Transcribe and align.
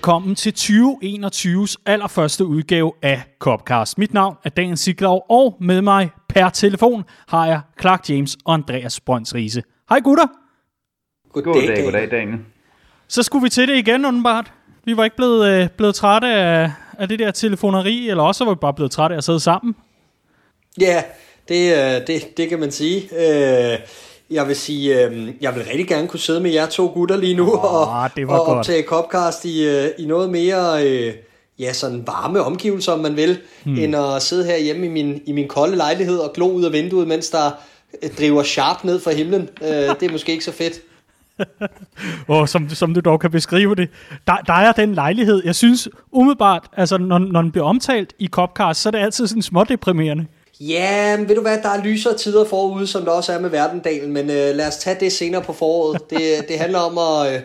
Velkommen 0.00 0.34
til 0.34 0.54
2021's 0.56 1.74
allerførste 1.86 2.44
udgave 2.44 2.92
af 3.02 3.22
Copcast. 3.38 3.98
Mit 3.98 4.14
navn 4.14 4.36
er 4.44 4.50
Dan 4.50 4.76
Siglov, 4.76 5.26
og 5.28 5.56
med 5.60 5.82
mig 5.82 6.10
per 6.28 6.48
telefon 6.48 7.04
har 7.28 7.46
jeg 7.46 7.60
Clark 7.80 8.10
James 8.10 8.36
og 8.44 8.54
Andreas 8.54 9.00
Brøns 9.00 9.34
Riese. 9.34 9.62
Hej 9.88 10.00
gutter! 10.00 10.26
Goddag, 11.32 11.52
goddag, 11.52 11.84
goddag 11.84 12.10
Daniel. 12.10 12.38
Så 13.08 13.22
skulle 13.22 13.42
vi 13.42 13.48
til 13.48 13.68
det 13.68 13.76
igen, 13.76 14.04
åbenbart. 14.04 14.52
Vi 14.84 14.96
var 14.96 15.04
ikke 15.04 15.16
blevet, 15.16 15.46
øh, 15.48 15.68
blevet 15.68 15.94
trætte 15.94 16.28
af, 16.28 16.72
af 16.98 17.08
det 17.08 17.18
der 17.18 17.30
telefoneri, 17.30 18.08
eller 18.08 18.22
også 18.22 18.44
var 18.44 18.52
vi 18.54 18.58
bare 18.60 18.74
blevet 18.74 18.90
trætte 18.92 19.14
af 19.14 19.18
at 19.18 19.24
sidde 19.24 19.40
sammen. 19.40 19.76
Ja, 20.80 21.02
det, 21.48 21.72
øh, 21.72 22.06
det, 22.06 22.36
det 22.36 22.48
kan 22.48 22.60
man 22.60 22.70
sige. 22.70 23.00
Øh, 23.00 23.78
jeg 24.30 24.48
vil 24.48 24.56
sige, 24.56 25.04
øh, 25.04 25.28
jeg 25.40 25.54
vil 25.54 25.64
rigtig 25.64 25.88
gerne 25.88 26.08
kunne 26.08 26.20
sidde 26.20 26.40
med 26.40 26.50
jer 26.50 26.66
to 26.66 26.86
gutter 26.86 27.16
lige 27.16 27.34
nu 27.34 27.52
Åh, 27.52 28.02
og, 28.02 28.10
det 28.16 28.28
var 28.28 28.38
og 28.38 28.46
godt. 28.46 28.58
optage 28.58 28.82
Copcast 28.82 29.44
i, 29.44 29.68
øh, 29.68 29.88
i 29.98 30.06
noget 30.06 30.30
mere 30.30 30.86
øh, 30.86 31.14
ja, 31.58 31.72
sådan 31.72 32.06
varme 32.06 32.40
omgivelser, 32.40 32.92
om 32.92 32.98
man 32.98 33.16
vil, 33.16 33.38
hmm. 33.64 33.78
end 33.78 33.96
at 33.96 34.22
sidde 34.22 34.44
her 34.44 34.58
hjemme 34.58 34.86
i 34.86 34.88
min, 34.88 35.22
i 35.26 35.32
min 35.32 35.48
kolde 35.48 35.76
lejlighed 35.76 36.18
og 36.18 36.32
glo 36.34 36.48
ud 36.48 36.64
af 36.64 36.72
vinduet, 36.72 37.08
mens 37.08 37.30
der 37.30 37.50
øh, 38.02 38.10
driver 38.18 38.42
sharp 38.42 38.84
ned 38.84 39.00
fra 39.00 39.12
himlen. 39.12 39.48
Øh, 39.62 39.68
det 39.68 40.02
er 40.02 40.12
måske 40.12 40.32
ikke 40.32 40.44
så 40.44 40.52
fedt. 40.52 40.80
Og 42.28 42.48
som, 42.48 42.68
som 42.68 42.94
du 42.94 43.00
dog 43.00 43.20
kan 43.20 43.30
beskrive 43.30 43.74
det. 43.74 43.88
Der, 44.26 44.36
der 44.36 44.52
er 44.52 44.72
den 44.72 44.94
lejlighed, 44.94 45.42
jeg 45.44 45.54
synes 45.54 45.88
umiddelbart, 46.12 46.66
altså 46.76 46.98
når, 46.98 47.18
når 47.18 47.42
den 47.42 47.52
bliver 47.52 47.64
omtalt 47.64 48.12
i 48.18 48.26
Copcast, 48.26 48.80
så 48.82 48.88
er 48.88 48.90
det 48.90 48.98
altid 48.98 49.26
sådan 49.26 49.42
smådeprimerende. 49.42 50.26
Ja, 50.60 51.16
men 51.16 51.28
ved 51.28 51.36
du 51.36 51.42
hvad, 51.42 51.58
der 51.62 51.68
er 51.68 51.84
lysere 51.84 52.16
tider 52.16 52.44
forude, 52.44 52.86
som 52.86 53.04
der 53.04 53.10
også 53.10 53.32
er 53.32 53.40
med 53.40 53.50
Verdendalen, 53.50 54.12
men 54.12 54.30
øh, 54.30 54.54
lad 54.54 54.68
os 54.68 54.76
tage 54.76 54.96
det 55.00 55.12
senere 55.12 55.42
på 55.42 55.52
foråret. 55.52 56.00
Det, 56.10 56.20
det 56.48 56.58
handler 56.58 56.78
om 56.78 56.98
at, 56.98 57.32
øh, 57.32 57.40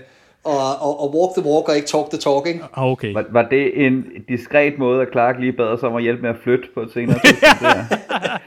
at, 0.46 0.72
at, 0.88 0.94
at 1.04 1.10
walk 1.16 1.32
the 1.38 1.46
walk 1.52 1.70
og 1.70 1.76
ikke 1.76 1.88
talk 1.88 2.10
the 2.10 2.20
talking. 2.20 2.62
Ah, 2.78 2.84
okay. 2.84 3.14
Var, 3.14 3.26
var 3.32 3.48
det 3.50 3.86
en 3.86 4.04
diskret 4.30 4.74
måde, 4.80 5.02
at 5.02 5.08
Clark 5.12 5.36
lige 5.40 5.54
bad 5.54 5.66
os 5.66 5.84
om 5.84 5.96
at 5.96 6.04
hjælpe 6.04 6.22
med 6.22 6.30
at 6.30 6.36
flytte 6.44 6.68
på 6.74 6.82
et 6.82 6.92
senere 6.94 7.20
tidspunkt? 7.26 7.62
der? 7.62 8.38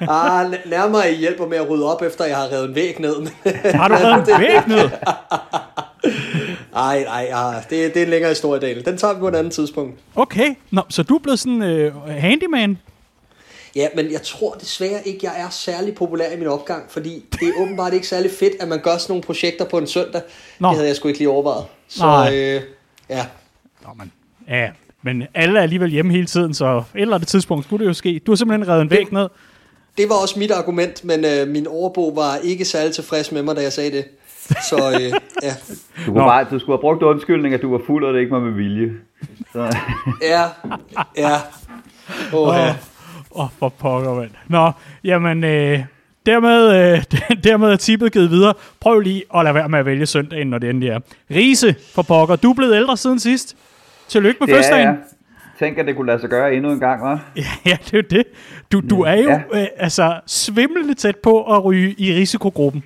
Ah, 0.10 0.54
nærmere 0.66 1.12
I 1.12 1.16
hjælper 1.16 1.46
med 1.46 1.58
at 1.58 1.70
rydde 1.70 1.92
op, 1.94 2.02
efter 2.02 2.24
jeg 2.24 2.36
har 2.36 2.52
revet 2.52 2.68
en 2.68 2.74
væg 2.74 3.00
ned. 3.00 3.14
Har 3.72 3.88
du 3.88 3.94
reddet 3.94 4.34
en 4.34 4.40
væg 4.40 4.68
ned? 4.68 4.90
Ej, 6.76 7.04
ej, 7.08 7.24
ej, 7.24 7.64
det, 7.70 7.94
det 7.94 7.96
er 7.96 8.04
en 8.04 8.10
længere 8.10 8.30
historie, 8.30 8.60
Daniel. 8.60 8.84
Den 8.84 8.96
tager 8.96 9.14
vi 9.14 9.20
på 9.20 9.28
et 9.28 9.34
andet 9.34 9.52
tidspunkt. 9.52 9.98
Okay, 10.16 10.54
Nå, 10.70 10.82
så 10.88 11.02
du 11.02 11.14
er 11.14 11.18
blevet 11.18 11.38
sådan 11.38 11.62
øh, 11.62 11.92
handyman? 12.06 12.78
Ja, 13.76 13.88
men 13.96 14.12
jeg 14.12 14.22
tror 14.22 14.54
desværre 14.54 15.08
ikke, 15.08 15.18
jeg 15.22 15.40
er 15.40 15.48
særlig 15.50 15.94
populær 15.94 16.32
i 16.32 16.38
min 16.38 16.46
opgang, 16.48 16.84
fordi 16.90 17.24
det 17.32 17.48
er 17.48 17.52
åbenbart 17.62 17.92
ikke 17.94 18.06
særlig 18.06 18.30
fedt, 18.30 18.52
at 18.60 18.68
man 18.68 18.80
gør 18.80 18.96
sådan 18.96 19.12
nogle 19.12 19.22
projekter 19.22 19.64
på 19.64 19.78
en 19.78 19.86
søndag. 19.86 20.22
Nå. 20.58 20.68
Det 20.68 20.76
havde 20.76 20.88
jeg 20.88 20.96
sgu 20.96 21.08
ikke 21.08 21.20
lige 21.20 21.28
overvejet. 21.30 21.64
Så 21.88 22.06
Nej. 22.06 22.34
øh, 22.36 22.62
ja, 23.08 23.26
Nå, 23.82 23.88
men, 23.98 24.12
ja, 24.48 24.70
men 25.02 25.22
alle 25.34 25.58
er 25.58 25.62
alligevel 25.62 25.90
hjemme 25.90 26.12
hele 26.12 26.26
tiden, 26.26 26.54
så 26.54 26.76
et 26.94 27.00
eller 27.00 27.14
andet 27.14 27.28
tidspunkt 27.28 27.64
skulle 27.64 27.84
det 27.84 27.88
jo 27.88 27.94
ske. 27.94 28.20
Du 28.26 28.30
har 28.30 28.36
simpelthen 28.36 28.68
reddet 28.68 28.82
en 28.82 28.90
væg 28.90 29.12
ned. 29.12 29.28
det 29.98 30.08
var 30.08 30.14
også 30.14 30.38
mit 30.38 30.50
argument, 30.50 31.04
men 31.04 31.24
øh, 31.24 31.48
min 31.48 31.66
overbo 31.66 32.08
var 32.08 32.36
ikke 32.36 32.64
særlig 32.64 32.94
tilfreds 32.94 33.32
med 33.32 33.42
mig, 33.42 33.56
da 33.56 33.62
jeg 33.62 33.72
sagde 33.72 33.90
det. 33.90 34.04
Så 34.70 34.90
øh, 35.00 35.12
ja, 35.42 35.54
Du, 36.06 36.12
kunne 36.12 36.14
bare, 36.24 36.46
du 36.50 36.58
skulle 36.58 36.76
have 36.76 36.80
brugt 36.80 37.02
undskyldning, 37.02 37.54
at 37.54 37.62
du 37.62 37.70
var 37.72 37.80
fuld, 37.86 38.04
og 38.04 38.14
det 38.14 38.20
ikke 38.20 38.32
var 38.32 38.40
med 38.40 38.52
vilje. 38.52 38.92
Så, 39.52 39.76
ja, 40.22 40.44
ja. 41.16 41.36
Åh, 42.34 42.54
ja. 42.56 42.76
Åh, 43.34 43.44
oh, 43.44 43.48
for 43.58 43.68
pokker, 43.68 44.14
mand. 44.14 44.30
Nå, 44.48 44.70
jamen, 45.04 45.44
øh, 45.44 45.80
dermed, 46.26 46.92
øh, 46.92 47.02
dermed 47.44 47.68
er 47.72 47.76
tippet 47.76 48.12
givet 48.12 48.30
videre. 48.30 48.54
Prøv 48.80 49.00
lige 49.00 49.22
at 49.36 49.44
lade 49.44 49.54
være 49.54 49.68
med 49.68 49.78
at 49.78 49.86
vælge 49.86 50.06
søndagen, 50.06 50.46
når 50.46 50.58
det 50.58 50.70
endelig 50.70 50.88
er. 50.88 50.98
Riese, 51.30 51.74
for 51.94 52.02
pokker, 52.02 52.36
du 52.36 52.50
er 52.50 52.54
blevet 52.54 52.76
ældre 52.76 52.96
siden 52.96 53.18
sidst. 53.18 53.56
Tillykke 54.08 54.36
med 54.40 54.48
fødselsdagen. 54.48 54.96
Tænk, 55.58 55.78
at 55.78 55.86
det 55.86 55.96
kunne 55.96 56.06
lade 56.06 56.20
sig 56.20 56.30
gøre 56.30 56.54
endnu 56.54 56.70
en 56.72 56.80
gang, 56.80 57.02
hva'? 57.02 57.18
Ja, 57.36 57.70
ja, 57.70 57.76
det 57.84 57.94
er 57.94 57.98
jo 57.98 58.02
det. 58.10 58.24
Du, 58.72 58.80
du 58.90 59.02
er 59.02 59.14
jo 59.14 59.30
Ja. 59.30 59.60
øh, 59.60 59.66
altså 59.76 60.20
svimlende 60.26 60.94
tæt 60.94 61.16
på 61.16 61.42
at 61.56 61.64
ryge 61.64 61.94
i 61.98 62.14
risikogruppen. 62.14 62.82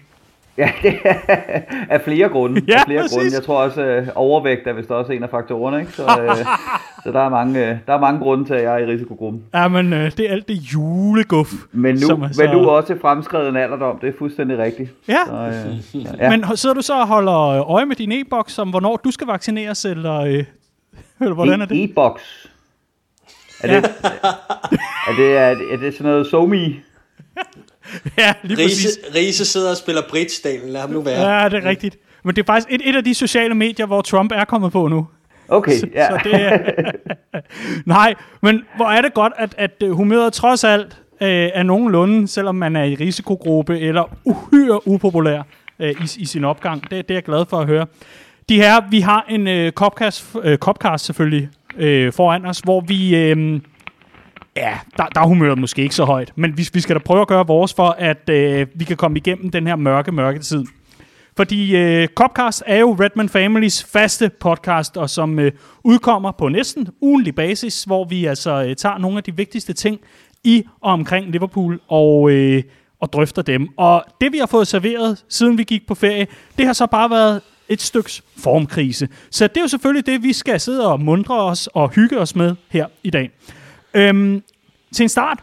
Ja, 0.59 0.71
det 0.83 0.99
er 1.05 1.15
af 1.91 2.01
flere 2.01 2.29
grunde. 2.29 2.63
Ja, 2.69 2.75
af 2.75 2.83
flere 2.87 3.01
præcis. 3.03 3.17
grunde. 3.17 3.35
Jeg 3.35 3.43
tror 3.43 3.63
også, 3.63 3.83
øh, 3.83 4.09
overvægt 4.15 4.67
er 4.67 4.73
vist 4.73 4.91
også 4.91 5.13
en 5.13 5.23
af 5.23 5.31
faktorerne, 5.31 5.81
ikke? 5.81 5.93
Så, 5.93 6.03
øh, 6.03 6.37
så 7.05 7.13
der, 7.13 7.21
er 7.21 7.29
mange, 7.29 7.69
øh, 7.71 7.77
der 7.87 7.93
er 7.95 8.01
mange 8.01 8.21
grunde 8.21 8.45
til, 8.45 8.55
at 8.55 8.63
jeg 8.63 8.75
er 8.75 8.79
i 8.79 8.87
risikogruppen. 8.87 9.43
Ja, 9.55 9.69
men 9.69 9.93
øh, 9.93 10.11
det 10.17 10.21
er 10.21 10.33
alt 10.33 10.49
det 10.49 10.55
juleguf. 10.55 11.53
Men 11.73 11.95
nu, 11.95 12.01
som 12.01 12.23
er 12.23 12.29
men 12.39 12.51
nu 12.51 12.71
også 12.71 12.97
fremskreden 13.01 13.57
alderdom, 13.57 13.99
det 13.99 14.09
er 14.09 14.13
fuldstændig 14.19 14.59
rigtigt. 14.59 14.91
Ja. 15.09 15.19
Så, 15.27 15.33
øh, 15.95 16.05
Ja. 16.21 16.31
Men 16.31 16.57
sidder 16.57 16.75
du 16.75 16.83
så 16.83 17.01
og 17.01 17.07
holder 17.07 17.71
øje 17.71 17.87
med 17.87 17.97
din 17.97 18.13
e-boks 18.13 18.59
om, 18.59 18.71
hvornår 18.71 18.97
du 18.97 19.11
skal 19.11 19.27
vaccineres, 19.27 19.85
eller, 19.85 20.21
øh, 20.21 20.45
eller 21.21 21.35
hvordan 21.35 21.61
er 21.61 21.67
det? 21.67 21.85
E-box. 21.85 22.21
Er 23.63 23.67
det, 23.67 23.77
er 25.09 25.13
det, 25.17 25.37
er 25.37 25.55
det, 25.55 25.73
er 25.73 25.77
det 25.77 25.95
sådan 25.95 26.11
noget 26.13 26.27
SoMe? 26.27 26.57
Ja, 28.19 28.35
lige 28.43 28.57
præcis. 28.57 28.99
Riese, 29.15 29.19
Riese 29.19 29.45
sidder 29.45 29.71
og 29.71 29.77
spiller 29.77 30.03
bridge, 30.11 30.41
Daniel. 30.45 30.73
Lad 30.73 30.81
ham 30.81 30.91
nu 30.91 31.01
være. 31.01 31.41
Ja, 31.41 31.49
det 31.49 31.65
er 31.65 31.69
rigtigt. 31.69 31.99
Men 32.25 32.37
det 32.37 32.43
er 32.43 32.47
faktisk 32.47 32.69
et, 32.71 32.89
et 32.89 32.97
af 32.97 33.05
de 33.05 33.15
sociale 33.15 33.55
medier, 33.55 33.87
hvor 33.87 34.01
Trump 34.01 34.33
er 34.33 34.45
kommet 34.45 34.73
på 34.73 34.89
nu. 34.89 35.07
Okay, 35.49 35.95
ja. 35.95 36.09
Så 36.09 36.21
det 36.25 36.35
er... 36.35 36.59
Nej, 37.87 38.15
men 38.43 38.63
hvor 38.77 38.87
er 38.87 39.01
det 39.01 39.15
godt, 39.15 39.33
at, 39.37 39.55
at 39.59 39.71
øh, 39.83 39.91
humøret 39.91 40.33
trods 40.33 40.65
alt 40.65 40.97
øh, 41.23 41.51
er 41.55 41.63
nogenlunde, 41.63 42.29
selvom 42.29 42.55
man 42.55 42.77
er 42.77 42.85
i 42.85 42.95
risikogruppe 42.95 43.81
eller 43.81 44.17
uhyre 44.25 44.89
upopulær 44.89 45.43
øh, 45.79 45.91
i, 45.91 46.09
i 46.17 46.27
sin 46.27 46.45
opgang. 46.45 46.83
Det, 46.83 46.91
det 46.91 47.11
er 47.11 47.15
jeg 47.15 47.23
glad 47.23 47.45
for 47.51 47.57
at 47.57 47.67
høre. 47.67 47.87
De 48.49 48.57
her, 48.57 48.91
vi 48.91 49.01
har 49.01 49.27
en 49.29 49.49
øh, 49.49 49.73
Copcast, 49.73 50.37
øh, 50.43 50.59
Copcast 50.59 51.05
selvfølgelig 51.05 51.49
øh, 51.79 52.13
foran 52.13 52.47
os, 52.47 52.59
hvor 52.59 52.81
vi... 52.81 53.17
Øh, 53.17 53.61
Ja, 54.57 54.79
der, 54.97 55.07
der 55.07 55.21
er 55.21 55.27
humøret 55.27 55.59
måske 55.59 55.83
ikke 55.83 55.95
så 55.95 56.05
højt, 56.05 56.33
men 56.37 56.57
vi, 56.57 56.69
vi 56.73 56.81
skal 56.81 56.97
da 56.97 57.01
prøve 57.01 57.21
at 57.21 57.29
gøre 57.29 57.47
vores 57.47 57.75
for, 57.75 57.97
at 57.99 58.29
øh, 58.31 58.67
vi 58.75 58.85
kan 58.85 58.97
komme 58.97 59.19
igennem 59.19 59.51
den 59.51 59.67
her 59.67 59.77
mørke, 59.77 60.13
mørke 60.13 60.39
tid. 60.39 60.65
Fordi 61.37 61.77
øh, 61.77 62.09
Copcast 62.09 62.63
er 62.67 62.79
jo 62.79 62.97
Redman 63.01 63.29
Families 63.29 63.85
faste 63.85 64.31
podcast, 64.41 64.97
og 64.97 65.11
som 65.11 65.39
øh, 65.39 65.53
udkommer 65.85 66.33
på 66.33 66.49
næsten 66.49 66.89
ugenlig 67.01 67.35
basis, 67.35 67.85
hvor 67.85 68.05
vi 68.05 68.25
altså 68.25 68.65
øh, 68.65 68.77
tager 68.77 68.99
nogle 68.99 69.17
af 69.17 69.25
de 69.25 69.37
vigtigste 69.37 69.73
ting 69.73 70.01
i 70.45 70.65
og 70.81 70.93
omkring 70.93 71.31
Liverpool 71.31 71.81
og, 71.89 72.31
øh, 72.31 72.63
og 73.01 73.13
drøfter 73.13 73.43
dem. 73.43 73.69
Og 73.77 74.05
det 74.21 74.33
vi 74.33 74.39
har 74.39 74.47
fået 74.47 74.69
serveret, 74.69 75.25
siden 75.29 75.59
vi 75.59 75.65
gik 75.65 75.87
på 75.87 75.95
ferie, 75.95 76.27
det 76.59 76.67
har 76.67 76.73
så 76.73 76.87
bare 76.87 77.11
været 77.11 77.41
et 77.69 77.81
styks 77.81 78.23
formkrise. 78.39 79.09
Så 79.31 79.47
det 79.47 79.57
er 79.57 79.61
jo 79.61 79.69
selvfølgelig 79.69 80.07
det, 80.07 80.23
vi 80.23 80.33
skal 80.33 80.61
sidde 80.61 80.93
og 80.93 81.01
mundre 81.01 81.43
os 81.43 81.67
og 81.67 81.91
hygge 81.91 82.19
os 82.19 82.37
med 82.37 82.57
her 82.69 82.87
i 83.03 83.11
dag. 83.11 83.31
Øhm, 83.95 84.43
til 84.93 85.03
en 85.03 85.09
start, 85.09 85.39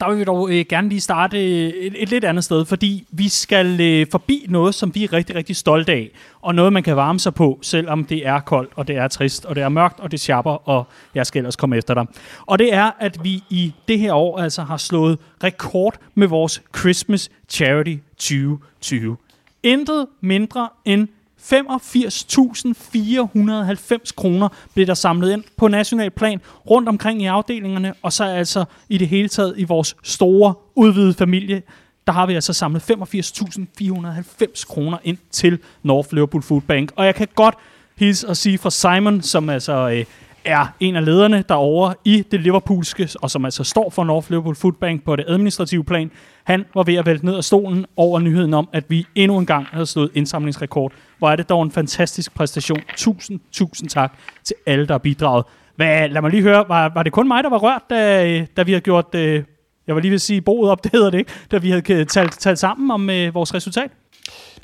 der 0.00 0.08
vil 0.08 0.18
vi 0.18 0.24
dog 0.24 0.50
øh, 0.50 0.64
gerne 0.68 0.88
lige 0.88 1.00
starte 1.00 1.38
øh, 1.38 1.68
et, 1.68 2.02
et 2.02 2.10
lidt 2.10 2.24
andet 2.24 2.44
sted, 2.44 2.64
fordi 2.64 3.06
vi 3.10 3.28
skal 3.28 3.80
øh, 3.80 4.06
forbi 4.10 4.46
noget, 4.48 4.74
som 4.74 4.94
vi 4.94 5.04
er 5.04 5.12
rigtig, 5.12 5.36
rigtig 5.36 5.56
stolte 5.56 5.92
af, 5.92 6.10
og 6.40 6.54
noget, 6.54 6.72
man 6.72 6.82
kan 6.82 6.96
varme 6.96 7.20
sig 7.20 7.34
på, 7.34 7.58
selvom 7.62 8.04
det 8.04 8.26
er 8.26 8.40
koldt, 8.40 8.72
og 8.76 8.88
det 8.88 8.96
er 8.96 9.08
trist, 9.08 9.44
og 9.44 9.54
det 9.56 9.62
er 9.62 9.68
mørkt, 9.68 10.00
og 10.00 10.10
det 10.10 10.20
sjapper, 10.20 10.68
og 10.68 10.86
jeg 11.14 11.26
skal 11.26 11.38
ellers 11.38 11.56
komme 11.56 11.76
efter 11.76 11.94
dig. 11.94 12.06
Og 12.46 12.58
det 12.58 12.74
er, 12.74 12.90
at 12.98 13.24
vi 13.24 13.42
i 13.50 13.74
det 13.88 13.98
her 13.98 14.12
år 14.12 14.38
altså 14.38 14.62
har 14.62 14.76
slået 14.76 15.18
rekord 15.44 15.98
med 16.14 16.26
vores 16.26 16.62
Christmas 16.78 17.30
Charity 17.48 17.96
2020. 18.16 19.16
Intet 19.62 20.06
mindre 20.20 20.68
end 20.84 21.08
85.490 21.40 24.12
kroner 24.16 24.48
blev 24.74 24.86
der 24.86 24.94
samlet 24.94 25.32
ind 25.32 25.44
på 25.56 25.68
national 25.68 26.10
plan 26.10 26.40
rundt 26.70 26.88
omkring 26.88 27.22
i 27.22 27.26
afdelingerne, 27.26 27.94
og 28.02 28.12
så 28.12 28.24
altså 28.24 28.64
i 28.88 28.98
det 28.98 29.08
hele 29.08 29.28
taget 29.28 29.54
i 29.56 29.64
vores 29.64 29.96
store 30.02 30.54
udvidede 30.74 31.14
familie, 31.14 31.62
der 32.06 32.12
har 32.12 32.26
vi 32.26 32.34
altså 32.34 32.52
samlet 32.52 32.90
85.490 32.90 34.66
kroner 34.66 34.98
ind 35.04 35.18
til 35.30 35.58
North 35.82 36.08
Liverpool 36.12 36.42
Food 36.42 36.60
Bank. 36.60 36.92
Og 36.96 37.06
jeg 37.06 37.14
kan 37.14 37.28
godt 37.34 37.54
hilse 37.96 38.28
og 38.28 38.36
sige 38.36 38.58
fra 38.58 38.70
Simon, 38.70 39.22
som 39.22 39.48
altså 39.48 39.90
øh, 39.90 40.04
er 40.44 40.66
en 40.80 40.96
af 40.96 41.04
lederne 41.04 41.44
derovre 41.48 41.94
i 42.04 42.24
det 42.30 42.40
Liverpoolske, 42.40 43.08
og 43.22 43.30
som 43.30 43.44
altså 43.44 43.64
står 43.64 43.90
for 43.90 44.04
North 44.04 44.30
Liverpool 44.30 44.54
Food 44.54 44.72
Bank 44.72 45.04
på 45.04 45.16
det 45.16 45.24
administrative 45.28 45.84
plan. 45.84 46.10
Han 46.44 46.64
var 46.74 46.82
ved 46.82 46.94
at 46.94 47.06
vælte 47.06 47.24
ned 47.24 47.36
af 47.36 47.44
stolen 47.44 47.86
over 47.96 48.20
nyheden 48.20 48.54
om, 48.54 48.68
at 48.72 48.84
vi 48.88 49.06
endnu 49.14 49.38
en 49.38 49.46
gang 49.46 49.66
havde 49.66 49.86
slået 49.86 50.10
indsamlingsrekord. 50.14 50.92
Hvor 51.18 51.30
er 51.30 51.36
det 51.36 51.48
dog 51.48 51.62
en 51.62 51.70
fantastisk 51.70 52.34
præstation. 52.34 52.80
Tusind, 52.96 53.40
tusind 53.52 53.88
tak 53.88 54.18
til 54.44 54.56
alle, 54.66 54.86
der 54.86 54.94
har 54.94 54.98
bidraget. 54.98 55.44
Hvad, 55.76 56.08
lad 56.08 56.22
mig 56.22 56.30
lige 56.30 56.42
høre, 56.42 56.64
var, 56.68 56.88
var 56.94 57.02
det 57.02 57.12
kun 57.12 57.28
mig, 57.28 57.44
der 57.44 57.50
var 57.50 57.58
rørt, 57.58 57.82
da, 57.90 58.46
da 58.56 58.62
vi 58.62 58.72
har 58.72 58.80
gjort, 58.80 59.14
øh, 59.14 59.44
jeg 59.86 59.94
var 59.94 60.00
lige 60.00 60.10
ved 60.10 60.14
at 60.14 60.20
sige 60.20 60.40
boet 60.40 60.70
op, 60.70 60.84
det 60.84 60.92
hedder 60.92 61.10
det 61.10 61.18
ikke, 61.18 61.32
da 61.50 61.58
vi 61.58 61.70
havde 61.70 61.92
øh, 61.92 62.06
talt, 62.06 62.38
talt 62.38 62.58
sammen 62.58 62.90
om 62.90 63.10
øh, 63.10 63.34
vores 63.34 63.54
resultat? 63.54 63.90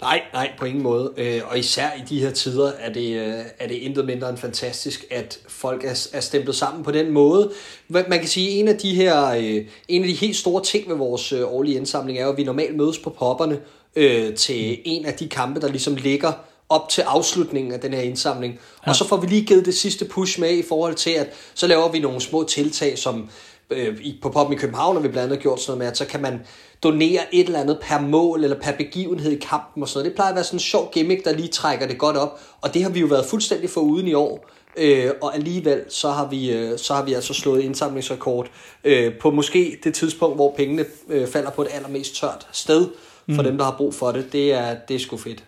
Nej, 0.00 0.22
nej, 0.32 0.50
på 0.58 0.64
ingen 0.64 0.82
måde. 0.82 1.12
Øh, 1.16 1.40
og 1.50 1.58
især 1.58 1.90
i 1.98 2.02
de 2.08 2.20
her 2.20 2.30
tider 2.30 2.72
er 2.78 2.92
det, 2.92 3.16
øh, 3.16 3.44
er 3.58 3.68
det 3.68 3.74
intet 3.74 4.06
mindre 4.06 4.30
end 4.30 4.38
fantastisk, 4.38 5.04
at 5.10 5.38
folk 5.48 5.84
er, 5.84 6.08
er 6.12 6.20
stemplet 6.20 6.56
sammen 6.56 6.84
på 6.84 6.90
den 6.90 7.10
måde. 7.10 7.52
Man 7.88 8.04
kan 8.10 8.28
sige, 8.28 8.48
at 8.48 8.58
en 8.58 8.68
af 8.68 8.78
de 8.78 8.94
her, 8.94 9.26
øh, 9.26 9.66
en 9.88 10.02
af 10.02 10.08
de 10.08 10.14
helt 10.14 10.36
store 10.36 10.62
ting 10.62 10.88
ved 10.88 10.96
vores 10.96 11.32
årlige 11.32 11.76
indsamling 11.76 12.18
er 12.18 12.24
jo, 12.24 12.30
at 12.30 12.36
vi 12.36 12.44
normalt 12.44 12.76
mødes 12.76 12.98
på 12.98 13.10
popperne 13.10 13.60
øh, 13.96 14.34
til 14.34 14.78
en 14.84 15.06
af 15.06 15.14
de 15.14 15.28
kampe, 15.28 15.60
der 15.60 15.68
ligesom 15.68 15.96
ligger 15.96 16.32
op 16.68 16.88
til 16.88 17.02
afslutningen 17.02 17.72
af 17.72 17.80
den 17.80 17.94
her 17.94 18.00
indsamling. 18.00 18.60
Ja. 18.86 18.90
Og 18.90 18.96
så 18.96 19.08
får 19.08 19.16
vi 19.16 19.26
lige 19.26 19.44
givet 19.44 19.66
det 19.66 19.74
sidste 19.74 20.04
push 20.04 20.40
med 20.40 20.50
i 20.50 20.62
forhold 20.68 20.94
til, 20.94 21.10
at 21.10 21.28
så 21.54 21.66
laver 21.66 21.92
vi 21.92 21.98
nogle 21.98 22.20
små 22.20 22.44
tiltag, 22.44 22.98
som 22.98 23.30
øh, 23.70 23.98
på 24.22 24.28
Poppen 24.28 24.56
i 24.56 24.58
København 24.58 24.96
har 24.96 25.02
vi 25.02 25.08
blandt 25.08 25.32
andet 25.32 25.42
gjort 25.42 25.60
sådan 25.60 25.70
noget 25.70 25.78
med, 25.78 25.86
at 25.86 25.96
så 25.96 26.04
kan 26.04 26.22
man 26.22 26.40
donere 26.86 27.20
et 27.32 27.46
eller 27.46 27.60
andet 27.60 27.78
per 27.82 28.00
mål 28.00 28.44
eller 28.44 28.56
per 28.60 28.72
begivenhed 28.72 29.32
i 29.32 29.38
kampen 29.38 29.82
og 29.82 29.88
sådan 29.88 29.98
noget. 29.98 30.10
Det 30.10 30.16
plejer 30.16 30.30
at 30.30 30.34
være 30.34 30.44
sådan 30.44 30.56
en 30.56 30.60
sjov 30.60 30.90
gimmick, 30.92 31.24
der 31.24 31.32
lige 31.32 31.48
trækker 31.48 31.86
det 31.86 31.98
godt 31.98 32.16
op. 32.16 32.40
Og 32.60 32.74
det 32.74 32.82
har 32.82 32.90
vi 32.90 33.00
jo 33.00 33.06
været 33.06 33.26
fuldstændig 33.30 33.70
for 33.70 33.80
uden 33.80 34.08
i 34.08 34.14
år. 34.14 34.46
Øh, 34.76 35.10
og 35.22 35.34
alligevel 35.34 35.80
så 35.88 36.10
har 36.10 36.26
vi 36.26 36.52
øh, 36.52 36.78
så 36.78 36.94
har 36.94 37.02
vi 37.02 37.12
altså 37.14 37.34
slået 37.34 37.62
indsamlingsrekord 37.62 38.46
øh, 38.84 39.14
på 39.20 39.30
måske 39.30 39.78
det 39.84 39.94
tidspunkt, 39.94 40.36
hvor 40.36 40.54
pengene 40.56 40.84
øh, 41.08 41.28
falder 41.28 41.50
på 41.50 41.62
et 41.62 41.68
allermest 41.72 42.20
tørt 42.20 42.46
sted 42.52 42.88
for 43.34 43.42
mm. 43.42 43.44
dem, 43.44 43.58
der 43.58 43.64
har 43.64 43.74
brug 43.76 43.94
for 43.94 44.12
det. 44.12 44.32
Det 44.32 44.52
er, 44.52 44.76
det 44.88 44.94
er 44.96 45.00
sgu 45.00 45.16
fedt. 45.16 45.44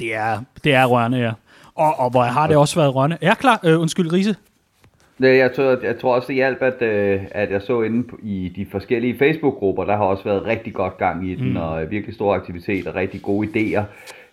Det 0.00 0.14
er, 0.14 0.40
det 0.64 0.74
er 0.74 0.84
rørende, 0.86 1.18
ja. 1.18 1.32
Og, 1.74 1.94
og 1.98 2.10
hvor 2.10 2.22
har 2.22 2.46
det 2.46 2.56
også 2.56 2.74
været 2.74 2.94
rørende. 2.94 3.18
Er 3.20 3.34
klar? 3.34 3.60
Øh, 3.62 3.80
undskyld, 3.80 4.12
Riese. 4.12 4.36
Det, 5.18 5.38
jeg, 5.38 5.52
tror, 5.52 5.78
jeg 5.82 5.98
tror 5.98 6.14
også, 6.14 6.28
det 6.28 6.34
hjalp, 6.34 6.62
at, 6.62 6.82
øh, 6.82 7.20
at 7.30 7.50
jeg 7.50 7.62
så 7.62 7.82
inde 7.82 8.08
i 8.22 8.52
de 8.56 8.66
forskellige 8.70 9.18
Facebook-grupper, 9.18 9.84
der 9.84 9.96
har 9.96 10.04
også 10.04 10.24
været 10.24 10.46
rigtig 10.46 10.74
godt 10.74 10.98
gang 10.98 11.28
i 11.28 11.34
den, 11.34 11.50
mm. 11.50 11.56
og 11.56 11.90
virkelig 11.90 12.14
stor 12.14 12.34
aktivitet 12.34 12.86
og 12.86 12.94
rigtig 12.94 13.22
gode 13.22 13.48
idéer. 13.48 13.82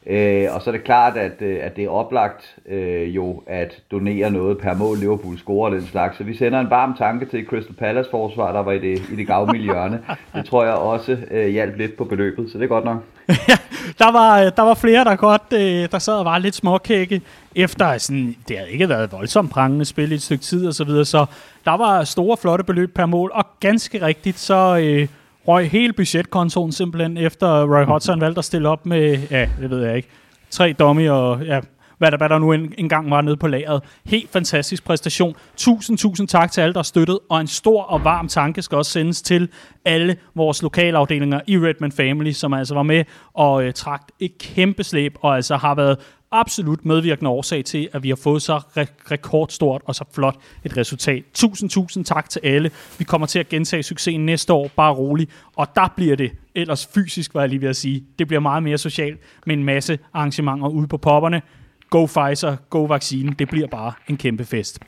Øh, 0.07 0.47
og 0.55 0.61
så 0.61 0.69
er 0.69 0.71
det 0.71 0.83
klart, 0.83 1.17
at, 1.17 1.41
øh, 1.41 1.57
at 1.61 1.75
det 1.75 1.83
er 1.83 1.89
oplagt 1.89 2.55
øh, 2.69 3.15
jo 3.15 3.43
at 3.47 3.83
donere 3.91 4.31
noget 4.31 4.57
per 4.57 4.73
mål 4.73 4.97
Liverpool 4.97 5.37
scorer 5.37 5.69
den 5.69 5.81
slags. 5.81 6.17
Så 6.17 6.23
vi 6.23 6.33
sender 6.33 6.59
en 6.59 6.69
varm 6.69 6.95
tanke 6.97 7.25
til 7.25 7.45
Crystal 7.45 7.75
Palace 7.75 8.09
forsvar, 8.09 8.51
der 8.51 8.59
var 8.59 8.71
i 8.71 8.79
det, 8.79 9.09
i 9.11 9.15
det 9.15 9.27
gavmilde 9.27 9.63
hjørne. 9.63 10.03
Det 10.35 10.45
tror 10.45 10.63
jeg 10.63 10.73
også 10.73 11.17
øh, 11.31 11.47
hjalp 11.47 11.77
lidt 11.77 11.97
på 11.97 12.03
beløbet, 12.03 12.51
så 12.51 12.57
det 12.57 12.63
er 12.63 12.67
godt 12.67 12.85
nok. 12.85 13.03
ja, 13.49 13.57
der 13.99 14.11
var, 14.11 14.49
der 14.49 14.61
var 14.61 14.73
flere, 14.73 15.03
der 15.03 15.15
godt 15.15 15.53
øh, 15.53 15.87
der 15.91 15.99
sad 15.99 16.13
og 16.13 16.25
var 16.25 16.37
lidt 16.37 16.55
småkække 16.55 17.21
efter 17.55 17.97
sådan, 17.97 18.35
det 18.47 18.57
havde 18.57 18.71
ikke 18.71 18.89
været 18.89 19.11
voldsomt 19.11 19.51
prangende 19.51 19.85
spil 19.85 20.11
i 20.11 20.15
et 20.15 20.21
stykke 20.21 20.43
tid 20.43 20.67
og 20.67 20.73
så 20.73 20.83
videre, 20.83 21.05
så 21.05 21.25
der 21.65 21.77
var 21.77 22.03
store, 22.03 22.37
flotte 22.37 22.63
beløb 22.63 22.95
per 22.95 23.05
mål, 23.05 23.31
og 23.33 23.45
ganske 23.59 24.05
rigtigt, 24.05 24.39
så 24.39 24.77
øh, 24.77 25.07
røg 25.47 25.71
hele 25.71 25.93
budgetkontoen 25.93 26.71
simpelthen, 26.71 27.17
efter 27.17 27.63
Roy 27.63 27.85
Hodgson 27.85 28.21
valgte 28.21 28.39
at 28.39 28.45
stille 28.45 28.69
op 28.69 28.85
med, 28.85 29.19
ja, 29.31 29.49
det 29.61 29.69
ved 29.69 29.85
jeg 29.85 29.95
ikke, 29.95 30.09
tre 30.49 30.73
dummy 30.73 31.09
og 31.09 31.43
ja, 31.45 31.59
hvad 31.99 32.11
der, 32.11 32.17
hvad 32.17 32.29
der 32.29 32.39
nu 32.39 32.51
en, 32.51 32.73
engang 32.77 33.11
var 33.11 33.21
nede 33.21 33.37
på 33.37 33.47
lageret. 33.47 33.83
Helt 34.05 34.31
fantastisk 34.31 34.83
præstation. 34.83 35.35
Tusind, 35.57 35.97
tusind 35.97 36.27
tak 36.27 36.51
til 36.51 36.61
alle, 36.61 36.73
der 36.73 36.79
har 36.79 36.83
støttet, 36.83 37.19
og 37.29 37.41
en 37.41 37.47
stor 37.47 37.83
og 37.83 38.03
varm 38.03 38.27
tanke 38.27 38.61
skal 38.61 38.77
også 38.77 38.91
sendes 38.91 39.21
til 39.21 39.49
alle 39.85 40.17
vores 40.35 40.61
lokalafdelinger 40.61 41.41
i 41.47 41.57
Redman 41.57 41.91
Family, 41.91 42.31
som 42.31 42.53
altså 42.53 42.73
var 42.73 42.83
med 42.83 43.03
og 43.33 43.63
øh, 43.63 43.73
trak 43.73 44.01
et 44.19 44.37
kæmpe 44.37 44.83
slæb, 44.83 45.15
og 45.21 45.35
altså 45.35 45.57
har 45.57 45.75
været 45.75 45.97
absolut 46.31 46.85
medvirkende 46.85 47.29
årsag 47.29 47.65
til, 47.65 47.89
at 47.93 48.03
vi 48.03 48.09
har 48.09 48.15
fået 48.15 48.41
så 48.41 48.57
re- 48.57 49.11
rekordstort 49.11 49.81
og 49.85 49.95
så 49.95 50.03
flot 50.13 50.35
et 50.63 50.77
resultat. 50.77 51.23
Tusind, 51.33 51.69
tusind 51.69 52.05
tak 52.05 52.29
til 52.29 52.41
alle. 52.43 52.71
Vi 52.97 53.03
kommer 53.03 53.27
til 53.27 53.39
at 53.39 53.49
gentage 53.49 53.83
succesen 53.83 54.25
næste 54.25 54.53
år, 54.53 54.69
bare 54.75 54.93
rolig. 54.93 55.27
Og 55.55 55.67
der 55.75 55.93
bliver 55.95 56.15
det 56.15 56.31
ellers 56.55 56.89
fysisk, 56.93 57.33
var 57.33 57.41
jeg 57.41 57.49
lige 57.49 57.61
ved 57.61 57.69
at 57.69 57.75
sige. 57.75 58.03
Det 58.19 58.27
bliver 58.27 58.39
meget 58.39 58.63
mere 58.63 58.77
socialt 58.77 59.19
med 59.45 59.57
en 59.57 59.63
masse 59.63 59.99
arrangementer 60.13 60.67
ude 60.67 60.87
på 60.87 60.97
popperne. 60.97 61.41
Go 61.89 62.05
Pfizer, 62.05 62.55
go 62.69 62.83
vaccine. 62.83 63.35
Det 63.39 63.49
bliver 63.49 63.67
bare 63.67 63.93
en 64.07 64.17
kæmpe 64.17 64.45
fest. 64.45 64.79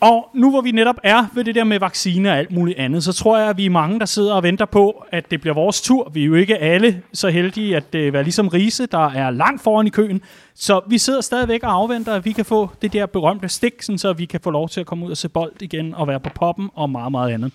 Og 0.00 0.30
nu 0.34 0.50
hvor 0.50 0.60
vi 0.60 0.70
netop 0.70 0.96
er 1.02 1.26
ved 1.34 1.44
det 1.44 1.54
der 1.54 1.64
med 1.64 1.78
vacciner 1.78 2.32
og 2.32 2.38
alt 2.38 2.52
muligt 2.52 2.78
andet, 2.78 3.04
så 3.04 3.12
tror 3.12 3.38
jeg, 3.38 3.48
at 3.48 3.56
vi 3.56 3.66
er 3.66 3.70
mange, 3.70 4.00
der 4.00 4.06
sidder 4.06 4.34
og 4.34 4.42
venter 4.42 4.64
på, 4.64 5.04
at 5.12 5.30
det 5.30 5.40
bliver 5.40 5.54
vores 5.54 5.80
tur. 5.80 6.10
Vi 6.14 6.22
er 6.22 6.26
jo 6.26 6.34
ikke 6.34 6.58
alle 6.58 7.02
så 7.12 7.28
heldige 7.28 7.76
at 7.76 7.92
det 7.92 8.12
være 8.12 8.22
ligesom 8.22 8.48
Riese, 8.48 8.86
der 8.86 9.10
er 9.10 9.30
langt 9.30 9.62
foran 9.62 9.86
i 9.86 9.90
køen. 9.90 10.20
Så 10.54 10.80
vi 10.86 10.98
sidder 10.98 11.20
stadigvæk 11.20 11.62
og 11.62 11.72
afventer, 11.72 12.14
at 12.14 12.24
vi 12.24 12.32
kan 12.32 12.44
få 12.44 12.70
det 12.82 12.92
der 12.92 13.06
berømte 13.06 13.48
stik, 13.48 13.82
så 13.96 14.12
vi 14.12 14.24
kan 14.24 14.40
få 14.40 14.50
lov 14.50 14.68
til 14.68 14.80
at 14.80 14.86
komme 14.86 15.06
ud 15.06 15.10
og 15.10 15.16
se 15.16 15.28
bold 15.28 15.52
igen 15.60 15.94
og 15.94 16.08
være 16.08 16.20
på 16.20 16.30
poppen 16.34 16.70
og 16.74 16.90
meget, 16.90 17.10
meget 17.10 17.32
andet. 17.32 17.52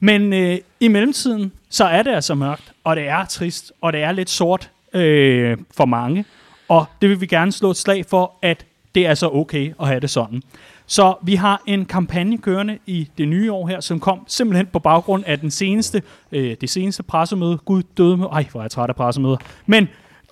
Men 0.00 0.32
øh, 0.32 0.58
i 0.80 0.88
mellemtiden, 0.88 1.52
så 1.70 1.84
er 1.84 2.02
det 2.02 2.10
altså 2.10 2.34
mørkt, 2.34 2.72
og 2.84 2.96
det 2.96 3.08
er 3.08 3.24
trist, 3.24 3.72
og 3.80 3.92
det 3.92 4.02
er 4.02 4.12
lidt 4.12 4.30
sort 4.30 4.70
øh, 4.92 5.56
for 5.76 5.84
mange. 5.84 6.24
Og 6.68 6.86
det 7.00 7.10
vil 7.10 7.20
vi 7.20 7.26
gerne 7.26 7.52
slå 7.52 7.70
et 7.70 7.76
slag 7.76 8.06
for, 8.06 8.38
at 8.42 8.66
det 8.94 9.06
er 9.06 9.14
så 9.14 9.28
okay 9.28 9.72
at 9.80 9.86
have 9.86 10.00
det 10.00 10.10
sådan. 10.10 10.42
Så 10.86 11.14
vi 11.22 11.34
har 11.34 11.62
en 11.66 11.84
kampagne 11.84 12.38
kørende 12.38 12.78
i 12.86 13.08
det 13.18 13.28
nye 13.28 13.52
år 13.52 13.66
her, 13.66 13.80
som 13.80 14.00
kom 14.00 14.20
simpelthen 14.26 14.66
på 14.66 14.78
baggrund 14.78 15.24
af 15.26 15.40
den 15.40 15.50
seneste, 15.50 16.02
øh, 16.32 16.56
det 16.60 16.70
seneste 16.70 17.02
pressemøde. 17.02 17.58
Gud 17.58 17.82
døde 17.82 18.16
med, 18.16 18.26
ej 18.26 18.46
hvor 18.50 18.60
er 18.60 18.64
jeg 18.64 18.70
træt 18.70 18.88
af 18.88 18.96
pressemøder. 18.96 19.36
Men 19.66 19.88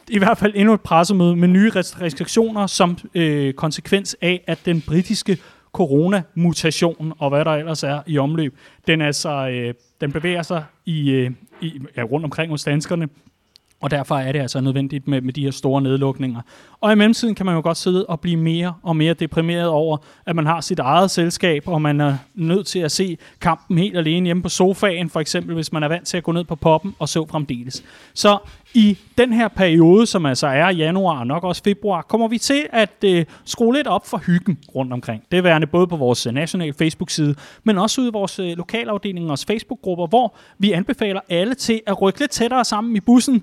i 0.09 0.19
hvert 0.19 0.39
fald 0.39 0.53
endnu 0.57 0.75
et 0.75 0.81
pressemøde 0.81 1.37
med 1.37 1.49
nye 1.49 1.71
restriktioner 1.75 2.67
som 2.67 2.99
øh, 3.15 3.55
konsekvens 3.55 4.17
af, 4.23 4.45
at 4.47 4.59
den 4.65 4.81
britiske 4.81 5.39
coronamutation 5.73 7.13
og 7.19 7.29
hvad 7.31 7.45
der 7.45 7.51
ellers 7.51 7.83
er 7.83 8.01
i 8.07 8.19
omløb, 8.19 8.59
den, 8.87 9.01
altså, 9.01 9.49
øh, 9.49 9.75
den 10.01 10.13
bevæger 10.13 10.43
sig 10.43 10.65
i, 10.85 11.11
øh, 11.11 11.31
i, 11.61 11.81
ja, 11.97 12.03
rundt 12.03 12.25
omkring 12.25 12.51
hos 12.51 12.65
danskerne 12.65 13.09
og 13.85 13.91
derfor 13.91 14.17
er 14.17 14.33
det 14.33 14.41
altså 14.41 14.61
nødvendigt 14.61 15.09
med, 15.09 15.21
med 15.21 15.33
de 15.33 15.45
her 15.45 15.51
store 15.51 15.83
nedlukninger. 15.83 16.41
Og 16.81 16.93
i 16.93 16.95
mellemtiden 16.95 17.35
kan 17.35 17.47
man 17.47 17.55
jo 17.55 17.61
godt 17.61 17.77
sidde 17.77 18.07
og 18.07 18.21
blive 18.21 18.37
mere 18.37 18.75
og 18.83 18.97
mere 18.97 19.15
deprimeret 19.15 19.69
over, 19.69 19.97
at 20.27 20.37
man 20.37 20.47
har 20.47 20.61
sit 20.61 20.79
eget 20.79 21.11
selskab, 21.11 21.69
og 21.69 21.83
man 21.83 22.01
er 22.01 22.17
nødt 22.35 22.67
til 22.67 22.79
at 22.79 22.93
se 22.93 23.19
kampen 23.41 23.79
helt 23.79 23.97
alene 23.97 24.25
hjemme 24.27 24.43
på 24.43 24.49
sofaen, 24.49 25.11
for 25.11 25.21
eksempel 25.21 25.55
hvis 25.55 25.73
man 25.73 25.83
er 25.83 25.89
vant 25.89 26.07
til 26.07 26.17
at 26.17 26.23
gå 26.23 26.33
ned 26.33 26.45
på 26.45 26.55
poppen 26.55 26.95
og 26.99 27.09
så 27.09 27.27
fremdeles. 27.27 27.85
Så 28.15 28.39
i 28.75 28.99
den 29.19 29.33
her 29.33 29.49
periode, 29.49 30.07
som 30.07 30.27
altså 30.27 30.47
er 30.47 30.71
januar 30.71 31.19
og 31.19 31.27
nok 31.27 31.45
også 31.45 31.63
februar, 31.65 32.03
kommer 32.03 32.29
vi 32.29 32.39
til 32.39 32.67
at 32.73 33.05
øh, 33.05 33.25
skrue 33.45 33.75
lidt 33.75 33.87
op 33.87 34.07
for 34.07 34.19
hyggen 34.27 34.59
rundt 34.75 34.93
omkring. 34.93 35.23
Det 35.31 35.39
er 35.39 35.43
værende 35.43 35.67
både 35.67 35.87
på 35.87 35.97
vores 35.97 36.27
øh, 36.27 36.33
nationale 36.33 36.73
Facebook-side, 36.73 37.35
men 37.65 37.79
også 37.79 38.01
ude 38.01 38.09
i 38.09 38.13
vores 38.13 38.39
øh, 38.39 38.57
lokalafdelingers 38.57 39.45
Facebook-grupper, 39.45 40.07
hvor 40.07 40.37
vi 40.59 40.73
anbefaler 40.73 41.21
alle 41.29 41.55
til 41.55 41.81
at 41.87 42.03
rykke 42.03 42.21
lidt 42.21 42.31
tættere 42.31 42.65
sammen 42.65 42.97
i 42.97 43.01
bussen, 43.01 43.43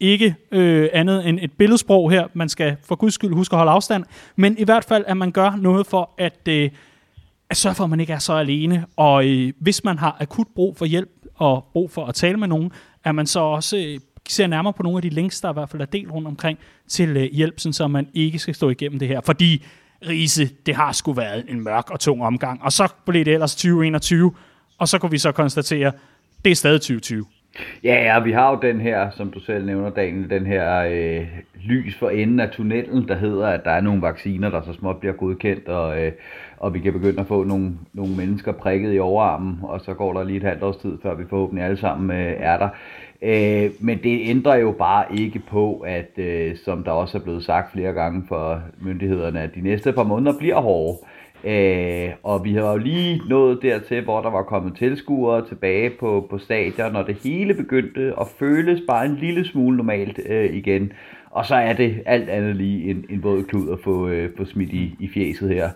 ikke 0.00 0.34
øh, 0.52 0.88
andet 0.92 1.28
end 1.28 1.38
et 1.42 1.52
billedsprog 1.52 2.10
her. 2.10 2.26
Man 2.34 2.48
skal 2.48 2.76
for 2.84 2.94
guds 2.94 3.14
skyld 3.14 3.34
huske 3.34 3.54
at 3.54 3.58
holde 3.58 3.72
afstand. 3.72 4.04
Men 4.36 4.58
i 4.58 4.64
hvert 4.64 4.84
fald, 4.84 5.04
at 5.06 5.16
man 5.16 5.32
gør 5.32 5.56
noget 5.56 5.86
for 5.86 6.10
at, 6.18 6.48
øh, 6.48 6.70
at 7.50 7.56
sørge 7.56 7.74
for, 7.74 7.84
at 7.84 7.90
man 7.90 8.00
ikke 8.00 8.12
er 8.12 8.18
så 8.18 8.32
alene. 8.32 8.86
Og 8.96 9.26
øh, 9.28 9.52
hvis 9.60 9.84
man 9.84 9.98
har 9.98 10.16
akut 10.20 10.46
brug 10.54 10.76
for 10.76 10.84
hjælp 10.84 11.10
og 11.34 11.64
brug 11.72 11.90
for 11.90 12.06
at 12.06 12.14
tale 12.14 12.36
med 12.36 12.48
nogen, 12.48 12.72
at 13.04 13.14
man 13.14 13.26
så 13.26 13.40
også 13.40 13.76
øh, 13.76 14.00
ser 14.28 14.46
nærmere 14.46 14.72
på 14.72 14.82
nogle 14.82 14.98
af 14.98 15.02
de 15.02 15.08
links, 15.08 15.40
der 15.40 15.50
i 15.50 15.52
hvert 15.52 15.68
fald 15.68 15.82
er 15.82 15.86
delt 15.86 16.12
rundt 16.12 16.28
omkring 16.28 16.58
til 16.88 17.16
øh, 17.16 17.28
hjælp, 17.32 17.60
så 17.60 17.88
man 17.88 18.08
ikke 18.14 18.38
skal 18.38 18.54
stå 18.54 18.70
igennem 18.70 18.98
det 18.98 19.08
her. 19.08 19.20
Fordi 19.20 19.64
Riese, 20.08 20.50
det 20.66 20.74
har 20.74 20.92
sgu 20.92 21.12
været 21.12 21.44
en 21.48 21.60
mørk 21.60 21.90
og 21.90 22.00
tung 22.00 22.22
omgang. 22.22 22.62
Og 22.62 22.72
så 22.72 22.88
blev 23.06 23.24
det 23.24 23.32
ellers 23.32 23.54
2021, 23.54 24.32
og 24.78 24.88
så 24.88 24.98
kunne 24.98 25.10
vi 25.10 25.18
så 25.18 25.32
konstatere, 25.32 25.92
det 26.44 26.50
er 26.50 26.54
stadig 26.54 26.80
2020. 26.80 27.24
Ja, 27.84 27.94
ja, 28.02 28.20
vi 28.20 28.32
har 28.32 28.50
jo 28.50 28.58
den 28.62 28.80
her, 28.80 29.10
som 29.10 29.30
du 29.30 29.40
selv 29.40 29.66
nævner, 29.66 29.90
Daniel, 29.90 30.30
den 30.30 30.46
her 30.46 30.84
øh, 30.90 31.26
lys 31.64 31.98
for 31.98 32.10
enden 32.10 32.40
af 32.40 32.50
tunnelen, 32.50 33.08
der 33.08 33.14
hedder, 33.14 33.46
at 33.46 33.64
der 33.64 33.70
er 33.70 33.80
nogle 33.80 34.02
vacciner, 34.02 34.50
der 34.50 34.62
så 34.62 34.72
småt 34.72 34.96
bliver 34.96 35.14
godkendt, 35.14 35.68
og, 35.68 36.02
øh, 36.02 36.12
og 36.56 36.74
vi 36.74 36.78
kan 36.78 36.92
begynde 36.92 37.20
at 37.20 37.26
få 37.26 37.44
nogle, 37.44 37.72
nogle 37.92 38.16
mennesker 38.16 38.52
prikket 38.52 38.94
i 38.94 38.98
overarmen, 38.98 39.58
og 39.62 39.80
så 39.80 39.94
går 39.94 40.12
der 40.12 40.24
lige 40.24 40.36
et 40.36 40.42
halvt 40.42 40.62
års 40.62 40.76
tid, 40.76 40.98
før 41.02 41.14
vi 41.14 41.24
forhåbentlig 41.30 41.64
alle 41.64 41.76
sammen 41.76 42.10
øh, 42.10 42.34
er 42.38 42.58
der. 42.58 42.68
Øh, 43.22 43.70
men 43.80 43.98
det 44.02 44.20
ændrer 44.28 44.54
jo 44.54 44.72
bare 44.72 45.04
ikke 45.14 45.42
på, 45.50 45.80
at 45.86 46.10
øh, 46.18 46.56
som 46.64 46.84
der 46.84 46.90
også 46.90 47.18
er 47.18 47.22
blevet 47.22 47.44
sagt 47.44 47.72
flere 47.72 47.92
gange 47.92 48.22
for 48.28 48.62
myndighederne, 48.80 49.40
at 49.40 49.54
de 49.54 49.60
næste 49.60 49.92
par 49.92 50.02
måneder 50.02 50.38
bliver 50.38 50.60
hårde. 50.60 50.98
Øh, 51.44 52.10
og 52.22 52.44
vi 52.44 52.54
har 52.54 52.72
jo 52.72 52.76
lige 52.76 53.20
nået 53.28 53.62
dertil, 53.62 54.04
hvor 54.04 54.20
der 54.20 54.30
var 54.30 54.42
kommet 54.42 54.76
tilskuere 54.76 55.48
tilbage 55.48 55.90
på, 55.90 56.26
på 56.30 56.38
stadion, 56.38 56.96
og 56.96 57.06
det 57.06 57.16
hele 57.24 57.54
begyndte 57.54 58.12
at 58.20 58.26
føles 58.38 58.80
bare 58.88 59.06
en 59.06 59.16
lille 59.16 59.44
smule 59.44 59.76
normalt 59.76 60.20
øh, 60.28 60.54
igen. 60.54 60.92
Og 61.30 61.46
så 61.46 61.54
er 61.54 61.72
det 61.72 62.02
alt 62.06 62.28
andet 62.28 62.56
lige 62.56 62.90
en, 62.90 63.04
en 63.10 63.22
våd 63.22 63.44
klud 63.44 63.72
at 63.72 63.78
få, 63.84 64.08
øh, 64.08 64.30
få 64.36 64.44
smidt 64.44 64.72
i, 64.72 64.94
i 64.98 65.08
fjeset 65.08 65.48
her. 65.48 65.68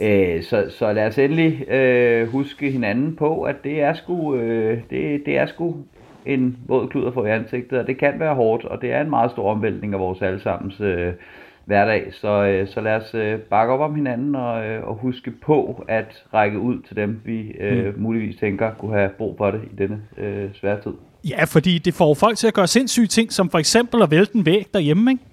Øh, 0.00 0.42
så, 0.42 0.66
så 0.68 0.92
lad 0.92 1.06
os 1.06 1.18
endelig 1.18 1.70
øh, 1.70 2.28
huske 2.28 2.70
hinanden 2.70 3.16
på, 3.16 3.42
at 3.42 3.64
det 3.64 3.82
er 3.82 3.92
sgu, 3.92 4.34
øh, 4.34 4.78
det, 4.90 5.26
det 5.26 5.38
er 5.38 5.46
sgu 5.46 5.76
en 6.26 6.56
våd 6.68 6.88
klud 6.88 7.06
at 7.06 7.14
få 7.14 7.24
i 7.24 7.30
ansigtet, 7.30 7.78
og 7.78 7.86
det 7.86 7.98
kan 7.98 8.20
være 8.20 8.34
hårdt, 8.34 8.64
og 8.64 8.82
det 8.82 8.92
er 8.92 9.00
en 9.00 9.10
meget 9.10 9.30
stor 9.30 9.50
omvæltning 9.50 9.94
af 9.94 10.00
vores 10.00 10.22
allesammens 10.22 10.80
øh, 10.80 11.12
hverdag. 11.70 12.12
Så, 12.20 12.28
øh, 12.28 12.68
så 12.68 12.80
lad 12.80 12.92
os 12.92 13.14
øh, 13.14 13.38
bakke 13.38 13.72
op 13.72 13.80
om 13.80 13.94
hinanden 13.94 14.34
og, 14.34 14.66
øh, 14.66 14.88
og 14.88 14.94
huske 14.94 15.30
på 15.30 15.84
at 15.88 16.24
række 16.34 16.58
ud 16.58 16.76
til 16.88 16.96
dem, 16.96 17.20
vi 17.24 17.38
øh, 17.60 17.86
mm. 17.86 18.02
muligvis 18.02 18.36
tænker 18.40 18.70
kunne 18.78 18.94
have 18.94 19.10
brug 19.18 19.34
for 19.38 19.50
det 19.50 19.60
i 19.72 19.76
denne 19.82 20.00
øh, 20.18 20.48
svære 20.60 20.82
tid. 20.82 20.92
Ja, 21.28 21.44
fordi 21.44 21.78
det 21.78 21.94
får 21.94 22.14
folk 22.14 22.38
til 22.38 22.46
at 22.46 22.54
gøre 22.54 22.66
sindssyge 22.66 23.06
ting, 23.06 23.32
som 23.32 23.50
for 23.50 23.58
eksempel 23.58 24.02
at 24.02 24.10
vælte 24.10 24.36
en 24.36 24.46
væg 24.46 24.66
derhjemme, 24.74 25.10
ikke? 25.10 25.24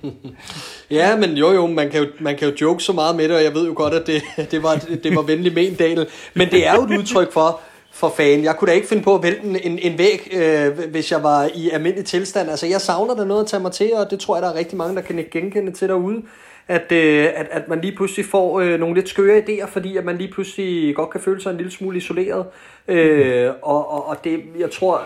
ja, 0.98 1.16
men 1.16 1.30
jo 1.30 1.52
jo, 1.52 1.66
man 1.66 1.90
kan 1.90 2.00
jo, 2.00 2.06
man 2.20 2.36
kan 2.36 2.48
jo 2.48 2.54
joke 2.60 2.82
så 2.82 2.92
meget 2.92 3.16
med 3.16 3.28
det, 3.28 3.36
og 3.36 3.44
jeg 3.44 3.54
ved 3.54 3.66
jo 3.66 3.72
godt, 3.76 3.94
at 3.94 4.06
det, 4.06 4.22
det, 4.50 4.62
var, 4.62 4.74
det 5.04 5.16
var 5.16 5.22
venlig 5.22 5.54
men, 5.54 5.74
Daniel. 5.74 6.06
Men 6.34 6.48
det 6.48 6.66
er 6.66 6.74
jo 6.74 6.82
et 6.82 6.98
udtryk 6.98 7.32
for, 7.32 7.60
for 8.00 8.12
fan. 8.16 8.44
Jeg 8.44 8.56
kunne 8.56 8.68
da 8.68 8.72
ikke 8.74 8.88
finde 8.88 9.02
på 9.02 9.14
at 9.14 9.22
vælte 9.22 9.64
en, 9.64 9.78
en 9.78 9.98
væg, 9.98 10.30
øh, 10.32 10.90
hvis 10.90 11.12
jeg 11.12 11.22
var 11.22 11.50
i 11.54 11.70
almindelig 11.70 12.04
tilstand. 12.06 12.50
Altså, 12.50 12.66
jeg 12.66 12.80
savner 12.80 13.14
der 13.14 13.24
noget 13.24 13.40
at 13.40 13.46
tage 13.46 13.62
mig 13.62 13.72
til, 13.72 13.90
og 13.94 14.10
det 14.10 14.20
tror 14.20 14.36
jeg, 14.36 14.42
der 14.42 14.50
er 14.50 14.54
rigtig 14.54 14.78
mange, 14.78 14.96
der 14.96 15.02
kan 15.02 15.24
genkende 15.30 15.72
til 15.72 15.88
derude. 15.88 16.22
At, 16.68 16.92
øh, 16.92 17.28
at, 17.34 17.46
at 17.50 17.68
man 17.68 17.80
lige 17.80 17.96
pludselig 17.96 18.26
får 18.26 18.60
øh, 18.60 18.80
nogle 18.80 18.94
lidt 18.94 19.08
skøre 19.08 19.38
idéer, 19.38 19.66
fordi 19.66 19.96
at 19.96 20.04
man 20.04 20.18
lige 20.18 20.32
pludselig 20.32 20.94
godt 20.94 21.10
kan 21.10 21.20
føle 21.20 21.40
sig 21.42 21.50
en 21.50 21.56
lille 21.56 21.72
smule 21.72 21.96
isoleret. 21.96 22.46
Øh, 22.88 23.50
og, 23.62 23.90
og, 23.90 24.08
og 24.08 24.24
det, 24.24 24.40
jeg 24.58 24.70
tror, 24.70 25.02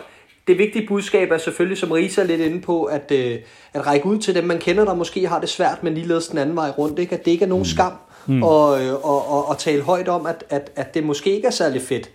det 0.47 0.59
vigtige 0.59 0.87
budskab 0.87 1.31
er 1.31 1.39
selvfølgelig, 1.39 1.79
som 1.79 1.91
Risa 1.91 2.23
er 2.23 2.27
lidt 2.27 2.41
inde 2.41 2.61
på, 2.61 2.85
at, 2.85 3.13
øh, 3.13 3.39
at 3.75 3.87
række 3.87 4.07
ud 4.07 4.19
til 4.19 4.35
dem, 4.35 4.45
man 4.45 4.59
kender, 4.59 4.85
der 4.85 4.95
måske 4.95 5.27
har 5.27 5.41
det 5.41 5.49
svært, 5.49 5.83
men 5.83 5.95
ligeledes 5.95 6.29
den 6.29 6.39
anden 6.39 6.57
vej 6.57 6.71
rundt. 6.71 6.99
Ikke? 6.99 7.15
At 7.15 7.25
det 7.25 7.31
ikke 7.31 7.45
er 7.45 7.49
nogen 7.49 7.65
skam 7.65 7.93
mm. 8.27 8.43
og, 8.43 8.85
øh, 8.85 8.95
og, 8.95 9.29
og, 9.31 9.49
og 9.49 9.59
tale 9.59 9.83
højt 9.83 10.09
om, 10.09 10.27
at, 10.27 10.45
at, 10.51 10.71
at 10.77 10.95
det 10.95 11.05
måske 11.05 11.31
ikke 11.31 11.47
er 11.47 11.53
særlig 11.53 11.83
fedt 11.83 12.11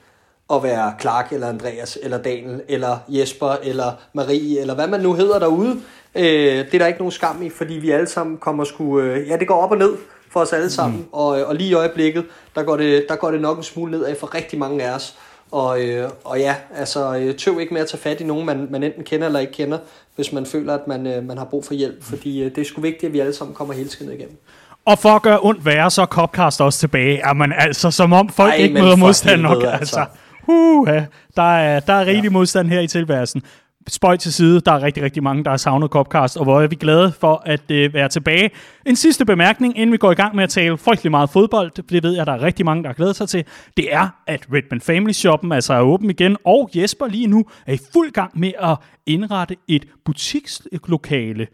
at 0.53 0.63
være 0.63 0.93
Clark, 1.01 1.33
eller 1.33 1.49
Andreas, 1.49 1.97
eller 2.03 2.17
Daniel, 2.17 2.61
eller 2.67 2.97
Jesper, 3.07 3.55
eller 3.63 3.91
Marie, 4.13 4.59
eller 4.59 4.75
hvad 4.75 4.87
man 4.87 4.99
nu 4.99 5.13
hedder 5.13 5.39
derude. 5.39 5.81
Øh, 6.15 6.23
det 6.23 6.73
er 6.73 6.79
der 6.79 6.87
ikke 6.87 6.99
nogen 6.99 7.11
skam 7.11 7.41
i, 7.41 7.49
fordi 7.49 7.73
vi 7.73 7.91
alle 7.91 8.07
sammen 8.07 8.37
kommer 8.37 8.63
sgu... 8.63 8.99
Øh, 8.99 9.27
ja, 9.27 9.37
det 9.37 9.47
går 9.47 9.63
op 9.63 9.71
og 9.71 9.77
ned 9.77 9.97
for 10.31 10.39
os 10.39 10.53
alle 10.53 10.69
sammen, 10.69 10.99
mm. 10.99 11.05
og, 11.11 11.27
og 11.27 11.55
lige 11.55 11.69
i 11.69 11.73
øjeblikket, 11.73 12.25
der 12.55 12.63
går, 12.63 12.77
det, 12.77 13.05
der 13.09 13.15
går 13.15 13.31
det 13.31 13.41
nok 13.41 13.57
en 13.57 13.63
smule 13.63 13.91
nedad 13.91 14.15
for 14.19 14.35
rigtig 14.35 14.59
mange 14.59 14.83
af 14.83 14.95
os. 14.95 15.15
Og, 15.51 15.81
øh, 15.81 16.09
og 16.23 16.39
ja, 16.39 16.55
altså 16.75 17.15
øh, 17.15 17.35
tøv 17.35 17.59
ikke 17.59 17.73
med 17.73 17.81
at 17.81 17.87
tage 17.87 18.01
fat 18.01 18.21
i 18.21 18.23
nogen, 18.23 18.45
man, 18.45 18.67
man 18.69 18.83
enten 18.83 19.03
kender 19.03 19.27
eller 19.27 19.39
ikke 19.39 19.53
kender, 19.53 19.77
hvis 20.15 20.31
man 20.31 20.45
føler, 20.45 20.73
at 20.73 20.87
man, 20.87 21.07
øh, 21.07 21.23
man 21.23 21.37
har 21.37 21.45
brug 21.45 21.65
for 21.65 21.73
hjælp, 21.73 22.03
fordi 22.03 22.43
øh, 22.43 22.55
det 22.55 22.61
er 22.61 22.65
sgu 22.65 22.81
vigtigt, 22.81 23.03
at 23.03 23.13
vi 23.13 23.19
alle 23.19 23.33
sammen 23.33 23.55
kommer 23.55 23.73
hele 23.73 23.89
skinnet 23.89 24.13
igennem. 24.13 24.37
Og 24.85 24.99
for 24.99 25.09
at 25.09 25.21
gøre 25.21 25.39
ondt 25.41 25.65
værre, 25.65 25.91
så 25.91 26.01
er 26.01 26.05
Copcast 26.05 26.61
også 26.61 26.79
tilbage. 26.79 27.17
Er 27.17 27.33
man 27.33 27.53
altså, 27.57 27.91
som 27.91 28.13
om 28.13 28.29
folk 28.29 28.53
Ej, 28.53 28.55
ikke 28.55 28.73
møder 28.73 28.95
modstand 28.95 29.41
nok. 29.41 29.63
Altså. 29.63 29.71
altså. 29.79 30.05
Uh, 30.49 30.87
ja, 30.87 31.05
der 31.35 31.57
er, 31.57 31.79
der 31.79 31.93
er 31.93 32.05
rigtig 32.05 32.23
ja. 32.23 32.29
modstand 32.29 32.67
her 32.69 32.79
i 32.79 32.87
tilværelsen. 32.87 33.41
Spøj 33.87 34.17
til 34.17 34.33
side, 34.33 34.61
der 34.61 34.71
er 34.71 34.83
rigtig, 34.83 35.03
rigtig 35.03 35.23
mange, 35.23 35.43
der 35.43 35.49
har 35.49 35.57
savnet 35.57 35.89
Copcast, 35.89 36.37
og 36.37 36.43
hvor 36.43 36.61
er 36.61 36.67
vi 36.67 36.75
glade 36.75 37.11
for 37.11 37.43
at 37.45 37.71
øh, 37.71 37.93
være 37.93 38.09
tilbage. 38.09 38.49
En 38.85 38.95
sidste 38.95 39.25
bemærkning, 39.25 39.77
inden 39.77 39.91
vi 39.91 39.97
går 39.97 40.11
i 40.11 40.15
gang 40.15 40.35
med 40.35 40.43
at 40.43 40.49
tale 40.49 40.77
frygtelig 40.77 41.11
meget 41.11 41.29
fodbold, 41.29 41.71
det 41.89 42.03
ved 42.03 42.15
jeg, 42.15 42.25
der 42.25 42.33
er 42.33 42.41
rigtig 42.41 42.65
mange, 42.65 42.83
der 42.83 42.89
har 42.89 42.93
glædet 42.93 43.15
sig 43.15 43.29
til, 43.29 43.43
det 43.77 43.93
er, 43.93 44.09
at 44.27 44.47
Redman 44.53 44.81
Family 44.81 45.11
Shoppen 45.11 45.51
altså 45.51 45.73
er 45.73 45.81
åben 45.81 46.09
igen, 46.09 46.37
og 46.45 46.69
Jesper 46.75 47.07
lige 47.07 47.27
nu 47.27 47.45
er 47.67 47.73
i 47.73 47.79
fuld 47.93 48.11
gang 48.11 48.39
med 48.39 48.51
at 48.59 48.77
indrette 49.05 49.55
et 49.67 49.85
butikslokale 50.05 51.47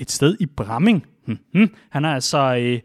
et 0.00 0.10
sted 0.10 0.36
i 0.40 0.46
Bramming. 0.46 1.06
Hmm, 1.26 1.70
Han 1.90 2.04
er 2.04 2.14
altså... 2.14 2.56
Øh, 2.60 2.80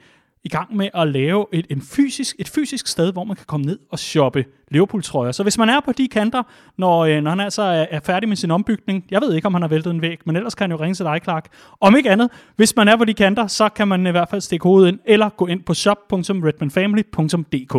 i 0.48 0.50
gang 0.50 0.76
med 0.76 0.90
at 0.94 1.08
lave 1.08 1.46
et, 1.54 1.66
en 1.70 1.82
fysisk, 1.82 2.36
et 2.40 2.50
fysisk 2.50 2.88
sted, 2.88 3.14
hvor 3.14 3.24
man 3.24 3.36
kan 3.36 3.46
komme 3.46 3.66
ned 3.66 3.80
og 3.92 4.00
shoppe 4.00 4.46
Liverpool-trøjer. 4.72 5.32
Så 5.32 5.44
hvis 5.44 5.58
man 5.58 5.70
er 5.70 5.80
på 5.80 5.92
de 5.92 6.08
kanter, 6.08 6.44
når, 6.78 7.00
øh, 7.00 7.22
når 7.22 7.30
han 7.30 7.40
altså 7.40 7.62
er, 7.62 7.86
er 7.92 8.00
færdig 8.00 8.30
med 8.30 8.38
sin 8.38 8.52
ombygning, 8.52 9.06
jeg 9.12 9.22
ved 9.22 9.36
ikke, 9.36 9.46
om 9.46 9.54
han 9.54 9.62
har 9.62 9.70
væltet 9.70 9.92
en 9.92 10.02
væg, 10.02 10.18
men 10.26 10.36
ellers 10.36 10.56
kan 10.56 10.64
han 10.64 10.72
jo 10.72 10.78
ringe 10.84 10.96
til 10.96 11.06
dig, 11.06 11.20
Clark. 11.24 11.48
Om 11.82 11.96
ikke 11.96 12.12
andet, 12.12 12.30
hvis 12.56 12.76
man 12.76 12.88
er 12.88 12.96
på 12.96 13.06
de 13.06 13.14
kanter, 13.14 13.48
så 13.48 13.70
kan 13.70 13.88
man 13.88 14.08
i 14.08 14.12
hvert 14.12 14.30
fald 14.30 14.42
stikke 14.42 14.64
hovedet 14.64 14.88
ind, 14.88 15.00
eller 15.06 15.30
gå 15.30 15.48
ind 15.48 15.64
på 15.64 15.74
shop.redmanfamily.dk. 15.74 17.76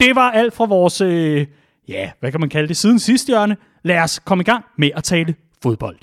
Det 0.00 0.14
var 0.14 0.30
alt 0.30 0.54
fra 0.54 0.64
vores, 0.64 1.00
øh, 1.00 1.46
ja, 1.88 2.10
hvad 2.20 2.30
kan 2.30 2.40
man 2.40 2.48
kalde 2.48 2.68
det, 2.68 2.76
siden 2.76 2.98
sidste 2.98 3.30
hjørne. 3.30 3.56
Lad 3.82 3.98
os 3.98 4.18
komme 4.18 4.42
i 4.42 4.44
gang 4.44 4.64
med 4.78 4.90
at 4.94 5.04
tale 5.04 5.34
fodbold. 5.62 5.96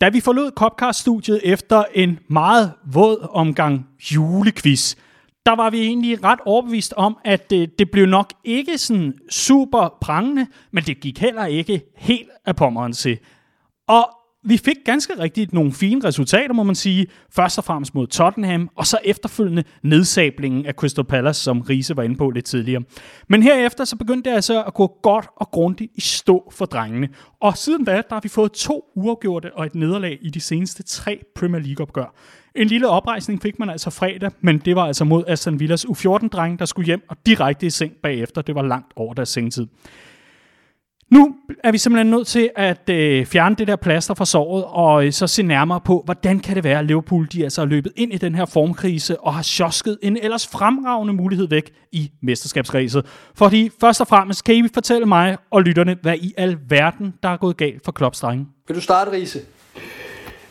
Da 0.00 0.08
vi 0.08 0.20
forlod 0.20 0.50
Copcast-studiet 0.50 1.40
efter 1.44 1.84
en 1.94 2.18
meget 2.28 2.72
våd 2.92 3.28
omgang 3.30 3.88
julequiz, 4.12 4.96
der 5.46 5.56
var 5.56 5.70
vi 5.70 5.80
egentlig 5.80 6.24
ret 6.24 6.38
overbevist 6.44 6.92
om, 6.96 7.18
at 7.24 7.50
det, 7.50 7.78
det 7.78 7.90
blev 7.90 8.06
nok 8.06 8.32
ikke 8.44 8.78
sådan 8.78 9.14
super 9.30 9.98
prangende, 10.00 10.46
men 10.70 10.84
det 10.84 11.00
gik 11.00 11.18
heller 11.18 11.46
ikke 11.46 11.82
helt 11.96 12.28
af 12.46 12.56
pommeren 12.56 12.92
til. 12.92 13.18
Og 13.88 14.19
vi 14.44 14.56
fik 14.56 14.76
ganske 14.84 15.18
rigtigt 15.18 15.52
nogle 15.52 15.72
fine 15.72 16.04
resultater, 16.04 16.54
må 16.54 16.62
man 16.62 16.74
sige. 16.74 17.06
Først 17.30 17.58
og 17.58 17.64
fremmest 17.64 17.94
mod 17.94 18.06
Tottenham, 18.06 18.70
og 18.76 18.86
så 18.86 18.98
efterfølgende 19.04 19.64
nedsablingen 19.82 20.66
af 20.66 20.74
Crystal 20.74 21.04
Palace, 21.04 21.42
som 21.42 21.60
Riese 21.60 21.96
var 21.96 22.02
inde 22.02 22.16
på 22.16 22.30
lidt 22.30 22.44
tidligere. 22.44 22.82
Men 23.28 23.42
herefter 23.42 23.84
så 23.84 23.96
begyndte 23.96 24.30
det 24.30 24.34
altså 24.36 24.62
at 24.62 24.74
gå 24.74 24.98
godt 25.02 25.26
og 25.36 25.50
grundigt 25.50 25.92
i 25.94 26.00
stå 26.00 26.52
for 26.52 26.64
drengene. 26.64 27.08
Og 27.40 27.56
siden 27.56 27.84
da, 27.84 27.92
der 27.92 28.14
har 28.14 28.20
vi 28.22 28.28
fået 28.28 28.52
to 28.52 28.84
uafgjorte 28.96 29.54
og 29.54 29.66
et 29.66 29.74
nederlag 29.74 30.18
i 30.22 30.30
de 30.30 30.40
seneste 30.40 30.82
tre 30.82 31.20
Premier 31.34 31.62
League-opgør. 31.62 32.14
En 32.54 32.66
lille 32.66 32.88
oprejsning 32.88 33.42
fik 33.42 33.58
man 33.58 33.70
altså 33.70 33.90
fredag, 33.90 34.30
men 34.40 34.58
det 34.58 34.76
var 34.76 34.86
altså 34.86 35.04
mod 35.04 35.24
Aston 35.26 35.60
Villas 35.60 35.84
U14-drenge, 35.84 36.58
der 36.58 36.64
skulle 36.64 36.86
hjem 36.86 37.02
og 37.08 37.16
direkte 37.26 37.66
i 37.66 37.70
seng 37.70 37.92
bagefter. 38.02 38.42
Det 38.42 38.54
var 38.54 38.62
langt 38.62 38.92
over 38.96 39.14
deres 39.14 39.28
sengetid. 39.28 39.66
Nu 41.10 41.34
er 41.64 41.72
vi 41.72 41.78
simpelthen 41.78 42.10
nødt 42.10 42.26
til 42.26 42.50
at 42.56 42.90
øh, 42.90 43.26
fjerne 43.26 43.54
det 43.54 43.68
der 43.68 43.76
plaster 43.76 44.14
fra 44.14 44.24
såret, 44.24 44.64
og 44.66 45.06
øh, 45.06 45.12
så 45.12 45.26
se 45.26 45.42
nærmere 45.42 45.80
på, 45.80 46.02
hvordan 46.04 46.40
kan 46.40 46.56
det 46.56 46.64
være, 46.64 46.78
at 46.78 46.84
Liverpool 46.84 47.28
de 47.32 47.44
altså 47.44 47.60
har 47.60 47.66
løbet 47.66 47.92
ind 47.96 48.12
i 48.12 48.16
den 48.16 48.34
her 48.34 48.44
formkrise, 48.44 49.20
og 49.20 49.34
har 49.34 49.42
sjosket 49.42 49.98
en 50.02 50.16
ellers 50.22 50.46
fremragende 50.46 51.14
mulighed 51.14 51.48
væk 51.48 51.72
i 51.92 52.10
mesterskabsræset. 52.22 53.06
Fordi 53.34 53.70
først 53.80 54.00
og 54.00 54.06
fremmest 54.06 54.44
kan 54.44 54.54
I 54.54 54.68
fortælle 54.74 55.06
mig 55.06 55.36
og 55.50 55.62
lytterne, 55.62 55.96
hvad 56.02 56.14
i 56.16 56.34
al 56.36 56.58
verden, 56.68 57.14
der 57.22 57.28
er 57.28 57.36
gået 57.36 57.56
galt 57.56 57.84
for 57.84 57.92
Klopps 57.92 58.24
Vil 58.68 58.76
du 58.76 58.80
starte, 58.80 59.10
Riese? 59.10 59.40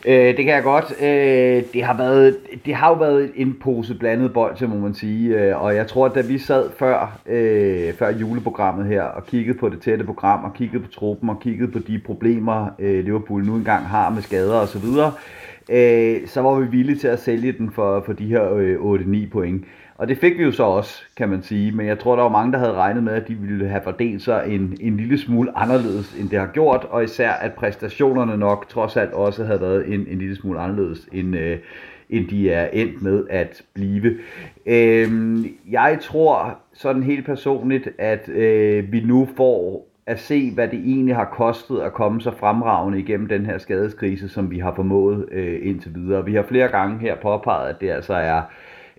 Øh, 0.06 0.36
det 0.36 0.44
kan 0.44 0.54
jeg 0.54 0.62
godt. 0.62 0.92
Øh, 1.02 1.62
det, 1.72 1.82
har 1.84 1.96
været, 1.96 2.36
det 2.66 2.74
har 2.74 2.88
jo 2.88 2.94
været 2.94 3.30
en 3.34 3.56
pose 3.60 3.94
blandet 3.94 4.32
bold, 4.32 4.56
så 4.56 4.66
må 4.66 4.76
man 4.76 4.94
sige. 4.94 5.38
Øh, 5.38 5.62
og 5.62 5.74
jeg 5.74 5.86
tror, 5.86 6.06
at 6.06 6.14
da 6.14 6.20
vi 6.20 6.38
sad 6.38 6.70
før, 6.78 7.18
øh, 7.26 7.94
før 7.94 8.10
juleprogrammet 8.10 8.86
her, 8.86 9.02
og 9.02 9.26
kiggede 9.26 9.58
på 9.58 9.68
det 9.68 9.80
tætte 9.80 10.04
program, 10.04 10.44
og 10.44 10.54
kiggede 10.54 10.82
på 10.82 10.90
truppen, 10.90 11.30
og 11.30 11.40
kiggede 11.40 11.72
på 11.72 11.78
de 11.78 12.00
problemer, 12.06 12.68
øh, 12.78 13.04
Liverpool 13.04 13.44
nu 13.44 13.56
engang 13.56 13.86
har 13.86 14.10
med 14.10 14.22
skader 14.22 14.54
osv., 14.54 14.84
øh, 15.70 16.26
så 16.26 16.40
var 16.40 16.60
vi 16.60 16.66
villige 16.66 16.98
til 16.98 17.08
at 17.08 17.20
sælge 17.20 17.52
den 17.52 17.70
for, 17.70 18.02
for 18.06 18.12
de 18.12 18.26
her 18.26 18.54
øh, 18.54 18.76
8-9 18.76 19.30
point. 19.32 19.64
Og 20.00 20.08
det 20.08 20.18
fik 20.18 20.38
vi 20.38 20.42
jo 20.42 20.52
så 20.52 20.62
også, 20.62 21.02
kan 21.16 21.28
man 21.28 21.42
sige. 21.42 21.72
Men 21.72 21.86
jeg 21.86 21.98
tror, 21.98 22.16
der 22.16 22.22
var 22.22 22.30
mange, 22.30 22.52
der 22.52 22.58
havde 22.58 22.72
regnet 22.72 23.02
med, 23.02 23.12
at 23.12 23.28
de 23.28 23.34
ville 23.34 23.68
have 23.68 23.82
fordelt 23.84 24.22
sig 24.22 24.44
en, 24.48 24.76
en 24.80 24.96
lille 24.96 25.18
smule 25.18 25.58
anderledes, 25.58 26.14
end 26.20 26.30
det 26.30 26.38
har 26.38 26.46
gjort. 26.46 26.86
Og 26.90 27.04
især, 27.04 27.30
at 27.30 27.52
præstationerne 27.52 28.36
nok 28.36 28.68
trods 28.68 28.96
alt 28.96 29.12
også 29.12 29.44
havde 29.44 29.60
været 29.60 29.94
en, 29.94 30.06
en 30.10 30.18
lille 30.18 30.36
smule 30.36 30.60
anderledes, 30.60 31.08
end, 31.12 31.36
øh, 31.36 31.58
end 32.10 32.28
de 32.28 32.50
er 32.50 32.68
endt 32.72 33.02
med 33.02 33.26
at 33.30 33.62
blive. 33.74 34.18
Øh, 34.66 35.38
jeg 35.70 35.98
tror 36.00 36.58
sådan 36.72 37.02
helt 37.02 37.26
personligt, 37.26 37.88
at 37.98 38.28
øh, 38.28 38.92
vi 38.92 39.00
nu 39.00 39.28
får 39.36 39.86
at 40.06 40.20
se, 40.20 40.50
hvad 40.54 40.68
det 40.68 40.78
egentlig 40.78 41.16
har 41.16 41.24
kostet 41.24 41.80
at 41.80 41.92
komme 41.92 42.20
så 42.20 42.30
fremragende 42.30 42.98
igennem 42.98 43.28
den 43.28 43.46
her 43.46 43.58
skadeskrise, 43.58 44.28
som 44.28 44.50
vi 44.50 44.58
har 44.58 44.74
formået 44.74 45.28
øh, 45.32 45.58
indtil 45.62 45.94
videre. 45.94 46.24
Vi 46.24 46.34
har 46.34 46.42
flere 46.42 46.68
gange 46.68 46.98
her 46.98 47.16
påpeget, 47.16 47.68
at 47.68 47.80
det 47.80 47.90
altså 47.90 48.14
er 48.14 48.42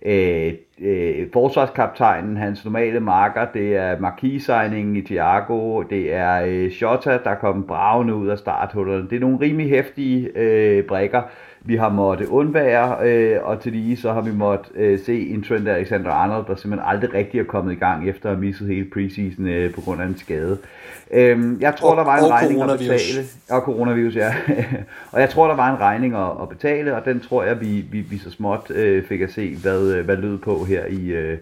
øh, 0.04 0.52
øh, 0.80 1.26
forsvarskaptajnen, 1.32 2.36
hans 2.36 2.64
normale 2.64 3.00
marker, 3.00 3.46
det 3.54 3.76
er 3.76 4.00
markisejningen 4.00 4.96
i 4.96 5.02
Thiago, 5.02 5.82
det 5.82 6.12
er 6.12 6.42
øh, 6.46 6.70
Shota, 6.70 7.18
der 7.24 7.34
kom 7.34 7.66
bravende 7.66 8.14
ud 8.14 8.28
af 8.28 8.38
starthullerne. 8.38 9.08
Det 9.10 9.16
er 9.16 9.20
nogle 9.20 9.40
rimelig 9.40 9.70
hæftige 9.70 10.38
øh, 10.38 10.84
brækker, 10.84 11.22
vi 11.64 11.76
har 11.76 11.88
måttet 11.88 12.28
undvære, 12.28 12.96
øh, 13.08 13.38
og 13.42 13.60
til 13.60 13.72
lige 13.72 13.96
så 13.96 14.12
har 14.12 14.20
vi 14.20 14.32
måttet 14.32 14.72
øh, 14.74 14.98
se 14.98 15.28
en 15.28 15.42
Trent 15.42 15.68
Alexander-Arnold, 15.68 16.46
der 16.46 16.54
simpelthen 16.54 16.88
aldrig 16.88 17.14
rigtig 17.14 17.40
er 17.40 17.44
kommet 17.44 17.72
i 17.72 17.76
gang 17.76 18.08
efter 18.08 18.30
at 18.30 18.36
have 18.36 18.44
misset 18.44 18.68
hele 18.68 18.86
preseason 18.92 19.48
øh, 19.48 19.74
på 19.74 19.80
grund 19.80 20.02
af 20.02 20.06
en 20.06 20.18
skade. 20.18 20.58
Øh, 21.10 21.40
jeg 21.60 21.76
tror, 21.76 21.90
og, 21.90 21.96
der 21.96 22.04
var 22.04 22.18
en 22.18 22.30
regning 22.30 22.62
at 22.62 22.78
betale. 22.78 23.26
Og 23.50 23.60
coronavirus, 23.60 24.16
ja. 24.16 24.34
og 25.12 25.20
jeg 25.20 25.30
tror, 25.30 25.48
der 25.48 25.56
var 25.56 25.74
en 25.74 25.80
regning 25.80 26.14
at, 26.14 26.30
at 26.42 26.48
betale, 26.48 26.96
og 26.96 27.04
den 27.04 27.20
tror 27.20 27.44
jeg, 27.44 27.60
vi, 27.60 27.84
vi, 27.90 28.00
vi 28.00 28.18
så 28.18 28.30
småt 28.30 28.70
øh, 28.70 29.04
fik 29.04 29.20
at 29.20 29.32
se, 29.32 29.56
hvad, 29.56 30.02
hvad 30.02 30.16
lød 30.16 30.38
på 30.38 30.64
her 30.64 30.86
i... 30.86 31.06
Øh, 31.06 31.38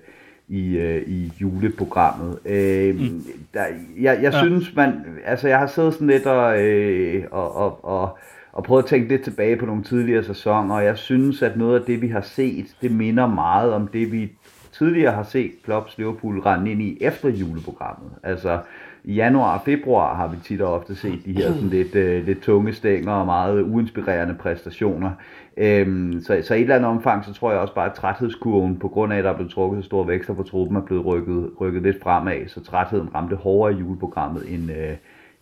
i, 0.53 0.77
øh, 0.77 1.03
i 1.07 1.33
juleprogrammet. 1.41 2.39
Øh, 2.45 2.95
mm. 2.95 3.25
der, 3.55 3.65
jeg 4.01 4.19
jeg 4.23 4.33
ja. 4.33 4.39
synes, 4.43 4.77
man, 4.77 4.93
altså 5.25 5.49
jeg 5.49 5.59
har 5.59 5.67
siddet 5.67 5.95
sådan 5.95 6.07
lidt 6.07 6.27
og, 6.27 6.63
øh, 6.63 7.25
og, 7.31 7.57
og, 7.57 7.85
og 7.85 8.19
og 8.53 8.65
prøvet 8.65 8.83
at 8.83 8.89
tænke 8.89 9.09
lidt 9.09 9.23
tilbage 9.23 9.57
på 9.57 9.67
nogle 9.67 9.83
tidligere 9.83 10.25
sæsoner, 10.25 10.75
og 10.75 10.85
jeg 10.85 10.99
synes, 10.99 11.43
at 11.43 11.57
noget 11.57 11.81
af 11.81 11.87
det, 11.87 12.03
vi 12.03 12.09
har 12.09 12.21
set, 12.21 12.67
det 12.83 12.93
minder 12.93 13.27
meget 13.27 13.73
om 13.73 13.89
det, 13.89 14.13
vi 14.13 14.33
tidligere 14.73 15.13
har 15.13 15.23
set 15.23 15.53
Klopps 15.65 15.99
Liverpool 15.99 16.39
rende 16.41 16.71
ind 16.71 16.83
i 16.83 16.99
efter 17.01 17.29
juleprogrammet. 17.29 18.11
Altså 18.23 18.59
i 19.05 19.15
januar 19.15 19.59
og 19.59 19.65
februar 19.65 20.15
har 20.15 20.29
vi 20.29 20.37
tit 20.45 20.61
og 20.61 20.75
ofte 20.75 20.97
set 20.97 21.25
de 21.25 21.33
her 21.33 21.53
sådan 21.53 21.69
lidt, 21.69 21.95
øh, 21.95 22.27
lidt 22.27 22.41
tunge 22.43 22.73
stænger 22.73 23.13
og 23.13 23.27
meget 23.27 23.63
uinspirerende 23.63 24.35
præstationer. 24.35 25.11
Øhm, 25.57 26.21
så, 26.21 26.43
så 26.43 26.55
i 26.55 26.59
et 26.59 26.63
eller 26.63 26.75
andet 26.77 26.91
omfang, 26.91 27.25
så 27.25 27.33
tror 27.33 27.51
jeg 27.51 27.61
også 27.61 27.75
bare, 27.75 27.91
at 27.91 27.95
træthedskurven, 27.95 28.79
på 28.79 28.89
grund 28.89 29.13
af, 29.13 29.19
at 29.19 29.25
der 29.25 29.31
er 29.31 29.35
blevet 29.35 29.53
trukket 29.53 29.85
så 29.85 29.87
store 29.87 30.09
vækster 30.09 30.35
på 30.35 30.43
truppen, 30.43 30.77
er 30.77 30.81
blevet 30.81 31.07
rykket, 31.07 31.51
rykket 31.61 31.83
lidt 31.83 32.03
fremad, 32.03 32.49
så 32.49 32.65
trætheden 32.65 33.15
ramte 33.15 33.37
hårdere 33.37 33.75
i 33.75 33.81
juleprogrammet, 33.81 34.55
end, 34.55 34.71
øh, 34.71 34.97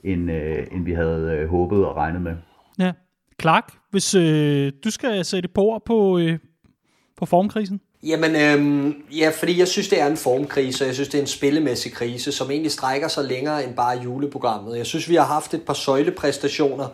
end, 0.04 0.30
øh, 0.30 0.66
end 0.72 0.84
vi 0.84 0.92
havde 0.92 1.38
øh, 1.40 1.48
håbet 1.48 1.86
og 1.86 1.96
regnet 1.96 2.22
med. 2.22 2.34
Ja. 2.78 2.92
Clark, 3.40 3.72
hvis 3.90 4.14
øh, 4.14 4.72
du 4.84 4.90
skal 4.90 5.24
sætte 5.24 5.48
på 5.48 5.60
ord 5.60 5.82
på, 5.86 6.18
øh, 6.18 6.38
på 7.16 7.26
formkrisen? 7.26 7.80
Jamen, 8.02 8.36
øhm, 8.36 8.94
ja, 9.12 9.30
fordi 9.38 9.58
jeg 9.58 9.68
synes, 9.68 9.88
det 9.88 10.00
er 10.00 10.06
en 10.06 10.16
formkrise, 10.16 10.84
og 10.84 10.86
jeg 10.86 10.94
synes, 10.94 11.08
det 11.08 11.18
er 11.18 11.22
en 11.22 11.28
spillemæssig 11.28 11.92
krise, 11.92 12.32
som 12.32 12.50
egentlig 12.50 12.72
strækker 12.72 13.08
sig 13.08 13.24
længere 13.24 13.64
end 13.64 13.74
bare 13.74 13.98
juleprogrammet. 14.04 14.78
Jeg 14.78 14.86
synes, 14.86 15.08
vi 15.08 15.14
har 15.14 15.24
haft 15.24 15.54
et 15.54 15.62
par 15.62 15.74
søjlepræstationer 15.74 16.88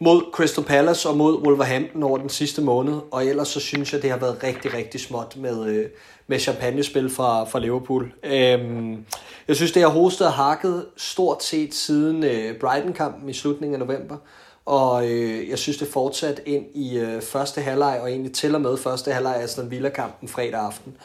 mod 0.00 0.22
Crystal 0.32 0.64
Palace 0.64 1.08
og 1.08 1.16
mod 1.16 1.42
Wolverhampton 1.42 2.02
over 2.02 2.18
den 2.18 2.28
sidste 2.28 2.62
måned, 2.62 2.94
og 3.10 3.26
ellers 3.26 3.48
så 3.48 3.60
synes 3.60 3.92
jeg, 3.92 4.02
det 4.02 4.10
har 4.10 4.18
været 4.18 4.42
rigtig, 4.42 4.74
rigtig 4.74 5.00
småt 5.00 5.36
med, 5.36 5.66
øh, 5.66 5.86
med 6.26 6.38
champagnespil 6.38 7.10
fra, 7.10 7.44
fra 7.44 7.58
Liverpool. 7.58 8.12
Øhm, 8.24 9.04
jeg 9.48 9.56
synes, 9.56 9.72
det 9.72 9.82
har 9.82 9.88
hostet 9.88 10.26
og 10.26 10.32
hakket 10.32 10.86
stort 10.96 11.44
set 11.44 11.74
siden 11.74 12.24
øh, 12.24 12.58
Brighton-kampen 12.60 13.28
i 13.28 13.32
slutningen 13.32 13.80
af 13.80 13.86
november. 13.86 14.16
Og 14.66 15.08
øh, 15.10 15.48
jeg 15.48 15.58
synes, 15.58 15.78
det 15.78 15.88
fortsat 15.88 16.42
ind 16.46 16.64
i 16.74 16.98
øh, 16.98 17.22
første 17.22 17.60
halvleg, 17.60 17.98
og 18.02 18.10
egentlig 18.10 18.32
til 18.32 18.54
og 18.54 18.60
med 18.60 18.76
første 18.76 19.12
halvleg 19.12 19.36
af 19.36 19.42
Aston 19.42 19.70
Villa-kampen 19.70 20.28
fredag 20.28 20.60
aften. 20.60 20.96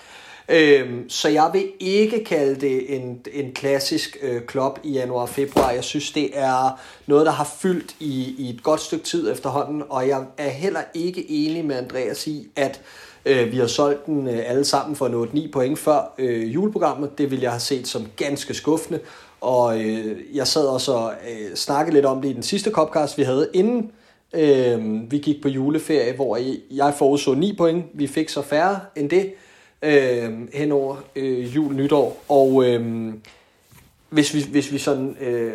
Øhm, 0.49 1.09
så 1.09 1.29
jeg 1.29 1.49
vil 1.53 1.71
ikke 1.79 2.23
kalde 2.23 2.61
det 2.61 2.95
en, 2.95 3.19
en 3.33 3.51
klassisk 3.53 4.17
øh, 4.21 4.41
klub 4.41 4.79
i 4.83 4.91
januar 4.91 5.21
og 5.21 5.29
februar. 5.29 5.71
Jeg 5.71 5.83
synes, 5.83 6.11
det 6.11 6.29
er 6.33 6.79
noget, 7.07 7.25
der 7.25 7.31
har 7.31 7.49
fyldt 7.59 7.95
i, 7.99 8.35
i 8.37 8.49
et 8.49 8.63
godt 8.63 8.81
stykke 8.81 9.05
tid 9.05 9.31
efterhånden, 9.31 9.83
og 9.89 10.07
jeg 10.07 10.25
er 10.37 10.49
heller 10.49 10.81
ikke 10.93 11.31
enig 11.31 11.65
med 11.65 11.75
Andreas 11.75 12.27
i, 12.27 12.47
at 12.55 12.81
øh, 13.25 13.51
vi 13.51 13.57
har 13.57 13.67
solgt 13.67 14.05
den 14.05 14.27
øh, 14.27 14.39
alle 14.45 14.65
sammen 14.65 14.95
for 14.95 15.07
nå 15.07 15.27
9 15.33 15.51
point 15.51 15.79
før 15.79 16.13
øh, 16.17 16.53
juleprogrammet. 16.53 17.17
Det 17.17 17.31
vil 17.31 17.41
jeg 17.41 17.51
have 17.51 17.59
set 17.59 17.87
som 17.87 18.07
ganske 18.15 18.53
skuffende, 18.53 18.99
og 19.41 19.81
øh, 19.81 20.17
jeg 20.33 20.47
sad 20.47 20.65
også 20.67 20.91
og 20.93 21.13
øh, 21.29 21.55
snakkede 21.55 21.95
lidt 21.95 22.05
om 22.05 22.21
det 22.21 22.29
i 22.29 22.33
den 22.33 22.43
sidste 22.43 22.71
Copcast, 22.71 23.17
vi 23.17 23.23
havde 23.23 23.49
inden 23.53 23.91
øh, 24.33 25.11
vi 25.11 25.17
gik 25.17 25.41
på 25.41 25.47
juleferie, 25.47 26.13
hvor 26.13 26.39
jeg 26.71 26.93
forudså 26.97 27.33
9 27.33 27.55
point. 27.57 27.85
Vi 27.93 28.07
fik 28.07 28.29
så 28.29 28.41
færre 28.41 28.79
end 28.95 29.09
det 29.09 29.33
øh, 29.81 30.31
hen 30.53 30.71
over 30.71 30.95
øh, 31.15 31.55
jul 31.55 31.73
nytår. 31.73 32.23
Og 32.29 32.65
øh, 32.65 33.13
hvis, 34.09 34.33
vi, 34.33 34.45
hvis 34.51 34.71
vi 34.71 34.77
sådan, 34.77 35.17
øh, 35.21 35.53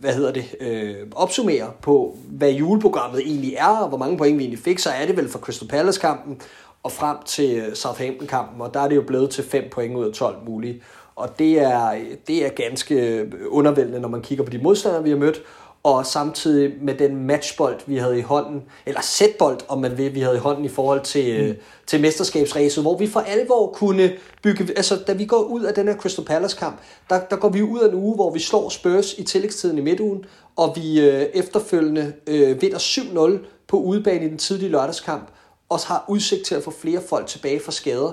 hvad 0.00 0.14
hedder 0.14 0.32
det, 0.32 0.56
øh, 0.60 0.96
opsummerer 1.12 1.70
på, 1.82 2.16
hvad 2.28 2.50
juleprogrammet 2.50 3.20
egentlig 3.20 3.54
er, 3.54 3.66
og 3.66 3.88
hvor 3.88 3.98
mange 3.98 4.18
point 4.18 4.38
vi 4.38 4.42
egentlig 4.42 4.64
fik, 4.64 4.78
så 4.78 4.90
er 4.90 5.06
det 5.06 5.16
vel 5.16 5.28
fra 5.28 5.38
Crystal 5.38 5.68
Palace-kampen 5.68 6.40
og 6.82 6.92
frem 6.92 7.16
til 7.26 7.58
øh, 7.58 7.74
Southampton-kampen, 7.74 8.60
og 8.60 8.74
der 8.74 8.80
er 8.80 8.88
det 8.88 8.96
jo 8.96 9.02
blevet 9.02 9.30
til 9.30 9.44
5 9.44 9.64
point 9.70 9.96
ud 9.96 10.04
af 10.04 10.12
12 10.12 10.36
mulige. 10.46 10.82
Og 11.18 11.38
det 11.38 11.60
er, 11.60 11.94
det 12.26 12.46
er 12.46 12.48
ganske 12.48 13.26
undervældende, 13.48 14.00
når 14.00 14.08
man 14.08 14.22
kigger 14.22 14.44
på 14.44 14.50
de 14.50 14.58
modstandere, 14.58 15.02
vi 15.02 15.10
har 15.10 15.16
mødt, 15.16 15.42
og 15.82 16.06
samtidig 16.06 16.74
med 16.80 16.94
den 16.94 17.26
matchbold, 17.26 17.80
vi 17.86 17.96
havde 17.96 18.18
i 18.18 18.20
hånden, 18.20 18.62
eller 18.86 19.00
sætbold, 19.00 19.58
om 19.68 19.80
man 19.80 19.98
vil, 19.98 20.14
vi 20.14 20.20
havde 20.20 20.36
i 20.36 20.38
hånden 20.38 20.64
i 20.64 20.68
forhold 20.68 21.00
til, 21.00 21.48
mm. 21.48 21.56
til 21.86 22.00
mesterskabsræset, 22.00 22.84
hvor 22.84 22.96
vi 22.96 23.06
for 23.06 23.20
alvor 23.20 23.72
kunne 23.72 24.12
bygge, 24.42 24.68
altså 24.76 24.96
da 25.06 25.12
vi 25.12 25.24
går 25.24 25.42
ud 25.42 25.62
af 25.62 25.74
den 25.74 25.88
her 25.88 25.96
Crystal 25.96 26.24
Palace 26.24 26.56
kamp, 26.56 26.78
der, 27.10 27.20
der 27.30 27.36
går 27.36 27.48
vi 27.48 27.62
ud 27.62 27.80
af 27.80 27.88
en 27.88 27.94
uge, 27.94 28.14
hvor 28.14 28.32
vi 28.32 28.38
slår 28.38 28.68
Spurs 28.68 29.14
i 29.18 29.22
tillægstiden 29.22 29.78
i 29.78 29.80
midtugen, 29.80 30.24
og 30.56 30.72
vi 30.76 31.00
øh, 31.00 31.22
efterfølgende 31.34 32.12
øh, 32.26 32.62
vinder 32.62 32.78
7-0 32.78 33.46
på 33.68 33.76
udebane 33.76 34.24
i 34.24 34.28
den 34.28 34.38
tidlige 34.38 34.70
lørdagskamp, 34.70 35.28
og 35.68 35.78
har 35.78 36.04
udsigt 36.08 36.46
til 36.46 36.54
at 36.54 36.62
få 36.62 36.70
flere 36.70 37.00
folk 37.08 37.26
tilbage 37.26 37.60
fra 37.60 37.72
skader. 37.72 38.12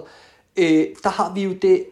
Øh, 0.58 0.86
der 1.04 1.10
har 1.10 1.34
vi 1.34 1.44
jo 1.44 1.54
det 1.54 1.86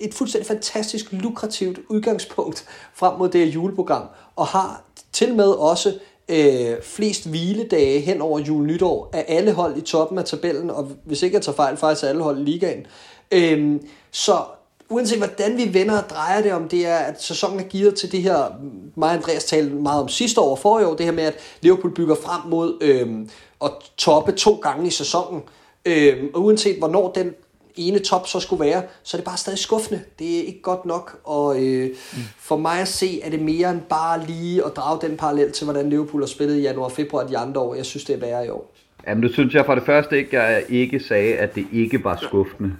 et 0.00 0.14
fuldstændig 0.14 0.46
fantastisk 0.46 1.12
lukrativt 1.12 1.78
udgangspunkt 1.88 2.64
frem 2.94 3.18
mod 3.18 3.28
det 3.28 3.40
her 3.40 3.52
juleprogram, 3.52 4.06
og 4.36 4.46
har 4.46 4.84
til 5.12 5.34
med 5.34 5.46
også 5.48 5.98
øh, 6.28 6.82
flest 6.82 7.28
hviledage 7.28 8.00
hen 8.00 8.20
over 8.20 8.38
jul 8.38 8.66
nytår 8.66 9.10
af 9.12 9.24
alle 9.28 9.52
hold 9.52 9.76
i 9.76 9.80
toppen 9.80 10.18
af 10.18 10.24
tabellen, 10.24 10.70
og 10.70 10.88
hvis 11.04 11.22
ikke 11.22 11.34
jeg 11.34 11.42
tager 11.42 11.56
fejl, 11.56 11.76
faktisk 11.76 12.04
alle 12.04 12.22
hold 12.22 12.38
i 12.38 12.42
ligaen. 12.42 12.86
Øh, 13.32 13.80
så 14.10 14.44
uanset 14.90 15.18
hvordan 15.18 15.56
vi 15.56 15.74
vender 15.74 16.02
og 16.02 16.10
drejer 16.10 16.42
det, 16.42 16.52
om 16.52 16.68
det 16.68 16.86
er, 16.86 16.96
at 16.96 17.22
sæsonen 17.22 17.60
er 17.60 17.64
givet 17.64 17.94
til 17.94 18.12
det 18.12 18.22
her, 18.22 18.52
mig 18.94 19.08
og 19.08 19.14
Andreas 19.14 19.44
talte 19.44 19.74
meget 19.74 20.02
om 20.02 20.08
sidste 20.08 20.40
år 20.40 20.50
og 20.50 20.58
forrige 20.58 20.86
år, 20.86 20.94
det 20.94 21.06
her 21.06 21.12
med, 21.12 21.24
at 21.24 21.34
Liverpool 21.60 21.94
bygger 21.94 22.14
frem 22.14 22.50
mod 22.50 22.78
øh, 22.80 23.26
at 23.64 23.70
toppe 23.96 24.32
to 24.32 24.54
gange 24.54 24.86
i 24.86 24.90
sæsonen, 24.90 25.42
øh, 25.84 26.24
og 26.34 26.44
uanset 26.44 26.78
hvornår 26.78 27.12
den 27.12 27.34
ene 27.78 27.98
top 27.98 28.26
så 28.26 28.40
skulle 28.40 28.64
være, 28.64 28.82
så 29.02 29.16
er 29.16 29.18
det 29.18 29.26
bare 29.26 29.36
stadig 29.36 29.58
skuffende. 29.58 30.00
Det 30.18 30.38
er 30.38 30.46
ikke 30.46 30.62
godt 30.62 30.86
nok, 30.86 31.20
og 31.24 31.64
øh, 31.64 31.88
mm. 31.88 32.18
for 32.38 32.56
mig 32.56 32.80
at 32.80 32.88
se, 32.88 33.20
er 33.22 33.30
det 33.30 33.40
mere 33.40 33.70
end 33.70 33.80
bare 33.80 34.26
lige 34.26 34.64
at 34.64 34.76
drage 34.76 35.08
den 35.08 35.16
parallel 35.16 35.52
til, 35.52 35.64
hvordan 35.64 35.90
Liverpool 35.90 36.22
har 36.22 36.26
spillet 36.26 36.56
i 36.56 36.60
januar 36.60 36.84
og 36.84 36.92
februar 36.92 37.26
de 37.26 37.38
andre 37.38 37.60
år. 37.60 37.74
Jeg 37.74 37.86
synes, 37.86 38.04
det 38.04 38.14
er 38.14 38.20
værre 38.20 38.46
i 38.46 38.48
år. 38.48 38.74
Jamen, 39.06 39.22
det 39.22 39.32
synes 39.32 39.54
jeg 39.54 39.66
for 39.66 39.74
det 39.74 39.84
første 39.84 40.18
ikke, 40.18 40.40
jeg 40.40 40.64
ikke 40.68 41.00
sagde, 41.00 41.34
at 41.34 41.54
det 41.54 41.66
ikke 41.72 42.04
var 42.04 42.18
skuffende. 42.22 42.72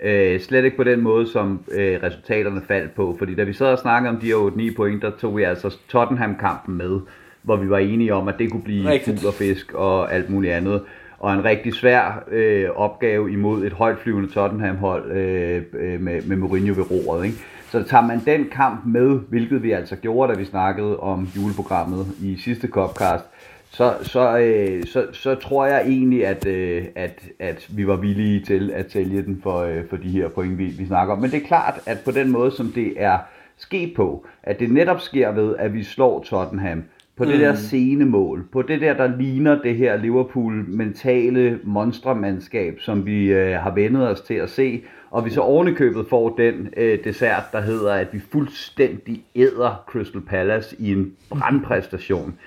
Øh, 0.00 0.40
slet 0.40 0.64
ikke 0.64 0.76
på 0.76 0.84
den 0.84 1.00
måde, 1.00 1.32
som 1.32 1.60
øh, 1.70 2.02
resultaterne 2.02 2.62
faldt 2.68 2.94
på. 2.94 3.16
Fordi 3.18 3.34
da 3.34 3.42
vi 3.42 3.52
sad 3.52 3.66
og 3.66 3.78
snakkede 3.78 4.10
om 4.10 4.20
de 4.20 4.26
her 4.26 4.70
8-9 4.70 4.76
point, 4.76 5.02
der 5.02 5.10
tog 5.20 5.36
vi 5.36 5.42
altså 5.42 5.76
Tottenham-kampen 5.88 6.76
med, 6.76 7.00
hvor 7.42 7.56
vi 7.56 7.70
var 7.70 7.78
enige 7.78 8.14
om, 8.14 8.28
at 8.28 8.34
det 8.38 8.50
kunne 8.50 8.62
blive 8.62 9.00
fugl 9.04 9.26
og 9.26 9.34
fisk 9.34 9.72
og 9.72 10.14
alt 10.14 10.30
muligt 10.30 10.52
andet 10.52 10.82
og 11.24 11.34
en 11.34 11.44
rigtig 11.44 11.74
svær 11.74 12.24
øh, 12.30 12.70
opgave 12.76 13.32
imod 13.32 13.64
et 13.64 13.72
højtflyvende 13.72 14.30
Tottenham-hold 14.30 15.12
øh, 15.12 15.62
øh, 15.72 16.00
med, 16.00 16.22
med 16.22 16.36
Mourinho 16.36 16.74
ved 16.74 16.90
roret. 16.90 17.24
Ikke? 17.24 17.36
Så 17.70 17.82
tager 17.82 18.06
man 18.06 18.20
den 18.26 18.48
kamp 18.52 18.86
med, 18.86 19.20
hvilket 19.28 19.62
vi 19.62 19.72
altså 19.72 19.96
gjorde, 19.96 20.32
da 20.32 20.38
vi 20.38 20.44
snakkede 20.44 21.00
om 21.00 21.28
juleprogrammet 21.36 22.06
i 22.22 22.36
sidste 22.36 22.68
Copcast, 22.68 23.24
så, 23.70 23.94
så, 24.02 24.38
øh, 24.38 24.84
så, 24.86 25.06
så 25.12 25.34
tror 25.34 25.66
jeg 25.66 25.80
egentlig, 25.80 26.26
at, 26.26 26.46
øh, 26.46 26.84
at, 26.94 27.22
at 27.38 27.68
vi 27.68 27.86
var 27.86 27.96
villige 27.96 28.44
til 28.44 28.70
at 28.70 28.92
sælge 28.92 29.22
den 29.22 29.40
for, 29.42 29.58
øh, 29.58 29.82
for 29.90 29.96
de 29.96 30.08
her 30.08 30.28
point, 30.28 30.58
vi, 30.58 30.64
vi 30.64 30.86
snakker 30.86 31.14
om. 31.14 31.20
Men 31.20 31.30
det 31.30 31.42
er 31.42 31.46
klart, 31.46 31.80
at 31.86 31.98
på 32.04 32.10
den 32.10 32.30
måde, 32.30 32.50
som 32.50 32.72
det 32.74 32.92
er 32.96 33.18
sket 33.58 33.94
på, 33.96 34.26
at 34.42 34.60
det 34.60 34.70
netop 34.70 35.00
sker 35.00 35.32
ved, 35.32 35.56
at 35.58 35.74
vi 35.74 35.82
slår 35.84 36.22
Tottenham, 36.22 36.82
på 37.16 37.24
det 37.24 37.34
mm. 37.34 37.40
der 37.40 37.54
scenemål, 37.54 38.44
på 38.52 38.62
det 38.62 38.80
der, 38.80 38.94
der 38.94 39.16
ligner 39.16 39.62
det 39.62 39.76
her 39.76 39.96
Liverpool-mentale 39.96 41.60
monstermandskab, 41.64 42.80
som 42.80 43.06
vi 43.06 43.32
øh, 43.32 43.54
har 43.54 43.70
vendet 43.70 44.08
os 44.10 44.20
til 44.20 44.34
at 44.34 44.50
se, 44.50 44.82
og 45.10 45.24
vi 45.24 45.30
så 45.30 45.40
ovenikøbet 45.40 46.06
får 46.06 46.34
den 46.36 46.68
øh, 46.76 47.04
dessert, 47.04 47.44
der 47.52 47.60
hedder, 47.60 47.92
at 47.92 48.08
vi 48.12 48.20
fuldstændig 48.32 49.24
æder 49.34 49.84
Crystal 49.86 50.20
Palace 50.20 50.76
i 50.78 50.92
en 50.92 51.12
brandpræstation. 51.30 52.38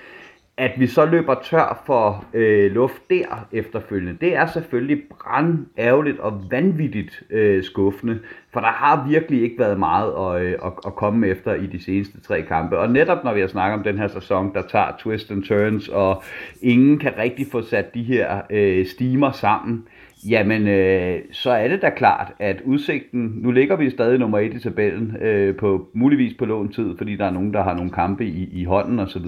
At 0.58 0.72
vi 0.78 0.86
så 0.86 1.06
løber 1.06 1.34
tør 1.44 1.82
for 1.86 2.24
øh, 2.34 2.72
luft 2.72 3.02
der 3.10 3.46
efterfølgende, 3.52 4.18
det 4.20 4.36
er 4.36 4.46
selvfølgelig 4.46 5.02
brand 5.10 5.66
ærgerligt 5.78 6.18
og 6.18 6.44
vanvittigt 6.50 7.22
øh, 7.30 7.64
skuffende, 7.64 8.18
for 8.52 8.60
der 8.60 8.68
har 8.68 9.08
virkelig 9.08 9.42
ikke 9.42 9.58
været 9.58 9.78
meget 9.78 10.12
at, 10.18 10.42
øh, 10.42 10.52
at, 10.64 10.72
at 10.86 10.94
komme 10.94 11.26
efter 11.26 11.54
i 11.54 11.66
de 11.66 11.84
seneste 11.84 12.20
tre 12.20 12.42
kampe. 12.42 12.78
Og 12.78 12.90
netop 12.90 13.24
når 13.24 13.34
vi 13.34 13.40
har 13.40 13.48
snakket 13.48 13.78
om 13.78 13.84
den 13.84 13.98
her 13.98 14.08
sæson, 14.08 14.54
der 14.54 14.62
tager 14.62 14.92
twist 14.98 15.30
and 15.30 15.42
turns, 15.42 15.88
og 15.88 16.22
ingen 16.62 16.98
kan 16.98 17.12
rigtig 17.18 17.46
få 17.52 17.62
sat 17.62 17.94
de 17.94 18.02
her 18.02 18.40
øh, 18.50 18.86
stimer 18.86 19.30
sammen, 19.30 19.84
Jamen, 20.26 20.66
øh, 20.68 21.20
så 21.32 21.50
er 21.50 21.68
det 21.68 21.82
da 21.82 21.90
klart, 21.90 22.32
at 22.38 22.60
udsigten, 22.64 23.32
nu 23.34 23.50
ligger 23.50 23.76
vi 23.76 23.90
stadig 23.90 24.18
nummer 24.18 24.38
et 24.38 24.54
i 24.54 24.58
tabellen, 24.60 25.16
øh, 25.20 25.56
på, 25.56 25.88
muligvis 25.94 26.34
på 26.38 26.44
lån 26.44 26.72
tid, 26.72 26.96
fordi 26.98 27.16
der 27.16 27.24
er 27.24 27.30
nogen, 27.30 27.54
der 27.54 27.62
har 27.62 27.74
nogle 27.74 27.90
kampe 27.90 28.24
i, 28.24 28.48
i 28.52 28.64
hånden 28.64 28.98
osv. 28.98 29.26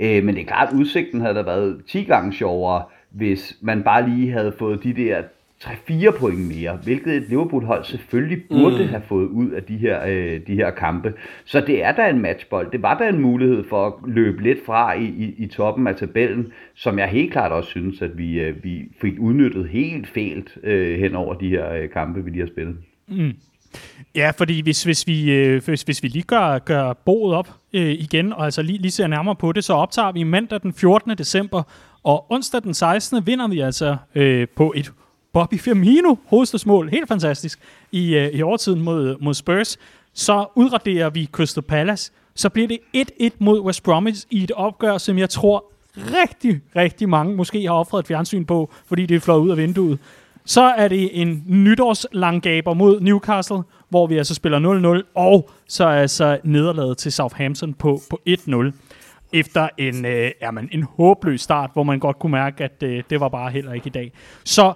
Øh, 0.00 0.24
men 0.24 0.34
det 0.34 0.40
er 0.40 0.46
klart, 0.46 0.68
at 0.68 0.74
udsigten 0.74 1.20
havde 1.20 1.34
da 1.34 1.42
været 1.42 1.82
10 1.88 2.04
gange 2.04 2.32
sjovere, 2.32 2.82
hvis 3.10 3.58
man 3.60 3.82
bare 3.82 4.08
lige 4.08 4.32
havde 4.32 4.52
fået 4.58 4.84
de 4.84 4.92
der 4.92 5.22
3-4 5.64 6.18
point 6.18 6.38
mere, 6.38 6.78
hvilket 6.82 7.16
et 7.16 7.28
Liverpool-hold 7.28 7.84
selvfølgelig 7.84 8.42
burde 8.50 8.82
mm. 8.82 8.88
have 8.88 9.02
fået 9.08 9.26
ud 9.26 9.50
af 9.50 9.62
de 9.62 9.76
her, 9.76 10.06
øh, 10.06 10.40
de 10.46 10.54
her 10.54 10.70
kampe. 10.70 11.12
Så 11.44 11.60
det 11.60 11.84
er 11.84 11.92
da 11.92 12.10
en 12.10 12.22
matchbold. 12.22 12.70
Det 12.70 12.82
var 12.82 12.98
da 12.98 13.08
en 13.08 13.20
mulighed 13.20 13.64
for 13.68 13.86
at 13.86 13.92
løbe 14.06 14.42
lidt 14.42 14.58
fra 14.66 14.92
i, 14.92 15.04
i, 15.04 15.34
i 15.38 15.46
toppen 15.46 15.86
af 15.86 15.96
tabellen, 15.96 16.52
som 16.74 16.98
jeg 16.98 17.08
helt 17.08 17.32
klart 17.32 17.52
også 17.52 17.70
synes, 17.70 18.02
at 18.02 18.18
vi, 18.18 18.40
øh, 18.40 18.64
vi 18.64 18.82
fik 19.00 19.14
udnyttet 19.18 19.68
helt 19.68 20.08
fælt 20.08 20.58
øh, 20.62 20.98
hen 20.98 21.14
over 21.14 21.34
de 21.34 21.48
her 21.48 21.72
øh, 21.72 21.90
kampe, 21.90 22.24
vi 22.24 22.30
lige 22.30 22.40
har 22.40 22.48
spillet. 22.48 22.76
Mm. 23.08 23.32
Ja, 24.14 24.30
fordi 24.36 24.62
hvis, 24.62 24.84
hvis, 24.84 25.06
vi, 25.06 25.32
øh, 25.32 25.64
hvis, 25.64 25.82
hvis 25.82 26.02
vi 26.02 26.08
lige 26.08 26.22
gør, 26.22 26.58
gør 26.58 26.92
boet 26.92 27.34
op 27.34 27.48
øh, 27.72 27.90
igen, 27.90 28.32
og 28.32 28.44
altså 28.44 28.62
lige, 28.62 28.78
lige 28.78 28.90
ser 28.90 29.06
nærmere 29.06 29.36
på 29.36 29.52
det, 29.52 29.64
så 29.64 29.72
optager 29.72 30.12
vi 30.12 30.22
mandag 30.22 30.62
den 30.62 30.72
14. 30.72 31.10
december, 31.10 31.62
og 32.02 32.32
onsdag 32.32 32.62
den 32.62 32.74
16. 32.74 33.26
vinder 33.26 33.48
vi 33.48 33.60
altså 33.60 33.96
øh, 34.14 34.46
på 34.56 34.72
et 34.76 34.92
Bobby 35.38 35.58
Firmino, 35.58 36.14
hovedstadsmål, 36.26 36.88
helt 36.90 37.08
fantastisk, 37.08 37.58
i, 37.92 38.14
øh, 38.14 38.28
i 38.28 38.42
overtiden 38.42 38.82
mod, 38.82 39.16
mod 39.20 39.34
Spurs. 39.34 39.78
Så 40.14 40.46
udraderer 40.56 41.10
vi 41.10 41.28
Crystal 41.32 41.62
Palace. 41.62 42.12
Så 42.34 42.48
bliver 42.48 42.68
det 42.68 42.78
1-1 42.96 43.30
mod 43.38 43.60
West 43.60 43.82
Bromwich 43.82 44.26
i 44.30 44.42
et 44.42 44.50
opgør, 44.50 44.98
som 44.98 45.18
jeg 45.18 45.30
tror 45.30 45.64
rigtig, 45.96 46.60
rigtig 46.76 47.08
mange 47.08 47.36
måske 47.36 47.62
har 47.62 47.72
offret 47.72 48.00
et 48.00 48.06
fjernsyn 48.06 48.44
på, 48.44 48.70
fordi 48.86 49.06
det 49.06 49.14
er 49.14 49.20
flået 49.20 49.40
ud 49.40 49.50
af 49.50 49.56
vinduet. 49.56 49.98
Så 50.44 50.62
er 50.62 50.88
det 50.88 51.22
en 51.22 51.44
nytårslanggaber 51.46 52.74
mod 52.74 53.00
Newcastle, 53.00 53.62
hvor 53.88 54.06
vi 54.06 54.18
altså 54.18 54.34
spiller 54.34 55.00
0-0, 55.04 55.12
og 55.14 55.50
så 55.68 55.84
er 55.84 56.00
altså 56.00 56.38
nederlaget 56.44 56.98
til 56.98 57.12
Southampton 57.12 57.74
på, 57.74 58.00
på 58.10 58.20
1-0 58.28 58.72
efter 59.32 59.68
en, 59.78 60.04
øh, 60.04 60.30
jamen, 60.40 60.68
en 60.72 60.82
håbløs 60.82 61.40
start, 61.40 61.70
hvor 61.72 61.82
man 61.82 61.98
godt 61.98 62.18
kunne 62.18 62.32
mærke, 62.32 62.64
at 62.64 62.82
øh, 62.82 63.02
det 63.10 63.20
var 63.20 63.28
bare 63.28 63.50
heller 63.50 63.72
ikke 63.72 63.86
i 63.86 63.90
dag. 63.90 64.12
Så 64.44 64.72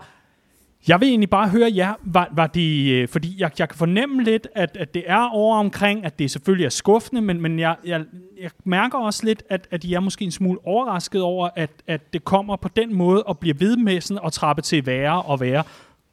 jeg 0.89 1.01
vil 1.01 1.09
egentlig 1.09 1.31
bare 1.31 1.49
høre 1.49 1.73
jer, 1.75 1.95
var, 2.03 2.29
var 2.33 2.47
det, 2.47 2.93
øh, 2.93 3.09
fordi 3.09 3.41
jeg, 3.41 3.51
jeg 3.59 3.69
kan 3.69 3.79
fornemme 3.79 4.23
lidt, 4.23 4.49
at, 4.55 4.77
at 4.77 4.95
det 4.95 5.03
er 5.07 5.29
over 5.33 5.57
omkring, 5.57 6.05
at 6.05 6.19
det 6.19 6.31
selvfølgelig 6.31 6.65
er 6.65 6.71
skuffende, 6.71 7.23
men, 7.23 7.41
men 7.41 7.59
jeg, 7.59 7.77
jeg, 7.85 8.05
jeg 8.41 8.51
mærker 8.65 8.99
også 8.99 9.25
lidt, 9.27 9.43
at, 9.49 9.69
at 9.71 9.85
I 9.85 9.95
er 9.95 10.01
måske 10.01 10.25
en 10.25 10.31
smule 10.31 10.59
overrasket 10.65 11.23
over, 11.23 11.49
at, 11.57 11.71
at 11.87 12.13
det 12.13 12.25
kommer 12.25 12.57
på 12.57 12.69
den 12.77 12.95
måde 12.95 13.23
og 13.23 13.39
bliver 13.39 13.55
ved 13.59 13.77
med 13.77 14.01
sådan 14.01 14.21
at 14.27 14.33
trappe 14.33 14.63
til 14.63 14.87
værre 14.87 15.23
og 15.23 15.41
værre. 15.41 15.65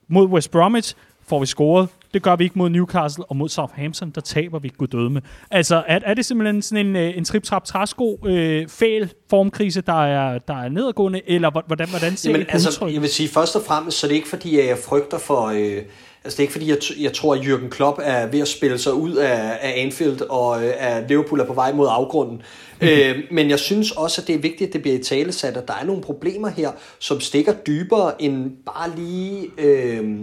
Mod 0.07 0.27
West 0.27 0.51
Bromwich 0.51 0.95
får 1.29 1.39
vi 1.39 1.45
scoret. 1.45 1.87
Det 2.13 2.23
gør 2.23 2.35
vi 2.35 2.43
ikke 2.43 2.57
mod 2.57 2.69
Newcastle, 2.69 3.25
og 3.25 3.35
mod 3.35 3.49
Southampton, 3.49 4.09
der 4.09 4.21
taber 4.21 4.59
vi 4.59 4.71
med. 4.93 5.21
Altså, 5.51 5.83
er, 5.87 5.99
er 6.05 6.13
det 6.13 6.25
simpelthen 6.25 6.61
sådan 6.61 6.85
en, 6.85 6.95
øh, 6.95 7.17
en 7.17 7.25
trip-trap 7.25 7.65
træsko 7.65 8.19
øh, 8.25 8.67
fæl 8.67 9.13
formkrise, 9.29 9.81
der 9.81 10.05
er, 10.05 10.39
der 10.39 10.53
er 10.53 10.69
nedadgående, 10.69 11.21
eller 11.27 11.51
hvordan, 11.67 11.89
hvordan 11.89 12.15
ser 12.15 12.31
Jamen, 12.31 12.45
det 12.45 12.53
altså, 12.53 12.69
udtryk? 12.69 12.93
Jeg 12.93 13.01
vil 13.01 13.09
sige, 13.09 13.29
først 13.29 13.55
og 13.55 13.61
fremmest, 13.67 13.97
så 13.97 14.07
det 14.07 14.13
er 14.13 14.15
ikke 14.15 14.29
fordi, 14.29 14.59
at 14.59 14.67
jeg 14.67 14.77
frygter 14.77 15.17
for... 15.17 15.47
Øh, 15.47 15.81
Altså 16.23 16.37
det 16.37 16.39
er 16.39 16.43
ikke 16.43 16.53
fordi, 16.53 16.69
jeg, 16.69 17.03
jeg 17.03 17.13
tror, 17.13 17.35
at 17.35 17.41
Jürgen 17.41 17.69
Klopp 17.69 17.99
er 18.03 18.27
ved 18.27 18.39
at 18.39 18.47
spille 18.47 18.77
sig 18.77 18.93
ud 18.93 19.13
af, 19.13 19.57
af 19.61 19.73
Anfield, 19.77 20.21
og 20.21 20.63
øh, 20.65 20.73
at 20.77 21.09
Liverpool 21.09 21.39
er 21.39 21.45
på 21.45 21.53
vej 21.53 21.73
mod 21.73 21.87
afgrunden. 21.89 22.41
øh, 22.81 23.17
men 23.31 23.49
jeg 23.49 23.59
synes 23.59 23.91
også, 23.91 24.21
at 24.21 24.27
det 24.27 24.35
er 24.35 24.39
vigtigt, 24.39 24.67
at 24.67 24.73
det 24.73 24.81
bliver 24.81 24.97
i 24.97 25.03
talesat, 25.03 25.57
at 25.57 25.67
der 25.67 25.73
er 25.81 25.85
nogle 25.85 26.01
problemer 26.01 26.49
her, 26.49 26.71
som 26.99 27.19
stikker 27.19 27.53
dybere 27.53 28.21
end 28.21 28.51
bare 28.65 28.95
lige... 28.95 29.47
Øh, 29.57 30.19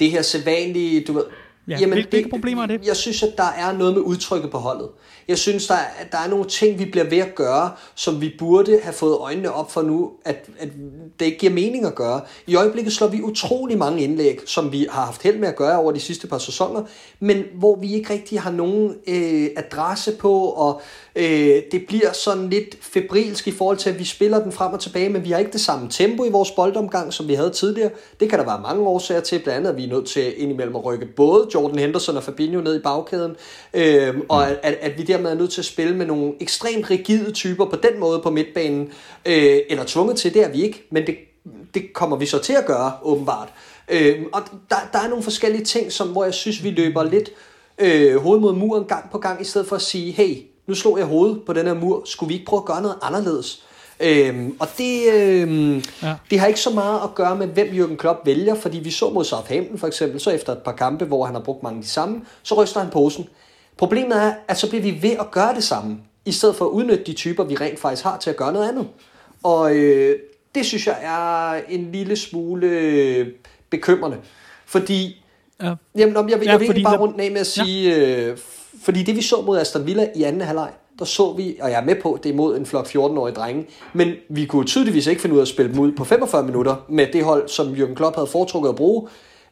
det 0.00 0.10
her 0.10 0.22
sædvanlige, 0.22 1.04
du 1.04 1.12
ved... 1.12 1.24
Ja, 1.68 1.78
jamen, 1.80 1.92
hvilke 1.92 2.16
det, 2.16 2.30
problemer 2.30 2.62
er 2.62 2.66
det? 2.66 2.86
Jeg 2.86 2.96
synes, 2.96 3.22
at 3.22 3.32
der 3.36 3.48
er 3.58 3.72
noget 3.72 3.94
med 3.94 4.02
udtrykket 4.02 4.50
på 4.50 4.58
holdet. 4.58 4.88
Jeg 5.28 5.38
synes, 5.38 5.66
der 5.66 5.74
er, 5.74 6.04
der 6.12 6.18
er 6.18 6.28
nogle 6.28 6.44
ting, 6.44 6.78
vi 6.78 6.84
bliver 6.84 7.04
ved 7.04 7.18
at 7.18 7.34
gøre, 7.34 7.70
som 7.94 8.20
vi 8.20 8.34
burde 8.38 8.80
have 8.82 8.92
fået 8.92 9.16
øjnene 9.16 9.52
op 9.52 9.72
for 9.72 9.82
nu, 9.82 10.10
at, 10.24 10.48
at 10.58 10.68
det 11.20 11.26
ikke 11.26 11.38
giver 11.38 11.52
mening 11.52 11.86
at 11.86 11.94
gøre. 11.94 12.20
I 12.46 12.54
øjeblikket 12.54 12.92
slår 12.92 13.06
vi 13.06 13.22
utrolig 13.22 13.78
mange 13.78 14.02
indlæg, 14.02 14.38
som 14.46 14.72
vi 14.72 14.86
har 14.90 15.04
haft 15.04 15.22
held 15.22 15.38
med 15.38 15.48
at 15.48 15.56
gøre 15.56 15.78
over 15.78 15.92
de 15.92 16.00
sidste 16.00 16.26
par 16.26 16.38
sæsoner, 16.38 16.82
men 17.20 17.44
hvor 17.54 17.76
vi 17.76 17.92
ikke 17.94 18.12
rigtig 18.12 18.40
har 18.40 18.50
nogen 18.50 18.94
øh, 19.08 19.48
adresse 19.56 20.12
på, 20.12 20.40
og 20.40 20.80
øh, 21.16 21.62
det 21.72 21.84
bliver 21.88 22.12
sådan 22.12 22.50
lidt 22.50 22.76
febrilsk 22.80 23.48
i 23.48 23.50
forhold 23.50 23.76
til, 23.76 23.90
at 23.90 23.98
vi 23.98 24.04
spiller 24.04 24.42
den 24.42 24.52
frem 24.52 24.72
og 24.72 24.80
tilbage, 24.80 25.08
men 25.08 25.24
vi 25.24 25.30
har 25.30 25.38
ikke 25.38 25.52
det 25.52 25.60
samme 25.60 25.88
tempo 25.90 26.24
i 26.24 26.30
vores 26.30 26.50
boldomgang, 26.50 27.12
som 27.12 27.28
vi 27.28 27.34
havde 27.34 27.50
tidligere. 27.50 27.90
Det 28.20 28.30
kan 28.30 28.38
der 28.38 28.44
være 28.44 28.60
mange 28.62 28.82
årsager 28.82 29.20
til, 29.20 29.38
blandt 29.38 29.56
andet 29.56 29.70
at 29.70 29.76
vi 29.76 29.84
er 29.84 29.88
nødt 29.88 30.06
til 30.06 30.42
indimellem 30.42 30.76
at 30.76 30.84
rykke 30.84 31.06
både 31.06 31.48
Jordan 31.54 31.78
Henderson 31.78 32.16
og 32.16 32.22
Fabinho 32.22 32.60
ned 32.60 32.76
i 32.76 32.82
bagkæden, 32.82 33.36
øh, 33.74 34.14
og 34.28 34.48
at, 34.48 34.60
at, 34.62 34.74
at 34.80 34.98
vi 34.98 35.02
dermed 35.02 35.30
er 35.30 35.34
nødt 35.34 35.50
til 35.50 35.60
at 35.60 35.64
spille 35.64 35.96
med 35.96 36.06
nogle 36.06 36.32
ekstremt 36.40 36.90
rigide 36.90 37.32
typer 37.32 37.64
på 37.64 37.76
den 37.76 38.00
måde 38.00 38.20
på 38.20 38.30
midtbanen, 38.30 38.92
øh, 39.26 39.58
eller 39.68 39.84
tvunget 39.86 40.16
til, 40.16 40.34
det 40.34 40.44
er 40.44 40.48
vi 40.48 40.62
ikke, 40.62 40.86
men 40.90 41.06
det, 41.06 41.16
det 41.74 41.92
kommer 41.92 42.16
vi 42.16 42.26
så 42.26 42.38
til 42.38 42.52
at 42.52 42.66
gøre, 42.66 42.92
åbenbart. 43.02 43.48
Øh, 43.88 44.22
og 44.32 44.42
der, 44.70 44.76
der 44.92 44.98
er 44.98 45.08
nogle 45.08 45.24
forskellige 45.24 45.64
ting, 45.64 45.92
som, 45.92 46.08
hvor 46.08 46.24
jeg 46.24 46.34
synes, 46.34 46.64
vi 46.64 46.70
løber 46.70 47.02
lidt 47.02 47.30
øh, 47.78 48.16
hoved 48.16 48.40
mod 48.40 48.52
muren 48.52 48.84
gang 48.84 49.10
på 49.10 49.18
gang, 49.18 49.40
i 49.40 49.44
stedet 49.44 49.68
for 49.68 49.76
at 49.76 49.82
sige, 49.82 50.12
hey, 50.12 50.36
nu 50.70 50.74
slog 50.74 50.98
jeg 50.98 51.06
hovedet 51.06 51.40
på 51.46 51.52
den 51.52 51.66
her 51.66 51.74
mur, 51.74 52.02
skulle 52.04 52.28
vi 52.28 52.34
ikke 52.34 52.46
prøve 52.46 52.60
at 52.60 52.64
gøre 52.64 52.82
noget 52.82 52.96
anderledes? 53.02 53.62
Øhm, 54.00 54.56
og 54.60 54.68
det, 54.78 55.12
øhm, 55.12 55.84
ja. 56.02 56.14
det 56.30 56.40
har 56.40 56.46
ikke 56.46 56.60
så 56.60 56.70
meget 56.70 57.00
at 57.04 57.14
gøre 57.14 57.36
med, 57.36 57.46
hvem 57.46 57.68
Jürgen 57.68 57.96
Klopp 57.96 58.26
vælger, 58.26 58.54
fordi 58.54 58.78
vi 58.78 58.90
så 58.90 59.10
mod 59.10 59.24
Southampton 59.24 59.78
for 59.78 59.86
eksempel, 59.86 60.20
så 60.20 60.30
efter 60.30 60.52
et 60.52 60.58
par 60.58 60.72
kampe, 60.72 61.04
hvor 61.04 61.24
han 61.24 61.34
har 61.34 61.42
brugt 61.42 61.62
mange 61.62 61.76
af 61.76 61.82
de 61.82 61.88
samme, 61.88 62.20
så 62.42 62.62
ryster 62.62 62.80
han 62.80 62.90
posen. 62.90 63.28
Problemet 63.76 64.22
er, 64.22 64.32
at 64.48 64.58
så 64.58 64.68
bliver 64.68 64.82
vi 64.82 64.98
ved 65.02 65.10
at 65.10 65.30
gøre 65.30 65.54
det 65.54 65.64
samme, 65.64 65.98
i 66.24 66.32
stedet 66.32 66.56
for 66.56 66.64
at 66.64 66.70
udnytte 66.70 67.04
de 67.04 67.12
typer, 67.12 67.44
vi 67.44 67.54
rent 67.54 67.78
faktisk 67.78 68.04
har 68.04 68.18
til 68.18 68.30
at 68.30 68.36
gøre 68.36 68.52
noget 68.52 68.68
andet. 68.68 68.86
Og 69.42 69.76
øh, 69.76 70.18
det 70.54 70.66
synes 70.66 70.86
jeg 70.86 70.98
er 71.02 71.60
en 71.68 71.92
lille 71.92 72.16
smule 72.16 73.32
bekymrende. 73.70 74.16
Fordi, 74.66 75.24
ja. 75.62 75.74
jamen, 75.96 76.14
jeg, 76.14 76.30
jeg, 76.30 76.38
jeg, 76.38 76.46
jeg 76.46 76.60
vil 76.60 76.68
ikke 76.68 76.82
bare 76.82 76.98
rundt 76.98 77.20
af 77.20 77.30
med 77.30 77.40
at 77.40 77.46
sige, 77.46 77.90
ja. 77.90 78.28
øh, 78.28 78.38
fordi 78.82 79.02
det 79.02 79.16
vi 79.16 79.22
så 79.22 79.42
mod 79.42 79.58
Aston 79.58 79.86
Villa 79.86 80.08
i 80.14 80.22
anden 80.22 80.40
halvleg, 80.40 80.70
der 80.98 81.04
så 81.04 81.32
vi, 81.32 81.56
og 81.60 81.70
jeg 81.70 81.80
er 81.80 81.84
med 81.84 81.96
på, 82.02 82.18
det 82.22 82.30
er 82.30 82.34
mod 82.34 82.56
en 82.56 82.66
flok 82.66 82.86
14-årige 82.86 83.34
drenge, 83.34 83.66
men 83.92 84.12
vi 84.28 84.46
kunne 84.46 84.66
tydeligvis 84.66 85.06
ikke 85.06 85.22
finde 85.22 85.34
ud 85.34 85.40
af 85.40 85.44
at 85.44 85.48
spille 85.48 85.72
dem 85.72 85.80
ud 85.80 85.92
på 85.92 86.04
45 86.04 86.42
minutter 86.42 86.76
med 86.88 87.06
det 87.12 87.24
hold, 87.24 87.48
som 87.48 87.74
Jürgen 87.74 87.94
Klopp 87.94 88.16
havde 88.16 88.26
foretrukket 88.26 88.68
at 88.68 88.76
bruge. 88.76 89.08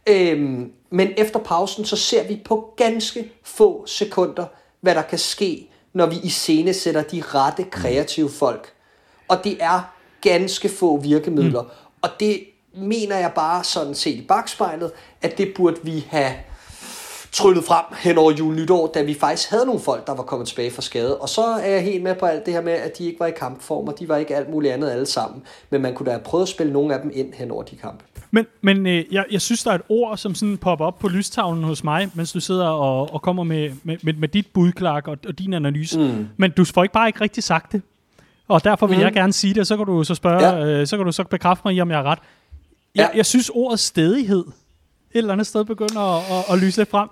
Øhm, 0.07 0.73
men 0.91 1.09
efter 1.17 1.39
pausen, 1.39 1.85
så 1.85 1.97
ser 1.97 2.29
vi 2.29 2.41
på 2.45 2.75
ganske 2.77 3.33
få 3.45 3.87
sekunder, 3.87 4.45
hvad 4.81 4.95
der 4.95 5.03
kan 5.03 5.19
ske, 5.19 5.71
når 5.93 6.07
vi 6.07 6.17
i 6.23 6.29
scene 6.29 6.75
sætter 6.75 7.03
de 7.03 7.23
rette 7.27 7.65
kreative 7.65 8.29
folk. 8.29 8.73
Og 9.29 9.45
det 9.45 9.57
er 9.61 9.81
ganske 10.21 10.69
få 10.69 10.97
virkemidler. 10.97 11.63
Mm. 11.63 11.69
Og 12.03 12.11
det 12.21 12.41
mener 12.75 13.17
jeg 13.17 13.33
bare 13.35 13.65
sådan 13.65 13.95
set 13.95 14.15
i 14.15 14.25
bagspejlet, 14.29 14.91
at 15.23 15.39
det 15.39 15.53
burde 15.57 15.77
vi 15.83 16.07
have 16.09 16.33
tryllet 17.39 17.65
frem 17.65 17.85
hen 17.99 18.19
over 18.19 18.33
jul 18.33 18.55
nytår, 18.55 18.91
da 18.95 19.03
vi 19.03 19.15
faktisk 19.15 19.51
havde 19.51 19.67
nogle 19.67 19.81
folk, 19.81 20.07
der 20.07 20.15
var 20.15 20.23
kommet 20.23 20.49
tilbage 20.49 20.71
fra 20.71 20.83
skade. 20.83 21.19
Og 21.19 21.29
så 21.29 21.43
er 21.43 21.71
jeg 21.71 21.83
helt 21.83 22.03
med 22.03 22.15
på 22.15 22.27
alt 22.27 22.47
det 22.47 22.55
her 22.55 22.63
med, 22.63 22.73
at 22.73 22.99
de 22.99 23.05
ikke 23.05 23.21
var 23.21 23.27
i 23.27 23.31
kampform, 23.31 23.89
og 23.89 23.99
de 23.99 24.09
var 24.09 24.17
ikke 24.17 24.37
alt 24.37 24.51
muligt 24.51 24.73
andet 24.73 24.91
alle 24.91 25.07
sammen. 25.07 25.43
Men 25.71 25.83
man 25.83 25.95
kunne 25.95 26.07
da 26.07 26.11
have 26.11 26.23
prøvet 26.23 26.43
at 26.43 26.49
spille 26.49 26.73
nogle 26.73 26.95
af 26.95 27.01
dem 27.01 27.11
ind 27.15 27.33
hen 27.33 27.51
over 27.51 27.63
de 27.63 27.77
kampe. 27.77 28.05
Men, 28.31 28.47
men 28.61 28.87
øh, 28.87 29.05
jeg, 29.11 29.25
jeg 29.31 29.41
synes, 29.41 29.63
der 29.63 29.71
er 29.71 29.75
et 29.75 29.83
ord, 29.89 30.17
som 30.17 30.35
sådan 30.35 30.57
popper 30.57 30.85
op 30.85 30.99
på 30.99 31.09
lystavlen 31.09 31.65
hos 31.65 31.85
mig, 31.85 32.11
mens 32.15 32.33
du 32.33 32.41
sidder 32.41 32.67
og, 32.69 33.15
og 33.15 33.23
kommer 33.23 33.45
med, 33.45 33.71
med, 33.83 33.97
med, 34.03 34.13
med 34.15 34.29
dit 34.29 34.47
budklak 34.55 35.09
og, 35.09 35.17
og 35.29 35.39
din 35.39 35.55
analyse. 35.55 35.99
Mm. 35.99 36.29
Men 36.37 36.51
du 36.51 36.65
får 36.65 36.83
ikke 36.83 36.93
bare 36.93 37.09
ikke 37.09 37.21
rigtig 37.21 37.45
sagt 37.45 37.73
det. 37.73 37.83
Og 38.49 38.65
derfor 38.65 38.87
vil 38.87 38.97
mm. 38.97 39.03
jeg 39.03 39.13
gerne 39.13 39.33
sige 39.33 39.55
det, 39.55 39.61
og 39.61 39.67
så 39.67 39.77
kan 39.77 39.87
du 39.87 40.05
så 40.05 40.15
spørge, 40.15 40.47
ja. 40.47 40.67
øh, 40.67 40.87
så 40.87 40.97
kan 40.97 41.07
du 41.07 41.13
så 41.13 41.25
bekræfte 41.25 41.63
mig 41.65 41.75
i, 41.75 41.81
om 41.81 41.91
jeg 41.91 41.99
er 41.99 42.03
ret. 42.03 42.19
Jeg, 42.95 43.09
ja. 43.13 43.17
jeg 43.17 43.27
synes, 43.27 43.51
ordet 43.55 43.81
stedighed 43.81 44.45
et 45.11 45.19
eller 45.19 45.33
andet 45.33 45.47
sted 45.47 45.65
begynder 45.65 46.01
at, 46.01 46.25
at, 46.39 46.55
at 46.55 46.59
lyse 46.59 46.79
lidt 46.79 46.91
frem. 46.91 47.09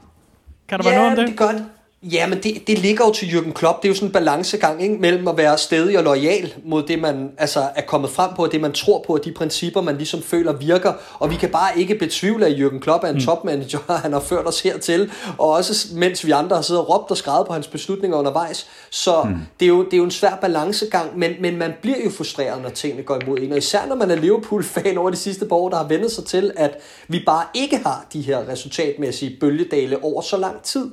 Kan 0.68 0.80
der 0.80 0.90
ja, 0.90 0.90
være 0.90 0.98
noget 0.98 1.18
om 1.18 1.24
det? 1.24 1.28
det 1.28 1.38
gør 1.38 1.52
det. 1.52 1.66
Ja, 2.02 2.26
men 2.26 2.42
det, 2.42 2.66
det 2.66 2.78
ligger 2.78 3.04
jo 3.04 3.12
til 3.12 3.26
Jürgen 3.26 3.52
Klopp. 3.52 3.82
Det 3.82 3.88
er 3.88 3.90
jo 3.90 3.94
sådan 3.94 4.08
en 4.08 4.12
balancegang 4.12 4.82
ikke? 4.82 4.94
mellem 4.94 5.28
at 5.28 5.36
være 5.36 5.58
stedig 5.58 5.98
og 5.98 6.04
lojal 6.04 6.54
mod 6.64 6.82
det, 6.82 6.98
man 6.98 7.30
altså, 7.38 7.68
er 7.74 7.82
kommet 7.82 8.10
frem 8.10 8.30
på, 8.36 8.44
og 8.44 8.52
det, 8.52 8.60
man 8.60 8.72
tror 8.72 9.04
på, 9.06 9.12
og 9.12 9.24
de 9.24 9.32
principper, 9.32 9.80
man 9.80 9.96
ligesom 9.96 10.22
føler 10.22 10.52
virker. 10.52 10.92
Og 11.18 11.30
vi 11.30 11.36
kan 11.36 11.48
bare 11.48 11.78
ikke 11.78 11.94
betvivle, 11.94 12.46
at 12.46 12.52
Jürgen 12.52 12.78
Klopp 12.78 13.04
er 13.04 13.08
en 13.08 13.14
mm. 13.14 13.20
topmanager, 13.20 13.78
han 14.02 14.12
har 14.12 14.20
ført 14.20 14.46
os 14.46 14.60
hertil. 14.60 15.10
Og 15.38 15.50
også 15.50 15.88
mens 15.94 16.26
vi 16.26 16.30
andre 16.30 16.56
har 16.56 16.62
siddet 16.62 16.82
og 16.82 16.88
råbt 16.88 17.10
og 17.10 17.16
skrevet 17.16 17.46
på 17.46 17.52
hans 17.52 17.66
beslutninger 17.66 18.18
undervejs. 18.18 18.66
Så 18.90 19.22
mm. 19.22 19.36
det, 19.60 19.66
er 19.66 19.70
jo, 19.70 19.84
det 19.84 19.92
er 19.92 19.98
jo 19.98 20.04
en 20.04 20.10
svær 20.10 20.34
balancegang, 20.40 21.18
men, 21.18 21.32
men 21.40 21.56
man 21.56 21.72
bliver 21.82 21.98
jo 22.04 22.10
frustreret, 22.10 22.62
når 22.62 22.70
tingene 22.70 23.02
går 23.02 23.18
imod 23.22 23.38
en. 23.38 23.52
Og 23.52 23.58
især 23.58 23.86
når 23.86 23.96
man 23.96 24.10
er 24.10 24.16
Liverpool-fan 24.16 24.98
over 24.98 25.10
de 25.10 25.16
sidste 25.16 25.46
par 25.46 25.56
år, 25.56 25.68
der 25.68 25.76
har 25.76 25.88
vendt 25.88 26.12
sig 26.12 26.24
til, 26.24 26.52
at 26.56 26.78
vi 27.08 27.22
bare 27.26 27.44
ikke 27.54 27.76
har 27.76 28.06
de 28.12 28.20
her 28.20 28.48
resultatmæssige 28.48 29.36
bølgedale 29.40 30.04
over 30.04 30.20
så 30.22 30.36
lang 30.36 30.62
tid. 30.62 30.90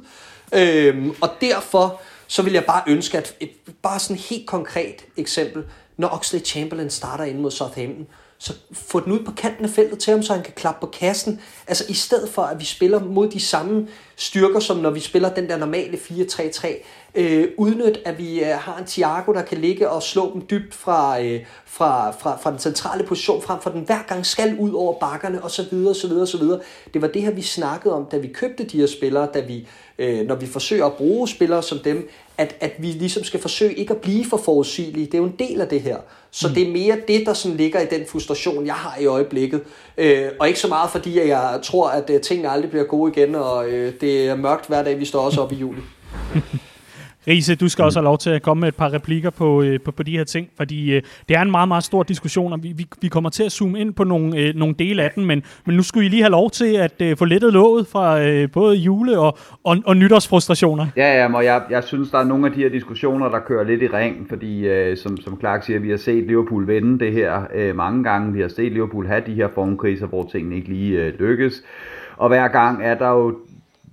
Øhm, 0.54 1.16
og 1.22 1.30
derfor 1.42 2.02
så 2.28 2.42
vil 2.42 2.54
jeg 2.54 2.66
bare 2.66 2.84
ønske, 2.88 3.18
at 3.18 3.36
et, 3.40 3.52
bare 3.82 4.00
sådan 4.00 4.16
et 4.16 4.22
helt 4.22 4.48
konkret 4.48 5.06
eksempel, 5.18 5.64
når 5.98 6.10
Oxley 6.14 6.42
Chamberlain 6.46 6.90
starter 6.90 7.24
ind 7.24 7.40
mod 7.40 7.52
Southampton, 7.52 8.08
så 8.38 8.54
få 8.72 9.00
den 9.00 9.12
ud 9.12 9.20
på 9.26 9.32
kanten 9.32 9.66
af 9.66 9.72
feltet 9.72 10.00
til 10.00 10.12
ham, 10.12 10.24
så 10.24 10.34
han 10.34 10.44
kan 10.44 10.54
klappe 10.56 10.80
på 10.80 10.92
kassen. 10.92 11.42
Altså 11.68 11.86
i 11.90 11.94
stedet 11.94 12.30
for, 12.30 12.42
at 12.42 12.60
vi 12.60 12.66
spiller 12.66 13.00
mod 13.00 13.30
de 13.30 13.40
samme 13.40 13.88
styrker, 14.16 14.60
som 14.60 14.78
når 14.78 14.90
vi 14.90 15.00
spiller 15.00 15.34
den 15.34 15.50
der 15.50 15.58
normale 15.58 15.98
4-3-3. 15.98 16.68
Øh, 17.16 17.48
udnyt, 17.58 18.00
at 18.06 18.18
vi 18.18 18.40
øh, 18.40 18.48
har 18.48 18.78
en 18.78 18.86
Thiago, 18.86 19.34
der 19.34 19.42
kan 19.42 19.58
ligge 19.58 19.90
og 19.90 20.04
slå 20.04 20.34
dem 20.34 20.42
dybt 20.50 20.74
fra, 20.74 21.22
øh, 21.22 21.42
fra, 21.66 22.12
fra, 22.12 22.38
fra 22.38 22.52
den 22.52 22.60
centrale 22.60 23.04
position, 23.04 23.42
frem 23.42 23.60
for 23.62 23.70
den 23.70 23.82
hver 23.82 24.04
gang 24.08 24.26
skal 24.26 24.58
ud 24.60 24.74
over 24.74 25.00
bakkerne, 25.00 25.44
osv. 25.44 25.88
osv., 25.88 26.12
osv. 26.12 26.44
Det 26.94 27.02
var 27.02 27.08
det 27.08 27.22
her, 27.22 27.32
vi 27.32 27.42
snakkede 27.42 27.94
om, 27.94 28.06
da 28.12 28.18
vi 28.18 28.28
købte 28.28 28.64
de 28.64 28.78
her 28.78 28.88
spillere, 28.88 29.28
da 29.34 29.40
vi, 29.40 29.68
øh, 29.98 30.28
når 30.28 30.36
vi 30.36 30.46
forsøger 30.46 30.86
at 30.86 30.94
bruge 30.94 31.28
spillere 31.28 31.64
som 31.64 31.80
dem, 31.80 32.10
at, 32.38 32.56
at 32.60 32.74
vi 32.80 32.88
ligesom 32.88 33.24
skal 33.24 33.40
forsøge 33.40 33.74
ikke 33.74 33.94
at 33.94 34.02
blive 34.02 34.26
for 34.26 34.38
forudsigelige. 34.38 35.06
Det 35.06 35.14
er 35.14 35.18
jo 35.18 35.26
en 35.26 35.36
del 35.40 35.62
af 35.62 35.68
det 35.68 35.82
her. 35.82 35.98
Så 36.32 36.48
mm. 36.48 36.54
det 36.54 36.68
er 36.68 36.72
mere 36.72 36.98
det, 37.08 37.26
der 37.26 37.34
sådan 37.34 37.58
ligger 37.58 37.80
i 37.80 37.86
den 37.86 38.06
frustration, 38.08 38.66
jeg 38.66 38.76
har 38.76 39.02
i 39.02 39.06
øjeblikket. 39.06 39.62
Øh, 39.98 40.30
og 40.40 40.48
ikke 40.48 40.60
så 40.60 40.68
meget 40.68 40.92
fordi, 40.92 41.20
at 41.20 41.28
jeg 41.28 41.60
tror, 41.64 41.90
at 41.90 42.10
uh, 42.10 42.22
tingene 42.22 42.50
aldrig 42.50 42.70
bliver 42.70 42.86
gode 42.86 43.12
igen, 43.12 43.36
og 43.36 43.70
øh, 43.70 43.94
det 44.02 44.28
er 44.28 44.36
mørkt 44.36 44.68
hver 44.68 44.84
dag, 44.84 45.00
vi 45.00 45.06
står 45.06 45.22
også 45.22 45.42
op 45.42 45.52
i 45.52 45.56
juli. 45.56 45.82
Riese, 47.28 47.56
du 47.56 47.70
skal 47.70 47.86
også 47.86 48.00
have 48.00 48.04
lov 48.04 48.18
til 48.18 48.30
at 48.30 48.42
komme 48.42 48.62
med 48.62 48.68
et 48.68 48.76
par 48.76 48.94
replikker 48.94 49.30
på, 49.30 49.62
øh, 49.62 49.80
på, 49.82 49.92
på 49.92 50.04
de 50.04 50.18
her 50.18 50.24
ting, 50.24 50.48
fordi 50.58 50.94
øh, 50.94 51.02
det 51.30 51.38
er 51.38 51.42
en 51.42 51.52
meget, 51.52 51.68
meget 51.68 51.84
stor 51.84 52.04
diskussion, 52.04 52.54
og 52.54 52.64
vi, 52.64 52.74
vi, 52.78 52.86
vi 53.02 53.08
kommer 53.08 53.30
til 53.30 53.44
at 53.44 53.52
zoome 53.52 53.80
ind 53.80 53.94
på 53.94 54.04
nogle, 54.04 54.38
øh, 54.38 54.56
nogle 54.56 54.76
dele 54.80 55.04
af 55.04 55.12
den, 55.16 55.26
men, 55.26 55.44
men 55.66 55.76
nu 55.76 55.84
skulle 55.84 56.06
I 56.06 56.10
lige 56.10 56.22
have 56.22 56.32
lov 56.32 56.52
til 56.52 56.76
at 56.76 57.02
øh, 57.02 57.18
få 57.18 57.26
lettet 57.26 57.54
låget 57.54 57.88
fra 57.88 58.22
øh, 58.22 58.52
både 58.52 58.76
jule- 58.76 59.20
og, 59.20 59.38
og, 59.64 59.78
og 59.86 59.98
nytårsfrustrationer. 59.98 60.88
Ja, 60.98 61.22
ja, 61.22 61.34
og 61.36 61.46
jeg, 61.46 61.62
jeg 61.70 61.84
synes, 61.84 62.10
der 62.10 62.18
er 62.18 62.24
nogle 62.24 62.48
af 62.48 62.54
de 62.54 62.60
her 62.60 62.70
diskussioner, 62.70 63.30
der 63.30 63.40
kører 63.40 63.64
lidt 63.64 63.82
i 63.82 63.88
ring, 63.88 64.26
fordi 64.30 64.68
øh, 64.68 64.98
som, 64.98 65.18
som 65.18 65.40
Clark 65.40 65.64
siger, 65.64 65.80
vi 65.80 65.90
har 65.90 65.98
set 65.98 66.24
Liverpool 66.28 66.68
vinde 66.68 67.00
det 67.06 67.14
her 67.14 67.42
øh, 67.56 67.76
mange 67.76 68.04
gange, 68.04 68.34
vi 68.34 68.42
har 68.42 68.48
set 68.48 68.72
Liverpool 68.72 69.08
have 69.08 69.22
de 69.26 69.34
her 69.34 69.48
formkriser, 69.56 70.08
hvor 70.08 70.30
tingene 70.32 70.56
ikke 70.56 70.70
lige 70.70 71.02
øh, 71.02 71.20
lykkes, 71.20 71.64
og 72.18 72.28
hver 72.28 72.48
gang 72.48 72.84
er 72.84 72.96
der 72.96 73.10
jo 73.10 73.38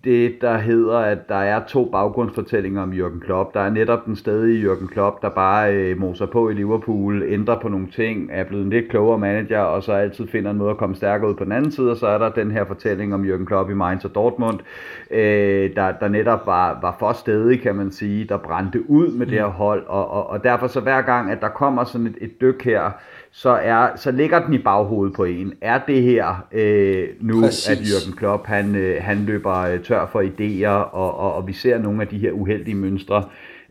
det, 0.04 0.40
der 0.40 0.58
hedder, 0.58 0.98
at 0.98 1.28
der 1.28 1.34
er 1.34 1.60
to 1.68 1.84
baggrundsfortællinger 1.84 2.82
om 2.82 2.92
Jürgen 2.92 3.20
Klopp. 3.20 3.54
Der 3.54 3.60
er 3.60 3.70
netop 3.70 4.06
den 4.06 4.16
stadige 4.16 4.70
Jürgen 4.70 4.86
Klopp, 4.86 5.22
der 5.22 5.28
bare 5.28 5.74
øh, 5.74 5.98
moser 5.98 6.26
på 6.26 6.48
i 6.48 6.54
Liverpool, 6.54 7.22
ændrer 7.26 7.58
på 7.60 7.68
nogle 7.68 7.86
ting, 7.86 8.28
er 8.32 8.44
blevet 8.44 8.64
en 8.64 8.70
lidt 8.70 8.88
klogere 8.88 9.18
manager, 9.18 9.60
og 9.60 9.82
så 9.82 9.92
altid 9.92 10.26
finder 10.26 10.50
en 10.50 10.56
måde 10.56 10.70
at 10.70 10.76
komme 10.76 10.96
stærkere 10.96 11.30
ud 11.30 11.34
på 11.34 11.44
den 11.44 11.52
anden 11.52 11.72
side, 11.72 11.90
og 11.90 11.96
så 11.96 12.06
er 12.06 12.18
der 12.18 12.30
den 12.30 12.50
her 12.50 12.64
fortælling 12.64 13.14
om 13.14 13.24
Jürgen 13.24 13.44
Klopp 13.44 13.70
i 13.70 13.74
Mainz 13.74 14.04
og 14.04 14.14
Dortmund, 14.14 14.58
øh, 15.10 15.76
der, 15.76 15.92
der 15.92 16.08
netop 16.08 16.46
var, 16.46 16.78
var 16.82 16.96
for 16.98 17.12
stedig, 17.12 17.60
kan 17.60 17.74
man 17.76 17.90
sige, 17.90 18.24
der 18.24 18.36
brændte 18.36 18.90
ud 18.90 19.12
med 19.12 19.26
mm. 19.26 19.30
det 19.30 19.38
her 19.38 19.46
hold, 19.46 19.86
og, 19.86 20.10
og, 20.10 20.30
og 20.30 20.44
derfor 20.44 20.66
så 20.66 20.80
hver 20.80 21.02
gang, 21.02 21.30
at 21.30 21.40
der 21.40 21.48
kommer 21.48 21.84
sådan 21.84 22.06
et, 22.06 22.16
et 22.20 22.40
dyk 22.40 22.64
her, 22.64 22.90
så, 23.32 23.50
er, 23.50 23.96
så 23.96 24.10
ligger 24.10 24.44
den 24.44 24.54
i 24.54 24.58
baghovedet 24.58 25.16
på 25.16 25.24
en. 25.24 25.52
Er 25.60 25.80
det 25.86 26.02
her 26.02 26.46
øh, 26.52 27.08
nu, 27.20 27.40
Præcis. 27.40 27.68
at 27.68 27.78
Jürgen 27.78 28.16
Klopp 28.16 28.46
han, 28.46 28.74
øh, 28.74 29.02
han 29.02 29.24
løber 29.24 29.56
øh, 29.56 29.80
tør 29.80 30.06
for 30.06 30.22
idéer, 30.22 30.94
og, 30.94 31.18
og, 31.18 31.34
og 31.34 31.46
vi 31.46 31.52
ser 31.52 31.78
nogle 31.78 32.02
af 32.02 32.08
de 32.08 32.18
her 32.18 32.32
uheldige 32.32 32.74
mønstre, 32.74 33.24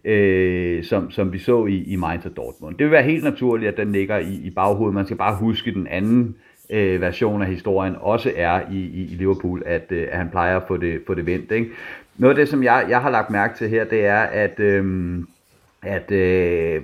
øh, 0.06 0.84
som, 0.84 1.12
som 1.12 1.34
vi 1.34 1.40
så 1.40 1.66
i, 1.66 1.84
i 1.84 1.96
Mainz 1.96 2.26
og 2.26 2.38
Dortmund. 2.38 2.78
Det 2.78 2.84
vil 2.84 2.92
være 2.92 3.04
helt 3.04 3.24
naturligt, 3.24 3.72
at 3.72 3.78
den 3.78 3.92
ligger 3.92 4.18
i, 4.18 4.34
i 4.44 4.50
baghovedet. 4.50 4.96
Man 4.96 5.06
skal 5.06 5.18
bare 5.18 5.36
huske 5.36 5.74
den 5.74 5.88
anden 5.88 6.36
øh, 6.70 7.02
version 7.02 7.42
af 7.42 7.48
historien 7.48 7.96
også 8.00 8.32
er 8.36 8.62
i, 8.72 8.78
i, 8.78 9.02
i 9.12 9.16
Liverpool, 9.16 9.64
at, 9.66 9.86
øh, 9.90 10.08
at 10.12 10.18
han 10.18 10.30
plejer 10.30 10.58
at 10.58 10.64
få 10.68 10.78
det, 10.78 11.02
få 11.08 11.14
det 11.14 11.26
vendt. 11.26 11.52
Ikke? 11.52 11.70
Noget 12.18 12.32
af 12.32 12.36
det, 12.36 12.50
som 12.50 12.64
jeg, 12.64 12.86
jeg 12.90 13.02
har 13.02 13.10
lagt 13.10 13.30
mærke 13.30 13.58
til 13.58 13.70
her, 13.70 13.84
det 13.84 14.06
er, 14.06 14.20
at, 14.20 14.60
øh, 14.60 15.18
at 15.82 16.12
øh, 16.12 16.82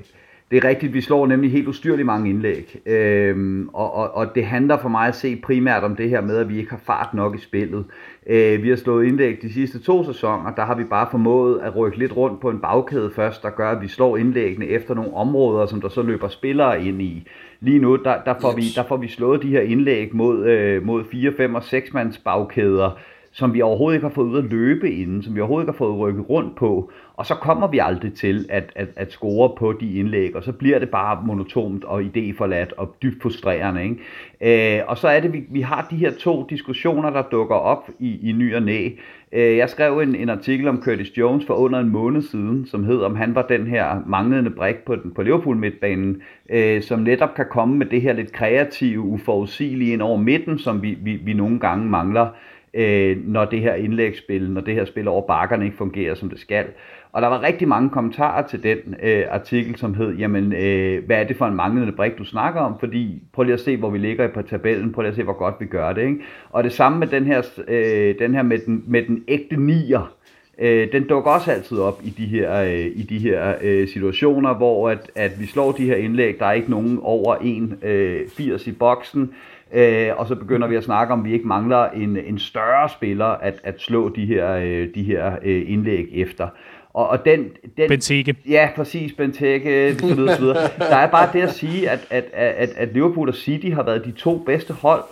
det 0.55 0.63
er 0.63 0.69
rigtigt, 0.69 0.93
vi 0.93 1.01
slår 1.01 1.27
nemlig 1.27 1.51
helt 1.51 1.67
ustyrligt 1.67 2.05
mange 2.05 2.29
indlæg. 2.29 2.79
Øhm, 2.85 3.69
og, 3.73 3.93
og, 3.93 4.15
og 4.15 4.35
det 4.35 4.45
handler 4.45 4.77
for 4.77 4.89
mig 4.89 5.07
at 5.07 5.15
se 5.15 5.35
primært 5.35 5.83
om 5.83 5.95
det 5.95 6.09
her 6.09 6.21
med, 6.21 6.37
at 6.37 6.49
vi 6.49 6.57
ikke 6.57 6.69
har 6.69 6.81
fart 6.85 7.13
nok 7.13 7.35
i 7.35 7.41
spillet. 7.41 7.85
Øh, 8.27 8.63
vi 8.63 8.69
har 8.69 8.75
slået 8.75 9.05
indlæg 9.05 9.41
de 9.41 9.53
sidste 9.53 9.79
to 9.79 10.03
sæsoner, 10.05 10.51
der 10.55 10.65
har 10.65 10.75
vi 10.75 10.83
bare 10.83 11.07
formået 11.11 11.59
at 11.59 11.75
rykke 11.75 11.97
lidt 11.97 12.17
rundt 12.17 12.41
på 12.41 12.49
en 12.49 12.59
bagkæde 12.59 13.11
først, 13.15 13.43
der 13.43 13.49
gør, 13.49 13.71
at 13.71 13.81
vi 13.81 13.87
slår 13.87 14.17
indlæggene 14.17 14.65
efter 14.65 14.93
nogle 14.93 15.13
områder, 15.13 15.65
som 15.65 15.81
der 15.81 15.89
så 15.89 16.01
løber 16.01 16.27
spillere 16.27 16.85
ind 16.85 17.01
i. 17.01 17.27
Lige 17.59 17.79
nu, 17.79 17.95
der, 17.95 18.15
der, 18.25 18.33
får, 18.41 18.49
yes. 18.49 18.57
vi, 18.57 18.63
der 18.75 18.87
får 18.87 18.97
vi 18.97 19.07
slået 19.07 19.43
de 19.43 19.49
her 19.49 19.61
indlæg 19.61 20.15
mod, 20.15 20.45
øh, 20.45 20.85
mod 20.85 21.03
4, 21.11 21.33
5 21.37 21.55
og 21.55 21.63
6 21.63 21.93
mands 21.93 22.17
bagkæder, 22.17 22.99
som 23.35 23.53
vi 23.53 23.61
overhovedet 23.61 23.97
ikke 23.97 24.07
har 24.07 24.13
fået 24.13 24.25
ud 24.25 24.37
at 24.37 24.43
løbe 24.43 24.91
inden, 24.91 25.23
som 25.23 25.35
vi 25.35 25.39
overhovedet 25.39 25.63
ikke 25.63 25.71
har 25.71 25.77
fået 25.77 25.99
rykket 25.99 26.29
rundt 26.29 26.55
på, 26.55 26.91
og 27.13 27.25
så 27.25 27.35
kommer 27.35 27.67
vi 27.67 27.79
aldrig 27.79 28.13
til 28.13 28.45
at, 28.49 28.71
at, 28.75 28.87
at 28.95 29.11
score 29.11 29.55
på 29.57 29.73
de 29.73 29.93
indlæg, 29.93 30.35
og 30.35 30.43
så 30.43 30.51
bliver 30.51 30.79
det 30.79 30.89
bare 30.89 31.23
monotont 31.25 31.83
og 31.83 32.01
idéforladt 32.01 32.69
og 32.77 32.95
dybt 33.01 33.21
frustrerende. 33.21 33.83
Ikke? 33.83 34.77
Øh, 34.77 34.83
og 34.87 34.97
så 34.97 35.07
er 35.07 35.19
det, 35.19 35.33
vi, 35.33 35.43
vi 35.49 35.61
har 35.61 35.87
de 35.91 35.95
her 35.95 36.11
to 36.11 36.45
diskussioner, 36.49 37.09
der 37.09 37.21
dukker 37.21 37.55
op 37.55 37.89
i, 37.99 38.29
i 38.29 38.31
ny 38.31 38.55
og 38.55 38.61
næ. 38.61 38.89
Øh, 39.31 39.57
jeg 39.57 39.69
skrev 39.69 39.99
en, 39.99 40.15
en 40.15 40.29
artikel 40.29 40.67
om 40.67 40.81
Curtis 40.81 41.17
Jones 41.17 41.45
for 41.45 41.53
under 41.53 41.79
en 41.79 41.89
måned 41.89 42.21
siden, 42.21 42.65
som 42.65 42.83
hed, 42.83 43.01
om 43.01 43.15
han 43.15 43.35
var 43.35 43.41
den 43.41 43.67
her 43.67 44.01
manglende 44.05 44.49
brik 44.49 44.77
på, 44.85 44.95
den, 44.95 45.11
på 45.13 45.21
Liverpool 45.21 45.57
midtbanen, 45.57 46.21
øh, 46.49 46.81
som 46.81 46.99
netop 46.99 47.35
kan 47.35 47.45
komme 47.51 47.77
med 47.77 47.85
det 47.85 48.01
her 48.01 48.13
lidt 48.13 48.31
kreative, 48.31 49.01
uforudsigelige 49.01 49.93
ind 49.93 50.01
over 50.01 50.17
midten, 50.17 50.59
som 50.59 50.81
vi, 50.81 50.97
vi, 51.01 51.15
vi 51.15 51.33
nogle 51.33 51.59
gange 51.59 51.85
mangler 51.85 52.27
øh, 52.75 53.17
når 53.27 53.45
det 53.45 53.61
her 53.61 53.73
indlægsspil, 53.73 54.51
når 54.51 54.61
det 54.61 54.73
her 54.73 54.85
spil 54.85 55.07
over 55.07 55.27
bakkerne 55.27 55.65
ikke 55.65 55.77
fungerer, 55.77 56.15
som 56.15 56.29
det 56.29 56.39
skal. 56.39 56.65
Og 57.11 57.21
der 57.21 57.27
var 57.27 57.43
rigtig 57.43 57.67
mange 57.67 57.89
kommentarer 57.89 58.47
til 58.47 58.63
den 58.63 58.95
øh, 59.03 59.23
artikel, 59.29 59.77
som 59.77 59.93
hed, 59.93 60.15
jamen, 60.15 60.53
øh, 60.53 61.05
hvad 61.05 61.17
er 61.17 61.23
det 61.23 61.37
for 61.37 61.45
en 61.45 61.55
manglende 61.55 61.91
brik, 61.91 62.17
du 62.17 62.25
snakker 62.25 62.61
om? 62.61 62.79
Fordi 62.79 63.23
prøv 63.33 63.43
lige 63.43 63.53
at 63.53 63.59
se, 63.59 63.77
hvor 63.77 63.89
vi 63.89 63.97
ligger 63.97 64.27
på 64.27 64.41
tabellen, 64.41 64.93
prøv 64.93 65.01
lige 65.01 65.09
at 65.09 65.15
se, 65.15 65.23
hvor 65.23 65.37
godt 65.37 65.55
vi 65.59 65.65
gør 65.65 65.93
det. 65.93 66.01
Ikke? 66.01 66.19
Og 66.49 66.63
det 66.63 66.71
samme 66.71 66.99
med 66.99 67.07
den 67.07 67.25
her, 67.25 67.41
øh, 67.67 68.15
den 68.19 68.33
her 68.33 68.43
med, 68.43 68.59
den, 68.59 68.83
med 68.87 69.03
den 69.03 69.23
ægte 69.27 69.57
nier, 69.57 70.15
øh, 70.59 70.91
den 70.91 71.07
dukker 71.07 71.31
også 71.31 71.51
altid 71.51 71.77
op 71.77 72.01
i 72.03 72.09
de 72.09 72.25
her, 72.25 72.61
øh, 72.61 72.85
i 72.95 73.03
de 73.09 73.19
her 73.19 73.53
øh, 73.61 73.87
situationer, 73.87 74.53
hvor 74.53 74.89
at, 74.89 75.11
at 75.15 75.39
vi 75.39 75.45
slår 75.45 75.71
de 75.71 75.85
her 75.85 75.95
indlæg, 75.95 76.39
der 76.39 76.45
er 76.45 76.53
ikke 76.53 76.71
nogen 76.71 76.99
over 77.01 77.35
1,80 77.35 77.87
øh, 77.87 78.67
i 78.67 78.71
boksen, 78.71 79.31
Øh, 79.75 80.11
og 80.17 80.27
så 80.27 80.35
begynder 80.35 80.67
vi 80.67 80.75
at 80.75 80.83
snakke 80.83 81.13
om, 81.13 81.19
at 81.19 81.25
vi 81.25 81.33
ikke 81.33 81.47
mangler 81.47 81.89
en, 81.89 82.17
en 82.17 82.39
større 82.39 82.89
spiller 82.89 83.25
at, 83.25 83.55
at 83.63 83.81
slå 83.81 84.09
de 84.09 84.25
her, 84.25 84.55
øh, 84.55 84.87
de 84.95 85.03
her 85.03 85.35
øh, 85.43 85.63
indlæg 85.67 86.07
efter. 86.13 86.47
Og, 86.93 87.09
og 87.09 87.25
den, 87.25 87.39
den, 87.77 87.89
Benteke. 87.89 88.35
Ja, 88.49 88.69
præcis, 88.75 89.13
Benteke, 89.13 89.95
så 89.99 90.15
videre, 90.15 90.35
så 90.35 90.41
videre. 90.41 90.69
Der 90.79 90.95
er 90.95 91.07
bare 91.07 91.29
det 91.33 91.41
at 91.41 91.53
sige, 91.53 91.89
at, 91.89 92.07
at, 92.09 92.25
at, 92.33 92.69
at 92.77 92.93
Liverpool 92.93 93.29
og 93.29 93.35
City 93.35 93.67
har 93.67 93.83
været 93.83 94.05
de 94.05 94.11
to 94.11 94.37
bedste 94.37 94.73
hold 94.73 95.03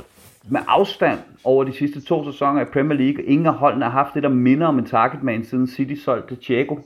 med 0.50 0.60
afstand 0.68 1.20
over 1.44 1.64
de 1.64 1.74
sidste 1.74 2.02
to 2.02 2.32
sæsoner 2.32 2.62
i 2.62 2.66
Premier 2.66 2.98
League. 2.98 3.24
Ingen 3.24 3.46
af 3.46 3.54
holdene 3.54 3.86
har 3.86 3.92
haft 3.92 4.14
det, 4.14 4.24
der 4.24 4.30
minder 4.30 4.68
om 4.68 4.80
en 4.80 4.86
targetman 4.86 5.46
siden 5.46 5.68
City 5.68 6.02
solgte 6.02 6.38
Thiago. 6.42 6.78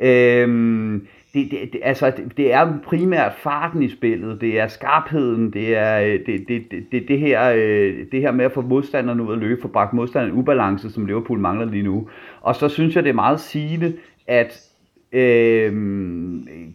Øhm, 0.00 1.06
det, 1.34 1.50
det, 1.50 1.72
det, 1.72 1.80
altså, 1.84 2.12
det, 2.16 2.36
det 2.36 2.52
er 2.52 2.78
primært 2.84 3.32
farten 3.34 3.82
i 3.82 3.88
spillet, 3.88 4.40
det 4.40 4.60
er 4.60 4.66
skarpheden, 4.66 5.52
det 5.52 5.76
er 5.76 6.00
øh, 6.00 6.26
det, 6.26 6.48
det, 6.48 6.62
det, 6.92 7.08
det, 7.08 7.18
her, 7.18 7.52
øh, 7.56 8.06
det 8.12 8.20
her 8.20 8.32
med 8.32 8.44
at 8.44 8.52
få 8.52 8.60
modstanderne 8.60 9.22
ud 9.22 9.32
at 9.32 9.38
løbe, 9.38 9.62
få 9.62 9.68
bragt 9.68 9.92
modstanderne 9.92 10.34
ubalance, 10.34 10.90
som 10.90 11.06
Liverpool 11.06 11.38
mangler 11.38 11.66
lige 11.66 11.82
nu. 11.82 12.08
Og 12.40 12.56
så 12.56 12.68
synes 12.68 12.96
jeg, 12.96 13.04
det 13.04 13.10
er 13.10 13.14
meget 13.14 13.40
sigende, 13.40 13.96
at 14.26 14.69
øh, 15.12 15.72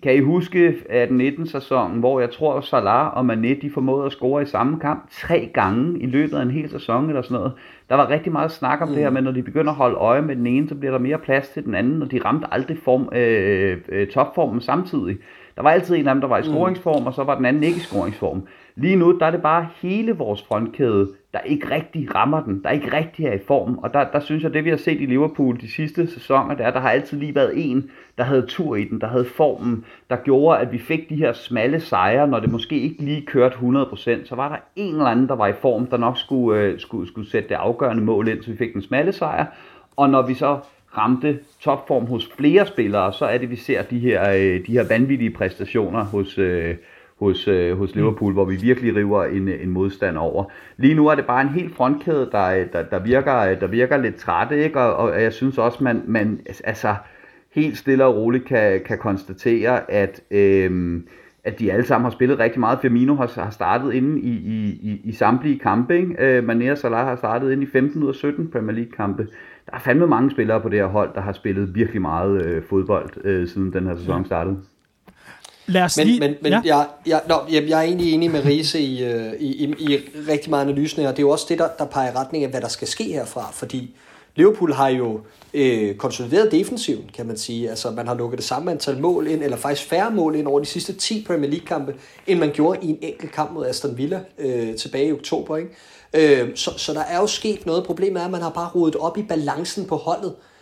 kan 0.04 0.16
I 0.16 0.20
huske 0.20 0.76
at 0.90 1.12
19 1.12 1.48
sæsonen, 1.48 2.00
hvor 2.00 2.20
jeg 2.20 2.32
tror 2.32 2.62
Salah 2.62 3.18
og 3.18 3.26
Mané 3.34 3.62
de 3.62 3.72
formåede 3.74 4.06
at 4.06 4.12
score 4.12 4.42
i 4.42 4.46
samme 4.46 4.80
kamp 4.80 5.10
tre 5.12 5.50
gange 5.54 6.00
i 6.00 6.06
løbet 6.06 6.38
af 6.38 6.42
en 6.42 6.52
hel 6.52 6.70
sæson 6.70 7.10
eller 7.10 7.22
sådan 7.22 7.36
noget. 7.36 7.52
Der 7.90 7.96
var 7.96 8.10
rigtig 8.10 8.32
meget 8.32 8.52
snak 8.52 8.82
om 8.82 8.88
mm. 8.88 8.94
det 8.94 9.04
her, 9.04 9.10
men 9.10 9.24
når 9.24 9.32
de 9.32 9.44
begynder 9.44 9.72
at 9.72 9.78
holde 9.78 9.96
øje 9.96 10.22
med 10.22 10.36
den 10.36 10.48
ene, 10.48 10.70
så 10.70 10.76
bliver 10.76 10.92
der 10.92 11.00
mere 11.00 11.18
plads 11.18 11.50
til 11.50 11.66
den 11.66 11.76
anden, 11.76 12.02
og 12.02 12.12
de 12.12 12.22
ramte 12.26 12.48
aldrig 12.52 12.78
form, 12.78 13.10
øh, 13.16 13.78
øh, 13.90 14.08
topformen 14.08 14.62
samtidig. 14.62 15.18
Der 15.56 15.62
var 15.62 15.70
altid 15.70 15.96
en 15.96 16.08
af 16.08 16.14
dem, 16.16 16.22
der 16.22 16.28
var 16.28 16.38
i 16.38 16.42
mm. 16.42 16.48
scoringsform, 16.48 17.08
og 17.08 17.14
så 17.14 17.24
var 17.24 17.36
den 17.36 17.46
anden 17.46 17.64
ikke 17.64 17.78
i 17.78 17.80
scoringsform. 17.80 18.48
Lige 18.76 18.96
nu, 18.96 19.18
der 19.20 19.26
er 19.26 19.32
det 19.32 19.42
bare 19.42 19.68
hele 19.82 20.12
vores 20.12 20.44
frontkæde, 20.44 21.10
der 21.36 21.42
ikke 21.42 21.72
rigtig 21.72 22.16
rammer 22.16 22.44
den, 22.44 22.64
der 22.64 22.70
ikke 22.70 22.98
rigtig 22.98 23.26
er 23.26 23.34
i 23.34 23.40
form. 23.48 23.78
Og 23.78 23.94
der, 23.94 24.04
der 24.04 24.20
synes 24.20 24.44
jeg, 24.44 24.54
det 24.54 24.66
vi 24.66 24.70
har 24.70 24.78
set 24.78 25.02
i 25.02 25.06
Liverpool 25.06 25.62
de 25.62 25.72
sidste 25.72 26.08
sæsoner, 26.08 26.56
det 26.56 26.66
er, 26.66 26.72
der 26.72 26.80
har 26.80 26.90
altid 26.90 27.18
lige 27.18 27.36
været 27.36 27.52
en, 27.56 27.90
der 28.18 28.24
havde 28.24 28.46
tur 28.48 28.76
i 28.76 28.84
den, 28.84 29.02
der 29.02 29.08
havde 29.08 29.26
formen, 29.26 29.86
der 30.10 30.16
gjorde, 30.16 30.60
at 30.60 30.72
vi 30.72 30.78
fik 30.78 31.10
de 31.10 31.16
her 31.16 31.34
smalle 31.34 31.80
sejre, 31.80 32.28
når 32.28 32.40
det 32.40 32.52
måske 32.52 32.80
ikke 32.80 33.04
lige 33.04 33.26
kørte 33.26 33.56
100%, 33.56 34.26
så 34.26 34.36
var 34.36 34.50
der 34.50 34.58
en 34.76 34.94
eller 34.94 35.06
anden, 35.06 35.28
der 35.28 35.36
var 35.36 35.48
i 35.48 35.54
form, 35.54 35.88
der 35.88 35.98
nok 35.98 36.18
skulle, 36.18 36.62
øh, 36.62 36.80
skulle, 36.80 37.08
skulle 37.08 37.30
sætte 37.30 37.50
det 37.50 37.56
afgørende 37.56 38.04
mål 38.04 38.28
ind, 38.28 38.44
så 38.44 38.52
vi 38.52 38.58
fik 38.58 38.74
den 38.74 38.82
smalle 38.82 39.12
sejr. 39.12 39.46
Og 39.96 40.10
når 40.10 40.28
vi 40.28 40.34
så 40.34 40.60
ramte 40.98 41.40
topform 41.62 42.06
hos 42.06 42.30
flere 42.38 42.66
spillere, 42.66 43.14
så 43.14 43.26
er 43.26 43.38
det, 43.38 43.50
vi 43.50 43.56
ser 43.56 43.82
de 43.82 44.00
her, 44.00 44.30
øh, 44.30 44.68
de 44.68 44.72
her 44.72 44.88
vanvittige 44.88 45.32
præstationer 45.32 46.04
hos, 46.04 46.38
øh, 46.38 46.76
hos, 47.20 47.48
øh, 47.48 47.78
hos 47.78 47.96
Liverpool, 47.96 48.32
mm. 48.32 48.34
hvor 48.34 48.46
vi 48.46 48.56
virkelig 48.56 48.96
river 48.96 49.24
en, 49.24 49.48
en 49.48 49.70
modstand 49.70 50.18
over. 50.18 50.44
Lige 50.78 50.94
nu 50.94 51.08
er 51.08 51.16
det 51.16 51.26
bare 51.26 51.42
en 51.42 51.50
helt 51.50 51.76
frontkæde, 51.76 52.30
der, 52.32 52.66
der, 52.74 52.84
der, 52.84 53.00
virker, 53.00 53.56
der 53.56 53.68
virker 53.68 53.98
lidt 53.98 54.16
trætte, 54.16 54.64
ikke? 54.64 54.80
Og, 54.80 54.96
og 54.96 55.22
jeg 55.22 55.34
synes 55.34 55.58
også, 55.58 55.84
man, 55.84 56.04
man 56.08 56.40
altså, 56.64 56.96
helt 57.52 57.78
stille 57.78 58.06
og 58.06 58.16
roligt 58.16 58.46
kan, 58.46 58.82
kan 58.86 58.98
konstatere, 58.98 59.92
at, 59.92 60.22
øh, 60.32 61.02
at 61.44 61.60
de 61.60 61.72
alle 61.72 61.86
sammen 61.86 62.04
har 62.04 62.12
spillet 62.12 62.40
rigtig 62.40 62.60
meget. 62.60 62.80
Firmino 62.82 63.16
har, 63.16 63.42
har 63.42 63.50
startet 63.50 63.94
inde 63.94 64.20
i, 64.20 64.32
i, 64.32 64.80
i, 64.92 65.02
i 65.04 65.12
samtlige 65.12 65.60
kampe. 65.60 65.98
Ikke? 65.98 66.16
Øh, 66.20 66.44
Mané 66.44 66.72
og 66.72 66.78
Salah 66.78 67.06
har 67.06 67.16
startet 67.16 67.52
inde 67.52 67.64
i 67.64 67.66
15 67.66 68.04
ud 68.04 68.10
af 68.10 68.16
17 68.16 68.52
Premier 68.52 68.72
League 68.72 68.92
kampe. 68.92 69.28
Der 69.66 69.76
er 69.76 69.80
fandme 69.80 70.08
mange 70.08 70.32
spillere 70.32 70.62
på 70.62 70.70
det 70.70 70.80
her 70.80 70.86
hold, 70.86 71.14
der 71.16 71.22
har 71.22 71.32
spillet 71.32 71.76
virkelig 71.76 72.02
meget 72.02 72.46
øh, 72.46 72.64
fodbold, 72.64 73.10
øh, 73.24 73.48
siden 73.48 73.74
den 73.74 73.88
her 73.88 73.96
sæson 73.96 74.26
startede. 74.26 74.58
Lad 75.68 75.84
os 75.84 75.98
men, 75.98 76.08
lige... 76.08 76.20
men, 76.20 76.36
men 76.42 76.52
ja. 76.52 76.62
jeg, 76.66 76.88
jeg, 77.06 77.22
no, 77.28 77.36
jeg, 77.52 77.70
jeg 77.70 77.80
er 77.80 77.84
egentlig 77.84 78.14
enig 78.14 78.32
med 78.32 78.46
Riese 78.46 78.80
i, 78.80 79.04
øh, 79.04 79.34
i, 79.40 79.66
i, 79.66 79.74
i 79.80 80.00
rigtig 80.30 80.50
meget 80.50 80.66
analysen 80.66 81.02
her. 81.02 81.10
Det 81.10 81.20
er 81.20 81.24
jo 81.24 81.30
også 81.30 81.46
det, 81.50 81.60
der, 81.60 81.68
der 81.80 81.86
peger 81.86 82.12
i 82.12 82.16
retning 82.16 82.44
af, 82.44 82.50
hvad 82.50 82.62
der 82.62 82.68
skal 82.68 82.88
ske 82.88 83.04
herfra, 83.04 83.52
fordi 83.54 83.96
Liverpool 84.36 84.74
har 84.74 84.88
jo 84.90 85.20
øh, 85.54 85.96
konsolideret 85.96 86.52
defensiven, 86.52 87.10
kan 87.14 87.26
man 87.26 87.38
sige. 87.38 87.70
Altså, 87.70 87.92
man 87.92 88.08
har 88.08 88.16
lukket 88.16 88.38
det 88.38 88.46
samme 88.46 88.72
antal 88.72 89.02
mål 89.02 89.28
ind, 89.28 89.44
eller 89.44 89.58
faktisk 89.58 89.90
færre 89.90 90.12
mål 90.12 90.36
ind 90.36 90.48
over 90.48 90.60
de 90.60 90.66
sidste 90.66 90.94
10 90.94 91.24
Premier 91.28 91.50
League-kampe, 91.50 91.96
end 92.28 92.40
man 92.40 92.52
gjorde 92.54 92.80
i 92.82 92.90
en 92.90 92.98
enkelt 93.02 93.32
kamp 93.32 93.52
mod 93.52 93.66
Aston 93.66 93.98
Villa 93.98 94.20
øh, 94.38 94.76
tilbage 94.76 95.08
i 95.08 95.12
oktober. 95.12 95.58
Ikke? 95.58 96.42
Øh, 96.44 96.56
så, 96.56 96.72
så 96.78 96.94
der 96.94 97.02
er 97.02 97.18
jo 97.18 97.28
sket 97.28 97.66
noget. 97.66 97.84
Problemet 97.84 98.22
er, 98.22 98.26
at 98.26 98.32
man 98.32 98.42
har 98.42 98.50
bare 98.50 98.70
rodet 98.76 98.96
op 98.96 99.18
i 99.18 99.24
balancen 99.24 99.86
på 99.86 99.96
holdet. 99.96 100.34
Øh, 100.34 100.55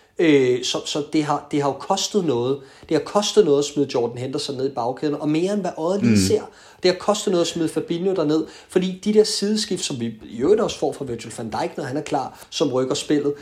så 0.64 0.82
så 0.86 1.04
det, 1.14 1.24
har, 1.24 1.48
det 1.52 1.62
har 1.62 1.70
jo 1.70 1.74
kostet 1.74 2.26
noget. 2.26 2.60
Det 2.90 2.98
har 2.98 3.04
kostet 3.04 3.46
noget 3.46 3.60
at 3.60 3.66
smide 3.66 3.90
Jordan 3.94 4.18
Henderson 4.18 4.56
ned 4.56 4.70
i 4.70 4.74
bagkæden, 4.74 5.16
og 5.16 5.30
mere 5.30 5.54
end 5.54 5.62
hvad 5.62 5.72
øjet 5.78 6.02
lige 6.02 6.12
mm. 6.12 6.18
ser. 6.18 6.42
Det 6.84 6.92
har 6.92 6.98
kostet 6.98 7.32
noget 7.32 7.42
at 7.42 7.48
smide 7.48 7.70
Fabinho 7.70 8.14
derned, 8.14 8.46
fordi 8.70 9.02
de 9.04 9.14
der 9.14 9.24
sideskift, 9.24 9.84
som 9.84 10.00
vi 10.00 10.14
i 10.30 10.38
øvrigt 10.42 10.62
også 10.62 10.80
får 10.80 10.94
fra 10.94 11.06
Virgil 11.06 11.34
van 11.38 11.50
Dijk, 11.50 11.78
når 11.78 11.84
han 11.84 11.98
er 11.98 12.02
klar, 12.02 12.46
som 12.50 12.74
rykker 12.74 12.96
spillet, 12.96 13.34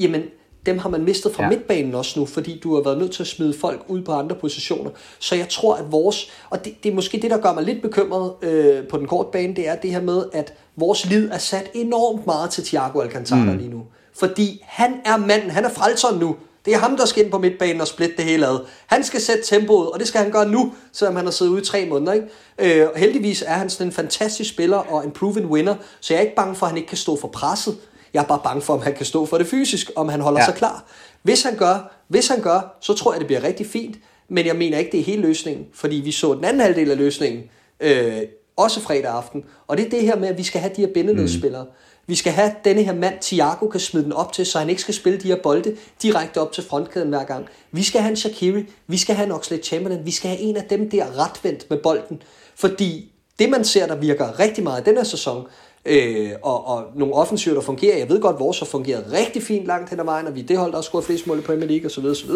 jamen 0.00 0.22
dem 0.66 0.78
har 0.78 0.88
man 0.88 1.04
mistet 1.04 1.34
fra 1.34 1.42
ja. 1.42 1.48
midtbanen 1.48 1.94
også 1.94 2.20
nu, 2.20 2.26
fordi 2.26 2.58
du 2.58 2.74
har 2.74 2.82
været 2.82 2.98
nødt 2.98 3.12
til 3.12 3.22
at 3.22 3.26
smide 3.26 3.54
folk 3.54 3.84
ud 3.88 4.02
på 4.02 4.12
andre 4.12 4.36
positioner. 4.36 4.90
Så 5.18 5.34
jeg 5.34 5.48
tror, 5.48 5.74
at 5.74 5.92
vores, 5.92 6.30
og 6.50 6.64
det, 6.64 6.74
det 6.82 6.90
er 6.90 6.94
måske 6.94 7.18
det, 7.22 7.30
der 7.30 7.38
gør 7.38 7.52
mig 7.52 7.64
lidt 7.64 7.82
bekymret 7.82 8.32
øh, 8.42 8.88
på 8.88 8.98
den 8.98 9.06
korte 9.06 9.28
bane, 9.32 9.56
det 9.56 9.68
er 9.68 9.76
det 9.76 9.90
her 9.90 10.00
med, 10.00 10.24
at 10.32 10.54
vores 10.76 11.06
lid 11.06 11.30
er 11.30 11.38
sat 11.38 11.70
enormt 11.74 12.26
meget 12.26 12.50
til 12.50 12.64
Thiago 12.64 13.00
Alcantara 13.00 13.52
mm. 13.52 13.58
lige 13.58 13.70
nu. 13.70 13.82
Fordi 14.18 14.64
han 14.66 14.94
er 15.04 15.16
manden, 15.16 15.50
han 15.50 15.64
er 15.64 15.70
frelseren 15.70 16.18
nu. 16.18 16.36
Det 16.64 16.74
er 16.74 16.78
ham, 16.78 16.96
der 16.96 17.04
skal 17.04 17.22
ind 17.24 17.30
på 17.30 17.38
midtbanen 17.38 17.80
og 17.80 17.86
splitte 17.86 18.16
det 18.16 18.24
hele 18.24 18.46
ad. 18.46 18.58
Han 18.86 19.04
skal 19.04 19.20
sætte 19.20 19.42
tempoet, 19.44 19.90
og 19.90 19.98
det 19.98 20.08
skal 20.08 20.20
han 20.20 20.30
gøre 20.30 20.48
nu, 20.48 20.72
selvom 20.92 21.16
han 21.16 21.24
har 21.24 21.32
siddet 21.32 21.52
ude 21.52 21.60
i 21.62 21.64
tre 21.64 21.86
måneder. 21.86 22.12
Ikke? 22.12 22.80
Øh, 22.82 22.88
heldigvis 22.96 23.42
er 23.46 23.52
han 23.52 23.70
sådan 23.70 23.86
en 23.86 23.92
fantastisk 23.92 24.50
spiller 24.50 24.76
og 24.76 25.04
en 25.04 25.10
proven 25.10 25.46
winner, 25.46 25.74
så 26.00 26.14
jeg 26.14 26.18
er 26.18 26.22
ikke 26.22 26.36
bange 26.36 26.54
for, 26.54 26.66
at 26.66 26.70
han 26.70 26.76
ikke 26.76 26.88
kan 26.88 26.98
stå 26.98 27.16
for 27.16 27.28
presset. 27.28 27.76
Jeg 28.14 28.22
er 28.22 28.26
bare 28.26 28.40
bange 28.44 28.62
for, 28.62 28.74
om 28.74 28.82
han 28.82 28.94
kan 28.94 29.06
stå 29.06 29.26
for 29.26 29.38
det 29.38 29.46
fysisk, 29.46 29.90
om 29.96 30.08
han 30.08 30.20
holder 30.20 30.40
ja. 30.40 30.44
sig 30.44 30.54
klar. 30.54 30.84
Hvis 31.22 31.42
han 31.42 31.56
gør, 31.56 31.92
hvis 32.08 32.28
han 32.28 32.40
gør, 32.42 32.76
så 32.80 32.94
tror 32.94 33.12
jeg, 33.12 33.18
det 33.20 33.26
bliver 33.26 33.42
rigtig 33.42 33.66
fint. 33.66 33.96
Men 34.28 34.46
jeg 34.46 34.56
mener 34.56 34.78
ikke, 34.78 34.92
det 34.92 35.00
er 35.00 35.04
hele 35.04 35.22
løsningen, 35.22 35.66
fordi 35.74 35.96
vi 35.96 36.12
så 36.12 36.34
den 36.34 36.44
anden 36.44 36.60
halvdel 36.60 36.90
af 36.90 36.96
løsningen, 36.96 37.42
øh, 37.80 38.22
også 38.56 38.80
fredag 38.80 39.10
aften. 39.10 39.44
Og 39.66 39.76
det 39.76 39.86
er 39.86 39.90
det 39.90 40.02
her 40.02 40.16
med, 40.16 40.28
at 40.28 40.38
vi 40.38 40.42
skal 40.42 40.60
have 40.60 40.72
de 40.76 40.80
her 40.80 40.92
bindelødsspillere. 40.94 41.64
Mm. 41.64 41.70
Vi 42.06 42.14
skal 42.14 42.32
have 42.32 42.52
denne 42.64 42.82
her 42.82 42.94
mand, 42.94 43.14
Thiago, 43.20 43.68
kan 43.68 43.80
smide 43.80 44.04
den 44.04 44.12
op 44.12 44.32
til, 44.32 44.46
så 44.46 44.58
han 44.58 44.68
ikke 44.68 44.82
skal 44.82 44.94
spille 44.94 45.18
de 45.20 45.28
her 45.28 45.36
bolde 45.42 45.76
direkte 46.02 46.40
op 46.40 46.52
til 46.52 46.64
frontkæden 46.64 47.08
hver 47.08 47.24
gang. 47.24 47.46
Vi 47.72 47.82
skal 47.82 48.00
have 48.00 48.10
en 48.10 48.16
Shakiri, 48.16 48.64
vi 48.86 48.96
skal 48.96 49.14
have 49.14 49.26
en 49.26 49.32
Oxlade 49.32 49.62
Chamberlain, 49.62 50.06
vi 50.06 50.10
skal 50.10 50.30
have 50.30 50.40
en 50.40 50.56
af 50.56 50.64
dem 50.64 50.90
der 50.90 51.24
retvendt 51.24 51.70
med 51.70 51.78
bolden. 51.78 52.22
Fordi 52.54 53.12
det, 53.38 53.50
man 53.50 53.64
ser, 53.64 53.86
der 53.86 53.96
virker 53.96 54.40
rigtig 54.40 54.64
meget 54.64 54.80
i 54.80 54.84
den 54.84 54.96
her 54.96 55.04
sæson, 55.04 55.46
øh, 55.84 56.30
og, 56.42 56.66
og 56.66 56.84
nogle 56.96 57.14
offensiver, 57.14 57.54
der 57.54 57.62
fungerer. 57.62 57.98
Jeg 57.98 58.08
ved 58.08 58.20
godt, 58.20 58.40
vores 58.40 58.58
har 58.58 58.66
fungeret 58.66 59.12
rigtig 59.12 59.42
fint 59.42 59.66
langt 59.66 59.90
hen 59.90 60.00
ad 60.00 60.04
vejen, 60.04 60.26
og 60.26 60.34
vi 60.34 60.40
er 60.40 60.46
det 60.46 60.58
hold, 60.58 60.70
der 60.70 60.76
har 60.76 60.82
scoret 60.82 61.04
flest 61.04 61.26
mål 61.26 61.38
i 61.38 61.42
Premier 61.42 61.68
League 61.68 61.86
osv. 61.86 62.04
osv. 62.04 62.30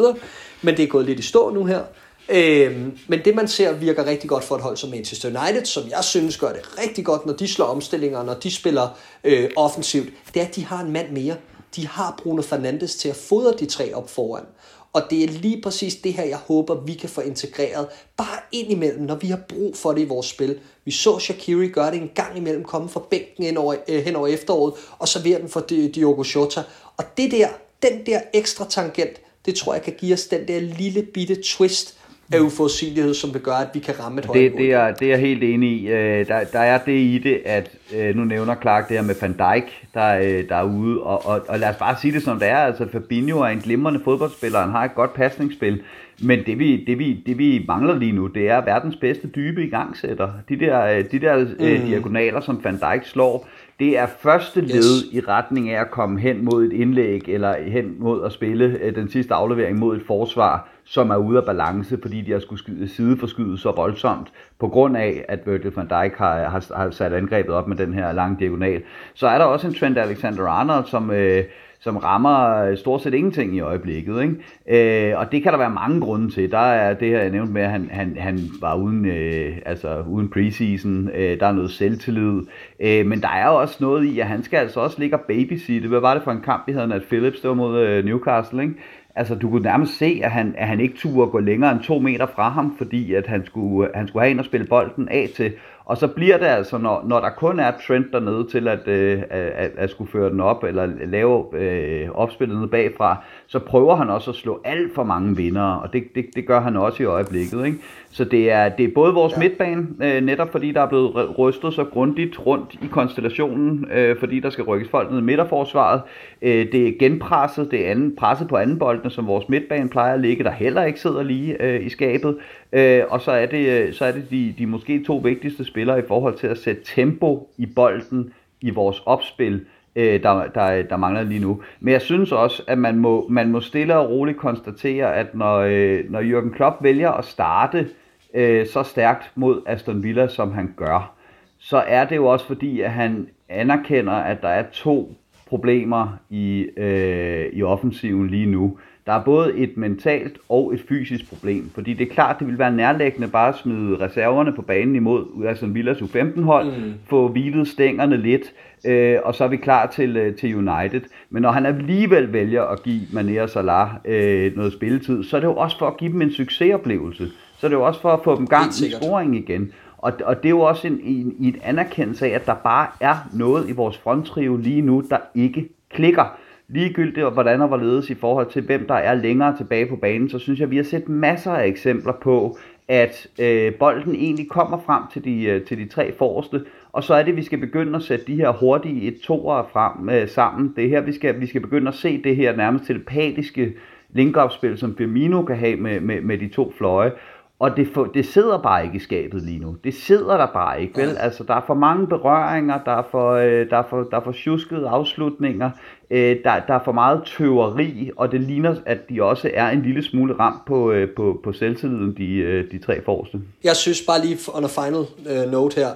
Men 0.62 0.76
det 0.76 0.82
er 0.82 0.86
gået 0.86 1.06
lidt 1.06 1.18
i 1.18 1.22
stå 1.22 1.50
nu 1.50 1.64
her. 1.64 1.82
Øh, 2.28 2.86
men 3.08 3.20
det 3.24 3.34
man 3.34 3.48
ser 3.48 3.72
virker 3.72 4.06
rigtig 4.06 4.30
godt 4.30 4.44
for 4.44 4.56
et 4.56 4.62
hold 4.62 4.76
som 4.76 4.90
Manchester 4.90 5.28
United, 5.28 5.64
som 5.64 5.82
jeg 5.90 6.04
synes 6.04 6.36
gør 6.36 6.52
det 6.52 6.78
rigtig 6.78 7.04
godt, 7.04 7.26
når 7.26 7.32
de 7.32 7.48
slår 7.48 7.66
omstillinger, 7.66 8.22
når 8.22 8.34
de 8.34 8.50
spiller 8.50 8.88
øh, 9.24 9.50
offensivt, 9.56 10.08
det 10.34 10.42
er, 10.42 10.46
at 10.46 10.56
de 10.56 10.64
har 10.64 10.80
en 10.80 10.92
mand 10.92 11.10
mere. 11.10 11.36
De 11.76 11.86
har 11.86 12.20
Bruno 12.22 12.42
Fernandes 12.42 12.96
til 12.96 13.08
at 13.08 13.16
fodre 13.16 13.52
de 13.58 13.66
tre 13.66 13.94
op 13.94 14.10
foran. 14.10 14.44
Og 14.92 15.02
det 15.10 15.24
er 15.24 15.28
lige 15.28 15.62
præcis 15.62 15.94
det 15.94 16.12
her, 16.12 16.24
jeg 16.24 16.36
håber, 16.36 16.74
vi 16.74 16.94
kan 16.94 17.08
få 17.08 17.20
integreret 17.20 17.86
bare 18.16 18.38
ind 18.52 18.70
imellem, 18.70 19.02
når 19.02 19.14
vi 19.14 19.26
har 19.26 19.40
brug 19.48 19.76
for 19.76 19.92
det 19.92 20.00
i 20.00 20.04
vores 20.04 20.26
spil. 20.26 20.58
Vi 20.84 20.90
så 20.90 21.18
Shakiri 21.18 21.68
gøre 21.68 21.90
det 21.90 22.00
en 22.00 22.10
gang 22.14 22.36
imellem, 22.36 22.64
komme 22.64 22.88
fra 22.88 23.02
bænken 23.10 23.44
ind 23.44 23.58
over, 23.58 23.74
øh, 23.88 24.04
hen 24.04 24.16
over 24.16 24.26
efteråret, 24.26 24.74
og 24.98 25.08
servere 25.08 25.40
den 25.40 25.48
for 25.48 25.60
Diogo 25.60 26.24
Jota. 26.34 26.62
Og 26.96 27.04
det 27.16 27.30
der, 27.30 27.48
den 27.82 28.06
der 28.06 28.20
ekstra 28.34 28.66
tangent, 28.68 29.20
det 29.46 29.54
tror 29.54 29.74
jeg 29.74 29.82
kan 29.82 29.94
give 29.98 30.14
os 30.14 30.26
den 30.26 30.48
der 30.48 30.60
lille 30.60 31.02
bitte 31.02 31.42
twist, 31.44 31.98
af 32.32 32.40
uforudsigelighed, 32.40 33.14
som 33.14 33.34
vil 33.34 33.42
gøre, 33.42 33.60
at 33.60 33.68
vi 33.74 33.78
kan 33.78 33.94
ramme 34.00 34.18
et 34.18 34.26
højt 34.26 34.40
det, 34.40 34.52
det, 34.52 34.72
er, 34.72 34.94
det 34.94 35.06
er 35.06 35.10
jeg 35.10 35.18
helt 35.18 35.44
enig 35.44 35.70
i. 35.70 35.88
Øh, 35.88 36.26
der, 36.28 36.44
der 36.44 36.58
er 36.58 36.78
det 36.78 36.92
i 36.92 37.20
det, 37.24 37.42
at 37.44 37.70
øh, 37.96 38.16
nu 38.16 38.24
nævner 38.24 38.54
Clark 38.60 38.88
det 38.88 38.96
her 38.96 39.04
med 39.04 39.14
Van 39.20 39.32
Dijk, 39.32 39.86
der, 39.94 40.18
øh, 40.18 40.48
der 40.48 40.56
er 40.56 40.64
ude, 40.64 41.00
og, 41.00 41.26
og, 41.26 41.40
og 41.48 41.58
lad 41.58 41.68
os 41.68 41.76
bare 41.76 41.96
sige 42.00 42.12
det 42.12 42.22
som 42.22 42.38
det 42.38 42.48
er. 42.48 42.56
Altså 42.56 42.88
Fabinho 42.92 43.40
er 43.40 43.46
en 43.46 43.58
glimrende 43.58 44.00
fodboldspiller, 44.04 44.60
han 44.60 44.70
har 44.70 44.84
et 44.84 44.94
godt 44.94 45.14
pasningsspil, 45.14 45.82
men 46.22 46.44
det 46.46 46.58
vi, 46.58 46.84
det, 46.84 46.98
vi, 46.98 47.22
det 47.26 47.38
vi 47.38 47.64
mangler 47.68 47.98
lige 47.98 48.12
nu, 48.12 48.26
det 48.26 48.50
er 48.50 48.64
verdens 48.64 48.96
bedste 48.96 49.28
dybe 49.28 49.64
igangsætter. 49.64 50.32
De 50.48 50.60
der, 50.60 51.02
de 51.02 51.18
der 51.18 51.38
mm. 51.38 51.86
diagonaler, 51.86 52.40
som 52.40 52.64
Van 52.64 52.76
Dijk 52.76 53.04
slår, 53.04 53.48
det 53.78 53.98
er 53.98 54.06
første 54.06 54.60
led 54.60 55.04
yes. 55.04 55.12
i 55.12 55.20
retning 55.20 55.70
af 55.70 55.80
at 55.80 55.90
komme 55.90 56.20
hen 56.20 56.44
mod 56.44 56.64
et 56.64 56.72
indlæg, 56.72 57.28
eller 57.28 57.62
hen 57.62 57.96
mod 57.98 58.24
at 58.24 58.32
spille 58.32 58.92
den 58.94 59.10
sidste 59.10 59.34
aflevering 59.34 59.78
mod 59.78 59.96
et 59.96 60.02
forsvar, 60.06 60.68
som 60.84 61.10
er 61.10 61.16
ude 61.16 61.38
af 61.38 61.44
balance, 61.44 61.98
fordi 62.02 62.20
de 62.20 62.32
har 62.32 62.38
skulle 62.38 62.88
sideforskyde 62.88 63.58
så 63.58 63.70
voldsomt, 63.70 64.32
på 64.60 64.68
grund 64.68 64.96
af, 64.96 65.24
at 65.28 65.40
Virgil 65.46 65.72
van 65.74 65.88
Dijk 65.88 66.16
har, 66.16 66.48
har, 66.48 66.76
har 66.76 66.90
sat 66.90 67.12
angrebet 67.12 67.54
op 67.54 67.68
med 67.68 67.76
den 67.76 67.94
her 67.94 68.12
lange 68.12 68.36
diagonal. 68.40 68.82
Så 69.14 69.26
er 69.26 69.38
der 69.38 69.44
også 69.44 69.66
en 69.66 69.74
Trent 69.74 69.98
Alexander-Arnold, 69.98 70.86
som... 70.86 71.10
Øh, 71.10 71.44
som 71.84 71.96
rammer 71.96 72.64
øh, 72.64 72.76
stort 72.76 73.02
set 73.02 73.14
ingenting 73.14 73.56
i 73.56 73.60
øjeblikket. 73.60 74.22
Ikke? 74.22 75.10
Øh, 75.10 75.18
og 75.18 75.32
det 75.32 75.42
kan 75.42 75.52
der 75.52 75.58
være 75.58 75.70
mange 75.70 76.00
grunde 76.00 76.30
til. 76.30 76.50
Der 76.50 76.58
er 76.58 76.94
det 76.94 77.08
her, 77.08 77.20
jeg 77.20 77.30
nævnte 77.30 77.52
med, 77.52 77.62
at 77.62 77.70
han, 77.70 77.88
han, 77.90 78.16
han 78.18 78.38
var 78.60 78.74
uden, 78.74 79.06
øh, 79.06 79.56
altså, 79.66 80.02
uden 80.08 80.28
preseason. 80.28 81.10
Øh, 81.14 81.40
der 81.40 81.46
er 81.46 81.52
noget 81.52 81.70
selvtillid. 81.70 82.42
Øh, 82.80 83.06
men 83.06 83.20
der 83.22 83.28
er 83.28 83.46
jo 83.46 83.60
også 83.60 83.76
noget 83.80 84.04
i, 84.04 84.20
at 84.20 84.26
han 84.26 84.42
skal 84.42 84.56
altså 84.56 84.80
også 84.80 85.00
ligge 85.00 85.16
og 85.16 85.24
babysitte. 85.28 85.88
Hvad 85.88 86.00
var 86.00 86.14
det 86.14 86.22
for 86.22 86.30
en 86.30 86.40
kamp, 86.40 86.62
vi 86.66 86.72
havde, 86.72 86.94
at 86.94 87.02
Phillips, 87.02 87.40
det 87.40 87.48
var 87.48 87.54
mod 87.54 87.80
øh, 87.80 88.04
Newcastle, 88.04 88.62
ikke? 88.62 88.74
Altså, 89.16 89.34
du 89.34 89.50
kunne 89.50 89.62
nærmest 89.62 89.98
se, 89.98 90.20
at 90.24 90.30
han, 90.30 90.54
at 90.58 90.68
han 90.68 90.80
ikke 90.80 90.96
turde 90.96 91.30
gå 91.30 91.38
længere 91.38 91.72
end 91.72 91.80
to 91.80 91.98
meter 91.98 92.26
fra 92.26 92.48
ham, 92.48 92.74
fordi 92.78 93.14
at 93.14 93.26
han 93.26 93.46
skulle, 93.46 93.88
øh, 93.88 93.94
han 93.94 94.08
skulle 94.08 94.22
have 94.22 94.30
en 94.30 94.38
at 94.38 94.44
spille 94.44 94.66
bolden 94.66 95.08
af 95.08 95.30
til. 95.36 95.52
Og 95.86 95.96
så 95.96 96.08
bliver 96.08 96.38
det 96.38 96.46
altså, 96.46 96.78
når, 96.78 97.04
når 97.06 97.20
der 97.20 97.30
kun 97.30 97.60
er 97.60 97.72
Trent 97.86 98.12
dernede 98.12 98.46
til 98.50 98.68
at, 98.68 98.88
øh, 98.88 99.22
at, 99.30 99.70
at 99.76 99.90
skulle 99.90 100.10
føre 100.10 100.30
den 100.30 100.40
op, 100.40 100.64
eller 100.64 100.86
lave 101.06 101.44
øh, 101.58 102.08
opspillet 102.10 102.60
ned 102.60 102.68
bagfra, 102.68 103.24
så 103.46 103.58
prøver 103.58 103.96
han 103.96 104.10
også 104.10 104.30
at 104.30 104.36
slå 104.36 104.60
alt 104.64 104.94
for 104.94 105.04
mange 105.04 105.36
vinder, 105.36 105.62
og 105.62 105.92
det, 105.92 106.04
det, 106.14 106.26
det 106.34 106.46
gør 106.46 106.60
han 106.60 106.76
også 106.76 107.02
i 107.02 107.06
øjeblikket. 107.06 107.66
Ikke? 107.66 107.78
Så 108.10 108.24
det 108.24 108.52
er, 108.52 108.68
det 108.68 108.84
er 108.84 108.94
både 108.94 109.14
vores 109.14 109.32
ja. 109.32 109.38
midtbane, 109.38 109.86
øh, 110.02 110.20
netop 110.20 110.52
fordi 110.52 110.72
der 110.72 110.80
er 110.80 110.88
blevet 110.88 111.38
rystet 111.38 111.74
så 111.74 111.84
grundigt 111.84 112.46
rundt 112.46 112.74
i 112.82 112.86
konstellationen, 112.86 113.86
øh, 113.92 114.18
fordi 114.18 114.40
der 114.40 114.50
skal 114.50 114.64
rykkes 114.64 114.90
folk 114.90 115.10
ned 115.10 115.18
i 115.18 115.22
midterforsvaret. 115.22 116.00
Øh, 116.42 116.72
det 116.72 116.88
er 116.88 116.92
genpresset, 116.98 117.70
det 117.70 117.86
er 117.86 117.90
anden, 117.90 118.16
presset 118.16 118.48
på 118.48 118.56
anden 118.56 118.78
boldene, 118.78 119.10
som 119.10 119.26
vores 119.26 119.48
midtbane 119.48 119.88
plejer 119.88 120.14
at 120.14 120.20
ligge, 120.20 120.44
der 120.44 120.50
heller 120.50 120.84
ikke 120.84 121.00
sidder 121.00 121.22
lige 121.22 121.62
øh, 121.62 121.86
i 121.86 121.88
skabet. 121.88 122.36
Øh, 122.74 123.02
og 123.08 123.20
så 123.20 123.30
er 123.30 123.46
det, 123.46 123.68
øh, 123.68 123.92
så 123.92 124.04
er 124.04 124.12
det 124.12 124.30
de, 124.30 124.54
de 124.58 124.66
måske 124.66 125.04
to 125.04 125.16
vigtigste 125.16 125.64
spillere 125.64 125.98
i 125.98 126.06
forhold 126.08 126.38
til 126.38 126.46
at 126.46 126.58
sætte 126.58 126.82
tempo 126.84 127.48
i 127.58 127.66
bolden 127.66 128.32
i 128.60 128.70
vores 128.70 129.02
opspil, 129.06 129.66
øh, 129.96 130.22
der, 130.22 130.46
der, 130.46 130.82
der 130.82 130.96
mangler 130.96 131.22
lige 131.22 131.40
nu. 131.40 131.62
Men 131.80 131.92
jeg 131.92 132.02
synes 132.02 132.32
også, 132.32 132.62
at 132.66 132.78
man 132.78 132.96
må, 132.96 133.28
man 133.28 133.50
må 133.50 133.60
stille 133.60 133.96
og 133.96 134.10
roligt 134.10 134.38
konstatere, 134.38 135.14
at 135.14 135.34
når, 135.34 135.58
øh, 135.58 136.10
når 136.10 136.20
Jürgen 136.20 136.54
Klopp 136.54 136.82
vælger 136.82 137.10
at 137.10 137.24
starte 137.24 137.88
øh, 138.34 138.66
så 138.66 138.82
stærkt 138.82 139.32
mod 139.34 139.62
Aston 139.66 140.02
Villa, 140.02 140.28
som 140.28 140.52
han 140.52 140.74
gør, 140.76 141.14
så 141.58 141.76
er 141.76 142.04
det 142.04 142.16
jo 142.16 142.26
også 142.26 142.46
fordi, 142.46 142.80
at 142.80 142.90
han 142.90 143.28
anerkender, 143.48 144.12
at 144.12 144.42
der 144.42 144.48
er 144.48 144.64
to 144.72 145.14
problemer 145.46 146.08
i, 146.30 146.66
øh, 146.76 147.46
i 147.52 147.62
offensiven 147.62 148.28
lige 148.28 148.46
nu. 148.46 148.78
Der 149.06 149.12
er 149.12 149.24
både 149.24 149.56
et 149.56 149.76
mentalt 149.76 150.38
og 150.48 150.74
et 150.74 150.80
fysisk 150.88 151.28
problem, 151.28 151.70
fordi 151.74 151.94
det 151.94 152.08
er 152.08 152.14
klart, 152.14 152.38
det 152.38 152.46
vil 152.46 152.58
være 152.58 152.72
nærlæggende 152.72 153.28
bare 153.28 153.48
at 153.48 153.54
smide 153.54 153.96
reserverne 154.00 154.52
på 154.52 154.62
banen 154.62 154.96
imod 154.96 155.46
Aston 155.46 155.74
Villas 155.74 155.98
U15-hold, 155.98 156.66
mm. 156.66 156.92
få 157.06 157.28
hvilet 157.28 157.68
stængerne 157.68 158.16
lidt, 158.16 158.52
øh, 158.86 159.18
og 159.24 159.34
så 159.34 159.44
er 159.44 159.48
vi 159.48 159.56
klar 159.56 159.86
til, 159.86 160.16
øh, 160.16 160.36
til 160.36 160.54
United. 160.56 161.00
Men 161.30 161.42
når 161.42 161.52
han 161.52 161.66
alligevel 161.66 162.32
vælger 162.32 162.62
at 162.62 162.82
give 162.82 163.00
Mané 163.12 163.40
og 163.40 163.50
Salah 163.50 163.88
øh, 164.04 164.56
noget 164.56 164.72
spilletid, 164.72 165.24
så 165.24 165.36
er 165.36 165.40
det 165.40 165.46
jo 165.48 165.56
også 165.56 165.78
for 165.78 165.86
at 165.86 165.96
give 165.96 166.12
dem 166.12 166.22
en 166.22 166.32
succesoplevelse. 166.32 167.30
Så 167.58 167.66
er 167.66 167.68
det 167.68 167.76
jo 167.76 167.86
også 167.86 168.00
for 168.00 168.12
at 168.12 168.20
få 168.24 168.36
dem 168.36 168.46
gang 168.46 168.68
i 168.68 168.90
scoring 168.90 169.36
igen. 169.36 169.72
Og, 169.98 170.12
og 170.24 170.36
det 170.36 170.44
er 170.44 170.50
jo 170.50 170.60
også 170.60 170.86
en, 170.86 171.00
en, 171.02 171.36
en 171.40 171.56
anerkendelse 171.64 172.26
af, 172.26 172.30
at 172.30 172.46
der 172.46 172.54
bare 172.54 172.86
er 173.00 173.14
noget 173.32 173.68
i 173.68 173.72
vores 173.72 173.98
fronttrio 173.98 174.56
lige 174.56 174.80
nu, 174.80 175.02
der 175.10 175.18
ikke 175.34 175.68
klikker 175.90 176.38
ligegyldigt 176.68 177.32
hvordan 177.32 177.62
og 177.62 177.68
hvorledes 177.68 178.10
i 178.10 178.14
forhold 178.14 178.50
til, 178.50 178.62
hvem 178.62 178.86
der 178.86 178.94
er 178.94 179.14
længere 179.14 179.56
tilbage 179.56 179.86
på 179.86 179.96
banen, 179.96 180.30
så 180.30 180.38
synes 180.38 180.58
jeg, 180.60 180.66
at 180.66 180.70
vi 180.70 180.76
har 180.76 180.84
set 180.84 181.08
masser 181.08 181.52
af 181.52 181.66
eksempler 181.66 182.12
på, 182.12 182.58
at 182.88 183.26
øh, 183.40 183.74
bolden 183.74 184.14
egentlig 184.14 184.48
kommer 184.48 184.78
frem 184.86 185.02
til 185.12 185.24
de, 185.24 185.44
øh, 185.44 185.64
til 185.64 185.78
de 185.78 185.88
tre 185.88 186.14
forreste, 186.18 186.64
og 186.92 187.04
så 187.04 187.14
er 187.14 187.22
det, 187.22 187.30
at 187.30 187.36
vi 187.36 187.42
skal 187.42 187.58
begynde 187.58 187.96
at 187.96 188.02
sætte 188.02 188.26
de 188.26 188.34
her 188.34 188.52
hurtige 188.52 189.02
et 189.02 189.20
toer 189.20 189.68
frem 189.72 190.08
øh, 190.08 190.28
sammen. 190.28 190.72
Det 190.76 190.84
er 190.84 190.88
her, 190.88 191.00
vi 191.00 191.12
skal, 191.12 191.40
vi 191.40 191.46
skal 191.46 191.60
begynde 191.60 191.88
at 191.88 191.94
se 191.94 192.22
det 192.22 192.36
her 192.36 192.56
nærmest 192.56 192.84
telepatiske 192.84 193.72
linkopspil, 194.12 194.78
som 194.78 194.96
Firmino 194.96 195.42
kan 195.42 195.56
have 195.56 195.76
med, 195.76 196.00
med, 196.00 196.20
med 196.20 196.38
de 196.38 196.48
to 196.48 196.72
fløje. 196.78 197.12
Og 197.58 197.76
det, 197.76 197.88
for, 197.94 198.04
det 198.04 198.26
sidder 198.26 198.58
bare 198.58 198.84
ikke 198.84 198.96
i 198.96 199.00
skabet 199.00 199.42
lige 199.42 199.58
nu. 199.58 199.76
Det 199.84 199.94
sidder 199.94 200.36
der 200.36 200.46
bare 200.46 200.82
ikke, 200.82 201.00
vel? 201.00 201.16
Altså, 201.20 201.44
der 201.44 201.54
er 201.54 201.62
for 201.66 201.74
mange 201.74 202.06
berøringer, 202.06 202.78
der 202.84 202.92
er 202.92 203.02
for, 203.10 203.32
øh, 203.32 203.70
der 203.70 203.76
er 203.76 203.82
for, 203.90 204.02
der 204.02 204.16
er 204.16 204.24
for 204.24 204.32
tjuskede 204.32 204.88
afslutninger, 204.88 205.70
øh, 206.10 206.36
der, 206.44 206.60
der 206.68 206.74
er 206.74 206.84
for 206.84 206.92
meget 206.92 207.22
tøveri, 207.26 208.10
og 208.16 208.32
det 208.32 208.40
ligner, 208.40 208.76
at 208.86 208.98
de 209.08 209.22
også 209.22 209.50
er 209.54 209.68
en 209.68 209.82
lille 209.82 210.02
smule 210.02 210.34
ramt 210.34 210.64
på, 210.66 210.92
øh, 210.92 211.08
på, 211.16 211.40
på 211.44 211.52
selvtilliden, 211.52 212.16
de, 212.16 212.34
øh, 212.34 212.70
de 212.70 212.78
tre 212.78 213.04
forreste. 213.04 213.40
Jeg 213.64 213.76
synes 213.76 214.02
bare 214.02 214.20
lige 214.26 214.38
on 214.54 214.64
a 214.64 214.68
final 214.68 215.04
øh, 215.30 215.50
note 215.52 215.80
her, 215.80 215.88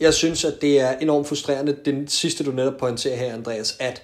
jeg 0.00 0.14
synes, 0.14 0.44
at 0.44 0.54
det 0.60 0.80
er 0.80 0.92
enormt 1.00 1.28
frustrerende, 1.28 1.76
den 1.84 2.08
sidste 2.08 2.44
du 2.44 2.50
netop 2.50 2.76
pointerer 2.76 3.16
her, 3.16 3.34
Andreas, 3.34 3.76
at 3.80 4.02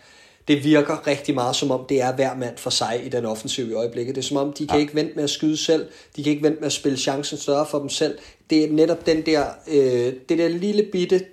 det 0.49 0.65
virker 0.65 1.07
rigtig 1.07 1.35
meget 1.35 1.57
som 1.57 1.71
om, 1.71 1.85
det 1.89 2.03
er 2.03 2.15
hver 2.15 2.35
mand 2.37 2.57
for 2.57 2.71
sig 2.71 3.03
i 3.05 3.09
den 3.09 3.25
offensiv 3.25 3.71
i 3.71 3.73
øjeblikket. 3.73 4.15
Det 4.15 4.21
er 4.21 4.27
som 4.27 4.37
om, 4.37 4.53
de 4.53 4.67
kan 4.67 4.77
ja. 4.77 4.81
ikke 4.81 4.95
vente 4.95 5.13
med 5.15 5.25
at 5.25 5.31
skyde 5.31 5.57
selv, 5.57 5.87
de 6.17 6.23
kan 6.23 6.31
ikke 6.31 6.43
vente 6.43 6.61
med 6.61 6.67
at 6.67 6.73
spille 6.73 6.99
chancen 6.99 7.39
større 7.39 7.67
for 7.67 7.79
dem 7.79 7.89
selv. 7.89 8.19
Det 8.51 8.65
er 8.65 8.73
netop 8.73 9.07
den 9.07 9.27
der, 9.27 9.47
øh, 9.69 10.13
det 10.29 10.39
der 10.39 10.49
lille 10.49 10.83
bitte, 10.93 11.25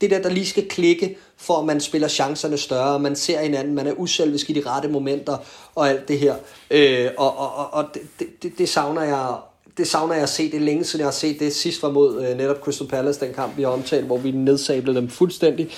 det 0.00 0.10
der, 0.10 0.22
der 0.22 0.30
lige 0.30 0.46
skal 0.46 0.68
klikke, 0.68 1.16
for 1.36 1.58
at 1.58 1.64
man 1.64 1.80
spiller 1.80 2.08
chancerne 2.08 2.58
større, 2.58 2.98
man 2.98 3.16
ser 3.16 3.40
hinanden, 3.40 3.74
man 3.74 3.86
er 3.86 3.92
uselvisk 3.92 4.50
i 4.50 4.52
de 4.52 4.62
rette 4.66 4.88
momenter, 4.88 5.36
og 5.74 5.88
alt 5.88 6.08
det 6.08 6.18
her. 6.18 6.34
Øh, 6.70 7.10
og 7.16 7.38
og, 7.38 7.74
og 7.74 7.84
det, 8.18 8.42
det, 8.42 8.58
det 8.58 8.68
savner 8.68 9.02
jeg 9.02 9.36
det 9.76 9.86
savner 9.86 10.14
jeg 10.14 10.22
at 10.22 10.28
se. 10.28 10.50
Det 10.50 10.54
er 10.54 10.60
længe 10.60 10.84
siden, 10.84 11.00
jeg 11.00 11.06
har 11.06 11.12
set 11.12 11.40
det. 11.40 11.54
Sidst 11.54 11.82
var 11.82 11.90
mod 11.90 12.24
øh, 12.24 12.36
netop 12.36 12.56
Crystal 12.60 12.86
Palace, 12.86 13.20
den 13.20 13.34
kamp, 13.34 13.56
vi 13.56 13.62
har 13.62 13.70
omtalt, 13.70 14.06
hvor 14.06 14.18
vi 14.18 14.30
nedsablede 14.30 14.96
dem 14.96 15.08
fuldstændig. 15.08 15.68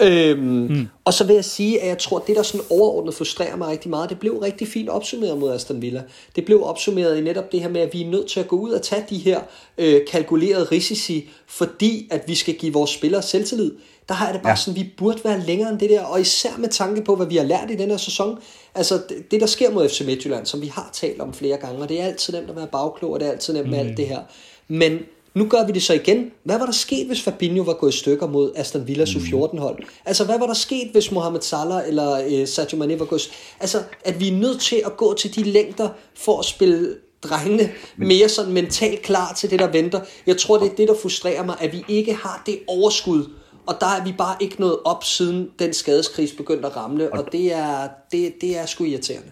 Øhm, 0.00 0.40
mm. 0.40 0.88
Og 1.04 1.14
så 1.14 1.24
vil 1.24 1.34
jeg 1.34 1.44
sige, 1.44 1.80
at 1.80 1.88
jeg 1.88 1.98
tror, 1.98 2.18
at 2.18 2.26
det, 2.26 2.36
der 2.36 2.42
sådan 2.42 2.66
overordnet 2.70 3.14
frustrerer 3.14 3.56
mig 3.56 3.68
rigtig 3.68 3.90
meget, 3.90 4.10
det 4.10 4.18
blev 4.18 4.38
rigtig 4.38 4.68
fint 4.68 4.88
opsummeret 4.88 5.38
mod 5.38 5.52
Aston 5.52 5.82
Villa. 5.82 6.02
Det 6.36 6.44
blev 6.44 6.64
opsummeret 6.64 7.18
i 7.18 7.20
netop 7.20 7.52
det 7.52 7.60
her 7.60 7.68
med, 7.68 7.80
at 7.80 7.92
vi 7.92 8.02
er 8.02 8.10
nødt 8.10 8.26
til 8.26 8.40
at 8.40 8.48
gå 8.48 8.56
ud 8.56 8.70
og 8.70 8.82
tage 8.82 9.04
de 9.10 9.16
her 9.16 9.40
øh, 9.78 10.00
kalkulerede 10.10 10.64
risici, 10.64 11.30
fordi 11.46 12.08
at 12.10 12.22
vi 12.26 12.34
skal 12.34 12.54
give 12.54 12.72
vores 12.72 12.90
spillere 12.90 13.22
selvtillid. 13.22 13.72
Der 14.08 14.14
har 14.14 14.26
jeg 14.26 14.34
det 14.34 14.42
bare 14.42 14.50
ja. 14.50 14.56
sådan, 14.56 14.76
vi 14.76 14.90
burde 14.98 15.20
være 15.24 15.40
længere 15.40 15.70
end 15.70 15.78
det 15.78 15.90
der, 15.90 16.00
og 16.00 16.20
især 16.20 16.50
med 16.58 16.68
tanke 16.68 17.04
på, 17.04 17.16
hvad 17.16 17.26
vi 17.26 17.36
har 17.36 17.44
lært 17.44 17.70
i 17.70 17.76
den 17.76 17.90
her 17.90 17.96
sæson. 17.96 18.38
Altså 18.74 19.00
det, 19.08 19.30
det 19.30 19.40
der 19.40 19.46
sker 19.46 19.70
mod 19.70 19.88
FC 19.88 20.00
Midtjylland, 20.00 20.46
som 20.46 20.62
vi 20.62 20.66
har 20.66 20.90
talt 20.92 21.20
om 21.20 21.34
flere 21.34 21.56
gange, 21.56 21.82
og 21.82 21.88
det 21.88 22.00
er 22.00 22.04
altid 22.04 22.32
nemt 22.32 22.50
at 22.50 22.56
være 22.56 22.66
bagklog, 22.66 23.12
og 23.12 23.20
det 23.20 23.28
er 23.28 23.32
altid 23.32 23.52
nemt 23.52 23.70
med 23.70 23.82
mm. 23.82 23.88
alt 23.88 23.96
det 23.96 24.06
her. 24.06 24.20
Men 24.68 24.98
nu 25.34 25.46
gør 25.48 25.66
vi 25.66 25.72
det 25.72 25.82
så 25.82 25.94
igen. 25.94 26.30
Hvad 26.44 26.58
var 26.58 26.64
der 26.64 26.72
sket, 26.72 27.06
hvis 27.06 27.22
Fabinho 27.22 27.62
var 27.62 27.72
gået 27.72 27.94
i 27.94 27.98
stykker 27.98 28.26
mod 28.26 28.52
Aston 28.56 28.86
Villas 28.86 29.14
mm. 29.14 29.20
U14-hold? 29.20 29.84
Altså, 30.04 30.24
hvad 30.24 30.38
var 30.38 30.46
der 30.46 30.54
sket, 30.54 30.88
hvis 30.92 31.10
Mohamed 31.10 31.40
Salah 31.40 31.88
eller 31.88 32.22
øh, 32.30 32.48
Sadio 32.48 32.78
Mane 32.78 32.98
var 32.98 33.04
gået... 33.04 33.30
Altså, 33.60 33.82
at 34.04 34.20
vi 34.20 34.28
er 34.28 34.32
nødt 34.32 34.60
til 34.60 34.82
at 34.86 34.96
gå 34.96 35.14
til 35.14 35.34
de 35.34 35.42
længder 35.42 35.88
for 36.14 36.38
at 36.38 36.44
spille 36.44 36.96
drengene 37.22 37.70
mere 37.96 38.28
sådan 38.28 38.52
mentalt 38.52 39.02
klar 39.02 39.34
til 39.34 39.50
det, 39.50 39.58
der 39.58 39.66
venter. 39.66 40.00
Jeg 40.26 40.36
tror, 40.36 40.58
det 40.58 40.70
er 40.70 40.76
det, 40.76 40.88
der 40.88 40.94
frustrerer 41.02 41.44
mig, 41.44 41.56
at 41.60 41.72
vi 41.72 41.84
ikke 41.88 42.14
har 42.14 42.42
det 42.46 42.58
overskud, 42.66 43.24
og 43.68 43.74
der 43.80 43.86
er 43.86 44.04
vi 44.04 44.14
bare 44.18 44.36
ikke 44.40 44.60
nået 44.60 44.76
op, 44.84 45.04
siden 45.04 45.50
den 45.58 45.72
skadeskris 45.72 46.32
begyndte 46.32 46.66
at 46.66 46.76
ramle, 46.76 47.12
og 47.12 47.32
det 47.32 47.54
er, 47.54 47.88
det, 48.12 48.34
det 48.40 48.58
er 48.58 48.66
sgu 48.66 48.84
irriterende. 48.84 49.30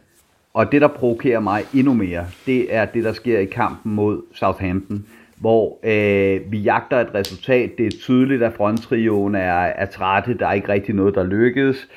Og 0.55 0.73
det, 0.73 0.81
der 0.81 0.89
provokerer 0.89 1.41
mig 1.41 1.65
endnu 1.75 1.95
mere, 1.95 2.27
det 2.47 2.75
er 2.75 2.85
det, 2.85 3.05
der 3.05 3.13
sker 3.13 3.39
i 3.39 3.45
kampen 3.45 3.95
mod 3.95 4.23
Southampton 4.35 5.07
hvor 5.41 5.79
øh, 5.85 6.53
vi 6.53 6.59
jagter 6.59 7.01
et 7.01 7.15
resultat. 7.15 7.71
Det 7.79 7.87
er 7.87 7.99
tydeligt, 8.01 8.43
at 8.43 8.53
fronttrioen 8.53 9.35
er, 9.35 9.53
er 9.53 9.87
trætte. 9.87 10.39
Der 10.39 10.47
er 10.47 10.53
ikke 10.53 10.69
rigtig 10.69 10.95
noget, 10.95 11.15
der 11.15 11.25
lykkes. 11.25 11.89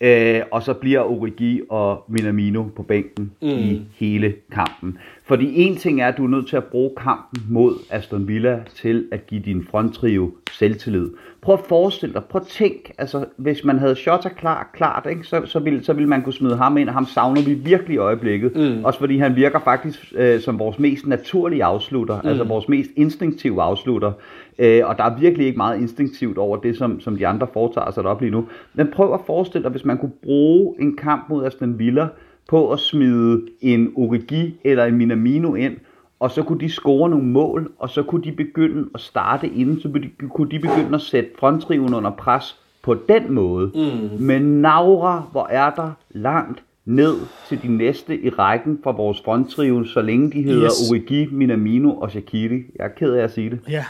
Øh, 0.00 0.40
og 0.50 0.62
så 0.62 0.74
bliver 0.74 1.00
Origi 1.00 1.60
og 1.68 2.04
Minamino 2.08 2.62
på 2.76 2.82
bænken 2.82 3.32
mm. 3.42 3.48
i 3.48 3.82
hele 3.94 4.34
kampen. 4.52 4.98
Fordi 5.24 5.62
en 5.62 5.76
ting 5.76 6.00
er, 6.00 6.08
at 6.08 6.16
du 6.16 6.24
er 6.24 6.28
nødt 6.28 6.48
til 6.48 6.56
at 6.56 6.64
bruge 6.64 6.90
kampen 6.96 7.42
mod 7.48 7.74
Aston 7.90 8.28
Villa 8.28 8.60
til 8.74 9.08
at 9.12 9.26
give 9.26 9.40
din 9.40 9.66
fronttrio 9.70 10.30
selvtillid. 10.50 11.10
Prøv 11.42 11.54
at 11.54 11.60
forestille 11.68 12.14
dig, 12.14 12.24
prøv 12.24 12.40
at 12.40 12.46
tænk, 12.46 12.90
altså 12.98 13.24
hvis 13.36 13.64
man 13.64 13.78
havde 13.78 13.96
Shota 13.96 14.28
klar, 14.28 14.70
klart, 14.74 15.06
ikke, 15.10 15.24
så, 15.24 15.42
så, 15.44 15.58
ville, 15.58 15.84
så 15.84 15.92
ville 15.92 16.08
man 16.08 16.22
kunne 16.22 16.32
smide 16.32 16.56
ham 16.56 16.76
ind, 16.76 16.88
og 16.88 16.94
ham 16.94 17.06
savner 17.06 17.42
vi 17.42 17.54
virkelig 17.54 17.94
i 17.94 17.98
øjeblikket. 17.98 18.56
Mm. 18.56 18.84
Også 18.84 18.98
fordi 18.98 19.18
han 19.18 19.36
virker 19.36 19.60
faktisk 19.60 20.12
øh, 20.16 20.40
som 20.40 20.58
vores 20.58 20.78
mest 20.78 21.06
naturlige 21.06 21.64
afslutter, 21.64 22.22
mm. 22.22 22.28
altså 22.28 22.44
vores 22.44 22.68
mest 22.68 22.90
instinktive 22.96 23.62
afslutter. 23.62 24.12
Øh, 24.58 24.82
og 24.84 24.98
der 24.98 25.04
er 25.04 25.18
virkelig 25.18 25.46
ikke 25.46 25.56
meget 25.56 25.80
instinktivt 25.80 26.38
over 26.38 26.56
det, 26.56 26.76
som, 26.76 27.00
som 27.00 27.16
de 27.16 27.26
andre 27.26 27.46
foretager 27.52 27.90
sig 27.90 28.04
op 28.04 28.20
lige 28.20 28.30
nu. 28.30 28.44
Men 28.74 28.88
prøv 28.92 29.14
at 29.14 29.20
forestille 29.26 29.62
dig, 29.62 29.70
hvis 29.70 29.84
man 29.84 29.98
kunne 29.98 30.12
bruge 30.22 30.74
en 30.80 30.96
kamp 30.96 31.28
mod 31.28 31.44
Aston 31.44 31.78
Villa, 31.78 32.08
på 32.48 32.72
at 32.72 32.80
smide 32.80 33.42
en 33.60 33.92
Origi 33.96 34.60
eller 34.64 34.84
en 34.84 34.94
Minamino 34.94 35.54
ind, 35.54 35.76
og 36.20 36.30
så 36.30 36.42
kunne 36.42 36.60
de 36.60 36.68
score 36.68 37.10
nogle 37.10 37.26
mål, 37.26 37.72
og 37.78 37.90
så 37.90 38.02
kunne 38.02 38.24
de 38.24 38.32
begynde 38.32 38.88
at 38.94 39.00
starte 39.00 39.48
inden, 39.48 39.80
så 39.80 40.00
kunne 40.28 40.50
de 40.50 40.58
begynde 40.58 40.94
at 40.94 41.00
sætte 41.00 41.30
fronttriven 41.38 41.94
under 41.94 42.10
pres 42.10 42.56
på 42.82 42.94
den 43.08 43.32
måde. 43.32 43.70
Mm. 43.74 44.24
Men 44.24 44.42
Naura, 44.42 45.22
hvor 45.32 45.46
er 45.50 45.70
der 45.70 45.92
langt 46.10 46.62
ned 46.84 47.14
til 47.48 47.62
de 47.62 47.76
næste 47.76 48.20
i 48.20 48.28
rækken 48.28 48.78
for 48.82 48.92
vores 48.92 49.22
fronttriven, 49.24 49.86
så 49.86 50.02
længe 50.02 50.30
de 50.30 50.42
hedder 50.42 50.64
yes. 50.66 50.90
Origi, 50.90 51.28
Minamino 51.32 51.90
og 51.90 52.10
Shaqiri. 52.10 52.64
Jeg 52.76 52.84
er 52.84 52.88
ked 52.88 53.12
af 53.12 53.24
at 53.24 53.30
sige 53.30 53.50
det. 53.50 53.60
Ja, 53.70 53.84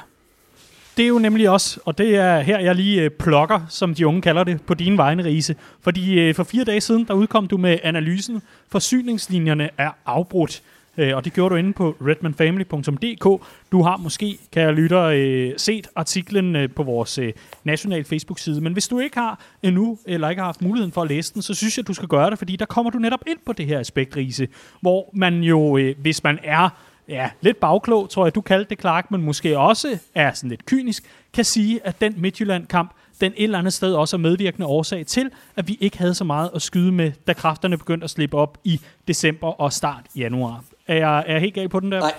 det 0.98 1.04
er 1.04 1.08
jo 1.08 1.18
nemlig 1.18 1.50
også, 1.50 1.80
og 1.84 1.98
det 1.98 2.16
er 2.16 2.40
her, 2.40 2.58
jeg 2.58 2.74
lige 2.74 3.02
øh, 3.02 3.10
plukker, 3.10 3.60
som 3.68 3.94
de 3.94 4.06
unge 4.06 4.22
kalder 4.22 4.44
det, 4.44 4.62
på 4.62 4.74
din 4.74 4.98
vegne, 4.98 5.24
Riese. 5.24 5.56
Fordi 5.80 6.20
øh, 6.20 6.34
for 6.34 6.44
fire 6.44 6.64
dage 6.64 6.80
siden, 6.80 7.04
der 7.04 7.14
udkom 7.14 7.46
du 7.46 7.56
med 7.56 7.78
analysen, 7.82 8.42
forsyningslinjerne 8.68 9.70
er 9.78 9.90
afbrudt. 10.06 10.62
Øh, 10.96 11.16
og 11.16 11.24
det 11.24 11.32
gjorde 11.32 11.52
du 11.52 11.56
inde 11.58 11.72
på 11.72 11.96
redmanfamily.dk. 12.00 13.42
Du 13.72 13.82
har 13.82 13.96
måske, 13.96 14.38
kan 14.52 14.62
jeg 14.62 14.72
lytte, 14.72 14.96
øh, 14.96 15.54
set 15.56 15.88
artiklen 15.96 16.56
øh, 16.56 16.70
på 16.70 16.82
vores 16.82 17.18
øh, 17.18 17.32
nationale 17.64 18.04
Facebook-side. 18.04 18.60
Men 18.60 18.72
hvis 18.72 18.88
du 18.88 18.98
ikke 18.98 19.18
har 19.18 19.40
endnu, 19.62 19.98
eller 20.06 20.28
ikke 20.28 20.40
har 20.40 20.46
haft 20.46 20.62
muligheden 20.62 20.92
for 20.92 21.02
at 21.02 21.08
læse 21.08 21.34
den, 21.34 21.42
så 21.42 21.54
synes 21.54 21.76
jeg, 21.76 21.86
du 21.86 21.94
skal 21.94 22.08
gøre 22.08 22.30
det, 22.30 22.38
fordi 22.38 22.56
der 22.56 22.66
kommer 22.66 22.90
du 22.90 22.98
netop 22.98 23.20
ind 23.26 23.38
på 23.46 23.52
det 23.52 23.66
her 23.66 23.80
aspekt, 23.80 24.16
Riese, 24.16 24.48
hvor 24.80 25.10
man 25.12 25.42
jo, 25.42 25.76
øh, 25.76 25.94
hvis 25.98 26.24
man 26.24 26.38
er 26.44 26.68
ja, 27.08 27.30
lidt 27.40 27.60
bagklog, 27.60 28.10
tror 28.10 28.26
jeg, 28.26 28.34
du 28.34 28.40
kaldte 28.40 28.70
det, 28.70 28.80
Clark, 28.80 29.10
men 29.10 29.22
måske 29.22 29.58
også 29.58 29.98
er 30.14 30.32
sådan 30.32 30.50
lidt 30.50 30.66
kynisk, 30.66 31.04
kan 31.34 31.44
sige, 31.44 31.80
at 31.86 32.00
den 32.00 32.14
Midtjylland-kamp, 32.16 32.90
den 33.20 33.32
et 33.36 33.44
eller 33.44 33.58
andet 33.58 33.72
sted 33.72 33.94
også 33.94 34.16
er 34.16 34.18
medvirkende 34.18 34.66
årsag 34.66 35.06
til, 35.06 35.30
at 35.56 35.68
vi 35.68 35.78
ikke 35.80 35.98
havde 35.98 36.14
så 36.14 36.24
meget 36.24 36.50
at 36.54 36.62
skyde 36.62 36.92
med, 36.92 37.12
da 37.26 37.32
kræfterne 37.32 37.78
begyndte 37.78 38.04
at 38.04 38.10
slippe 38.10 38.36
op 38.36 38.58
i 38.64 38.80
december 39.08 39.60
og 39.60 39.72
start 39.72 40.04
januar. 40.16 40.64
Er 40.86 40.96
jeg, 40.96 41.24
er 41.26 41.32
jeg 41.32 41.40
helt 41.40 41.54
gal 41.54 41.68
på 41.68 41.80
den 41.80 41.92
der? 41.92 42.00
Nej. 42.00 42.14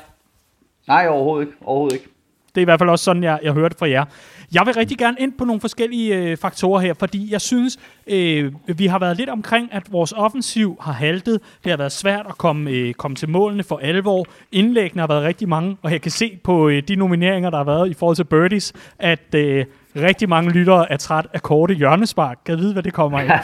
Nej, 0.87 1.07
overhovedet 1.07 1.47
ikke. 1.47 1.57
Overhovedet 1.65 1.95
ikke. 1.95 2.09
Det 2.55 2.57
er 2.57 2.61
i 2.61 2.63
hvert 2.63 2.79
fald 2.79 2.89
også 2.89 3.05
sådan, 3.05 3.23
jeg, 3.23 3.39
jeg 3.43 3.53
hørte 3.53 3.75
fra 3.79 3.89
jer. 3.89 4.05
Jeg 4.53 4.65
vil 4.65 4.73
rigtig 4.73 4.97
gerne 4.97 5.17
ind 5.19 5.33
på 5.37 5.45
nogle 5.45 5.61
forskellige 5.61 6.15
øh, 6.15 6.37
faktorer 6.37 6.79
her, 6.79 6.93
fordi 6.93 7.31
jeg 7.31 7.41
synes, 7.41 7.79
øh, 8.07 8.53
vi 8.67 8.85
har 8.87 8.99
været 8.99 9.17
lidt 9.17 9.29
omkring, 9.29 9.73
at 9.73 9.91
vores 9.91 10.11
offensiv 10.11 10.77
har 10.81 10.93
haltet. 10.93 11.39
Det 11.63 11.69
har 11.69 11.77
været 11.77 11.91
svært 11.91 12.25
at 12.29 12.37
komme, 12.37 12.71
øh, 12.71 12.93
komme 12.93 13.15
til 13.15 13.29
målene 13.29 13.63
for 13.63 13.77
alvor. 13.77 14.25
Indlæggene 14.51 14.99
har 14.99 15.07
været 15.07 15.23
rigtig 15.23 15.49
mange, 15.49 15.77
og 15.81 15.91
jeg 15.91 16.01
kan 16.01 16.11
se 16.11 16.39
på 16.43 16.69
øh, 16.69 16.83
de 16.87 16.95
nomineringer, 16.95 17.49
der 17.49 17.57
har 17.57 17.63
været 17.63 17.89
i 17.89 17.93
forhold 17.93 18.15
til 18.15 18.23
Birdies, 18.23 18.73
at 18.99 19.35
øh, 19.35 19.65
rigtig 20.01 20.29
mange 20.29 20.51
lyttere 20.51 20.91
er 20.91 20.97
træt 20.97 21.27
af 21.33 21.41
korte 21.41 21.73
hjørnespark. 21.73 22.39
Kan 22.45 22.55
jeg 22.55 22.63
vide, 22.63 22.73
hvad 22.73 22.83
det 22.83 22.93
kommer 22.93 23.19
af? 23.19 23.39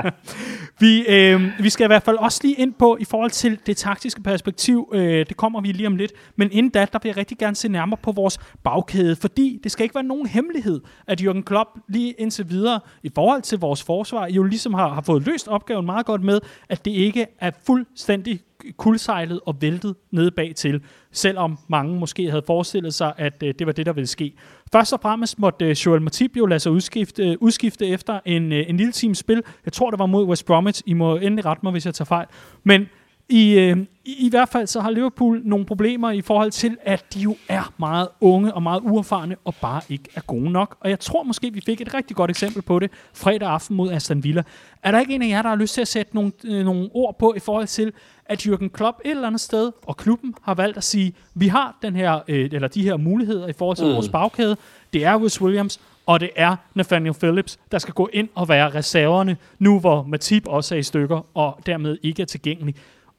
vi, 0.80 1.06
øh, 1.08 1.42
vi 1.60 1.70
skal 1.70 1.84
i 1.84 1.86
hvert 1.86 2.02
fald 2.02 2.16
også 2.16 2.40
lige 2.42 2.54
ind 2.54 2.74
på, 2.78 2.96
i 3.00 3.04
forhold 3.04 3.30
til 3.30 3.58
det 3.66 3.76
taktiske 3.76 4.22
perspektiv, 4.22 4.92
øh, 4.94 5.26
det 5.28 5.36
kommer 5.36 5.60
vi 5.60 5.72
lige 5.72 5.86
om 5.86 5.96
lidt, 5.96 6.12
men 6.36 6.48
inden 6.52 6.70
da, 6.70 6.86
der 6.92 6.98
vil 7.02 7.08
jeg 7.08 7.16
rigtig 7.16 7.38
gerne 7.38 7.56
se 7.56 7.68
nærmere 7.68 7.98
på 8.02 8.12
vores 8.12 8.38
bagkæde, 8.64 9.16
fordi 9.16 9.60
det 9.64 9.72
skal 9.72 9.82
ikke 9.82 9.94
være 9.94 10.04
nogen 10.04 10.26
hemmelighed, 10.26 10.80
at 11.06 11.20
Jürgen 11.20 11.42
Klopp 11.42 11.68
lige 11.88 12.12
indtil 12.12 12.50
videre, 12.50 12.80
i 13.02 13.10
forhold 13.14 13.42
til 13.42 13.58
vores 13.58 13.82
forsvar, 13.82 14.28
jo 14.28 14.42
ligesom 14.42 14.74
har, 14.74 14.88
har 14.88 15.02
fået 15.02 15.26
løst 15.26 15.48
opgaven 15.48 15.86
meget 15.86 16.06
godt 16.06 16.22
med, 16.22 16.40
at 16.68 16.84
det 16.84 16.90
ikke 16.90 17.26
er 17.40 17.50
fuldstændig 17.66 18.40
kuldsejlet 18.76 19.40
og 19.46 19.62
væltet 19.62 19.94
nede 20.10 20.30
bag 20.30 20.52
til, 20.54 20.82
selvom 21.12 21.58
mange 21.68 21.98
måske 21.98 22.30
havde 22.30 22.42
forestillet 22.46 22.94
sig, 22.94 23.12
at 23.16 23.42
øh, 23.42 23.54
det 23.58 23.66
var 23.66 23.72
det, 23.72 23.86
der 23.86 23.92
ville 23.92 24.06
ske. 24.06 24.34
Først 24.72 24.92
og 24.92 25.00
fremmest 25.00 25.38
måtte 25.38 25.64
øh, 25.64 25.70
Joel 25.70 26.02
Matip 26.02 26.36
jo 26.36 26.46
lade 26.46 26.60
sig 26.60 26.72
udskifte, 26.72 27.28
øh, 27.28 27.36
udskifte 27.40 27.86
efter 27.86 28.20
en, 28.24 28.52
øh, 28.52 28.64
en 28.68 28.76
lille 28.76 28.92
times 28.92 29.18
spil. 29.18 29.42
Jeg 29.64 29.72
tror, 29.72 29.90
det 29.90 29.98
var 29.98 30.06
mod 30.06 30.24
West 30.24 30.46
Bromwich. 30.46 30.82
I 30.86 30.92
må 30.92 31.16
endelig 31.16 31.44
rette 31.44 31.60
mig, 31.62 31.72
hvis 31.72 31.86
jeg 31.86 31.94
tager 31.94 32.06
fejl. 32.06 32.26
Men 32.64 32.88
i, 33.28 33.58
øh, 33.58 33.76
i, 34.04 34.26
I 34.26 34.30
hvert 34.30 34.48
fald 34.48 34.66
så 34.66 34.80
har 34.80 34.90
Liverpool 34.90 35.40
nogle 35.44 35.66
problemer 35.66 36.10
i 36.10 36.20
forhold 36.20 36.50
til, 36.50 36.76
at 36.82 37.04
de 37.14 37.20
jo 37.20 37.36
er 37.48 37.72
meget 37.78 38.08
unge 38.20 38.54
og 38.54 38.62
meget 38.62 38.80
uerfarne 38.84 39.36
og 39.44 39.54
bare 39.54 39.80
ikke 39.88 40.04
er 40.14 40.20
gode 40.20 40.50
nok. 40.50 40.76
Og 40.80 40.90
jeg 40.90 41.00
tror 41.00 41.22
måske, 41.22 41.52
vi 41.52 41.60
fik 41.66 41.80
et 41.80 41.94
rigtig 41.94 42.16
godt 42.16 42.30
eksempel 42.30 42.62
på 42.62 42.78
det 42.78 42.90
fredag 43.14 43.48
aften 43.48 43.76
mod 43.76 43.92
Aston 43.92 44.24
Villa. 44.24 44.42
Er 44.82 44.90
der 44.90 45.00
ikke 45.00 45.14
en 45.14 45.22
af 45.22 45.28
jer, 45.28 45.42
der 45.42 45.48
har 45.48 45.56
lyst 45.56 45.74
til 45.74 45.80
at 45.80 45.88
sætte 45.88 46.14
nogle, 46.14 46.32
øh, 46.44 46.64
nogle 46.64 46.88
ord 46.94 47.18
på 47.18 47.34
i 47.36 47.38
forhold 47.38 47.66
til, 47.66 47.92
at 48.26 48.46
Jürgen 48.46 48.68
Klopp 48.68 49.00
et 49.04 49.10
eller 49.10 49.26
andet 49.26 49.40
sted, 49.40 49.72
og 49.86 49.96
klubben 49.96 50.34
har 50.42 50.54
valgt 50.54 50.76
at 50.76 50.84
sige, 50.84 51.12
vi 51.34 51.48
har 51.48 51.78
den 51.82 51.96
her, 51.96 52.20
øh, 52.28 52.48
eller 52.52 52.68
de 52.68 52.82
her 52.82 52.96
muligheder 52.96 53.48
i 53.48 53.52
forhold 53.52 53.76
til 53.76 53.86
mm. 53.86 53.92
vores 53.92 54.08
bagkæde. 54.08 54.56
Det 54.92 55.04
er 55.04 55.16
Wes 55.16 55.40
Williams, 55.40 55.80
og 56.06 56.20
det 56.20 56.30
er 56.36 56.56
Nathaniel 56.74 57.14
Phillips, 57.14 57.58
der 57.72 57.78
skal 57.78 57.94
gå 57.94 58.08
ind 58.12 58.28
og 58.34 58.48
være 58.48 58.70
reserverne, 58.74 59.36
nu 59.58 59.80
hvor 59.80 60.02
Matip 60.02 60.46
også 60.46 60.74
er 60.74 60.78
i 60.78 60.82
stykker, 60.82 61.26
og 61.34 61.60
dermed 61.66 61.98
ikke 62.02 62.22
er 62.22 62.26
tilgængelig. 62.26 62.74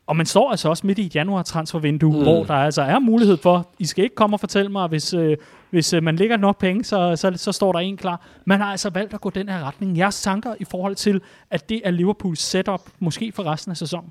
Og 0.09 0.15
man 0.15 0.25
står 0.25 0.51
altså 0.51 0.69
også 0.69 0.87
midt 0.87 0.99
i 0.99 1.05
et 1.05 1.15
januar 1.15 1.43
transfervindue, 1.43 2.13
mm. 2.13 2.21
hvor 2.23 2.43
der 2.43 2.53
altså 2.53 2.81
er 2.81 2.99
mulighed 2.99 3.37
for, 3.37 3.69
I 3.79 3.85
skal 3.85 4.03
ikke 4.03 4.15
komme 4.15 4.35
og 4.35 4.39
fortælle 4.39 4.71
mig, 4.71 4.87
hvis, 4.87 5.13
øh, 5.13 5.37
hvis 5.69 5.93
øh, 5.93 6.03
man 6.03 6.15
lægger 6.15 6.37
nok 6.37 6.59
penge, 6.59 6.83
så, 6.83 7.15
så, 7.15 7.33
så 7.35 7.51
står 7.51 7.71
der 7.71 7.79
en 7.79 7.97
klar. 7.97 8.27
Man 8.45 8.59
har 8.59 8.71
altså 8.71 8.89
valgt 8.89 9.13
at 9.13 9.21
gå 9.21 9.29
den 9.29 9.49
her 9.49 9.67
retning. 9.67 9.97
Jeres 9.97 10.21
tanker 10.21 10.53
i 10.59 10.65
forhold 10.71 10.95
til, 10.95 11.21
at 11.51 11.69
det 11.69 11.81
er 11.83 11.91
Liverpools 11.91 12.41
setup, 12.41 12.81
måske 12.99 13.31
for 13.35 13.43
resten 13.43 13.71
af 13.71 13.77
sæsonen? 13.77 14.09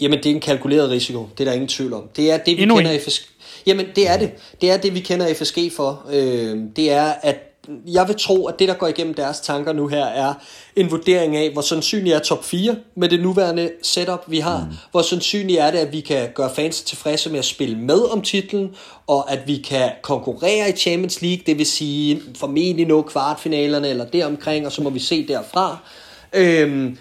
Jamen, 0.00 0.18
det 0.18 0.26
er 0.26 0.34
en 0.34 0.40
kalkuleret 0.40 0.90
risiko. 0.90 1.28
Det 1.38 1.40
er 1.40 1.44
der 1.44 1.52
ingen 1.52 1.68
tvivl 1.68 1.92
om. 1.92 2.02
Det 2.16 2.32
er 2.32 2.36
det, 2.36 2.56
vi 2.56 2.62
Endnu 2.62 2.76
kender 2.76 2.90
en. 2.92 3.00
FSG. 3.00 3.22
Jamen, 3.66 3.86
det 3.96 4.10
er 4.10 4.18
det. 4.18 4.32
Det 4.60 4.70
er 4.70 4.76
det, 4.76 4.94
vi 4.94 5.00
kender 5.00 5.34
FSG 5.34 5.58
for. 5.76 6.06
Øh, 6.12 6.58
det 6.76 6.92
er, 6.92 7.12
at 7.22 7.49
jeg 7.68 8.08
vil 8.08 8.16
tro, 8.18 8.46
at 8.46 8.58
det, 8.58 8.68
der 8.68 8.74
går 8.74 8.86
igennem 8.86 9.14
deres 9.14 9.40
tanker 9.40 9.72
nu 9.72 9.86
her, 9.86 10.04
er 10.04 10.34
en 10.76 10.90
vurdering 10.90 11.36
af, 11.36 11.50
hvor 11.52 11.62
sandsynligt 11.62 12.16
er 12.16 12.18
top 12.18 12.44
4 12.44 12.76
med 12.94 13.08
det 13.08 13.20
nuværende 13.20 13.70
setup, 13.82 14.24
vi 14.26 14.38
har. 14.38 14.64
Mm. 14.70 14.76
Hvor 14.90 15.02
sandsynligt 15.02 15.60
er 15.60 15.70
det, 15.70 15.78
at 15.78 15.92
vi 15.92 16.00
kan 16.00 16.28
gøre 16.34 16.50
fans 16.56 16.82
tilfredse 16.82 17.30
med 17.30 17.38
at 17.38 17.44
spille 17.44 17.78
med 17.78 18.12
om 18.12 18.22
titlen, 18.22 18.70
og 19.06 19.32
at 19.32 19.40
vi 19.46 19.56
kan 19.56 19.90
konkurrere 20.02 20.68
i 20.68 20.72
Champions 20.72 21.22
League, 21.22 21.42
det 21.46 21.58
vil 21.58 21.66
sige 21.66 22.22
formentlig 22.36 22.86
nå 22.86 23.02
kvartfinalerne 23.02 23.88
eller 23.88 24.04
deromkring, 24.04 24.66
og 24.66 24.72
så 24.72 24.82
må 24.82 24.90
vi 24.90 24.98
se 24.98 25.28
derfra. 25.28 25.78
Øhm, 26.32 26.98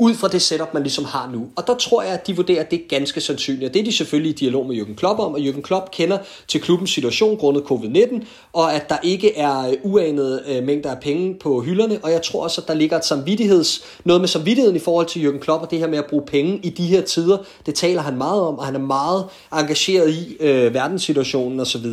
ud 0.00 0.14
fra 0.14 0.28
det 0.28 0.42
setup, 0.42 0.74
man 0.74 0.82
ligesom 0.82 1.04
har 1.04 1.30
nu. 1.32 1.46
Og 1.56 1.66
der 1.66 1.74
tror 1.74 2.02
jeg, 2.02 2.12
at 2.12 2.26
de 2.26 2.36
vurderer, 2.36 2.60
at 2.60 2.70
det 2.70 2.80
er 2.80 2.88
ganske 2.88 3.20
sandsynligt. 3.20 3.68
Og 3.68 3.74
det 3.74 3.80
er 3.80 3.84
de 3.84 3.92
selvfølgelig 3.92 4.30
i 4.30 4.34
dialog 4.34 4.66
med 4.66 4.76
Jürgen 4.76 4.94
Klopp 4.94 5.20
om, 5.20 5.34
og 5.34 5.40
Jürgen 5.40 5.60
Klopp 5.60 5.90
kender 5.90 6.18
til 6.48 6.60
klubbens 6.60 6.90
situation 6.90 7.36
grundet 7.36 7.62
covid-19, 7.62 8.24
og 8.52 8.74
at 8.74 8.88
der 8.88 8.96
ikke 9.02 9.36
er 9.36 9.68
øh, 9.68 9.74
uanede 9.82 10.42
øh, 10.48 10.64
mængder 10.64 10.90
af 10.90 11.00
penge 11.00 11.34
på 11.34 11.60
hylderne, 11.60 11.98
og 12.02 12.10
jeg 12.10 12.22
tror 12.22 12.42
også, 12.42 12.60
at 12.60 12.68
der 12.68 12.74
ligger 12.74 12.96
et 12.96 13.04
samvittigheds, 13.04 13.82
noget 14.04 14.20
med 14.20 14.28
samvittigheden 14.28 14.76
i 14.76 14.80
forhold 14.80 15.06
til 15.06 15.28
Jürgen 15.28 15.38
Klopp, 15.38 15.62
og 15.62 15.70
det 15.70 15.78
her 15.78 15.88
med 15.88 15.98
at 15.98 16.06
bruge 16.06 16.22
penge 16.26 16.60
i 16.62 16.70
de 16.70 16.86
her 16.86 17.00
tider, 17.00 17.38
det 17.66 17.74
taler 17.74 18.02
han 18.02 18.16
meget 18.16 18.42
om, 18.42 18.58
og 18.58 18.64
han 18.64 18.74
er 18.74 18.80
meget 18.80 19.24
engageret 19.52 20.10
i 20.10 20.36
øh, 20.40 20.74
verdenssituationen 20.74 21.60
osv. 21.60 21.86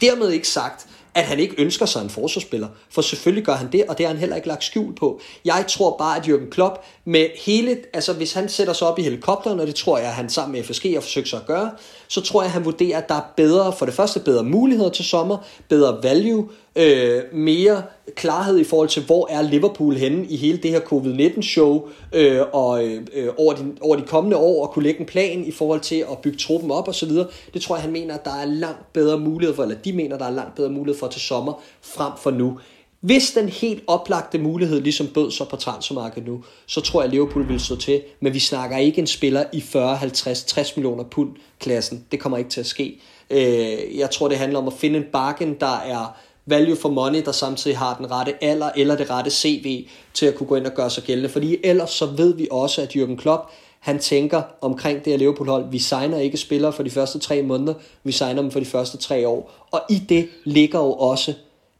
Dermed 0.00 0.30
ikke 0.30 0.48
sagt, 0.48 0.86
at 1.14 1.24
han 1.24 1.38
ikke 1.38 1.54
ønsker 1.58 1.86
sig 1.86 2.02
en 2.02 2.10
forsvarsspiller. 2.10 2.68
For 2.90 3.02
selvfølgelig 3.02 3.44
gør 3.44 3.54
han 3.54 3.72
det, 3.72 3.84
og 3.88 3.98
det 3.98 4.06
har 4.06 4.12
han 4.12 4.20
heller 4.20 4.36
ikke 4.36 4.48
lagt 4.48 4.64
skjul 4.64 4.94
på. 4.94 5.20
Jeg 5.44 5.64
tror 5.68 5.96
bare, 5.96 6.16
at 6.16 6.22
Jürgen 6.22 6.50
Klopp 6.50 6.84
med 7.04 7.26
hele, 7.44 7.78
altså 7.92 8.12
hvis 8.12 8.32
han 8.32 8.48
sætter 8.48 8.72
sig 8.72 8.88
op 8.88 8.98
i 8.98 9.02
helikopteren, 9.02 9.60
og 9.60 9.66
det 9.66 9.74
tror 9.74 9.98
jeg, 9.98 10.06
at 10.06 10.14
han 10.14 10.28
sammen 10.28 10.52
med 10.52 10.62
FSG 10.64 10.92
har 10.94 11.00
forsøgt 11.00 11.28
sig 11.28 11.40
at 11.40 11.46
gøre, 11.46 11.70
så 12.08 12.20
tror 12.20 12.42
jeg, 12.42 12.46
at 12.46 12.52
han 12.52 12.64
vurderer, 12.64 12.98
at 12.98 13.08
der 13.08 13.14
er 13.14 13.32
bedre, 13.36 13.72
for 13.72 13.86
det 13.86 13.94
første 13.94 14.20
bedre 14.20 14.44
muligheder 14.44 14.90
til 14.90 15.04
sommer, 15.04 15.38
bedre 15.68 16.02
value, 16.02 16.48
øh, 16.76 17.22
mere 17.32 17.82
klarhed 18.14 18.58
i 18.58 18.64
forhold 18.64 18.88
til, 18.88 19.02
hvor 19.02 19.28
er 19.30 19.42
Liverpool 19.42 19.94
henne 19.94 20.26
i 20.26 20.36
hele 20.36 20.58
det 20.58 20.70
her 20.70 20.80
covid-19-show, 20.80 21.88
øh, 22.12 22.40
og 22.52 22.84
øh, 22.84 23.28
over, 23.36 23.54
de, 23.54 23.72
over 23.80 23.96
de 23.96 24.02
kommende 24.02 24.36
år, 24.36 24.66
og 24.66 24.72
kunne 24.72 24.82
lægge 24.82 25.00
en 25.00 25.06
plan 25.06 25.44
i 25.44 25.52
forhold 25.52 25.80
til 25.80 26.04
at 26.10 26.18
bygge 26.18 26.38
truppen 26.38 26.70
op 26.70 26.88
osv. 26.88 27.10
Det 27.54 27.62
tror 27.62 27.76
jeg, 27.76 27.82
han 27.82 27.92
mener, 27.92 28.14
at 28.14 28.24
der 28.24 28.34
er 28.34 28.44
langt 28.44 28.92
bedre 28.92 29.18
mulighed 29.18 29.56
for, 29.56 29.62
eller 29.62 29.76
de 29.76 29.92
mener, 29.92 30.18
der 30.18 30.24
er 30.24 30.30
langt 30.30 30.54
bedre 30.54 30.70
mulighed 30.70 30.98
for 30.98 31.08
til 31.08 31.20
sommer, 31.20 31.62
frem 31.82 32.12
for 32.18 32.30
nu. 32.30 32.58
Hvis 33.00 33.30
den 33.30 33.48
helt 33.48 33.82
oplagte 33.86 34.38
mulighed 34.38 34.80
ligesom 34.80 35.06
bød 35.06 35.30
sig 35.30 35.48
på 35.48 35.56
transfermarkedet 35.56 36.28
nu, 36.28 36.44
så 36.66 36.80
tror 36.80 37.00
jeg, 37.00 37.06
at 37.06 37.10
Liverpool 37.10 37.48
vil 37.48 37.60
stå 37.60 37.76
til. 37.76 38.02
Men 38.20 38.34
vi 38.34 38.38
snakker 38.38 38.76
ikke 38.76 38.98
en 38.98 39.06
spiller 39.06 39.44
i 39.52 39.60
40, 39.60 39.96
50, 39.96 40.44
60 40.44 40.76
millioner 40.76 41.04
pund 41.04 41.30
klassen. 41.60 42.04
Det 42.12 42.20
kommer 42.20 42.38
ikke 42.38 42.50
til 42.50 42.60
at 42.60 42.66
ske. 42.66 43.00
Øh, 43.30 43.98
jeg 43.98 44.10
tror, 44.10 44.28
det 44.28 44.38
handler 44.38 44.58
om 44.58 44.66
at 44.66 44.72
finde 44.72 44.98
en 44.98 45.04
bakken, 45.12 45.56
der 45.60 45.76
er 45.76 46.16
value 46.46 46.76
for 46.76 46.88
money, 46.88 47.24
der 47.24 47.32
samtidig 47.32 47.78
har 47.78 47.96
den 47.96 48.10
rette 48.10 48.44
alder 48.44 48.70
eller 48.76 48.96
det 48.96 49.10
rette 49.10 49.30
CV 49.30 49.88
til 50.14 50.26
at 50.26 50.34
kunne 50.34 50.46
gå 50.46 50.56
ind 50.56 50.66
og 50.66 50.74
gøre 50.74 50.90
sig 50.90 51.02
gældende. 51.02 51.28
Fordi 51.28 51.56
ellers 51.64 51.90
så 51.90 52.06
ved 52.06 52.34
vi 52.34 52.48
også, 52.50 52.82
at 52.82 52.96
Jürgen 52.96 53.16
Klopp, 53.16 53.50
han 53.80 53.98
tænker 53.98 54.42
omkring 54.60 55.04
det 55.04 55.12
her 55.12 55.18
Liverpool-hold, 55.18 55.70
vi 55.70 55.78
signer 55.78 56.18
ikke 56.18 56.36
spillere 56.36 56.72
for 56.72 56.82
de 56.82 56.90
første 56.90 57.18
tre 57.18 57.42
måneder, 57.42 57.74
vi 58.04 58.12
signer 58.12 58.42
dem 58.42 58.50
for 58.50 58.58
de 58.58 58.64
første 58.64 58.96
tre 58.96 59.28
år. 59.28 59.68
Og 59.70 59.82
i 59.90 59.98
det 60.08 60.28
ligger 60.44 60.78
jo 60.78 60.92
også, 60.92 61.34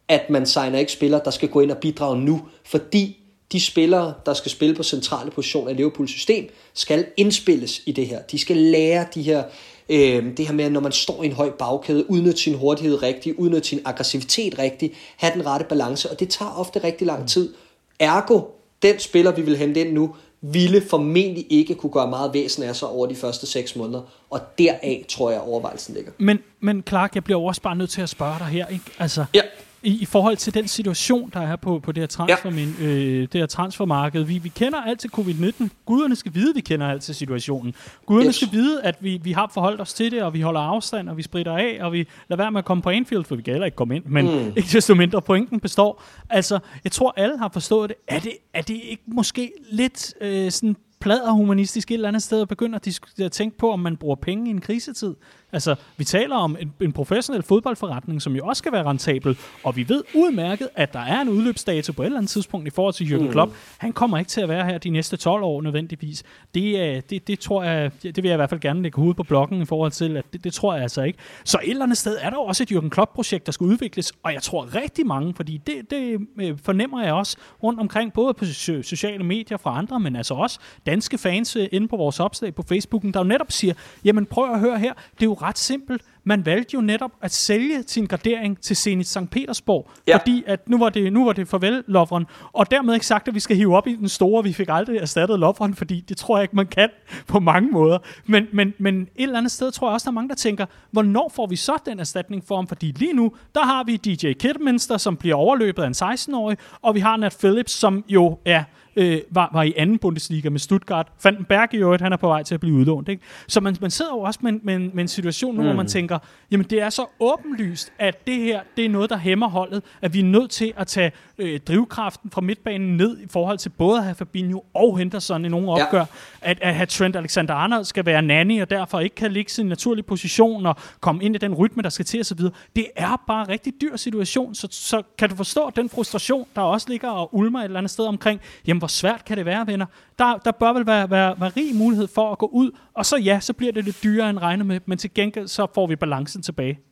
at 0.09 0.31
man 0.31 0.47
signer 0.47 0.79
ikke 0.79 0.93
spillere, 0.93 1.21
der 1.25 1.31
skal 1.31 1.49
gå 1.49 1.61
ind 1.61 1.71
og 1.71 1.77
bidrage 1.77 2.19
nu, 2.19 2.41
fordi 2.65 3.19
de 3.53 3.61
spillere, 3.61 4.15
der 4.27 4.35
skal 4.35 4.51
spille 4.51 4.75
på 4.75 4.83
centrale 4.83 5.31
positioner 5.31 5.71
i 5.71 5.75
Liverpools 5.75 6.11
system, 6.11 6.55
skal 6.75 7.07
indspilles 7.17 7.81
i 7.87 7.93
det 7.93 8.07
her. 8.07 8.23
De 8.23 8.39
skal 8.39 8.57
lære 8.57 9.07
de 9.15 9.23
her 9.23 9.43
Øh, 9.89 10.37
det 10.37 10.47
her 10.47 10.53
med, 10.53 10.71
når 10.71 10.81
man 10.81 10.93
står 10.93 11.23
i 11.23 11.27
en 11.27 11.33
høj 11.33 11.51
bagkæde, 11.51 12.11
udnytte 12.11 12.41
sin 12.41 12.55
hurtighed 12.55 13.03
rigtigt, 13.03 13.37
udnytte 13.37 13.69
sin 13.69 13.81
aggressivitet 13.85 14.59
rigtigt, 14.59 14.95
have 15.17 15.35
den 15.35 15.47
rette 15.47 15.67
balance, 15.69 16.11
og 16.11 16.21
det 16.21 16.29
tager 16.29 16.51
ofte 16.51 16.85
rigtig 16.85 17.07
lang 17.07 17.29
tid. 17.29 17.55
Ergo, 18.01 18.41
den 18.83 18.99
spiller, 18.99 19.33
vi 19.33 19.43
vil 19.43 19.57
hente 19.57 19.81
ind 19.81 19.93
nu, 19.93 20.15
ville 20.41 20.83
formentlig 20.91 21.47
ikke 21.51 21.75
kunne 21.75 21.93
gøre 21.93 22.11
meget 22.11 22.35
væsen 22.35 22.63
af 22.63 22.77
sig 22.77 22.89
over 22.89 23.07
de 23.07 23.15
første 23.15 23.47
6 23.47 23.77
måneder, 23.77 24.03
og 24.31 24.41
deraf 24.59 25.05
tror 25.09 25.31
jeg, 25.31 25.41
overvejelsen 25.41 25.95
ligger. 25.95 26.13
Men, 26.19 26.39
men 26.61 26.83
Clark, 26.89 27.15
jeg 27.15 27.25
bliver 27.25 27.41
også 27.41 27.63
bare 27.63 27.77
nødt 27.77 27.91
til 27.91 28.03
at 28.03 28.09
spørge 28.09 28.39
dig 28.39 28.47
her, 28.47 28.67
ikke? 28.67 28.85
Altså, 28.99 29.25
ja 29.35 29.41
i, 29.83 30.03
i 30.03 30.05
forhold 30.05 30.37
til 30.37 30.55
den 30.55 30.69
situation, 30.69 31.31
der 31.35 31.41
er 31.41 31.57
på, 31.57 31.79
på 31.79 31.93
det, 31.93 32.03
her 32.03 32.07
transfer, 32.07 32.51
ja. 32.51 32.85
øh, 32.87 33.21
det 33.21 33.35
her 33.35 33.47
transfermarked. 33.47 34.23
Vi, 34.23 34.39
vi 34.39 34.49
kender 34.49 34.79
alt 34.79 35.01
til 35.01 35.11
covid-19. 35.19 35.69
Guderne 35.87 36.17
skal 36.17 36.35
vide, 36.35 36.51
at 36.51 36.57
vi 36.57 36.61
kender 36.61 36.87
alt 36.87 37.03
til 37.03 37.15
situationen. 37.15 37.75
Guderne 38.07 38.29
yes. 38.29 38.37
skal 38.37 38.49
vide, 38.53 38.83
at 38.83 38.97
vi, 39.01 39.21
vi 39.23 39.33
har 39.33 39.51
forholdt 39.55 39.81
os 39.81 39.95
til 39.95 40.13
det, 40.13 40.23
og 40.23 40.35
vi 40.35 40.41
holder 40.41 40.61
afstand, 40.61 41.09
og 41.09 41.17
vi 41.17 41.23
spritter 41.23 41.57
af, 41.57 41.79
og 41.81 41.93
vi 41.93 42.09
lader 42.29 42.43
være 42.43 42.51
med 42.51 42.59
at 42.59 42.65
komme 42.65 42.83
på 42.83 42.91
Anfield, 42.91 43.25
for 43.25 43.37
vi 43.37 43.43
kan 43.43 43.53
heller 43.53 43.67
ikke 43.67 43.77
komme 43.77 43.97
ind. 43.97 44.05
Men 44.07 44.27
mm. 44.27 44.53
ikke 44.57 44.69
desto 44.73 44.95
mindre 44.95 45.23
pointen 45.23 45.61
består. 45.61 46.03
Altså, 46.31 46.59
jeg 46.85 46.93
tror, 46.93 47.15
alle 47.17 47.39
har 47.39 47.51
forstået 47.53 47.89
det. 47.89 47.97
Er 48.09 48.21
det, 48.21 48.33
er 48.55 48.63
det 48.63 48.81
ikke 48.85 49.03
måske 49.07 49.53
lidt 49.71 50.15
øh, 50.21 50.51
sådan 50.51 50.77
plader 51.01 51.31
humanistisk 51.31 51.91
et 51.91 51.95
eller 51.95 52.09
andet 52.09 52.23
sted 52.23 52.41
og 52.41 52.49
begynder 52.49 52.79
at, 52.79 53.01
at 53.21 53.33
tænke 53.33 53.59
på, 53.59 53.73
om 53.73 53.81
man 53.81 53.97
bruger 53.97 54.17
penge 54.17 54.47
i 54.47 54.51
en 54.51 54.61
krisetid? 54.61 55.15
Altså, 55.53 55.75
vi 55.97 56.05
taler 56.05 56.37
om 56.37 56.57
en, 56.61 56.73
en 56.81 56.93
professionel 56.93 57.43
fodboldforretning, 57.43 58.23
som 58.23 58.37
jo 58.37 58.47
også 58.47 58.59
skal 58.59 58.73
være 58.73 58.85
rentabel, 58.85 59.39
og 59.65 59.77
vi 59.77 59.89
ved 59.89 60.03
udmærket, 60.15 60.69
at 60.75 60.93
der 60.93 61.01
er 61.01 61.21
en 61.21 61.29
udløbsdato 61.29 61.93
på 61.93 62.03
et 62.03 62.07
eller 62.07 62.19
andet 62.19 62.31
tidspunkt 62.31 62.67
i 62.67 62.71
forhold 62.71 62.95
til 62.95 63.05
Jürgen 63.05 63.23
mm. 63.23 63.31
Klopp. 63.31 63.53
Han 63.79 63.93
kommer 63.93 64.19
ikke 64.19 64.29
til 64.29 64.41
at 64.41 64.49
være 64.49 64.65
her 64.65 64.79
de 64.79 64.91
næste 64.91 65.17
12 65.17 65.43
år 65.43 65.63
nødvendigvis. 65.63 66.23
Det, 66.55 67.11
det, 67.11 67.27
det 67.27 67.41
tror 67.41 67.63
jeg, 67.63 67.91
det 68.03 68.17
vil 68.17 68.25
jeg 68.25 68.35
i 68.35 68.37
hvert 68.37 68.51
fald 68.51 68.61
gerne 68.61 68.83
lægge 68.83 68.97
hovedet 68.97 69.17
på 69.17 69.23
blokken 69.23 69.63
i 69.63 69.65
forhold 69.65 69.93
til, 69.93 70.17
at 70.17 70.25
det, 70.33 70.45
det 70.45 70.53
tror 70.53 70.75
jeg 70.75 70.83
altså 70.83 71.03
ikke. 71.03 71.19
Så 71.45 71.59
et 71.65 71.71
eller 71.71 71.85
andet 71.85 71.99
sted 71.99 72.19
er 72.21 72.31
der 72.31 72.37
også 72.37 72.63
et 72.63 72.73
Jürgen 72.73 72.89
Klopp-projekt, 72.89 73.47
der 73.47 73.53
skal 73.53 73.65
udvikles, 73.65 74.13
og 74.23 74.33
jeg 74.33 74.43
tror 74.43 74.75
rigtig 74.75 75.07
mange, 75.07 75.35
fordi 75.35 75.61
det, 75.67 75.91
det 75.91 76.27
øh, 76.41 76.59
fornemmer 76.65 77.03
jeg 77.03 77.13
også 77.13 77.37
rundt 77.63 77.81
omkring, 77.81 78.13
både 78.13 78.35
på 78.35 78.45
sociale 78.45 79.25
medier 79.25 79.57
fra 79.59 79.79
andre, 79.79 80.01
men 80.01 80.17
altså 80.17 80.35
også 80.35 80.59
danske 80.87 81.19
fans 81.19 81.57
øh, 81.57 81.69
inde 81.73 81.89
på 81.89 81.97
vores 81.97 82.21
opslag 82.21 82.55
på 82.55 82.63
Facebooken, 82.63 83.13
der 83.13 83.21
jo 83.21 83.25
netop 83.25 83.53
siger, 83.53 83.75
jamen 84.05 84.27
prøv 84.27 84.53
at 84.53 84.61
høre 84.61 84.79
her, 84.79 84.93
det 85.15 85.23
er 85.23 85.27
jo 85.27 85.42
ret 85.43 85.59
simpelt. 85.59 86.03
Man 86.25 86.47
valgte 86.47 86.75
jo 86.75 86.81
netop 86.81 87.11
at 87.21 87.33
sælge 87.33 87.85
sin 87.87 88.07
gradering 88.07 88.61
til 88.61 88.77
Zenit 88.77 89.09
St. 89.09 89.31
Petersborg, 89.31 89.91
ja. 90.07 90.17
fordi 90.17 90.45
at 90.47 90.69
nu 90.69 90.79
var 90.79 90.89
det, 90.89 91.13
nu 91.13 91.25
var 91.25 91.33
det 91.33 91.49
farvel 91.49 91.85
Lovren, 91.87 92.27
og 92.53 92.71
dermed 92.71 92.95
ikke 92.95 93.07
sagt, 93.07 93.29
at 93.29 93.35
vi 93.35 93.41
skal 93.41 93.57
hive 93.57 93.77
op 93.77 93.87
i 93.87 93.97
den 93.97 94.09
store, 94.09 94.45
vi 94.45 94.53
fik 94.53 94.69
aldrig 94.71 94.97
erstattet 94.97 95.39
Lovren, 95.39 95.75
fordi 95.75 96.01
det 96.01 96.17
tror 96.17 96.37
jeg 96.37 96.43
ikke, 96.43 96.57
man 96.57 96.67
kan 96.67 96.89
på 97.27 97.41
mange 97.41 97.71
måder. 97.71 97.99
Men, 98.27 98.47
men, 98.53 98.75
men 98.79 99.03
et 99.03 99.09
eller 99.17 99.39
andet 99.39 99.53
sted 99.53 99.71
tror 99.71 99.89
jeg 99.89 99.95
også, 99.95 100.05
der 100.05 100.11
er 100.11 100.15
mange, 100.15 100.29
der 100.29 100.35
tænker, 100.35 100.67
hvornår 100.91 101.33
får 101.35 101.47
vi 101.47 101.57
så 101.57 101.79
den 101.87 102.01
erstatning 102.01 102.45
for 102.47 102.57
ham? 102.57 102.67
Fordi 102.67 102.93
lige 102.97 103.13
nu, 103.13 103.33
der 103.55 103.65
har 103.65 103.85
vi 103.85 103.97
DJ 103.97 104.33
Kidminster, 104.33 104.97
som 104.97 105.17
bliver 105.17 105.35
overløbet 105.37 105.83
af 105.83 105.87
en 105.87 106.11
16-årig, 106.13 106.59
og 106.83 106.95
vi 106.95 107.01
har 107.01 107.17
Nat 107.17 107.37
Phillips, 107.41 107.73
som 107.73 108.05
jo 108.09 108.39
er 108.45 108.65
øh, 108.97 109.21
var, 109.31 109.51
var 109.53 109.63
i 109.63 109.75
anden 109.77 109.99
Bundesliga 109.99 110.51
med 110.51 110.59
Stuttgart. 110.59 111.09
Vandenberg 111.25 111.75
i 111.75 111.77
øvrigt, 111.77 112.03
han 112.03 112.13
er 112.13 112.17
på 112.17 112.29
vej 112.29 112.43
til 112.43 112.55
at 112.55 112.61
blive 112.61 112.75
udlånt. 112.75 113.09
Ikke? 113.09 113.23
Så 113.49 113.61
man, 113.61 113.77
man 113.81 113.91
sidder 113.91 114.11
jo 114.15 114.21
også 114.21 114.41
med, 114.43 114.53
med, 114.53 114.79
med 114.79 115.03
en 115.03 115.09
situation 115.09 115.55
nu, 115.55 115.61
mm. 115.61 115.67
hvor 115.67 115.77
man 115.77 115.85
mm. 115.85 115.89
tænker, 115.89 116.19
jamen 116.51 116.67
det 116.71 116.81
er 116.81 116.91
så 116.91 117.07
åbenlyst, 117.21 117.93
at 117.99 118.27
det 118.27 118.37
her, 118.37 118.61
det 118.77 118.85
er 118.85 118.89
noget, 118.89 119.11
der 119.11 119.17
hæmmer 119.17 119.49
holdet, 119.49 119.83
at 120.03 120.15
vi 120.15 120.21
er 120.21 120.25
nødt 120.25 120.51
til 120.51 120.73
at 120.77 120.87
tage 120.87 121.13
øh, 121.43 121.61
drivkraften 121.61 122.31
fra 122.31 122.41
midtbanen 122.41 122.97
ned 122.97 123.19
i 123.19 123.27
forhold 123.31 123.59
til 123.59 123.69
både 123.69 123.99
at 123.99 124.05
have 124.05 124.15
Fabinho 124.15 124.65
og 124.75 124.99
Henderson 124.99 125.45
i 125.45 125.49
nogle 125.49 125.71
opgør, 125.71 125.99
ja. 125.99 126.05
at, 126.41 126.59
at 126.61 126.75
have 126.75 126.87
Trent 126.87 127.17
Alexander-Arnold 127.17 127.85
skal 127.85 128.07
være 128.07 128.23
nanny, 128.23 128.63
og 128.63 128.71
derfor 128.71 129.01
ikke 129.01 129.15
kan 129.15 129.33
ligge 129.33 129.51
sin 129.51 129.67
naturlige 129.67 130.03
position 130.05 130.67
og 130.67 130.77
komme 131.01 131.25
ind 131.25 131.35
i 131.35 131.39
den 131.39 131.55
rytme, 131.55 131.83
der 131.83 131.89
skal 131.89 132.05
til 132.05 132.21
osv. 132.21 132.39
Det 132.77 132.87
er 132.97 133.23
bare 133.27 133.43
en 133.43 133.49
rigtig 133.49 133.73
dyr 133.81 133.97
situation, 133.97 134.55
så, 134.55 134.69
så 134.71 135.03
kan 135.19 135.29
du 135.29 135.37
forstå 135.37 135.71
den 135.77 135.89
frustration, 135.89 136.47
der 136.57 136.61
også 136.61 136.87
ligger 136.91 137.11
og 137.11 137.35
ulmer 137.35 137.61
et 137.61 137.65
eller 137.65 137.79
andet 137.79 137.91
sted 137.91 138.05
omkring, 138.05 138.41
jamen 138.67 138.79
hvor 138.79 138.89
svært 138.89 139.25
kan 139.25 139.37
det 139.37 139.47
være, 139.47 139.67
venner? 139.67 139.87
Der, 140.19 140.39
der 140.39 140.51
bør 140.51 140.73
vel 140.73 140.87
være, 140.87 141.11
være, 141.11 141.41
være 141.41 141.53
rig 141.57 141.75
mulighed 141.75 142.09
for 142.09 142.33
at 142.33 142.39
gå 142.39 142.47
ud, 142.47 142.71
og 142.95 143.07
så 143.07 143.17
ja, 143.17 143.41
så 143.41 143.53
bliver 143.53 143.73
det 143.73 143.85
lidt 143.85 144.03
dyrere 144.03 144.31
end 144.31 144.39
regnet 144.39 144.67
med, 144.67 144.81
men 144.87 144.99
til 144.99 145.15
gengæld 145.15 145.49
så 145.49 145.67
får 145.75 145.87
vi 145.87 145.97
balancen 145.97 146.43
tilbage. 146.43 146.92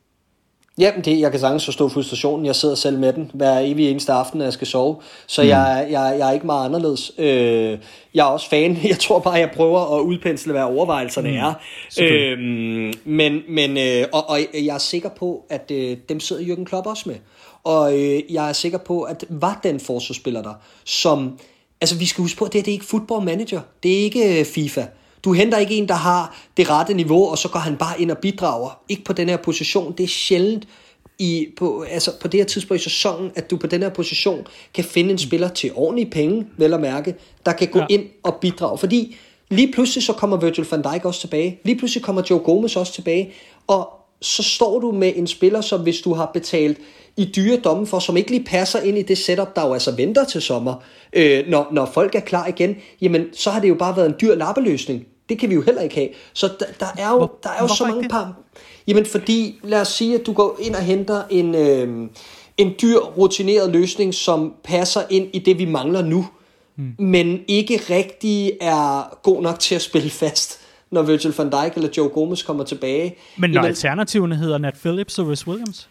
Ja, 0.79 0.91
det, 1.05 1.19
jeg 1.19 1.31
kan 1.31 1.39
sagtens 1.39 1.65
forstå 1.65 1.89
frustrationen. 1.89 2.45
Jeg 2.45 2.55
sidder 2.55 2.75
selv 2.75 2.99
med 2.99 3.13
den 3.13 3.31
hver 3.33 3.59
evig 3.59 3.91
eneste 3.91 4.13
aften, 4.13 4.37
når 4.37 4.45
jeg 4.45 4.53
skal 4.53 4.67
sove. 4.67 4.95
Så 5.27 5.41
mm. 5.41 5.47
jeg, 5.47 5.87
jeg, 5.89 6.15
jeg 6.19 6.29
er 6.29 6.33
ikke 6.33 6.45
meget 6.45 6.65
anderledes. 6.65 7.11
Øh, 7.17 7.77
jeg 8.13 8.21
er 8.21 8.29
også 8.29 8.49
fan. 8.49 8.77
Jeg 8.89 8.99
tror 8.99 9.19
bare, 9.19 9.33
jeg 9.33 9.51
prøver 9.55 9.97
at 9.97 10.01
udpensle, 10.01 10.51
hvad 10.51 10.63
overvejelserne 10.63 11.29
mm. 11.29 11.35
er. 11.35 11.53
Øh, 12.01 12.39
men, 13.05 13.41
men, 13.49 13.77
øh, 13.77 14.05
og, 14.13 14.29
og 14.29 14.39
jeg 14.53 14.73
er 14.73 14.77
sikker 14.77 15.09
på, 15.09 15.45
at 15.49 15.71
øh, 15.71 15.97
dem 16.09 16.19
sidder 16.19 16.55
Jürgen 16.55 16.63
Klopp 16.63 16.87
også 16.87 17.09
med. 17.09 17.15
Og 17.63 17.99
øh, 17.99 18.33
jeg 18.33 18.49
er 18.49 18.53
sikker 18.53 18.77
på, 18.77 19.01
at 19.01 19.25
var 19.29 19.59
den 19.63 19.79
forsvarsspiller 19.79 20.41
der, 20.41 20.53
som 20.85 21.39
Altså, 21.81 21.97
vi 21.97 22.05
skal 22.05 22.21
huske 22.21 22.37
på, 22.37 22.45
at 22.45 22.53
det, 22.53 22.65
det 22.65 22.71
er 22.71 22.73
ikke 22.73 22.85
football 22.85 23.25
manager. 23.25 23.61
Det 23.83 23.91
er 23.91 24.03
ikke 24.03 24.39
øh, 24.39 24.45
FIFA. 24.45 24.85
Du 25.23 25.33
henter 25.33 25.57
ikke 25.57 25.75
en, 25.75 25.87
der 25.87 25.93
har 25.93 26.37
det 26.57 26.69
rette 26.69 26.93
niveau, 26.93 27.29
og 27.29 27.37
så 27.37 27.49
går 27.49 27.59
han 27.59 27.77
bare 27.77 28.01
ind 28.01 28.11
og 28.11 28.17
bidrager. 28.17 28.79
Ikke 28.89 29.03
på 29.03 29.13
den 29.13 29.29
her 29.29 29.37
position. 29.37 29.93
Det 29.97 30.03
er 30.03 30.07
sjældent 30.07 30.67
i, 31.19 31.47
på, 31.57 31.85
altså 31.89 32.11
på 32.21 32.27
det 32.27 32.39
her 32.39 32.45
tidspunkt 32.45 32.81
i 32.81 32.83
sæsonen, 32.83 33.31
at 33.35 33.51
du 33.51 33.57
på 33.57 33.67
den 33.67 33.81
her 33.81 33.89
position 33.89 34.47
kan 34.73 34.83
finde 34.83 35.11
en 35.11 35.17
spiller 35.17 35.47
til 35.47 35.71
ordentlige 35.75 36.09
penge, 36.11 36.47
vel 36.57 36.73
at 36.73 36.81
mærke, 36.81 37.15
der 37.45 37.53
kan 37.53 37.67
gå 37.67 37.79
ja. 37.79 37.85
ind 37.89 38.03
og 38.23 38.37
bidrage. 38.41 38.77
Fordi 38.77 39.15
lige 39.49 39.73
pludselig 39.73 40.03
så 40.03 40.13
kommer 40.13 40.37
Virgil 40.37 40.67
van 40.71 40.81
Dijk 40.81 41.05
også 41.05 41.19
tilbage. 41.19 41.59
Lige 41.63 41.77
pludselig 41.77 42.03
kommer 42.03 42.21
Joe 42.29 42.39
Gomez 42.39 42.75
også 42.75 42.93
tilbage. 42.93 43.33
Og 43.67 43.89
så 44.21 44.43
står 44.43 44.79
du 44.79 44.91
med 44.91 45.13
en 45.15 45.27
spiller, 45.27 45.61
som 45.61 45.81
hvis 45.81 46.01
du 46.01 46.13
har 46.13 46.31
betalt 46.33 46.77
i 47.17 47.31
dyre 47.35 47.57
domme 47.57 47.87
for, 47.87 47.99
som 47.99 48.17
ikke 48.17 48.31
lige 48.31 48.43
passer 48.43 48.79
ind 48.79 48.97
i 48.97 49.01
det 49.01 49.17
setup, 49.17 49.55
der 49.55 49.67
jo 49.67 49.73
altså 49.73 49.91
venter 49.91 50.25
til 50.25 50.41
sommer, 50.41 50.75
øh, 51.13 51.47
når, 51.47 51.67
når 51.71 51.85
folk 51.85 52.15
er 52.15 52.19
klar 52.19 52.47
igen, 52.47 52.75
jamen 53.01 53.25
så 53.33 53.49
har 53.49 53.59
det 53.59 53.69
jo 53.69 53.75
bare 53.75 53.97
været 53.97 54.07
en 54.07 54.15
dyr 54.21 54.35
lappeløsning. 54.35 55.05
Det 55.31 55.39
kan 55.39 55.49
vi 55.49 55.55
jo 55.55 55.61
heller 55.61 55.81
ikke 55.81 55.95
have. 55.95 56.09
Så 56.33 56.49
der, 56.59 56.65
der 56.79 56.85
er 56.97 57.09
jo, 57.11 57.17
Hvor, 57.17 57.39
der 57.43 57.49
er 57.49 57.61
jo 57.61 57.67
så 57.67 57.85
mange 57.85 58.09
par... 58.09 58.33
Jamen 58.87 59.05
fordi, 59.05 59.59
lad 59.63 59.81
os 59.81 59.87
sige, 59.87 60.15
at 60.15 60.25
du 60.25 60.33
går 60.33 60.57
ind 60.61 60.75
og 60.75 60.81
henter 60.81 61.23
en, 61.29 61.55
øh, 61.55 62.09
en 62.57 62.73
dyr, 62.81 62.97
rutineret 62.97 63.71
løsning, 63.71 64.13
som 64.13 64.53
passer 64.63 65.01
ind 65.09 65.27
i 65.33 65.39
det, 65.39 65.57
vi 65.57 65.65
mangler 65.65 66.01
nu. 66.01 66.25
mm. 66.75 66.95
men 66.99 67.39
ikke 67.47 67.81
rigtig 67.89 68.51
er 68.61 69.17
god 69.23 69.41
nok 69.41 69.59
til 69.59 69.75
at 69.75 69.81
spille 69.81 70.09
fast, 70.09 70.59
når 70.91 71.01
Virgil 71.01 71.33
van 71.37 71.49
Dijk 71.49 71.75
eller 71.75 71.89
Joe 71.97 72.09
Gomez 72.09 72.45
kommer 72.45 72.63
tilbage. 72.63 73.15
Men 73.37 73.49
når 73.49 73.55
Jamen, 73.57 73.67
alternativerne 73.69 74.35
hedder 74.35 74.57
Nat 74.57 74.75
Phillips 74.81 75.19
og 75.19 75.27
Rhys 75.27 75.47
Williams? 75.47 75.89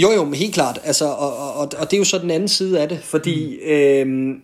Jo, 0.00 0.12
jo, 0.12 0.30
helt 0.30 0.54
klart. 0.54 0.80
Altså, 0.84 1.04
og, 1.04 1.36
og, 1.36 1.68
og 1.78 1.90
det 1.90 1.92
er 1.92 1.98
jo 1.98 2.04
så 2.04 2.18
den 2.18 2.30
anden 2.30 2.48
side 2.48 2.80
af 2.80 2.88
det, 2.88 2.98
fordi 2.98 3.58
mm. 3.66 3.72
øhm, 3.72 4.42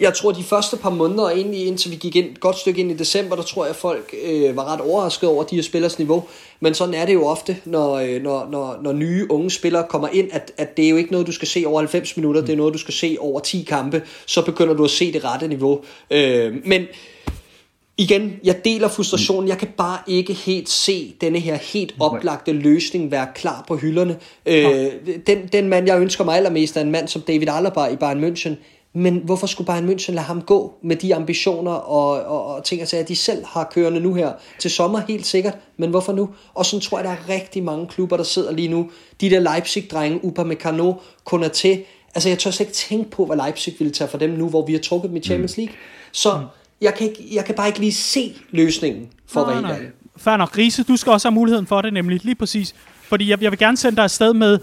jeg 0.00 0.14
tror, 0.14 0.32
de 0.32 0.42
første 0.42 0.76
par 0.76 0.90
måneder, 0.90 1.28
egentlig 1.28 1.66
indtil 1.66 1.90
vi 1.90 1.96
gik 1.96 2.16
ind, 2.16 2.26
et 2.26 2.40
godt 2.40 2.58
stykke 2.58 2.80
ind 2.80 2.90
i 2.90 2.94
december, 2.94 3.36
der 3.36 3.42
tror 3.42 3.64
jeg, 3.64 3.70
at 3.70 3.76
folk 3.76 4.14
øh, 4.24 4.56
var 4.56 4.72
ret 4.72 4.80
overrasket 4.80 5.28
over 5.28 5.44
de 5.44 5.54
her 5.54 5.62
spillers 5.62 5.98
niveau. 5.98 6.24
Men 6.60 6.74
sådan 6.74 6.94
er 6.94 7.06
det 7.06 7.14
jo 7.14 7.26
ofte, 7.26 7.56
når, 7.64 7.94
øh, 7.94 8.22
når, 8.22 8.48
når, 8.50 8.78
når 8.82 8.92
nye 8.92 9.26
unge 9.30 9.50
spillere 9.50 9.86
kommer 9.88 10.08
ind, 10.08 10.28
at, 10.32 10.52
at 10.56 10.76
det 10.76 10.84
er 10.84 10.88
jo 10.88 10.96
ikke 10.96 11.10
noget, 11.10 11.26
du 11.26 11.32
skal 11.32 11.48
se 11.48 11.64
over 11.66 11.80
90 11.80 12.16
minutter, 12.16 12.40
det 12.40 12.52
er 12.52 12.56
noget, 12.56 12.74
du 12.74 12.78
skal 12.78 12.94
se 12.94 13.16
over 13.20 13.40
10 13.40 13.62
kampe, 13.68 14.02
så 14.26 14.44
begynder 14.44 14.74
du 14.74 14.84
at 14.84 14.90
se 14.90 15.12
det 15.12 15.24
rette 15.24 15.48
niveau. 15.48 15.80
Øh, 16.10 16.54
men 16.64 16.86
igen, 17.98 18.32
jeg 18.44 18.64
deler 18.64 18.88
frustrationen. 18.88 19.48
Jeg 19.48 19.58
kan 19.58 19.68
bare 19.76 19.98
ikke 20.06 20.32
helt 20.32 20.68
se 20.68 21.14
denne 21.20 21.38
her 21.38 21.54
helt 21.54 21.94
oplagte 22.00 22.52
løsning 22.52 23.10
være 23.10 23.26
klar 23.34 23.64
på 23.68 23.76
hylderne. 23.76 24.16
Øh, 24.46 24.86
den, 25.26 25.46
den 25.52 25.68
mand, 25.68 25.86
jeg 25.86 26.00
ønsker 26.00 26.24
mig 26.24 26.36
allermest, 26.36 26.76
er 26.76 26.80
en 26.80 26.90
mand 26.90 27.08
som 27.08 27.22
David 27.22 27.48
Alaba 27.48 27.86
i 27.86 27.96
Bayern 27.96 28.24
München. 28.24 28.54
Men 28.98 29.20
hvorfor 29.24 29.46
skulle 29.46 29.66
Bayern 29.66 29.88
München 29.88 30.12
lade 30.12 30.26
ham 30.26 30.42
gå 30.42 30.74
med 30.82 30.96
de 30.96 31.14
ambitioner 31.14 31.70
og, 31.70 32.22
og, 32.22 32.46
og 32.46 32.64
ting, 32.64 32.80
altså, 32.80 32.96
at 32.96 33.08
de 33.08 33.16
selv 33.16 33.44
har 33.46 33.68
kørende 33.74 34.00
nu 34.00 34.14
her 34.14 34.32
til 34.58 34.70
sommer, 34.70 35.00
helt 35.08 35.26
sikkert. 35.26 35.54
Men 35.76 35.90
hvorfor 35.90 36.12
nu? 36.12 36.28
Og 36.54 36.66
sådan 36.66 36.80
tror 36.80 36.98
jeg, 36.98 37.04
der 37.04 37.10
er 37.10 37.28
rigtig 37.28 37.62
mange 37.62 37.86
klubber, 37.86 38.16
der 38.16 38.24
sidder 38.24 38.52
lige 38.52 38.68
nu. 38.68 38.90
De 39.20 39.30
der 39.30 39.40
Leipzig-drenge, 39.40 40.24
Upamecano, 40.24 40.94
til. 41.52 41.84
Altså, 42.14 42.28
jeg 42.28 42.38
tør 42.38 42.50
slet 42.50 42.66
ikke 42.66 42.76
tænke 42.76 43.10
på, 43.10 43.26
hvad 43.26 43.36
Leipzig 43.36 43.74
ville 43.78 43.92
tage 43.92 44.08
for 44.08 44.18
dem 44.18 44.30
nu, 44.30 44.48
hvor 44.48 44.66
vi 44.66 44.72
har 44.72 44.80
trukket 44.80 45.08
dem 45.08 45.16
i 45.16 45.20
Champions 45.20 45.56
mm. 45.56 45.60
League. 45.60 45.76
Så 46.12 46.40
jeg 46.80 46.94
kan, 46.94 47.08
ikke, 47.08 47.28
jeg 47.32 47.44
kan 47.44 47.54
bare 47.54 47.66
ikke 47.66 47.80
lige 47.80 47.92
se 47.92 48.34
løsningen 48.50 49.08
for 49.26 49.46
nej, 49.46 49.60
hvad 49.60 49.74
helt 49.74 49.94
Fair 50.16 50.36
nok. 50.36 50.58
Riese, 50.58 50.82
du 50.82 50.96
skal 50.96 51.12
også 51.12 51.28
have 51.28 51.34
muligheden 51.34 51.66
for 51.66 51.82
det, 51.82 51.92
nemlig 51.92 52.24
lige 52.24 52.34
præcis. 52.34 52.74
Fordi 53.02 53.30
jeg, 53.30 53.42
jeg 53.42 53.50
vil 53.50 53.58
gerne 53.58 53.76
sende 53.76 53.96
dig 53.96 54.04
afsted 54.04 54.34
med, 54.34 54.58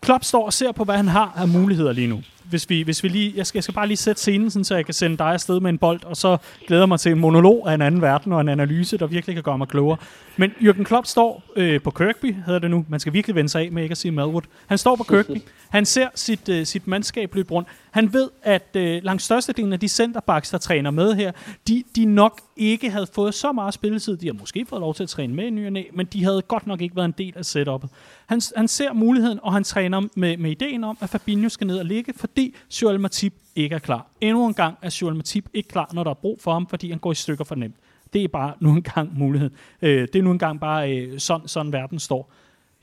Klopp 0.00 0.24
står 0.24 0.46
og 0.46 0.52
ser 0.52 0.72
på, 0.72 0.84
hvad 0.84 0.96
han 0.96 1.08
har 1.08 1.32
af 1.36 1.48
muligheder 1.48 1.92
lige 1.92 2.06
nu 2.06 2.22
hvis 2.50 2.70
vi, 2.70 2.82
hvis 2.82 3.02
vi 3.02 3.08
lige, 3.08 3.32
jeg 3.36 3.46
skal, 3.46 3.58
jeg 3.58 3.62
skal 3.62 3.74
bare 3.74 3.86
lige 3.86 3.96
sætte 3.96 4.20
scenen, 4.20 4.50
sådan, 4.50 4.64
så 4.64 4.74
jeg 4.74 4.84
kan 4.84 4.94
sende 4.94 5.16
dig 5.16 5.26
afsted 5.26 5.60
med 5.60 5.70
en 5.70 5.78
bold, 5.78 6.04
og 6.04 6.16
så 6.16 6.36
glæder 6.66 6.86
mig 6.86 7.00
til 7.00 7.12
en 7.12 7.18
monolog 7.18 7.68
af 7.68 7.74
en 7.74 7.82
anden 7.82 8.02
verden 8.02 8.32
og 8.32 8.40
en 8.40 8.48
analyse, 8.48 8.98
der 8.98 9.06
virkelig 9.06 9.36
kan 9.36 9.42
gøre 9.42 9.58
mig 9.58 9.68
klogere. 9.68 9.96
Men 10.36 10.50
Jürgen 10.50 10.84
Klopp 10.84 11.06
står 11.06 11.42
øh, 11.56 11.80
på 11.80 11.90
Kirkby, 11.90 12.34
hedder 12.46 12.58
det 12.58 12.70
nu. 12.70 12.84
Man 12.88 13.00
skal 13.00 13.12
virkelig 13.12 13.36
vende 13.36 13.48
sig 13.48 13.62
af 13.62 13.72
med 13.72 13.82
ikke 13.82 13.92
at 13.92 13.98
sige 13.98 14.12
Melwood. 14.12 14.42
Han 14.66 14.78
står 14.78 14.96
på 14.96 15.02
Kirkby. 15.04 15.42
Han 15.68 15.86
ser 15.86 16.08
sit, 16.14 16.48
øh, 16.48 16.66
sit 16.66 16.86
mandskab 16.86 17.34
løbe 17.34 17.50
rundt. 17.52 17.68
Han 17.90 18.12
ved, 18.12 18.30
at 18.42 18.68
øh, 18.74 19.00
langt 19.02 19.22
størstedelen 19.22 19.72
af 19.72 19.80
de 19.80 19.88
centerbacks, 19.88 20.50
der 20.50 20.58
træner 20.58 20.90
med 20.90 21.14
her, 21.14 21.32
de, 21.68 21.82
de 21.96 22.04
nok 22.04 22.40
ikke 22.56 22.90
havde 22.90 23.06
fået 23.14 23.34
så 23.34 23.52
meget 23.52 23.74
spilletid. 23.74 24.16
De 24.16 24.26
har 24.26 24.34
måske 24.34 24.66
fået 24.68 24.80
lov 24.80 24.94
til 24.94 25.02
at 25.02 25.08
træne 25.08 25.34
med 25.34 25.44
i 25.44 25.50
ny 25.50 25.68
næ, 25.68 25.82
men 25.92 26.06
de 26.06 26.24
havde 26.24 26.42
godt 26.42 26.66
nok 26.66 26.80
ikke 26.80 26.96
været 26.96 27.06
en 27.06 27.14
del 27.18 27.32
af 27.36 27.56
setup'et. 27.56 27.88
Han, 28.30 28.40
han 28.56 28.68
ser 28.68 28.92
muligheden, 28.92 29.38
og 29.42 29.52
han 29.52 29.64
træner 29.64 30.00
med, 30.16 30.36
med 30.36 30.50
ideen 30.50 30.84
om, 30.84 30.98
at 31.00 31.10
Fabinho 31.10 31.48
skal 31.48 31.66
ned 31.66 31.78
og 31.78 31.84
ligge, 31.84 32.12
fordi 32.16 32.54
Joel 32.82 33.00
Matip 33.00 33.34
ikke 33.56 33.74
er 33.74 33.78
klar. 33.78 34.06
Endnu 34.20 34.46
en 34.46 34.54
gang 34.54 34.78
er 34.82 34.98
Joel 35.02 35.16
Matip 35.16 35.48
ikke 35.54 35.68
klar, 35.68 35.90
når 35.92 36.04
der 36.04 36.10
er 36.10 36.14
brug 36.14 36.40
for 36.40 36.52
ham, 36.52 36.66
fordi 36.66 36.90
han 36.90 36.98
går 36.98 37.12
i 37.12 37.14
stykker 37.14 37.44
for 37.44 37.54
nemt. 37.54 37.74
Det 38.12 38.24
er 38.24 38.28
bare 38.28 38.52
nu 38.60 38.70
engang 38.70 39.18
mulighed. 39.18 39.50
Øh, 39.82 40.08
det 40.12 40.16
er 40.16 40.22
nu 40.22 40.30
engang 40.30 40.60
bare 40.60 40.96
øh, 40.96 41.20
sådan, 41.20 41.48
sådan 41.48 41.72
verden 41.72 41.98
står. 41.98 42.32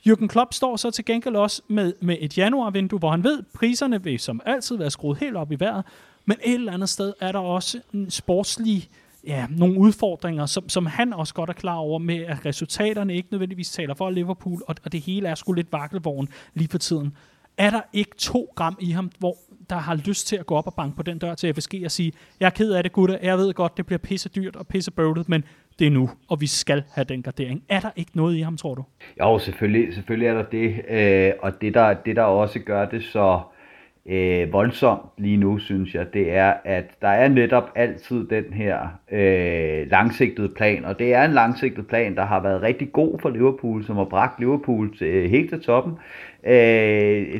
Jürgen 0.08 0.26
Klopp 0.26 0.54
står 0.54 0.76
så 0.76 0.90
til 0.90 1.04
gengæld 1.04 1.36
også 1.36 1.62
med, 1.68 1.92
med 2.00 2.16
et 2.20 2.38
januarvindue, 2.38 2.98
hvor 2.98 3.10
han 3.10 3.24
ved, 3.24 3.42
priserne 3.54 4.04
vil 4.04 4.18
som 4.18 4.40
altid 4.46 4.76
være 4.76 4.90
skruet 4.90 5.18
helt 5.18 5.36
op 5.36 5.52
i 5.52 5.56
vejret, 5.58 5.84
men 6.24 6.36
et 6.44 6.54
eller 6.54 6.72
andet 6.72 6.88
sted 6.88 7.12
er 7.20 7.32
der 7.32 7.38
også 7.38 7.80
en 7.94 8.10
sportslig, 8.10 8.88
ja, 9.28 9.46
nogle 9.50 9.78
udfordringer, 9.78 10.46
som, 10.46 10.68
som 10.68 10.86
han 10.86 11.12
også 11.12 11.34
godt 11.34 11.50
er 11.50 11.54
klar 11.54 11.76
over 11.76 11.98
med, 11.98 12.24
at 12.24 12.46
resultaterne 12.46 13.14
ikke 13.14 13.28
nødvendigvis 13.30 13.70
taler 13.70 13.94
for 13.94 14.10
Liverpool, 14.10 14.62
og, 14.68 14.74
og 14.84 14.92
det 14.92 15.00
hele 15.00 15.28
er 15.28 15.34
sgu 15.34 15.52
lidt 15.52 15.72
vakkelvogn 15.72 16.28
lige 16.54 16.68
for 16.68 16.78
tiden. 16.78 17.16
Er 17.58 17.70
der 17.70 17.80
ikke 17.92 18.16
to 18.18 18.52
gram 18.56 18.76
i 18.80 18.90
ham, 18.90 19.10
hvor 19.18 19.36
der 19.70 19.76
har 19.76 19.94
lyst 19.94 20.26
til 20.26 20.36
at 20.36 20.46
gå 20.46 20.54
op 20.54 20.66
og 20.66 20.74
banke 20.74 20.96
på 20.96 21.02
den 21.02 21.18
dør 21.18 21.34
til 21.34 21.54
FSG 21.54 21.74
og 21.84 21.90
sige, 21.90 22.12
jeg 22.40 22.46
er 22.46 22.50
ked 22.50 22.72
af 22.72 22.82
det, 22.82 22.92
gutter, 22.92 23.18
jeg 23.22 23.38
ved 23.38 23.54
godt, 23.54 23.76
det 23.76 23.86
bliver 23.86 23.98
pisse 23.98 24.28
dyrt 24.28 24.56
og 24.56 24.66
pisse 24.66 24.90
bøvlet, 24.90 25.28
men 25.28 25.44
det 25.78 25.86
er 25.86 25.90
nu, 25.90 26.10
og 26.28 26.40
vi 26.40 26.46
skal 26.46 26.82
have 26.90 27.04
den 27.04 27.22
gardering. 27.22 27.62
Er 27.68 27.80
der 27.80 27.90
ikke 27.96 28.10
noget 28.14 28.36
i 28.36 28.40
ham, 28.40 28.56
tror 28.56 28.74
du? 28.74 28.84
Jo, 29.20 29.38
selvfølgelig, 29.38 29.94
selvfølgelig 29.94 30.28
er 30.28 30.34
der 30.34 30.42
det, 30.42 30.74
øh, 30.88 31.32
og 31.42 31.60
det 31.60 31.74
der, 31.74 31.94
det 31.94 32.16
der 32.16 32.22
også 32.22 32.58
gør 32.58 32.84
det 32.84 33.04
så 33.04 33.40
øh, 34.08 34.52
voldsomt 34.52 35.00
lige 35.18 35.36
nu, 35.36 35.58
synes 35.58 35.94
jeg, 35.94 36.14
det 36.14 36.32
er, 36.32 36.52
at 36.64 36.84
der 37.02 37.08
er 37.08 37.28
netop 37.28 37.70
altid 37.74 38.26
den 38.26 38.44
her 38.52 38.78
øh, 39.12 39.90
langsigtede 39.90 40.48
plan, 40.48 40.84
og 40.84 40.98
det 40.98 41.14
er 41.14 41.24
en 41.24 41.32
langsigtet 41.32 41.86
plan, 41.86 42.14
der 42.14 42.24
har 42.24 42.42
været 42.42 42.62
rigtig 42.62 42.92
god 42.92 43.18
for 43.20 43.30
Liverpool, 43.30 43.84
som 43.84 43.96
har 43.96 44.04
bragt 44.04 44.40
Liverpool 44.40 44.96
til, 44.98 45.06
øh, 45.06 45.30
helt 45.30 45.50
til 45.50 45.60
toppen. 45.60 45.92
Øh, 46.46 46.52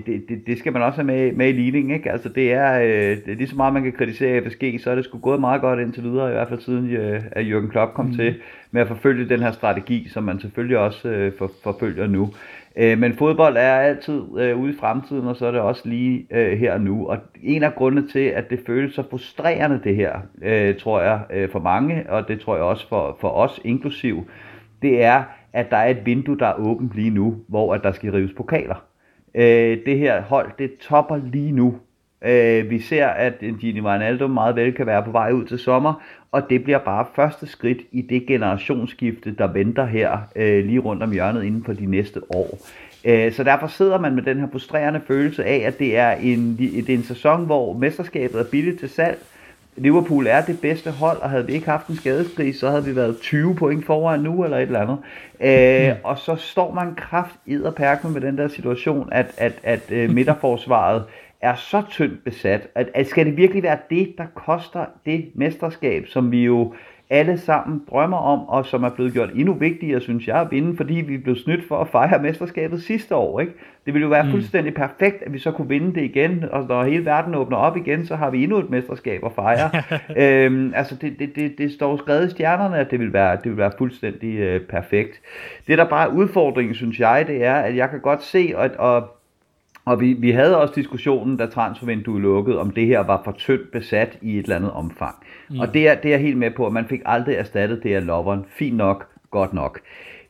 det, 0.07 0.25
det, 0.29 0.47
det 0.47 0.59
skal 0.59 0.73
man 0.73 0.83
også 0.83 0.97
have 0.97 1.07
med, 1.07 1.33
med 1.33 1.49
i 1.49 1.53
ligningen, 1.53 1.95
ikke? 1.95 2.13
Altså 2.13 2.29
det 2.29 2.53
er, 2.53 2.81
øh, 2.81 3.17
det 3.17 3.33
er 3.33 3.37
lige 3.37 3.49
så 3.49 3.57
meget, 3.57 3.75
man 3.75 3.83
kan 3.83 3.93
kritisere 3.93 4.43
FSG, 4.43 4.81
så 4.81 4.91
er 4.91 4.95
det 4.95 5.05
sgu 5.05 5.19
gået 5.19 5.41
meget 5.41 5.61
godt 5.61 5.81
indtil 5.81 6.03
videre, 6.03 6.29
i 6.29 6.33
hvert 6.33 6.49
fald 6.49 6.61
siden 6.61 6.91
øh, 6.91 7.23
at 7.33 7.47
Jürgen 7.47 7.71
Klopp 7.71 7.95
kom 7.95 8.07
mm. 8.07 8.15
til 8.15 8.35
med 8.71 8.83
at 8.83 8.89
forfølge 8.89 9.29
den 9.29 9.41
her 9.41 9.53
strategi, 9.53 10.09
som 10.09 10.25
man 10.25 10.41
selvfølgelig 10.41 10.79
også 10.79 11.09
øh, 11.09 11.33
for, 11.39 11.51
forfølger 11.63 12.07
nu. 12.07 12.23
Øh, 12.23 12.58
Øh, 12.79 12.99
men 12.99 13.15
fodbold 13.15 13.57
er 13.57 13.75
altid 13.75 14.23
øh, 14.39 14.61
ude 14.61 14.73
i 14.73 14.77
fremtiden, 14.81 15.29
og 15.29 15.37
så 15.37 15.47
er 15.47 15.51
det 15.51 15.61
også 15.61 15.89
lige 15.89 16.27
øh, 16.31 16.59
her 16.59 16.73
og 16.73 16.81
nu. 16.81 17.07
Og 17.07 17.19
en 17.43 17.63
af 17.63 17.75
grundene 17.75 18.09
til, 18.09 18.19
at 18.19 18.51
det 18.51 18.61
føles 18.67 18.95
så 18.95 19.03
frustrerende 19.11 19.81
det 19.85 19.97
her, 19.97 20.21
øh, 20.43 20.77
tror 20.77 21.01
jeg 21.01 21.21
øh, 21.31 21.51
for 21.51 21.59
mange, 21.59 22.11
og 22.11 22.29
det 22.29 22.41
tror 22.41 22.55
jeg 22.55 22.65
også 22.65 22.89
for, 22.89 23.17
for 23.21 23.29
os 23.29 23.61
inklusiv, 23.65 24.31
det 24.83 25.05
er, 25.05 25.25
at 25.53 25.71
der 25.71 25.77
er 25.77 25.91
et 25.91 26.07
vindue, 26.07 26.39
der 26.39 26.47
er 26.47 26.55
åbent 26.59 26.95
lige 26.95 27.11
nu, 27.11 27.37
hvor 27.49 27.75
at 27.75 27.83
der 27.83 27.93
skal 27.93 28.13
rives 28.13 28.33
pokaler. 28.37 28.85
Øh, 29.35 29.79
det 29.87 29.99
her 29.99 30.23
hold, 30.23 30.51
det 30.59 30.71
topper 30.81 31.21
lige 31.33 31.53
nu. 31.53 31.77
Øh, 32.23 32.71
vi 32.71 32.81
ser, 32.81 33.07
at 33.07 33.35
Gini 33.61 33.81
Wijnaldum 33.81 34.31
meget 34.31 34.57
vel 34.57 34.73
kan 34.73 34.87
være 34.87 35.03
på 35.03 35.11
vej 35.11 35.33
ud 35.33 35.45
til 35.45 35.59
sommer, 35.59 36.03
og 36.33 36.51
det 36.51 36.65
bliver 36.65 36.79
bare 36.79 37.07
første 37.15 37.47
skridt 37.47 37.79
i 37.93 38.03
det 38.03 38.27
generationsskifte, 38.27 39.35
der 39.39 39.47
venter 39.47 39.87
her 39.87 40.19
øh, 40.37 40.65
lige 40.65 40.79
rundt 40.79 41.03
om 41.03 41.13
hjørnet 41.13 41.45
inden 41.45 41.65
for 41.65 41.73
de 41.73 41.87
næste 41.87 42.21
år. 42.35 42.59
Øh, 43.05 43.33
så 43.33 43.45
derfor 43.45 43.67
sidder 43.67 43.99
man 43.99 44.15
med 44.15 44.23
den 44.23 44.41
her 44.41 44.47
frustrerende 44.53 45.01
følelse 45.07 45.45
af, 45.45 45.63
at 45.67 45.79
det 45.79 45.97
er 45.97 46.11
en, 46.11 46.57
det 46.59 46.91
er 46.91 46.95
en 46.95 47.03
sæson, 47.03 47.47
hvor 47.47 47.73
mesterskabet 47.73 48.41
er 48.41 48.45
billigt 48.45 48.79
til 48.79 48.89
salg. 48.89 49.19
Liverpool 49.77 50.27
er 50.27 50.41
det 50.45 50.61
bedste 50.61 50.91
hold, 50.91 51.19
og 51.19 51.31
havde 51.31 51.47
vi 51.47 51.53
ikke 51.53 51.71
haft 51.71 51.87
en 51.87 51.97
skadeskrig, 51.97 52.55
så 52.55 52.71
havde 52.71 52.85
vi 52.85 52.97
været 52.97 53.19
20 53.19 53.55
point 53.55 53.87
foran 53.87 54.21
nu, 54.21 54.45
eller 54.45 54.57
et 54.57 54.63
eller 54.63 54.81
andet. 54.81 54.99
Øh, 55.41 55.97
mm. 55.97 56.01
Og 56.05 56.19
så 56.19 56.37
står 56.37 56.75
man 56.75 56.95
kraft 56.95 57.35
i 57.47 57.57
med 57.57 58.21
den 58.21 58.39
der 58.39 58.49
situation, 58.49 59.09
at, 59.13 59.27
at, 59.37 59.53
at 59.63 59.91
øh, 59.91 60.11
midterforsvaret 60.11 61.05
er 61.41 61.55
så 61.55 61.83
tyndt 61.91 62.25
besat, 62.25 62.69
at, 62.75 62.89
at 62.95 63.07
skal 63.07 63.27
det 63.27 63.37
virkelig 63.37 63.63
være 63.63 63.79
det, 63.91 64.15
der 64.19 64.27
koster 64.35 64.85
det 65.07 65.31
mesterskab, 65.35 66.07
som 66.07 66.33
vi 66.33 66.45
jo 66.45 66.75
alle 67.11 67.39
sammen 67.39 67.83
drømmer 67.91 68.17
om, 68.17 68.49
og 68.49 68.67
som 68.67 68.85
er 68.85 68.89
blevet 68.91 69.13
gjort 69.13 69.31
endnu 69.35 69.55
vigtigere, 69.55 70.01
synes 70.01 70.29
jeg, 70.29 70.41
at 70.41 70.51
vinde, 70.51 70.77
fordi 70.77 70.95
vi 70.95 71.19
blev 71.19 71.37
snydt 71.37 71.69
for 71.69 71.77
at 71.77 71.89
fejre 71.89 72.23
mesterskabet 72.23 72.83
sidste 72.83 73.15
år. 73.17 73.41
Ikke? 73.41 73.53
Det 73.87 73.95
ville 73.95 74.05
jo 74.05 74.09
være 74.09 74.23
mm. 74.23 74.31
fuldstændig 74.31 74.75
perfekt, 74.75 75.23
at 75.23 75.33
vi 75.33 75.39
så 75.39 75.51
kunne 75.51 75.69
vinde 75.69 75.95
det 75.95 76.03
igen, 76.03 76.45
og 76.53 76.67
når 76.69 76.85
hele 76.85 77.05
verden 77.05 77.35
åbner 77.35 77.57
op 77.57 77.77
igen, 77.77 78.07
så 78.07 78.17
har 78.17 78.31
vi 78.31 78.43
endnu 78.43 78.59
et 78.59 78.71
mesterskab 78.71 79.25
at 79.25 79.33
fejre. 79.33 79.71
øhm, 80.23 80.73
altså, 80.75 80.95
det, 80.95 81.19
det, 81.19 81.37
det, 81.37 81.59
det 81.59 81.73
står 81.73 81.97
skrevet 81.97 82.27
i 82.27 82.31
stjernerne, 82.31 82.79
at 82.79 82.91
det 82.91 83.01
vil 83.01 83.13
være, 83.13 83.37
det 83.37 83.51
vil 83.51 83.57
være 83.57 83.73
fuldstændig 83.79 84.39
øh, 84.39 84.61
perfekt. 84.61 85.21
Det, 85.67 85.79
der 85.79 85.89
bare 85.89 86.09
er 86.09 86.13
udfordringen, 86.13 86.75
synes 86.75 87.01
jeg, 87.01 87.25
det 87.27 87.45
er, 87.45 87.55
at 87.55 87.77
jeg 87.77 87.91
kan 87.91 88.01
godt 88.01 88.23
se, 88.23 88.53
og, 88.57 88.71
og 88.79 89.18
og 89.89 90.01
vi, 90.01 90.13
vi 90.13 90.31
havde 90.31 90.61
også 90.61 90.75
diskussionen, 90.75 91.37
da 91.37 91.47
transfervinduet 91.47 92.23
lukkede, 92.23 92.61
om 92.61 92.71
det 92.71 92.87
her 92.87 93.01
var 93.01 93.21
for 93.25 93.33
tyndt 93.33 93.71
besat 93.73 94.19
i 94.23 94.39
et 94.39 94.43
eller 94.43 94.57
andet 94.57 94.71
omfang. 94.71 95.15
Mm. 95.51 95.61
Og 95.61 95.75
det 95.75 95.89
er, 95.89 95.95
det 95.95 96.05
er 96.05 96.11
jeg 96.11 96.21
helt 96.21 96.37
med 96.37 96.51
på, 96.51 96.67
at 96.67 96.73
man 96.73 96.87
fik 96.89 97.01
aldrig 97.07 97.35
erstattet 97.35 97.83
det 97.83 97.95
af 97.95 98.07
loveren. 98.07 98.45
Fint 98.49 98.77
nok, 98.77 99.07
godt 99.31 99.53
nok. 99.53 99.81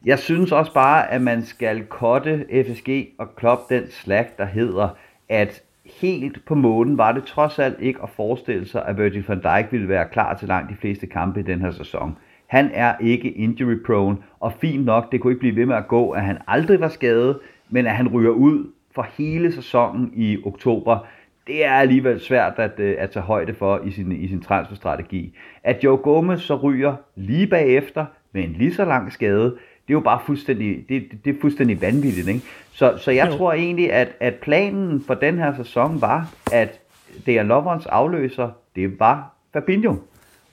Jeg 0.04 0.18
synes 0.18 0.52
også 0.52 0.74
bare, 0.74 1.10
at 1.10 1.22
man 1.22 1.42
skal 1.42 1.84
kotte 1.84 2.46
FSG 2.66 3.06
og 3.18 3.36
Klopp 3.36 3.60
den 3.70 3.82
slag, 3.90 4.28
der 4.38 4.44
hedder, 4.44 4.88
at 5.28 5.62
helt 6.00 6.44
på 6.46 6.54
månen 6.54 6.98
var 6.98 7.12
det 7.12 7.24
trods 7.24 7.58
alt 7.58 7.80
ikke 7.80 8.02
at 8.02 8.10
forestille 8.10 8.68
sig, 8.68 8.84
at 8.86 8.98
Virgil 8.98 9.24
van 9.28 9.40
Dijk 9.40 9.72
ville 9.72 9.88
være 9.88 10.08
klar 10.12 10.34
til 10.34 10.48
langt 10.48 10.70
de 10.70 10.76
fleste 10.76 11.06
kampe 11.06 11.40
i 11.40 11.42
den 11.42 11.60
her 11.60 11.70
sæson. 11.70 12.16
Han 12.46 12.70
er 12.74 12.94
ikke 13.00 13.30
injury 13.30 13.76
prone, 13.86 14.16
og 14.40 14.52
fint 14.52 14.84
nok, 14.84 15.12
det 15.12 15.20
kunne 15.20 15.32
ikke 15.32 15.40
blive 15.40 15.56
ved 15.56 15.66
med 15.66 15.76
at 15.76 15.88
gå, 15.88 16.10
at 16.10 16.22
han 16.22 16.38
aldrig 16.46 16.80
var 16.80 16.88
skadet, 16.88 17.38
men 17.70 17.86
at 17.86 17.92
han 17.92 18.08
ryger 18.08 18.30
ud 18.30 18.66
for 18.98 19.06
hele 19.18 19.52
sæsonen 19.52 20.12
i 20.16 20.38
oktober, 20.44 20.98
det 21.46 21.64
er 21.64 21.72
alligevel 21.72 22.20
svært 22.20 22.52
at, 22.56 22.80
øh, 22.80 22.96
at 22.98 23.10
tage 23.10 23.22
højde 23.22 23.54
for 23.54 23.80
i 23.84 23.90
sin, 23.90 24.12
i 24.12 24.28
sin 24.28 24.40
transferstrategi. 24.40 25.36
At 25.64 25.84
Joe 25.84 25.96
Gomez 25.96 26.40
så 26.40 26.56
ryger 26.56 26.96
lige 27.16 27.46
bagefter 27.46 28.06
med 28.32 28.44
en 28.44 28.52
lige 28.52 28.74
så 28.74 28.84
lang 28.84 29.12
skade, 29.12 29.44
det 29.44 29.94
er 29.94 29.98
jo 29.98 30.00
bare 30.00 30.20
fuldstændig, 30.26 30.84
det, 30.88 31.02
det, 31.10 31.24
det 31.24 31.36
er 31.36 31.40
fuldstændig 31.40 31.82
vanvittigt. 31.82 32.28
Ikke? 32.28 32.40
Så, 32.72 32.96
så 32.96 33.10
jeg 33.10 33.26
jo. 33.26 33.36
tror 33.36 33.52
egentlig, 33.52 33.92
at, 33.92 34.08
at 34.20 34.34
planen 34.34 35.00
for 35.06 35.14
den 35.14 35.38
her 35.38 35.56
sæson 35.56 36.00
var, 36.00 36.30
at 36.52 36.80
Dejan 37.26 37.48
Lovrens 37.48 37.86
afløser, 37.86 38.50
det 38.76 39.00
var 39.00 39.34
Fabinho. 39.52 39.94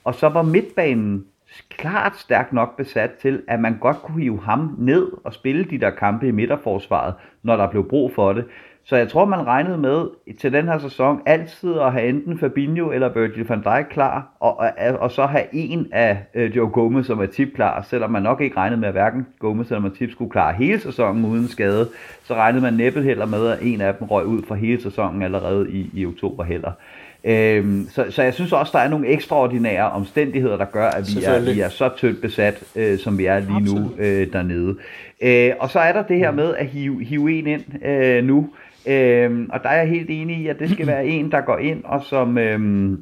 Og 0.03 0.15
så 0.15 0.29
var 0.29 0.41
midtbanen 0.41 1.25
klart 1.69 2.17
stærkt 2.17 2.53
nok 2.53 2.77
besat 2.77 3.11
til, 3.11 3.41
at 3.47 3.59
man 3.59 3.77
godt 3.81 3.97
kunne 3.97 4.21
hive 4.21 4.41
ham 4.41 4.75
ned 4.77 5.11
og 5.23 5.33
spille 5.33 5.63
de 5.63 5.77
der 5.77 5.89
kampe 5.89 6.27
i 6.27 6.31
midterforsvaret, 6.31 7.13
når 7.43 7.55
der 7.55 7.69
blev 7.69 7.89
brug 7.89 8.11
for 8.15 8.33
det. 8.33 8.45
Så 8.87 8.95
jeg 8.95 9.09
tror, 9.09 9.25
man 9.25 9.47
regnede 9.47 9.77
med 9.77 10.07
til 10.39 10.53
den 10.53 10.65
her 10.65 10.77
sæson 10.77 11.21
altid 11.25 11.79
at 11.79 11.91
have 11.91 12.09
enten 12.09 12.39
Fabinho 12.39 12.91
eller 12.91 13.09
Virgil 13.09 13.47
van 13.47 13.61
Dijk 13.61 13.85
klar, 13.89 14.27
og, 14.39 14.57
og, 14.57 14.69
og 14.99 15.11
så 15.11 15.25
have 15.25 15.43
en 15.53 15.87
af 15.91 16.17
øh, 16.33 16.55
Joe 16.55 16.69
Gomez 16.69 17.05
som 17.05 17.19
er 17.19 17.25
tip 17.25 17.55
klar, 17.55 17.81
selvom 17.81 18.11
man 18.11 18.23
nok 18.23 18.41
ikke 18.41 18.57
regnede 18.57 18.79
med, 18.79 18.87
at 18.87 18.93
hverken 18.93 19.27
Gomez 19.39 19.67
eller 19.67 19.81
Matip 19.81 20.11
skulle 20.11 20.31
klare 20.31 20.53
hele 20.53 20.79
sæsonen 20.79 21.25
uden 21.25 21.47
skade, 21.47 21.89
så 22.23 22.33
regnede 22.33 22.63
man 22.63 22.73
næppe 22.73 23.01
heller 23.01 23.25
med, 23.25 23.47
at 23.47 23.59
en 23.61 23.81
af 23.81 23.95
dem 23.95 24.07
røg 24.07 24.25
ud 24.25 24.41
for 24.47 24.55
hele 24.55 24.81
sæsonen 24.81 25.21
allerede 25.21 25.71
i, 25.71 25.89
i 25.93 26.05
oktober 26.05 26.43
heller. 26.43 26.71
Øhm, 27.26 27.88
så, 27.89 28.05
så 28.09 28.23
jeg 28.23 28.34
synes 28.34 28.51
også, 28.51 28.71
der 28.73 28.80
er 28.80 28.89
nogle 28.89 29.07
ekstraordinære 29.07 29.91
omstændigheder, 29.91 30.57
der 30.57 30.65
gør, 30.65 30.88
at 30.88 31.03
vi 31.15 31.23
er, 31.23 31.53
vi 31.53 31.59
er 31.59 31.69
så 31.69 31.89
tyndt 31.97 32.21
besat, 32.21 32.63
øh, 32.76 32.99
som 32.99 33.17
vi 33.17 33.26
er 33.26 33.39
lige 33.39 33.76
nu 33.76 33.91
øh, 33.99 34.34
dernede. 34.34 34.76
Øh, 35.21 35.51
og 35.59 35.69
så 35.69 35.80
er 35.80 35.93
der 35.93 36.03
det 36.03 36.17
her 36.17 36.32
med 36.32 36.55
at 36.55 36.67
hive, 36.67 37.03
hive 37.03 37.39
en 37.39 37.47
ind 37.47 37.86
øh, 37.86 38.23
nu, 38.23 38.49
øh, 38.88 39.47
og 39.49 39.63
der 39.63 39.69
er 39.69 39.78
jeg 39.78 39.89
helt 39.89 40.09
enig 40.09 40.38
i, 40.38 40.47
at 40.47 40.59
det 40.59 40.69
skal 40.69 40.88
være 40.95 41.05
en, 41.05 41.32
der 41.32 41.41
går 41.41 41.57
ind, 41.57 41.84
og 41.84 42.03
som... 42.03 42.38
Øh, 42.38 42.97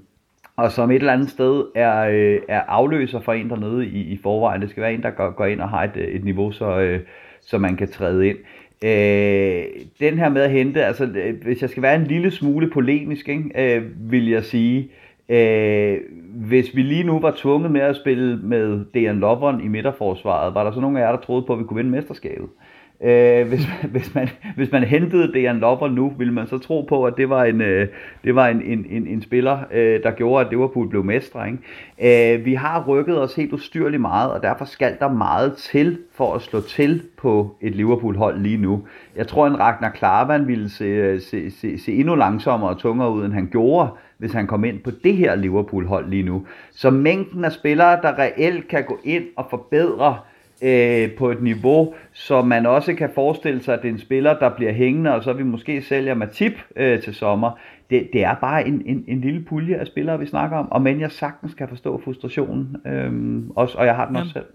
og 0.55 0.71
som 0.71 0.91
et 0.91 0.95
eller 0.95 1.13
andet 1.13 1.29
sted 1.29 1.63
er, 1.75 1.99
øh, 1.99 2.39
er 2.47 2.61
afløser 2.61 3.19
for 3.19 3.33
en 3.33 3.49
dernede 3.49 3.85
i, 3.85 4.01
i 4.01 4.19
forvejen. 4.23 4.61
Det 4.61 4.69
skal 4.69 4.83
være 4.83 4.93
en, 4.93 5.03
der 5.03 5.09
går, 5.09 5.29
går 5.29 5.45
ind 5.45 5.61
og 5.61 5.69
har 5.69 5.83
et, 5.83 6.15
et 6.15 6.23
niveau, 6.23 6.51
så, 6.51 6.79
øh, 6.79 6.99
så 7.41 7.57
man 7.57 7.75
kan 7.75 7.91
træde 7.91 8.27
ind. 8.27 8.37
Øh, 8.83 9.63
den 9.99 10.17
her 10.17 10.29
med 10.29 10.41
at 10.41 10.51
hente, 10.51 10.85
altså 10.85 11.05
øh, 11.05 11.43
hvis 11.43 11.61
jeg 11.61 11.69
skal 11.69 11.83
være 11.83 11.95
en 11.95 12.07
lille 12.07 12.31
smule 12.31 12.69
polemisk, 12.69 13.29
ikke, 13.29 13.75
øh, 13.75 14.11
vil 14.11 14.29
jeg 14.29 14.43
sige, 14.43 14.91
øh, 15.29 15.97
hvis 16.33 16.75
vi 16.75 16.81
lige 16.81 17.03
nu 17.03 17.19
var 17.19 17.33
tvunget 17.37 17.71
med 17.71 17.81
at 17.81 17.95
spille 17.95 18.39
med 18.43 18.85
Dejan 18.93 19.19
Lovren 19.19 19.61
i 19.61 19.67
midterforsvaret, 19.67 20.55
var 20.55 20.63
der 20.63 20.71
så 20.71 20.79
nogen 20.79 20.97
af 20.97 21.01
jer, 21.01 21.11
der 21.11 21.21
troede 21.21 21.45
på, 21.45 21.53
at 21.53 21.59
vi 21.59 21.63
kunne 21.63 21.77
vinde 21.77 21.91
mesterskabet? 21.91 22.43
Øh, 22.43 22.72
Øh, 23.03 23.47
hvis, 23.47 23.65
hvis, 23.93 24.15
man, 24.15 24.29
hvis 24.55 24.71
man 24.71 24.83
hentede 24.83 25.33
Dejan 25.33 25.57
Lopper 25.57 25.87
nu, 25.87 26.13
ville 26.17 26.33
man 26.33 26.47
så 26.47 26.57
tro 26.57 26.81
på, 26.81 27.05
at 27.05 27.13
det 27.17 27.29
var 27.29 27.43
en, 27.43 27.61
øh, 27.61 27.87
det 28.23 28.35
var 28.35 28.47
en, 28.47 28.61
en, 28.61 28.85
en, 28.89 29.07
en 29.07 29.21
spiller, 29.21 29.59
øh, 29.73 30.03
der 30.03 30.11
gjorde, 30.11 30.45
at 30.45 30.51
Liverpool 30.51 30.89
blev 30.89 31.03
mestre. 31.03 31.47
Ikke? 31.47 32.35
Øh, 32.35 32.45
vi 32.45 32.53
har 32.53 32.83
rykket 32.87 33.21
os 33.21 33.35
helt 33.35 33.53
ustyrligt 33.53 34.01
meget, 34.01 34.31
og 34.31 34.43
derfor 34.43 34.65
skal 34.65 34.97
der 34.99 35.09
meget 35.09 35.53
til 35.57 35.97
for 36.13 36.33
at 36.33 36.41
slå 36.41 36.61
til 36.61 37.01
på 37.17 37.55
et 37.61 37.75
Liverpool-hold 37.75 38.39
lige 38.39 38.57
nu. 38.57 38.83
Jeg 39.15 39.27
tror, 39.27 39.47
en 39.47 39.59
Ragnar 39.59 39.89
Klavan 39.89 40.47
ville 40.47 40.69
se, 40.69 41.19
se, 41.19 41.51
se, 41.51 41.77
se 41.77 41.93
endnu 41.93 42.15
langsommere 42.15 42.69
og 42.69 42.77
tungere 42.77 43.11
ud, 43.11 43.25
end 43.25 43.33
han 43.33 43.47
gjorde, 43.51 43.89
hvis 44.17 44.33
han 44.33 44.47
kom 44.47 44.63
ind 44.63 44.79
på 44.79 44.91
det 45.03 45.15
her 45.15 45.35
Liverpool-hold 45.35 46.09
lige 46.09 46.23
nu. 46.23 46.45
Så 46.71 46.89
mængden 46.89 47.45
af 47.45 47.51
spillere, 47.51 48.01
der 48.01 48.19
reelt 48.19 48.67
kan 48.67 48.83
gå 48.83 48.99
ind 49.03 49.23
og 49.35 49.47
forbedre 49.49 50.17
øh, 50.63 51.11
på 51.11 51.31
et 51.31 51.41
niveau, 51.41 51.93
så 52.13 52.41
man 52.41 52.65
også 52.65 52.93
kan 52.93 53.09
forestille 53.15 53.61
sig, 53.61 53.73
at 53.73 53.81
det 53.81 53.87
er 53.87 53.93
en 53.93 53.99
spiller, 53.99 54.39
der 54.39 54.49
bliver 54.49 54.73
hængende, 54.73 55.15
og 55.15 55.23
så 55.23 55.33
vi 55.33 55.43
måske 55.43 55.81
sælger 55.81 56.13
Matip 56.13 56.53
øh, 56.75 57.01
til 57.01 57.15
sommer. 57.15 57.59
Det, 57.89 58.09
det 58.13 58.23
er 58.23 58.35
bare 58.35 58.67
en, 58.67 58.81
en, 58.85 59.03
en 59.07 59.21
lille 59.21 59.43
pulje 59.43 59.75
af 59.75 59.87
spillere, 59.87 60.19
vi 60.19 60.25
snakker 60.25 60.57
om, 60.57 60.71
og 60.71 60.81
men 60.81 60.99
jeg 60.99 61.11
sagtens 61.11 61.53
kan 61.53 61.67
forstå 61.67 62.01
frustrationen, 62.03 62.77
øh, 62.85 63.41
også, 63.55 63.77
og 63.77 63.85
jeg 63.85 63.95
har 63.95 64.07
den 64.07 64.15
også 64.15 64.31
selv. 64.31 64.45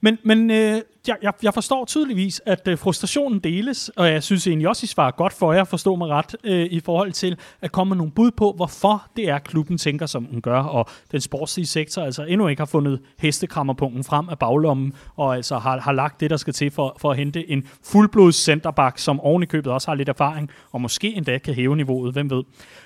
Men, 0.00 0.18
men 0.22 0.50
øh, 0.50 0.80
jeg, 1.08 1.16
jeg, 1.22 1.32
jeg 1.42 1.54
forstår 1.54 1.84
tydeligvis, 1.84 2.42
at 2.46 2.68
øh, 2.68 2.78
frustrationen 2.78 3.38
deles, 3.38 3.88
og 3.88 4.08
jeg 4.08 4.22
synes 4.22 4.46
egentlig 4.46 4.68
også, 4.68 4.84
I 4.84 4.86
svarer 4.86 5.10
godt 5.10 5.32
for 5.32 5.52
jer, 5.52 5.64
forstå 5.64 5.94
mig 5.94 6.08
ret, 6.08 6.36
øh, 6.44 6.66
i 6.70 6.80
forhold 6.80 7.12
til 7.12 7.36
at 7.60 7.72
komme 7.72 7.88
med 7.88 7.96
nogle 7.96 8.12
bud 8.12 8.30
på, 8.30 8.52
hvorfor 8.56 9.06
det 9.16 9.28
er, 9.28 9.38
klubben 9.38 9.78
tænker, 9.78 10.06
som 10.06 10.26
den 10.26 10.40
gør, 10.40 10.58
og 10.58 10.88
den 11.12 11.20
sportslige 11.20 11.66
sektor 11.66 12.02
altså 12.02 12.24
endnu 12.24 12.48
ikke 12.48 12.60
har 12.60 12.66
fundet 12.66 13.00
hestekrammerpunkten 13.18 14.04
frem 14.04 14.28
af 14.28 14.38
baglommen, 14.38 14.92
og 15.16 15.36
altså 15.36 15.58
har, 15.58 15.80
har 15.80 15.92
lagt 15.92 16.20
det, 16.20 16.30
der 16.30 16.36
skal 16.36 16.52
til 16.52 16.70
for, 16.70 16.96
for 17.00 17.10
at 17.10 17.16
hente 17.16 17.50
en 17.50 17.68
fuldblods 17.84 18.36
centerback, 18.36 18.98
som 18.98 19.20
oven 19.20 19.42
i 19.42 19.46
købet 19.46 19.72
også 19.72 19.90
har 19.90 19.94
lidt 19.94 20.08
erfaring, 20.08 20.50
og 20.72 20.80
måske 20.80 21.14
endda 21.14 21.38
kan 21.38 21.54
hæve 21.54 21.76
niveauet, 21.76 22.12
hvem 22.12 22.30
ved. 22.30 22.42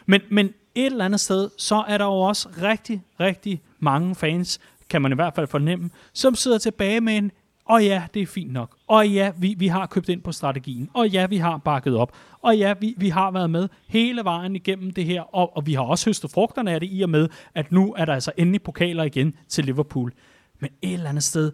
Men, 0.06 0.20
men 0.30 0.46
et 0.74 0.86
eller 0.86 1.04
andet 1.04 1.20
sted, 1.20 1.50
så 1.58 1.84
er 1.88 1.98
der 1.98 2.04
jo 2.04 2.20
også 2.20 2.48
rigtig, 2.62 3.02
rigtig 3.20 3.62
mange 3.78 4.14
fans, 4.14 4.60
kan 4.90 5.02
man 5.02 5.12
i 5.12 5.14
hvert 5.14 5.34
fald 5.34 5.46
fornemme, 5.46 5.90
som 6.12 6.34
sidder 6.34 6.58
tilbage 6.58 7.00
med 7.00 7.16
en, 7.16 7.30
og 7.64 7.84
ja, 7.84 8.02
det 8.14 8.22
er 8.22 8.26
fint 8.26 8.52
nok. 8.52 8.76
Og 8.86 9.08
ja, 9.08 9.32
vi, 9.38 9.54
vi 9.58 9.66
har 9.66 9.86
købt 9.86 10.08
ind 10.08 10.22
på 10.22 10.32
strategien. 10.32 10.90
Og 10.94 11.08
ja, 11.08 11.26
vi 11.26 11.36
har 11.36 11.56
bakket 11.56 11.96
op. 11.96 12.16
Og 12.42 12.58
ja, 12.58 12.74
vi, 12.80 12.94
vi 12.96 13.08
har 13.08 13.30
været 13.30 13.50
med 13.50 13.68
hele 13.88 14.24
vejen 14.24 14.56
igennem 14.56 14.90
det 14.90 15.04
her. 15.04 15.22
Og, 15.34 15.56
og 15.56 15.66
vi 15.66 15.74
har 15.74 15.82
også 15.82 16.10
høstet 16.10 16.30
frugterne 16.30 16.72
af 16.72 16.80
det 16.80 16.88
i 16.92 17.02
og 17.02 17.10
med, 17.10 17.28
at 17.54 17.72
nu 17.72 17.94
er 17.98 18.04
der 18.04 18.14
altså 18.14 18.32
endelig 18.36 18.62
pokaler 18.62 19.04
igen 19.04 19.34
til 19.48 19.64
Liverpool. 19.64 20.12
Men 20.60 20.70
et 20.82 20.92
eller 20.92 21.08
andet 21.08 21.24
sted, 21.24 21.52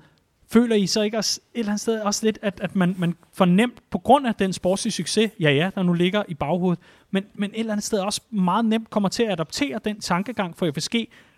føler 0.53 0.77
I 0.77 0.87
så 0.87 1.03
ikke 1.03 1.19
også, 1.19 1.41
et 1.55 1.59
eller 1.59 1.71
andet 1.71 1.81
sted 1.81 2.01
også 2.01 2.27
lidt, 2.27 2.39
at, 2.43 2.61
at 2.61 2.77
man, 2.77 2.95
man 2.99 3.17
fornemt 3.33 3.91
på 3.91 3.99
grund 3.99 4.27
af 4.27 4.35
den 4.35 4.53
sportslige 4.53 4.93
succes, 4.93 5.31
ja 5.41 5.51
ja, 5.51 5.71
der 5.75 5.83
nu 5.83 5.93
ligger 5.93 6.23
i 6.29 6.35
baghovedet, 6.35 6.83
men, 7.11 7.25
men 7.35 7.51
et 7.51 7.61
eller 7.61 7.73
andet 7.73 7.85
sted 7.85 7.99
også 7.99 8.21
meget 8.31 8.65
nemt 8.65 8.91
kommer 8.91 9.09
til 9.09 9.23
at 9.23 9.33
adoptere 9.33 9.81
den 9.85 10.01
tankegang 10.01 10.57
for 10.57 10.71
FSG, 10.75 10.95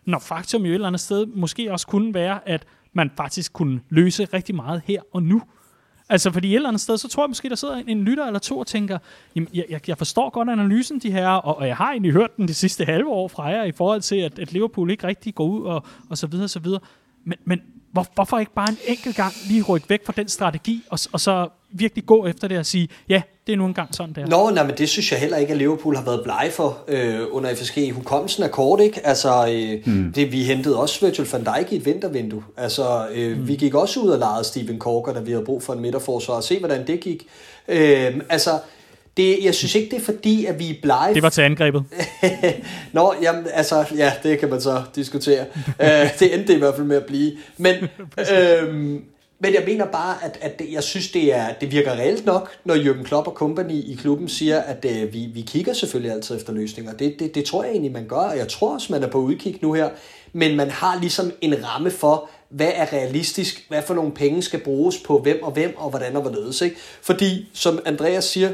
når 0.08 0.18
faktum 0.18 0.62
jo 0.62 0.70
et 0.70 0.74
eller 0.74 0.86
andet 0.86 1.00
sted 1.00 1.26
måske 1.26 1.72
også 1.72 1.86
kunne 1.86 2.14
være, 2.14 2.48
at 2.48 2.66
man 2.92 3.10
faktisk 3.16 3.52
kunne 3.52 3.80
løse 3.88 4.24
rigtig 4.24 4.54
meget 4.54 4.82
her 4.84 5.02
og 5.12 5.22
nu. 5.22 5.42
Altså, 6.08 6.30
fordi 6.30 6.48
et 6.48 6.54
eller 6.54 6.68
andet 6.68 6.80
sted, 6.80 6.98
så 6.98 7.08
tror 7.08 7.22
jeg 7.22 7.30
måske, 7.30 7.48
der 7.48 7.54
sidder 7.54 7.76
en, 7.76 7.88
en 7.88 8.04
lytter 8.04 8.26
eller 8.26 8.38
to 8.38 8.58
og 8.58 8.66
tænker, 8.66 8.98
jamen, 9.34 9.48
jeg, 9.54 9.64
jeg, 9.70 9.88
jeg 9.88 9.98
forstår 9.98 10.30
godt 10.30 10.50
analysen, 10.50 10.98
de 10.98 11.10
her, 11.10 11.28
og, 11.28 11.58
og 11.58 11.66
jeg 11.66 11.76
har 11.76 11.90
egentlig 11.90 12.12
hørt 12.12 12.36
den 12.36 12.48
de 12.48 12.54
sidste 12.54 12.84
halve 12.84 13.08
år 13.10 13.28
fra 13.28 13.44
jer, 13.46 13.64
i 13.64 13.72
forhold 13.72 14.00
til, 14.00 14.16
at, 14.16 14.38
at 14.38 14.52
Liverpool 14.52 14.90
ikke 14.90 15.06
rigtig 15.06 15.34
går 15.34 15.46
ud, 15.46 15.64
og, 15.64 15.86
og 16.10 16.18
så 16.18 16.26
videre, 16.26 16.48
så 16.48 16.60
videre. 16.60 16.80
Men, 17.24 17.38
men 17.44 17.60
hvor, 17.92 18.06
hvorfor 18.14 18.38
ikke 18.38 18.54
bare 18.54 18.68
en 18.68 18.78
enkelt 18.86 19.16
gang 19.16 19.32
lige 19.48 19.62
rykke 19.62 19.90
væk 19.90 20.06
fra 20.06 20.12
den 20.16 20.28
strategi, 20.28 20.82
og, 20.90 20.98
og 21.12 21.20
så 21.20 21.48
virkelig 21.70 22.06
gå 22.06 22.26
efter 22.26 22.48
det 22.48 22.58
og 22.58 22.66
sige, 22.66 22.88
ja, 23.08 23.22
det 23.46 23.52
er 23.52 23.56
nu 23.56 23.66
engang 23.66 23.94
sådan, 23.94 24.14
der. 24.14 24.26
Nå, 24.26 24.50
nej, 24.50 24.66
men 24.66 24.74
det 24.78 24.88
synes 24.88 25.12
jeg 25.12 25.20
heller 25.20 25.36
ikke, 25.36 25.52
at 25.52 25.58
Liverpool 25.58 25.96
har 25.96 26.04
været 26.04 26.20
blege 26.24 26.50
for 26.50 26.78
øh, 26.88 27.20
under 27.30 27.54
FSG. 27.54 27.92
Hukommelsen 27.92 28.42
er 28.42 28.48
kort, 28.48 28.80
ikke? 28.80 29.06
Altså, 29.06 29.48
øh, 29.50 29.84
hmm. 29.84 30.12
det, 30.12 30.32
vi 30.32 30.42
hentede 30.42 30.80
også 30.80 31.06
Virgil 31.06 31.30
van 31.32 31.44
Dijk 31.44 31.72
i 31.72 31.76
et 31.76 31.86
vintervindue. 31.86 32.42
Altså, 32.56 33.06
øh, 33.14 33.36
hmm. 33.36 33.48
vi 33.48 33.56
gik 33.56 33.74
også 33.74 34.00
ud 34.00 34.08
og 34.08 34.18
lejede 34.18 34.44
Steven 34.44 34.78
Corker, 34.78 35.12
da 35.12 35.20
vi 35.20 35.30
havde 35.30 35.44
brug 35.44 35.62
for 35.62 35.72
en 35.72 35.80
midterforsvar, 35.80 36.34
og 36.34 36.44
se, 36.44 36.58
hvordan 36.58 36.86
det 36.86 37.00
gik. 37.00 37.26
Øh, 37.68 38.20
altså, 38.28 38.50
det, 39.18 39.38
jeg 39.44 39.54
synes 39.54 39.74
ikke, 39.74 39.90
det 39.90 40.00
er 40.00 40.04
fordi, 40.04 40.46
at 40.46 40.58
vi 40.58 40.70
er 40.70 40.74
blege... 40.82 41.14
Det 41.14 41.22
var 41.22 41.28
til 41.28 41.42
angrebet. 41.42 41.84
Nå, 42.92 43.14
jamen, 43.22 43.46
altså, 43.52 43.84
ja, 43.96 44.12
det 44.22 44.38
kan 44.38 44.50
man 44.50 44.60
så 44.60 44.82
diskutere. 44.94 45.40
øh, 45.82 46.18
det 46.18 46.34
endte 46.34 46.54
i 46.54 46.58
hvert 46.58 46.74
fald 46.74 46.86
med 46.86 46.96
at 46.96 47.06
blive. 47.06 47.32
Men, 47.56 47.74
øh, 48.34 48.74
men 49.40 49.54
jeg 49.54 49.62
mener 49.66 49.86
bare, 49.86 50.24
at, 50.24 50.38
at 50.40 50.58
det, 50.58 50.72
jeg 50.72 50.82
synes, 50.82 51.10
det, 51.10 51.34
er, 51.34 51.46
det 51.60 51.72
virker 51.72 51.92
reelt 51.92 52.26
nok, 52.26 52.50
når 52.64 52.74
Jürgen 52.74 53.02
Klopp 53.02 53.28
og 53.28 53.34
company 53.34 53.84
i 53.84 53.98
klubben 54.00 54.28
siger, 54.28 54.60
at 54.60 54.84
øh, 54.84 55.12
vi, 55.12 55.28
vi 55.34 55.40
kigger 55.40 55.72
selvfølgelig 55.72 56.12
altid 56.12 56.36
efter 56.36 56.52
løsninger. 56.52 56.92
Det, 56.92 57.16
det, 57.18 57.34
det 57.34 57.44
tror 57.44 57.62
jeg 57.62 57.72
egentlig, 57.72 57.92
man 57.92 58.08
gør, 58.08 58.16
og 58.16 58.36
jeg 58.36 58.48
tror 58.48 58.74
også, 58.74 58.92
man 58.92 59.02
er 59.02 59.08
på 59.08 59.18
udkig 59.18 59.58
nu 59.62 59.72
her. 59.72 59.88
Men 60.32 60.56
man 60.56 60.70
har 60.70 61.00
ligesom 61.00 61.32
en 61.40 61.54
ramme 61.64 61.90
for, 61.90 62.30
hvad 62.48 62.70
er 62.74 62.92
realistisk, 62.92 63.66
hvad 63.68 63.82
for 63.82 63.94
nogle 63.94 64.12
penge 64.12 64.42
skal 64.42 64.60
bruges 64.60 64.98
på 64.98 65.18
hvem 65.18 65.42
og 65.42 65.52
hvem, 65.52 65.74
og 65.76 65.90
hvordan 65.90 66.16
og 66.16 66.22
hvorledes. 66.22 66.60
Ikke? 66.60 66.76
Fordi, 67.02 67.48
som 67.52 67.78
Andreas 67.86 68.24
siger, 68.24 68.50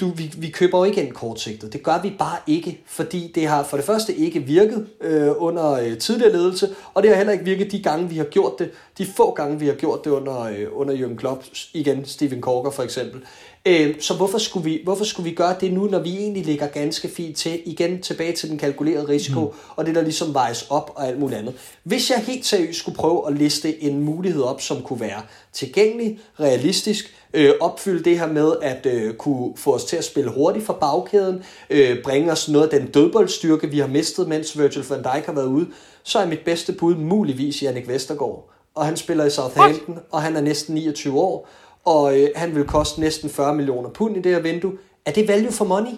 du, 0.00 0.08
vi, 0.08 0.34
vi 0.38 0.50
køber 0.50 0.78
jo 0.78 0.84
ikke 0.84 1.02
ind 1.02 1.12
kortsigtet. 1.12 1.72
Det 1.72 1.82
gør 1.82 2.02
vi 2.02 2.12
bare 2.18 2.36
ikke, 2.46 2.80
fordi 2.86 3.32
det 3.34 3.46
har 3.46 3.62
for 3.62 3.76
det 3.76 3.86
første 3.86 4.14
ikke 4.14 4.40
virket 4.40 4.86
øh, 5.00 5.30
under 5.36 5.72
øh, 5.72 5.98
tidligere 5.98 6.32
ledelse, 6.32 6.68
og 6.94 7.02
det 7.02 7.10
har 7.10 7.16
heller 7.16 7.32
ikke 7.32 7.44
virket 7.44 7.72
de 7.72 7.82
gange, 7.82 8.08
vi 8.08 8.16
har 8.16 8.24
gjort 8.24 8.58
det. 8.58 8.70
De 8.98 9.06
få 9.16 9.34
gange, 9.34 9.58
vi 9.58 9.66
har 9.66 9.74
gjort 9.74 10.04
det 10.04 10.10
under, 10.10 10.40
øh, 10.40 10.66
under 10.72 10.94
Jürgen 10.94 11.16
Klopp, 11.16 11.44
igen 11.72 12.04
Steven 12.04 12.40
Korker 12.40 12.70
for 12.70 12.82
eksempel. 12.82 13.20
Øh, 13.66 13.94
så 14.00 14.14
hvorfor 14.14 14.38
skulle, 14.38 14.64
vi, 14.64 14.80
hvorfor 14.84 15.04
skulle 15.04 15.30
vi 15.30 15.36
gøre 15.36 15.56
det 15.60 15.72
nu, 15.72 15.84
når 15.84 15.98
vi 15.98 16.16
egentlig 16.16 16.44
ligger 16.44 16.66
ganske 16.66 17.08
fint 17.08 17.36
til, 17.36 17.60
igen 17.64 18.02
tilbage 18.02 18.32
til 18.32 18.50
den 18.50 18.58
kalkulerede 18.58 19.08
risiko, 19.08 19.40
mm. 19.40 19.56
og 19.76 19.86
det 19.86 19.94
der 19.94 20.02
ligesom 20.02 20.34
vejes 20.34 20.66
op 20.70 20.92
og 20.94 21.08
alt 21.08 21.18
muligt 21.18 21.38
andet. 21.38 21.54
Hvis 21.82 22.10
jeg 22.10 22.18
helt 22.18 22.46
seriøst 22.46 22.78
skulle 22.78 22.96
prøve 22.96 23.28
at 23.28 23.38
liste 23.38 23.82
en 23.82 24.00
mulighed 24.00 24.42
op, 24.42 24.60
som 24.60 24.82
kunne 24.82 25.00
være 25.00 25.22
tilgængelig, 25.52 26.18
realistisk, 26.40 27.14
øh, 27.34 27.52
opfylde 27.60 28.04
det 28.04 28.18
her 28.18 28.32
med 28.32 28.52
at 28.62 28.86
øh, 28.86 29.14
kunne 29.14 29.56
få 29.56 29.74
os 29.74 29.84
til 29.84 29.96
at 29.96 30.04
spille 30.04 30.30
hurtigt 30.30 30.66
fra 30.66 30.72
bagkæden, 30.72 31.42
øh, 31.70 32.02
bringe 32.02 32.32
os 32.32 32.48
noget 32.48 32.68
af 32.68 32.80
den 32.80 32.90
dødboldstyrke, 32.90 33.70
vi 33.70 33.78
har 33.78 33.86
mistet, 33.86 34.28
mens 34.28 34.58
Virgil 34.58 34.84
van 34.88 35.02
Dijk 35.02 35.26
har 35.26 35.32
været 35.32 35.46
ude, 35.46 35.66
så 36.02 36.18
er 36.18 36.26
mit 36.26 36.40
bedste 36.44 36.72
bud 36.72 36.94
muligvis 36.94 37.62
Jannik 37.62 37.88
Vestergaard. 37.88 38.50
Og 38.74 38.86
han 38.86 38.96
spiller 38.96 39.24
i 39.24 39.30
Southampton, 39.30 39.94
What? 39.94 40.04
og 40.10 40.22
han 40.22 40.36
er 40.36 40.40
næsten 40.40 40.74
29 40.74 41.20
år, 41.20 41.48
og 41.84 42.20
øh, 42.20 42.28
han 42.36 42.54
vil 42.54 42.64
koste 42.64 43.00
næsten 43.00 43.30
40 43.30 43.54
millioner 43.54 43.90
pund 43.90 44.16
i 44.16 44.20
det 44.20 44.32
her 44.32 44.40
vindue. 44.40 44.72
Er 45.06 45.12
det 45.12 45.28
value 45.28 45.52
for 45.52 45.64
money? 45.64 45.92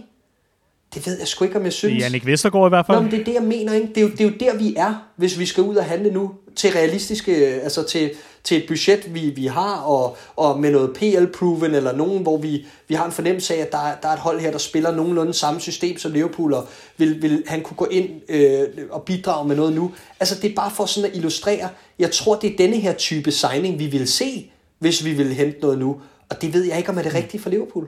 Det 0.94 1.06
ved 1.06 1.18
jeg 1.18 1.28
sgu 1.28 1.44
ikke, 1.44 1.58
om 1.58 1.64
jeg 1.64 1.72
synes. 1.72 1.92
Det 1.92 1.98
er 1.98 2.04
Jannik 2.04 2.26
Vestergaard 2.26 2.68
i 2.68 2.68
hvert 2.68 2.86
fald. 2.86 2.96
Nå, 2.96 3.02
men 3.02 3.10
det 3.10 3.20
er 3.20 3.24
det, 3.24 3.34
jeg 3.34 3.42
mener. 3.42 3.72
Ikke? 3.72 3.88
Det, 3.88 3.96
er 3.96 4.02
jo, 4.02 4.08
det 4.08 4.20
er 4.20 4.24
jo 4.24 4.34
der, 4.40 4.58
vi 4.58 4.74
er, 4.76 5.08
hvis 5.16 5.38
vi 5.38 5.46
skal 5.46 5.62
ud 5.62 5.76
og 5.76 5.84
handle 5.84 6.10
nu 6.10 6.30
til 6.56 6.70
realistiske, 6.70 7.34
altså 7.36 7.82
til, 7.82 8.10
til 8.44 8.56
et 8.56 8.64
budget, 8.68 9.14
vi, 9.14 9.20
vi 9.20 9.46
har, 9.46 9.76
og, 9.76 10.16
og 10.36 10.60
med 10.60 10.70
noget 10.70 10.96
PL-proven, 10.96 11.74
eller 11.74 11.92
nogen, 11.92 12.22
hvor 12.22 12.38
vi, 12.38 12.66
vi 12.88 12.94
har 12.94 13.06
en 13.06 13.12
fornemmelse 13.12 13.54
af, 13.54 13.58
at 13.58 13.72
der, 13.72 13.78
der 14.02 14.08
er 14.08 14.12
et 14.12 14.18
hold 14.18 14.40
her, 14.40 14.50
der 14.50 14.58
spiller 14.58 14.90
nogenlunde 14.90 15.34
samme 15.34 15.60
system 15.60 15.98
som 15.98 16.12
Liverpool, 16.12 16.52
og 16.52 16.68
vil, 16.96 17.22
vil 17.22 17.42
han 17.46 17.62
kunne 17.62 17.76
gå 17.76 17.84
ind 17.84 18.10
øh, 18.28 18.68
og 18.90 19.02
bidrage 19.02 19.48
med 19.48 19.56
noget 19.56 19.72
nu. 19.72 19.92
Altså, 20.20 20.34
det 20.42 20.50
er 20.50 20.54
bare 20.54 20.70
for 20.70 20.86
sådan 20.86 21.10
at 21.10 21.16
illustrere, 21.16 21.68
jeg 21.98 22.10
tror, 22.10 22.36
det 22.36 22.52
er 22.52 22.56
denne 22.56 22.76
her 22.76 22.92
type 22.92 23.30
signing, 23.32 23.78
vi 23.78 23.86
vil 23.86 24.08
se, 24.08 24.50
hvis 24.78 25.04
vi 25.04 25.12
vil 25.12 25.34
hente 25.34 25.60
noget 25.60 25.78
nu. 25.78 26.00
Og 26.30 26.42
det 26.42 26.52
ved 26.52 26.64
jeg 26.64 26.78
ikke, 26.78 26.90
om 26.90 26.98
er 26.98 27.02
det 27.02 27.14
rigtige 27.14 27.40
for 27.40 27.50
Liverpool. 27.50 27.86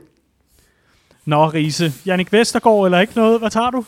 Nå, 1.24 1.46
Riese. 1.46 1.92
Jannik 2.06 2.32
Vestergaard 2.32 2.84
eller 2.84 3.00
ikke 3.00 3.12
noget? 3.16 3.40
Hvad 3.40 3.50
tager 3.50 3.70
du? 3.70 3.84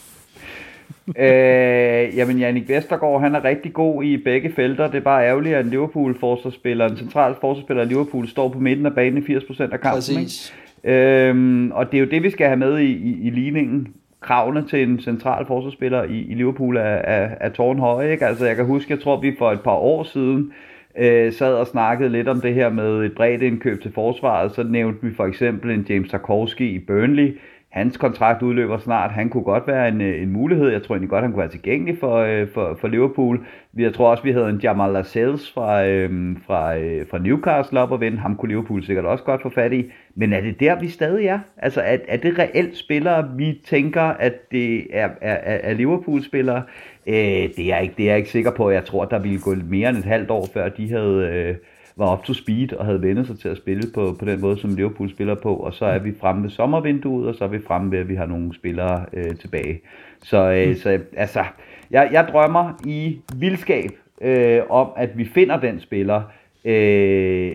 Øh, 1.19 2.17
jamen, 2.17 2.39
Jannik 2.39 2.69
Vestergaard, 2.69 3.21
han 3.21 3.35
er 3.35 3.45
rigtig 3.45 3.73
god 3.73 4.05
i 4.05 4.17
begge 4.17 4.53
felter. 4.53 4.87
Det 4.87 4.97
er 4.97 5.01
bare 5.01 5.27
ærgerligt, 5.27 5.55
at 5.55 5.65
en 5.65 5.71
Liverpool-forsvarsspiller, 5.71 6.89
en 6.89 6.97
central 6.97 7.35
forsvarsspiller 7.41 7.83
af 7.83 7.89
Liverpool, 7.89 8.29
står 8.29 8.49
på 8.49 8.59
midten 8.59 8.87
af 8.87 8.95
banen 8.95 9.25
i 9.29 9.37
80% 9.37 9.63
af 9.63 9.81
kampen. 9.81 9.95
Præcis. 9.95 10.55
Øhm, 10.85 11.73
og 11.73 11.93
det 11.93 11.99
er 11.99 12.01
jo 12.01 12.11
det, 12.11 12.23
vi 12.23 12.31
skal 12.31 12.47
have 12.47 12.57
med 12.57 12.79
i, 12.79 12.93
i, 12.93 13.27
i 13.27 13.31
ligningen. 13.31 13.89
Kravene 14.21 14.69
til 14.69 14.83
en 14.83 15.01
central 15.01 15.47
forsvarsspiller 15.47 16.03
i, 16.03 16.19
i 16.19 16.35
Liverpool 16.35 16.77
er, 16.77 16.81
er, 16.83 17.29
er 17.41 17.49
tårnhøje. 17.49 18.13
Ikke? 18.13 18.27
Altså, 18.27 18.47
jeg 18.47 18.57
kan 18.57 18.65
huske, 18.65 18.93
jeg 18.93 19.01
tror, 19.01 19.21
vi 19.21 19.35
for 19.39 19.53
et 19.53 19.61
par 19.61 19.71
år 19.71 20.03
siden 20.03 20.53
øh, 20.99 21.33
sad 21.33 21.55
og 21.55 21.67
snakkede 21.67 22.11
lidt 22.11 22.29
om 22.29 22.41
det 22.41 22.55
her 22.55 22.69
med 22.69 23.05
et 23.05 23.15
bredt 23.15 23.43
indkøb 23.43 23.83
til 23.83 23.93
forsvaret. 23.93 24.53
Så 24.53 24.63
nævnte 24.63 25.07
vi 25.07 25.15
for 25.15 25.25
eksempel 25.27 25.71
en 25.71 25.87
James 25.89 26.11
Tarkovsky 26.11 26.75
i 26.75 26.79
Burnley, 26.79 27.39
hans 27.71 27.97
kontrakt 27.97 28.43
udløber 28.43 28.79
snart. 28.79 29.11
Han 29.11 29.29
kunne 29.29 29.43
godt 29.43 29.67
være 29.67 29.89
en, 29.89 30.01
øh, 30.01 30.23
en 30.23 30.31
mulighed. 30.31 30.69
Jeg 30.69 30.83
tror 30.83 30.95
egentlig 30.95 31.11
godt, 31.11 31.23
han 31.23 31.33
kunne 31.33 31.41
være 31.41 31.51
tilgængelig 31.51 31.99
for, 32.01 32.17
øh, 32.17 32.49
for, 32.55 32.77
for 32.81 32.89
Liverpool. 32.89 33.47
Jeg 33.79 33.95
tror 33.95 34.11
også, 34.11 34.23
vi 34.23 34.33
havde 34.33 34.49
en 34.49 34.61
Jamal 34.63 34.93
Lascelles 34.93 35.53
fra, 35.53 35.87
øh, 35.87 36.37
fra, 36.47 36.77
øh, 36.77 37.07
fra 37.11 37.19
Newcastle 37.19 37.81
op 37.81 37.91
og 37.91 38.01
vende. 38.01 38.19
Ham 38.19 38.37
kunne 38.37 38.49
Liverpool 38.49 38.85
sikkert 38.85 39.05
også 39.05 39.25
godt 39.25 39.43
få 39.43 39.49
fat 39.49 39.73
i. 39.73 39.91
Men 40.15 40.33
er 40.33 40.41
det 40.41 40.61
der, 40.61 40.81
vi 40.81 40.89
stadig 40.89 41.27
er? 41.27 41.39
Altså, 41.57 41.81
er, 41.81 41.97
er 42.09 42.17
det 42.17 42.39
reelt 42.39 42.77
spillere, 42.77 43.31
vi 43.37 43.61
tænker, 43.65 44.03
at 44.03 44.51
det 44.51 44.97
er, 44.97 45.09
er, 45.21 45.37
er 45.63 45.75
Liverpool-spillere? 45.75 46.63
Øh, 47.07 47.15
det, 47.15 47.59
er 47.59 47.67
jeg 47.67 47.83
ikke, 47.83 47.95
det 47.97 48.05
er 48.05 48.09
jeg 48.09 48.19
ikke 48.19 48.31
sikker 48.31 48.51
på. 48.51 48.71
Jeg 48.71 48.85
tror, 48.85 49.05
der 49.05 49.19
ville 49.19 49.41
gå 49.41 49.55
mere 49.65 49.89
end 49.89 49.99
et 49.99 50.05
halvt 50.05 50.31
år, 50.31 50.49
før 50.55 50.69
de 50.69 50.91
havde... 50.91 51.31
Øh, 51.35 51.55
var 52.01 52.13
up 52.13 52.25
to 52.25 52.35
speed 52.35 52.73
og 52.73 52.85
havde 52.85 53.03
vendt 53.03 53.27
sig 53.27 53.39
til 53.39 53.49
at 53.49 53.57
spille 53.57 53.83
på, 53.95 54.17
på 54.19 54.25
den 54.25 54.41
måde, 54.41 54.59
som 54.59 54.75
Liverpool 54.75 55.11
spiller 55.11 55.35
på, 55.35 55.55
og 55.55 55.75
så 55.75 55.85
er 55.85 55.99
vi 55.99 56.13
fremme 56.21 56.43
ved 56.43 56.51
sommervinduet, 56.51 57.29
og 57.29 57.35
så 57.35 57.45
er 57.45 57.49
vi 57.49 57.59
fremme 57.67 57.91
ved, 57.91 57.99
at 57.99 58.09
vi 58.09 58.15
har 58.15 58.27
nogle 58.27 58.55
spillere 58.55 59.05
øh, 59.13 59.37
tilbage. 59.37 59.81
Så, 60.23 60.51
øh, 60.51 60.69
mm. 60.69 60.75
så 60.75 60.99
altså, 61.17 61.45
jeg, 61.91 62.09
jeg 62.13 62.29
drømmer 62.33 62.81
i 62.87 63.19
vildskab 63.37 63.91
øh, 64.21 64.61
om, 64.71 64.89
at 64.97 65.19
vi 65.19 65.25
finder 65.25 65.61
den 65.61 65.81
spiller, 65.81 66.23
øh, 66.65 67.53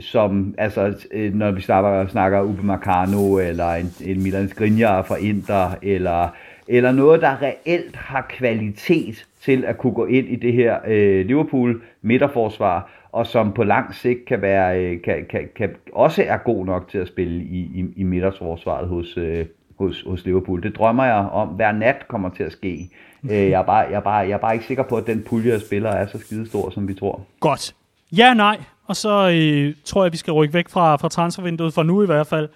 som, 0.00 0.54
altså, 0.58 1.06
øh, 1.12 1.34
når 1.34 1.50
vi 1.50 1.60
snakker, 1.60 2.06
snakker 2.06 2.42
Uwe 2.42 2.62
Marcano, 2.62 3.38
eller 3.38 3.68
en, 3.68 3.86
en 4.04 4.22
Milan 4.22 4.48
Skriniar 4.48 5.02
fra 5.02 5.16
Inter, 5.16 5.78
eller, 5.82 6.28
eller 6.68 6.92
noget, 6.92 7.20
der 7.20 7.42
reelt 7.42 7.96
har 7.96 8.26
kvalitet 8.28 9.26
til 9.40 9.64
at 9.64 9.78
kunne 9.78 9.94
gå 9.94 10.06
ind 10.06 10.28
i 10.28 10.36
det 10.36 10.52
her 10.52 10.78
øh, 10.86 11.26
Liverpool 11.26 11.82
midterforsvar, 12.02 12.90
og 13.18 13.26
som 13.26 13.52
på 13.52 13.64
lang 13.64 13.94
sigt 13.94 14.26
kan 14.26 14.42
være 14.42 14.80
øh, 14.80 15.02
kan, 15.02 15.26
kan, 15.30 15.48
kan 15.56 15.70
også 15.92 16.22
er 16.22 16.36
god 16.36 16.66
nok 16.66 16.88
til 16.90 16.98
at 16.98 17.08
spille 17.08 17.44
i, 17.44 17.58
i, 17.58 17.84
i 17.96 18.02
midtersforsvaret 18.02 18.88
hos, 18.88 19.16
øh, 19.16 19.46
hos, 19.78 20.04
hos 20.06 20.24
Liverpool. 20.24 20.62
Det 20.62 20.76
drømmer 20.76 21.04
jeg 21.04 21.14
om 21.14 21.48
hver 21.48 21.72
nat 21.72 22.08
kommer 22.08 22.28
til 22.28 22.42
at 22.42 22.52
ske. 22.52 22.90
Øh, 23.24 23.30
jeg, 23.30 23.60
er 23.60 23.62
bare, 23.62 23.78
jeg, 23.78 23.96
er 23.96 24.00
bare, 24.00 24.18
jeg 24.18 24.30
er 24.30 24.38
bare 24.38 24.54
ikke 24.54 24.66
sikker 24.66 24.82
på, 24.82 24.96
at 24.96 25.06
den 25.06 25.22
pulje 25.22 25.52
af 25.52 25.60
spillere 25.60 25.98
er 25.98 26.06
så 26.06 26.18
skidestor, 26.18 26.70
som 26.70 26.88
vi 26.88 26.94
tror. 26.94 27.26
Godt. 27.40 27.74
Ja, 28.12 28.34
nej. 28.34 28.60
Og 28.86 28.96
så 28.96 29.30
øh, 29.30 29.74
tror 29.84 30.04
jeg, 30.04 30.12
vi 30.12 30.16
skal 30.16 30.32
rykke 30.32 30.54
væk 30.54 30.68
fra, 30.68 30.96
fra 30.96 31.08
transfervinduet, 31.08 31.74
for 31.74 31.82
nu 31.82 32.02
i 32.02 32.06
hvert 32.06 32.26
fald. 32.26 32.48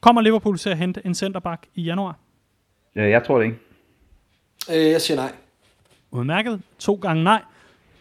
Kommer 0.00 0.22
Liverpool 0.22 0.58
til 0.58 0.70
at 0.70 0.78
hente 0.78 1.02
en 1.04 1.14
centerback 1.14 1.66
i 1.74 1.82
januar? 1.82 2.18
Ja, 2.96 3.08
jeg 3.08 3.24
tror 3.24 3.38
det 3.38 3.44
ikke. 3.44 3.58
Øh, 4.70 4.90
jeg 4.90 5.00
siger 5.00 5.16
nej. 5.16 5.32
Udmærket. 6.10 6.62
To 6.78 6.94
gange 6.94 7.24
nej. 7.24 7.42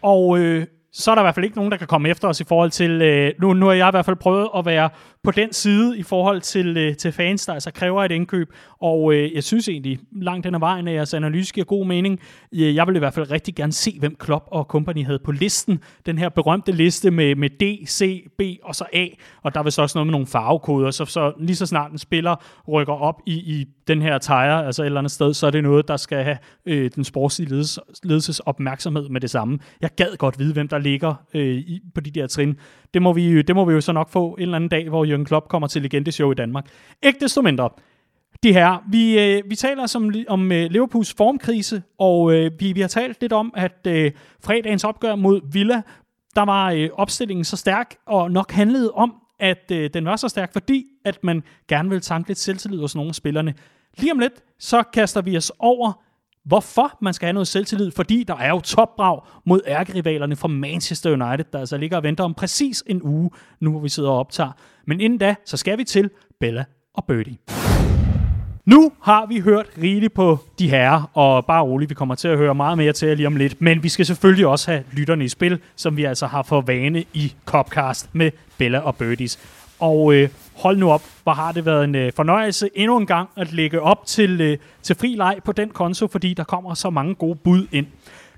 Og 0.02 0.40
øh, 0.40 0.66
så 0.92 1.12
er 1.12 1.16
der 1.16 1.22
i 1.22 1.26
hvert 1.26 1.36
fald 1.36 1.46
ikke 1.46 1.58
nogen, 1.58 1.72
der 1.72 1.78
kan 1.78 1.88
komme 1.88 2.10
efter 2.10 2.28
os 2.28 2.40
i 2.40 2.44
forhold 2.48 2.72
til... 2.72 3.02
Øh, 3.02 3.34
nu, 3.40 3.54
nu 3.54 3.66
har 3.66 3.74
jeg 3.74 3.88
i 3.88 3.92
hvert 3.92 4.06
fald 4.06 4.16
prøvet 4.16 4.50
at 4.58 4.66
være 4.66 4.90
på 5.28 5.32
den 5.32 5.54
side 5.54 5.98
i 5.98 6.04
forhold 6.04 6.42
til, 6.42 6.78
øh, 6.78 6.96
til 6.96 7.12
fans, 7.12 7.46
der 7.46 7.54
altså 7.54 7.72
kræver 7.72 8.04
et 8.04 8.12
indkøb. 8.12 8.54
Og 8.80 9.14
øh, 9.14 9.36
jeg 9.36 9.44
synes 9.44 9.70
egentlig, 9.70 10.00
langt 10.22 10.44
den 10.44 10.56
ad 10.56 10.60
vejen, 10.60 10.88
at 10.88 10.94
jeres 10.94 11.14
analyse 11.14 11.54
giver 11.54 11.66
god 11.66 11.86
mening. 11.86 12.20
Øh, 12.54 12.76
jeg 12.76 12.88
vil 12.88 12.96
i 12.96 13.00
hvert 13.00 13.14
fald 13.14 13.32
rigtig 13.32 13.56
gerne 13.56 13.72
se, 13.72 13.96
hvem 14.00 14.16
Klopp 14.16 14.46
og 14.48 14.64
company 14.64 15.06
havde 15.06 15.20
på 15.20 15.32
listen. 15.32 15.80
Den 16.06 16.18
her 16.18 16.30
berømte 16.30 16.72
liste 16.72 17.12
med, 17.12 17.36
med 17.36 17.50
D, 17.50 17.88
C, 17.88 18.24
B 18.38 18.42
og 18.64 18.76
så 18.76 18.86
A. 18.94 19.06
Og 19.44 19.54
der 19.54 19.60
er 19.60 19.64
vist 19.64 19.80
også 19.80 19.98
noget 19.98 20.08
med 20.08 20.12
nogle 20.12 20.28
farvekoder. 20.28 20.92
Så, 20.92 21.06
så 21.06 21.34
lige 21.40 21.56
så 21.56 21.66
snart 21.66 21.92
en 21.92 21.98
spiller 21.98 22.36
rykker 22.68 22.94
op 22.94 23.22
i, 23.26 23.34
i 23.34 23.66
den 23.88 24.02
her 24.02 24.18
tire, 24.18 24.66
altså 24.66 24.82
et 24.82 24.86
eller 24.86 25.00
andet 25.00 25.12
sted, 25.12 25.34
så 25.34 25.48
er 25.48 25.52
det 25.52 25.64
noget, 25.64 25.88
der 25.88 25.98
skal 25.98 26.24
have 26.24 26.38
øh, 26.66 26.92
den 26.96 27.04
sportslige 27.04 27.50
ledelses, 27.50 27.80
ledelses 28.04 28.40
opmærksomhed 28.40 29.10
med 29.10 29.22
det 29.22 29.30
samme. 29.30 29.60
Jeg 29.82 29.90
gad 29.96 30.18
godt 30.18 30.40
vide, 30.40 30.54
hvem 30.54 30.68
der 30.68 30.78
ligger 30.78 31.14
øh, 31.34 31.56
i, 31.58 31.82
på 31.96 32.02
de 32.02 32.12
der 32.12 32.28
trin. 32.28 32.56
Det 32.94 33.02
må, 33.02 33.14
vi, 33.14 33.42
det 33.42 33.56
må 33.56 33.66
vi 33.66 33.74
jo 33.74 33.82
så 33.82 33.92
nok 33.92 34.10
få 34.10 34.34
en 34.34 34.42
eller 34.42 34.56
anden 34.56 34.70
dag, 34.70 34.90
hvor 34.90 35.06
Jürgen 35.18 35.26
Klopp 35.26 35.50
kommer 35.50 35.68
til 35.68 35.82
Legendeshow 35.82 36.32
i 36.32 36.36
Danmark. 36.36 36.66
Ikke 37.04 37.20
desto 37.20 37.42
mindre. 37.42 37.70
De 38.44 38.54
her, 38.54 38.84
vi, 38.92 39.20
øh, 39.20 39.44
vi 39.50 39.56
taler 39.56 39.86
som, 39.86 40.14
om 40.28 40.52
øh, 40.52 40.72
Liverpools 40.72 41.14
formkrise, 41.14 41.84
og 42.00 42.34
øh, 42.34 42.52
vi, 42.60 42.74
vi 42.74 42.82
har 42.82 42.88
talt 42.88 43.22
lidt 43.22 43.34
om, 43.34 43.54
at 43.56 43.88
øh, 43.88 44.12
fredagens 44.44 44.84
opgør 44.84 45.16
mod 45.16 45.42
Villa, 45.52 45.82
der 46.36 46.42
var 46.42 46.72
øh, 46.72 46.90
opstillingen 46.94 47.46
så 47.46 47.58
stærk, 47.58 47.96
og 48.06 48.32
nok 48.32 48.52
handlede 48.52 48.92
om, 48.92 49.14
at 49.40 49.72
øh, 49.72 49.90
den 49.94 50.06
var 50.06 50.16
så 50.16 50.28
stærk, 50.28 50.54
fordi 50.54 50.86
at 51.06 51.24
man 51.24 51.44
gerne 51.68 51.90
vil 51.90 52.02
tanke 52.02 52.30
lidt 52.30 52.40
selvtillid 52.40 52.80
hos 52.80 52.96
nogle 52.96 53.10
af 53.10 53.16
spillerne. 53.16 53.54
Lige 53.98 54.12
om 54.12 54.20
lidt, 54.20 54.34
så 54.60 54.84
kaster 54.94 55.22
vi 55.22 55.38
os 55.38 55.52
over 55.60 56.04
hvorfor 56.48 56.98
man 57.02 57.14
skal 57.14 57.26
have 57.26 57.34
noget 57.34 57.48
selvtillid, 57.48 57.92
fordi 57.92 58.24
der 58.24 58.36
er 58.36 58.50
jo 58.50 58.60
topbrag 58.60 59.22
mod 59.46 59.62
ærkerivalerne 59.68 60.36
fra 60.36 60.48
Manchester 60.48 61.10
United, 61.12 61.46
der 61.54 61.60
altså 61.60 61.78
ligger 61.78 61.98
og 61.98 62.04
venter 62.04 62.24
om 62.24 62.34
præcis 62.34 62.84
en 62.88 63.02
uge, 63.04 63.30
nu 63.60 63.72
hvor 63.72 63.80
vi 63.80 63.90
sidder 63.90 64.10
og 64.10 64.20
optager. 64.20 64.52
Men 64.88 65.02
inden 65.02 65.20
da, 65.20 65.36
så 65.46 65.58
skal 65.58 65.78
vi 65.78 65.84
til 65.84 66.10
Bella 66.40 66.66
og 66.94 67.06
Birdie. 67.06 67.38
Nu 68.66 68.92
har 69.02 69.26
vi 69.26 69.40
hørt 69.40 69.66
rigeligt 69.82 70.14
på 70.14 70.40
de 70.60 70.70
herrer, 70.70 71.12
og 71.14 71.46
bare 71.46 71.64
roligt, 71.64 71.90
vi 71.90 71.96
kommer 71.96 72.16
til 72.16 72.28
at 72.28 72.38
høre 72.38 72.56
meget 72.56 72.78
mere 72.78 72.94
til 72.94 73.18
lige 73.18 73.28
om 73.28 73.36
lidt. 73.36 73.62
Men 73.62 73.84
vi 73.84 73.90
skal 73.90 74.06
selvfølgelig 74.06 74.48
også 74.48 74.72
have 74.72 74.84
lytterne 74.92 75.26
i 75.26 75.28
spil, 75.28 75.60
som 75.76 75.98
vi 75.98 76.04
altså 76.04 76.28
har 76.28 76.44
for 76.44 76.62
vane 76.62 77.04
i 77.14 77.34
Copcast 77.46 78.16
med 78.16 78.32
Bella 78.58 78.80
og 78.80 78.96
Birdies. 78.96 79.40
Og 79.80 80.14
øh, 80.14 80.30
hold 80.58 80.78
nu 80.78 80.92
op, 80.92 81.02
hvor 81.24 81.32
har 81.32 81.52
det 81.52 81.66
været 81.66 81.84
en 81.84 81.96
øh, 81.96 82.14
fornøjelse 82.14 82.70
endnu 82.76 82.98
en 82.98 83.06
gang 83.06 83.30
at 83.36 83.54
lægge 83.54 83.82
op 83.82 84.06
til, 84.06 84.42
øh, 84.42 84.58
til 84.82 84.96
fri 84.96 85.16
leg 85.16 85.38
på 85.46 85.52
den 85.52 85.70
konto, 85.70 86.08
fordi 86.08 86.34
der 86.34 86.44
kommer 86.44 86.74
så 86.74 86.90
mange 86.90 87.16
gode 87.16 87.36
bud 87.36 87.68
ind. 87.72 87.88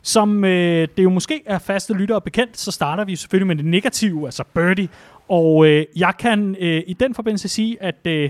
Som 0.01 0.45
øh, 0.45 0.87
det 0.97 1.03
jo 1.03 1.09
måske 1.09 1.41
er 1.45 1.59
faste 1.59 1.93
lyttere 1.93 2.21
bekendt, 2.21 2.57
så 2.57 2.71
starter 2.71 3.05
vi 3.05 3.15
selvfølgelig 3.15 3.47
med 3.47 3.55
det 3.55 3.65
negative, 3.65 4.25
altså 4.25 4.43
birdie. 4.53 4.89
Og 5.29 5.67
øh, 5.67 5.85
jeg 5.95 6.13
kan 6.19 6.55
øh, 6.59 6.83
i 6.87 6.93
den 6.93 7.15
forbindelse 7.15 7.47
sige, 7.47 7.83
at 7.83 8.07
øh, 8.07 8.29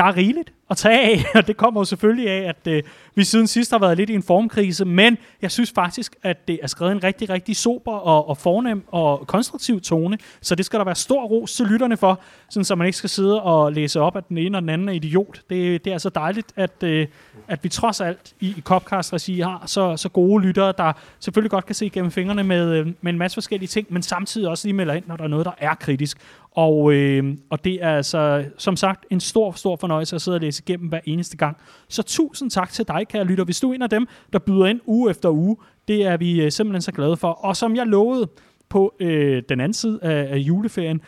der 0.00 0.06
er 0.06 0.16
rigeligt 0.16 0.52
at 0.70 0.76
tage 0.76 1.00
af, 1.00 1.24
og 1.38 1.46
det 1.46 1.56
kommer 1.56 1.80
jo 1.80 1.84
selvfølgelig 1.84 2.30
af, 2.30 2.48
at 2.48 2.66
øh, 2.72 2.82
vi 3.14 3.24
siden 3.24 3.46
sidst 3.46 3.70
har 3.70 3.78
været 3.78 3.96
lidt 3.96 4.10
i 4.10 4.14
en 4.14 4.22
formkrise, 4.22 4.84
men 4.84 5.18
jeg 5.42 5.50
synes 5.50 5.72
faktisk, 5.74 6.16
at 6.22 6.48
det 6.48 6.58
er 6.62 6.66
skrevet 6.66 6.92
en 6.92 7.04
rigtig, 7.04 7.30
rigtig 7.30 7.56
sober 7.56 7.92
og, 7.92 8.28
og 8.28 8.36
fornem 8.36 8.84
og 8.88 9.26
konstruktiv 9.26 9.80
tone, 9.80 10.18
så 10.40 10.54
det 10.54 10.66
skal 10.66 10.78
der 10.78 10.84
være 10.84 10.94
stor 10.94 11.24
ros 11.24 11.54
til 11.54 11.66
lytterne 11.66 11.96
for, 11.96 12.20
sådan 12.50 12.64
så 12.64 12.74
man 12.74 12.86
ikke 12.86 12.98
skal 12.98 13.10
sidde 13.10 13.42
og 13.42 13.72
læse 13.72 14.00
op, 14.00 14.16
at 14.16 14.28
den 14.28 14.38
ene 14.38 14.58
og 14.58 14.62
den 14.62 14.68
anden 14.68 14.88
er 14.88 14.92
idiot. 14.92 15.42
Det, 15.50 15.84
det 15.84 15.92
er 15.92 15.98
så 15.98 16.08
dejligt, 16.08 16.52
at, 16.56 16.82
øh, 16.82 17.06
at 17.48 17.64
vi 17.64 17.68
trods 17.68 18.00
alt 18.00 18.34
i, 18.40 18.48
i 18.48 18.60
Copcast-regi 18.60 19.40
har 19.40 19.62
så, 19.66 19.96
så 19.96 20.08
gode 20.08 20.42
lyttere, 20.46 20.72
der 20.78 20.92
selvfølgelig 21.20 21.50
godt 21.50 21.66
kan 21.66 21.74
se 21.74 21.90
gennem 21.90 22.10
fingrene 22.10 22.44
med, 22.44 22.72
øh, 22.72 22.86
med 23.00 23.12
en 23.12 23.18
masse 23.18 23.34
forskellige 23.34 23.68
ting, 23.68 23.86
men 23.90 24.02
samtidig 24.02 24.48
også 24.48 24.68
lige 24.68 24.76
melder 24.76 24.94
ind, 24.94 25.04
når 25.06 25.16
der 25.16 25.24
er 25.24 25.28
noget, 25.28 25.46
der 25.46 25.52
er 25.58 25.74
kritisk. 25.74 26.18
Og, 26.52 26.92
øh, 26.92 27.34
og 27.50 27.64
det 27.64 27.84
er 27.84 27.96
altså, 27.96 28.44
som 28.58 28.76
sagt, 28.76 29.06
en 29.10 29.20
stor, 29.20 29.52
stor 29.52 29.76
fornøjelse 29.76 30.16
at 30.16 30.22
sidde 30.22 30.36
og 30.36 30.40
læse 30.40 30.62
igennem 30.66 30.88
hver 30.88 31.00
eneste 31.04 31.36
gang. 31.36 31.56
Så 31.88 32.02
tusind 32.02 32.50
tak 32.50 32.72
til 32.72 32.88
dig, 32.88 33.08
kære 33.08 33.24
lytter. 33.24 33.44
Hvis 33.44 33.60
du 33.60 33.70
er 33.70 33.74
en 33.74 33.82
af 33.82 33.90
dem, 33.90 34.06
der 34.32 34.38
byder 34.38 34.66
ind 34.66 34.80
uge 34.86 35.10
efter 35.10 35.30
uge, 35.30 35.56
det 35.88 36.06
er 36.06 36.16
vi 36.16 36.42
øh, 36.42 36.52
simpelthen 36.52 36.82
så 36.82 36.92
glade 36.92 37.16
for. 37.16 37.28
Og 37.28 37.56
som 37.56 37.76
jeg 37.76 37.86
lovede 37.86 38.28
på 38.68 38.94
øh, 39.00 39.42
den 39.48 39.60
anden 39.60 39.74
side 39.74 39.98
af, 40.02 40.34
af 40.34 40.36
juleferien, 40.36 41.00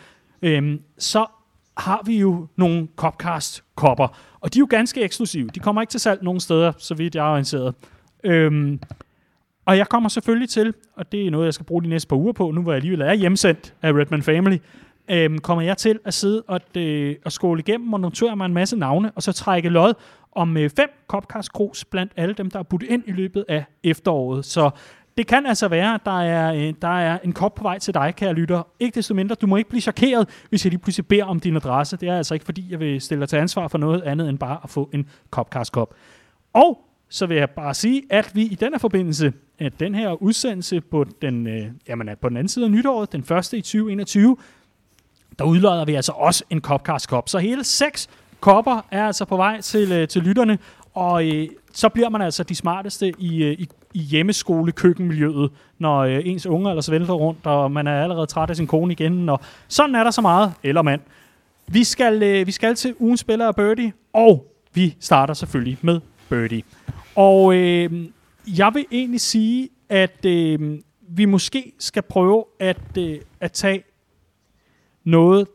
øh, 0.42 0.78
så 0.98 1.26
har 1.76 2.02
vi 2.06 2.18
jo 2.18 2.46
nogle 2.56 2.88
Copcast-kopper. 2.96 4.18
Og 4.40 4.54
de 4.54 4.58
er 4.58 4.60
jo 4.60 4.66
ganske 4.70 5.02
eksklusive. 5.02 5.48
De 5.48 5.60
kommer 5.60 5.82
ikke 5.82 5.90
til 5.90 6.00
salg 6.00 6.22
nogen 6.22 6.40
steder, 6.40 6.72
så 6.78 6.94
vidt 6.94 7.14
jeg 7.14 7.26
er 7.26 7.30
orienteret. 7.30 7.74
Øhm, 8.24 8.80
og 9.64 9.78
jeg 9.78 9.88
kommer 9.88 10.08
selvfølgelig 10.08 10.48
til, 10.48 10.74
og 10.96 11.12
det 11.12 11.26
er 11.26 11.30
noget, 11.30 11.44
jeg 11.44 11.54
skal 11.54 11.66
bruge 11.66 11.82
de 11.82 11.88
næste 11.88 12.08
par 12.08 12.16
uger 12.16 12.32
på, 12.32 12.50
nu 12.50 12.62
hvor 12.62 12.72
jeg 12.72 12.76
alligevel 12.76 13.00
er 13.00 13.14
hjemsendt 13.14 13.74
af 13.82 13.92
Redman 13.92 14.22
Family, 14.22 14.58
øhm, 15.10 15.38
kommer 15.38 15.62
jeg 15.62 15.76
til 15.76 15.98
at 16.04 16.14
sidde 16.14 16.42
og, 16.46 16.60
øh, 16.76 17.16
og 17.24 17.32
skåle 17.32 17.60
igennem 17.60 17.92
og 17.92 18.00
notere 18.00 18.36
mig 18.36 18.46
en 18.46 18.54
masse 18.54 18.76
navne, 18.76 19.10
og 19.10 19.22
så 19.22 19.32
trække 19.32 19.68
lod 19.68 19.94
om 20.32 20.56
øh, 20.56 20.70
fem 20.76 20.88
Copcast 21.08 21.52
Kros 21.52 21.84
blandt 21.84 22.12
alle 22.16 22.34
dem, 22.34 22.50
der 22.50 22.58
er 22.58 22.62
budt 22.62 22.82
ind 22.82 23.02
i 23.06 23.12
løbet 23.12 23.44
af 23.48 23.64
efteråret. 23.84 24.44
Så 24.44 24.70
det 25.18 25.26
kan 25.26 25.46
altså 25.46 25.68
være, 25.68 25.94
at 25.94 26.00
der 26.04 26.20
er, 26.20 26.54
øh, 26.54 26.74
der 26.82 26.98
er 26.98 27.18
en 27.24 27.32
kop 27.32 27.54
på 27.54 27.62
vej 27.62 27.78
til 27.78 27.94
dig, 27.94 28.14
kære 28.16 28.32
lytter. 28.32 28.62
Ikke 28.80 28.94
desto 28.94 29.14
mindre, 29.14 29.34
du 29.34 29.46
må 29.46 29.56
ikke 29.56 29.70
blive 29.70 29.80
chokeret, 29.80 30.28
hvis 30.48 30.64
jeg 30.64 30.70
lige 30.70 30.80
pludselig 30.80 31.06
beder 31.06 31.24
om 31.24 31.40
din 31.40 31.56
adresse. 31.56 31.96
Det 31.96 32.08
er 32.08 32.16
altså 32.16 32.34
ikke, 32.34 32.44
fordi 32.44 32.66
jeg 32.70 32.80
vil 32.80 33.00
stille 33.00 33.20
dig 33.20 33.28
til 33.28 33.36
ansvar 33.36 33.68
for 33.68 33.78
noget 33.78 34.02
andet 34.02 34.28
end 34.28 34.38
bare 34.38 34.58
at 34.64 34.70
få 34.70 34.90
en 34.92 35.08
kop. 35.30 35.54
Og 36.52 36.78
så 37.08 37.26
vil 37.26 37.36
jeg 37.36 37.50
bare 37.50 37.74
sige, 37.74 38.02
at 38.10 38.30
vi 38.34 38.42
i 38.42 38.54
denne 38.54 38.78
forbindelse, 38.78 39.32
at 39.58 39.80
den 39.80 39.94
her 39.94 40.22
udsendelse 40.22 40.80
på 40.80 41.04
den, 41.22 41.46
øh, 41.46 41.66
jamen, 41.88 42.08
på 42.20 42.28
den 42.28 42.36
anden 42.36 42.48
side 42.48 42.64
af 42.64 42.70
nytåret, 42.70 43.12
den 43.12 43.24
første 43.24 43.56
i 43.56 43.60
2021, 43.60 44.36
der 45.38 45.44
udlodder 45.44 45.84
vi 45.84 45.94
altså 45.94 46.12
også 46.12 46.44
en 46.50 46.60
Copcast-kop. 46.60 47.28
Så 47.28 47.38
hele 47.38 47.64
seks 47.64 48.08
kopper 48.40 48.86
er 48.90 49.06
altså 49.06 49.24
på 49.24 49.36
vej 49.36 49.60
til, 49.60 49.92
øh, 49.92 50.08
til 50.08 50.22
lytterne, 50.22 50.58
og 50.94 51.28
øh, 51.28 51.48
så 51.72 51.88
bliver 51.88 52.08
man 52.08 52.22
altså 52.22 52.42
de 52.42 52.54
smarteste 52.54 53.12
i, 53.18 53.42
øh, 53.44 53.52
i, 53.52 53.68
i 53.94 53.98
hjemmeskole-køkkenmiljøet, 53.98 55.50
når 55.78 55.98
øh, 55.98 56.20
ens 56.24 56.46
unger 56.46 56.70
ellers 56.70 56.90
vælter 56.90 57.14
rundt, 57.14 57.46
og 57.46 57.72
man 57.72 57.86
er 57.86 58.02
allerede 58.02 58.26
træt 58.26 58.50
af 58.50 58.56
sin 58.56 58.66
kone 58.66 58.92
igen, 58.92 59.28
og 59.28 59.40
sådan 59.68 59.94
er 59.94 60.04
der 60.04 60.10
så 60.10 60.20
meget, 60.20 60.52
eller 60.62 60.82
mand. 60.82 61.00
Vi 61.66 61.84
skal, 61.84 62.22
øh, 62.22 62.46
vi 62.46 62.52
skal 62.52 62.74
til 62.74 62.94
ugens 62.98 63.20
spiller 63.20 63.46
af 63.46 63.56
Birdie, 63.56 63.92
og 64.12 64.46
vi 64.74 64.96
starter 65.00 65.34
selvfølgelig 65.34 65.78
med 65.82 66.00
Birdie. 66.28 66.62
Og 67.16 67.54
øh, 67.54 68.06
jeg 68.58 68.70
vil 68.74 68.84
egentlig 68.92 69.20
sige, 69.20 69.68
at 69.88 70.24
øh, 70.26 70.78
vi 71.08 71.24
måske 71.24 71.72
skal 71.78 72.02
prøve 72.02 72.44
at, 72.60 72.98
øh, 72.98 73.18
at 73.40 73.52
tage 73.52 73.82
noget 75.04 75.46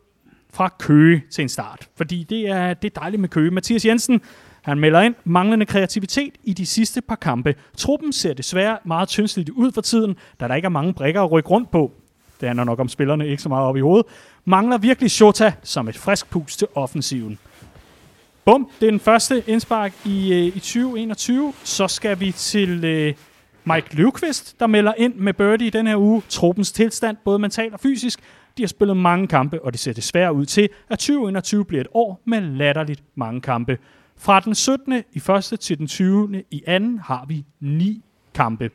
fra 0.52 0.74
Køge 0.78 1.22
til 1.30 1.42
en 1.42 1.48
start. 1.48 1.88
Fordi 1.96 2.26
det 2.30 2.48
er, 2.48 2.74
det 2.74 2.96
er 2.96 3.00
dejligt 3.00 3.20
med 3.20 3.28
Køge. 3.28 3.50
Mathias 3.50 3.84
Jensen, 3.84 4.20
han 4.62 4.78
melder 4.78 5.00
ind 5.00 5.14
manglende 5.24 5.66
kreativitet 5.66 6.34
i 6.44 6.52
de 6.52 6.66
sidste 6.66 7.00
par 7.00 7.14
kampe. 7.14 7.54
Truppen 7.76 8.12
ser 8.12 8.34
desværre 8.34 8.78
meget 8.84 9.08
tyndsligt 9.08 9.50
ud 9.50 9.72
for 9.72 9.80
tiden, 9.80 10.16
da 10.40 10.48
der 10.48 10.54
ikke 10.54 10.66
er 10.66 10.70
mange 10.70 10.92
brækker 10.92 11.22
at 11.22 11.32
rykke 11.32 11.48
rundt 11.48 11.70
på. 11.70 11.92
Det 12.40 12.48
handler 12.48 12.64
nok 12.64 12.80
om 12.80 12.88
spillerne, 12.88 13.28
ikke 13.28 13.42
så 13.42 13.48
meget 13.48 13.66
op 13.66 13.76
i 13.76 13.80
hovedet. 13.80 14.06
Mangler 14.44 14.78
virkelig 14.78 15.10
Shota 15.10 15.52
som 15.62 15.88
et 15.88 15.96
frisk 15.96 16.30
pus 16.30 16.56
til 16.56 16.66
offensiven. 16.74 17.38
Bum, 18.44 18.70
det 18.80 18.86
er 18.86 18.90
den 18.90 19.00
første 19.00 19.42
indspark 19.46 19.92
i, 20.04 20.32
øh, 20.32 20.56
i 20.56 20.60
2021. 20.60 21.52
Så 21.64 21.88
skal 21.88 22.20
vi 22.20 22.32
til 22.32 22.84
øh, 22.84 23.14
Mike 23.64 23.96
Løvqvist, 23.96 24.60
der 24.60 24.66
melder 24.66 24.92
ind 24.96 25.14
med 25.14 25.32
Birdie 25.32 25.66
i 25.66 25.70
den 25.70 25.86
her 25.86 25.96
uge. 25.96 26.22
Truppens 26.28 26.72
tilstand, 26.72 27.16
både 27.24 27.38
mentalt 27.38 27.74
og 27.74 27.80
fysisk. 27.80 28.20
De 28.58 28.62
har 28.62 28.68
spillet 28.68 28.96
mange 28.96 29.26
kampe, 29.26 29.64
og 29.64 29.72
det 29.72 29.80
ser 29.80 29.92
desværre 29.92 30.32
ud 30.32 30.46
til, 30.46 30.68
at 30.90 30.98
2021 30.98 31.64
bliver 31.64 31.80
et 31.80 31.86
år 31.94 32.20
med 32.24 32.40
latterligt 32.40 33.02
mange 33.14 33.40
kampe. 33.40 33.78
Fra 34.16 34.40
den 34.40 34.54
17. 34.54 35.02
i 35.12 35.20
første 35.20 35.56
til 35.56 35.78
den 35.78 35.86
20. 35.86 36.42
i 36.50 36.62
anden 36.66 36.98
har 36.98 37.24
vi 37.28 37.44
ni 37.60 38.02
kampe. 38.34 38.70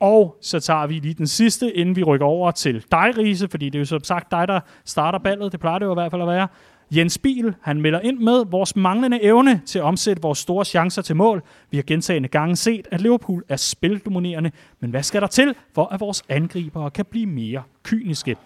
Og 0.00 0.36
så 0.40 0.60
tager 0.60 0.86
vi 0.86 0.94
lige 0.94 1.14
den 1.14 1.26
sidste, 1.26 1.72
inden 1.76 1.96
vi 1.96 2.02
rykker 2.02 2.26
over 2.26 2.50
til 2.50 2.84
dig, 2.90 3.18
Riese, 3.18 3.48
fordi 3.48 3.64
det 3.66 3.74
er 3.74 3.80
jo 3.80 3.84
som 3.84 4.04
sagt 4.04 4.30
dig, 4.30 4.48
der 4.48 4.60
starter 4.84 5.18
ballet. 5.18 5.52
Det 5.52 5.60
plejer 5.60 5.78
det 5.78 5.86
jo 5.86 5.92
i 5.92 5.94
hvert 5.94 6.10
fald 6.10 6.22
at 6.22 6.28
være. 6.28 6.48
Jens 6.90 7.18
Biel, 7.18 7.54
han 7.62 7.80
melder 7.80 8.00
ind 8.00 8.18
med 8.18 8.44
vores 8.50 8.76
manglende 8.76 9.22
evne 9.22 9.60
til 9.66 9.78
at 9.78 9.84
omsætte 9.84 10.22
vores 10.22 10.38
store 10.38 10.64
chancer 10.64 11.02
til 11.02 11.16
mål. 11.16 11.42
Vi 11.70 11.76
har 11.76 11.82
gentagende 11.82 12.28
gange 12.28 12.56
set, 12.56 12.88
at 12.90 13.00
Liverpool 13.00 13.44
er 13.48 13.56
spildominerende, 13.56 14.50
men 14.80 14.90
hvad 14.90 15.02
skal 15.02 15.20
der 15.20 15.26
til, 15.26 15.54
for 15.74 15.84
at 15.84 16.00
vores 16.00 16.22
angribere 16.28 16.90
kan 16.90 17.04
blive 17.04 17.26
mere 17.26 17.62
kyniske? 17.82 18.36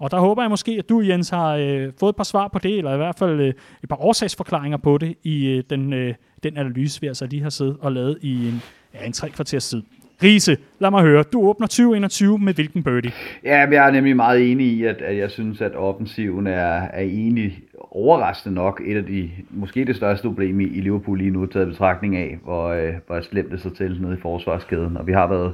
Og 0.00 0.10
der 0.10 0.20
håber 0.20 0.42
jeg 0.42 0.50
måske, 0.50 0.76
at 0.78 0.88
du, 0.88 1.00
Jens, 1.00 1.30
har 1.30 1.56
øh, 1.56 1.92
fået 2.00 2.10
et 2.10 2.16
par 2.16 2.24
svar 2.24 2.48
på 2.48 2.58
det, 2.58 2.78
eller 2.78 2.94
i 2.94 2.96
hvert 2.96 3.18
fald 3.18 3.40
øh, 3.40 3.54
et 3.82 3.88
par 3.88 4.04
årsagsforklaringer 4.04 4.78
på 4.78 4.98
det 4.98 5.14
i 5.22 5.46
øh, 5.48 5.64
den, 5.70 5.92
øh, 5.92 6.14
den 6.42 6.56
analyse, 6.56 7.00
vi 7.00 7.06
altså 7.06 7.26
lige 7.26 7.42
har 7.42 7.50
siddet 7.50 7.76
og 7.80 7.92
lavet 7.92 8.18
i 8.20 8.48
en, 8.48 8.62
ja, 8.94 9.06
en 9.06 9.12
tre 9.12 9.30
kvarters 9.30 9.68
tid. 9.68 9.82
Riese, 10.22 10.56
lad 10.78 10.90
mig 10.90 11.02
høre. 11.02 11.22
Du 11.22 11.48
åbner 11.48 11.66
2021 11.66 12.38
med 12.38 12.54
hvilken 12.54 12.82
birdie? 12.82 13.12
Ja, 13.44 13.58
jeg 13.70 13.86
er 13.86 13.90
nemlig 13.90 14.16
meget 14.16 14.50
enig 14.52 14.66
i, 14.66 14.84
at, 14.84 15.02
at 15.02 15.16
jeg 15.16 15.30
synes, 15.30 15.60
at 15.60 15.76
offensiven 15.76 16.46
er, 16.46 16.82
er 16.92 17.02
egentlig 17.02 17.58
overraskende 17.90 18.54
nok 18.54 18.82
et 18.86 18.96
af 18.96 19.04
de, 19.04 19.30
måske 19.50 19.84
det 19.84 19.96
største 19.96 20.28
problem 20.28 20.60
i, 20.60 20.64
i 20.64 20.80
Liverpool 20.80 21.18
lige 21.18 21.30
nu, 21.30 21.46
taget 21.46 21.68
betragtning 21.68 22.16
af, 22.16 22.38
hvor, 22.44 22.68
øh, 22.68 22.94
hvor 23.06 23.20
slemt 23.20 23.50
det 23.50 23.60
så 23.60 23.70
til 23.70 24.02
nede 24.02 24.14
i 24.14 24.20
forsvarskæden. 24.22 24.96
Og 24.96 25.06
vi 25.06 25.12
har 25.12 25.26
været 25.26 25.52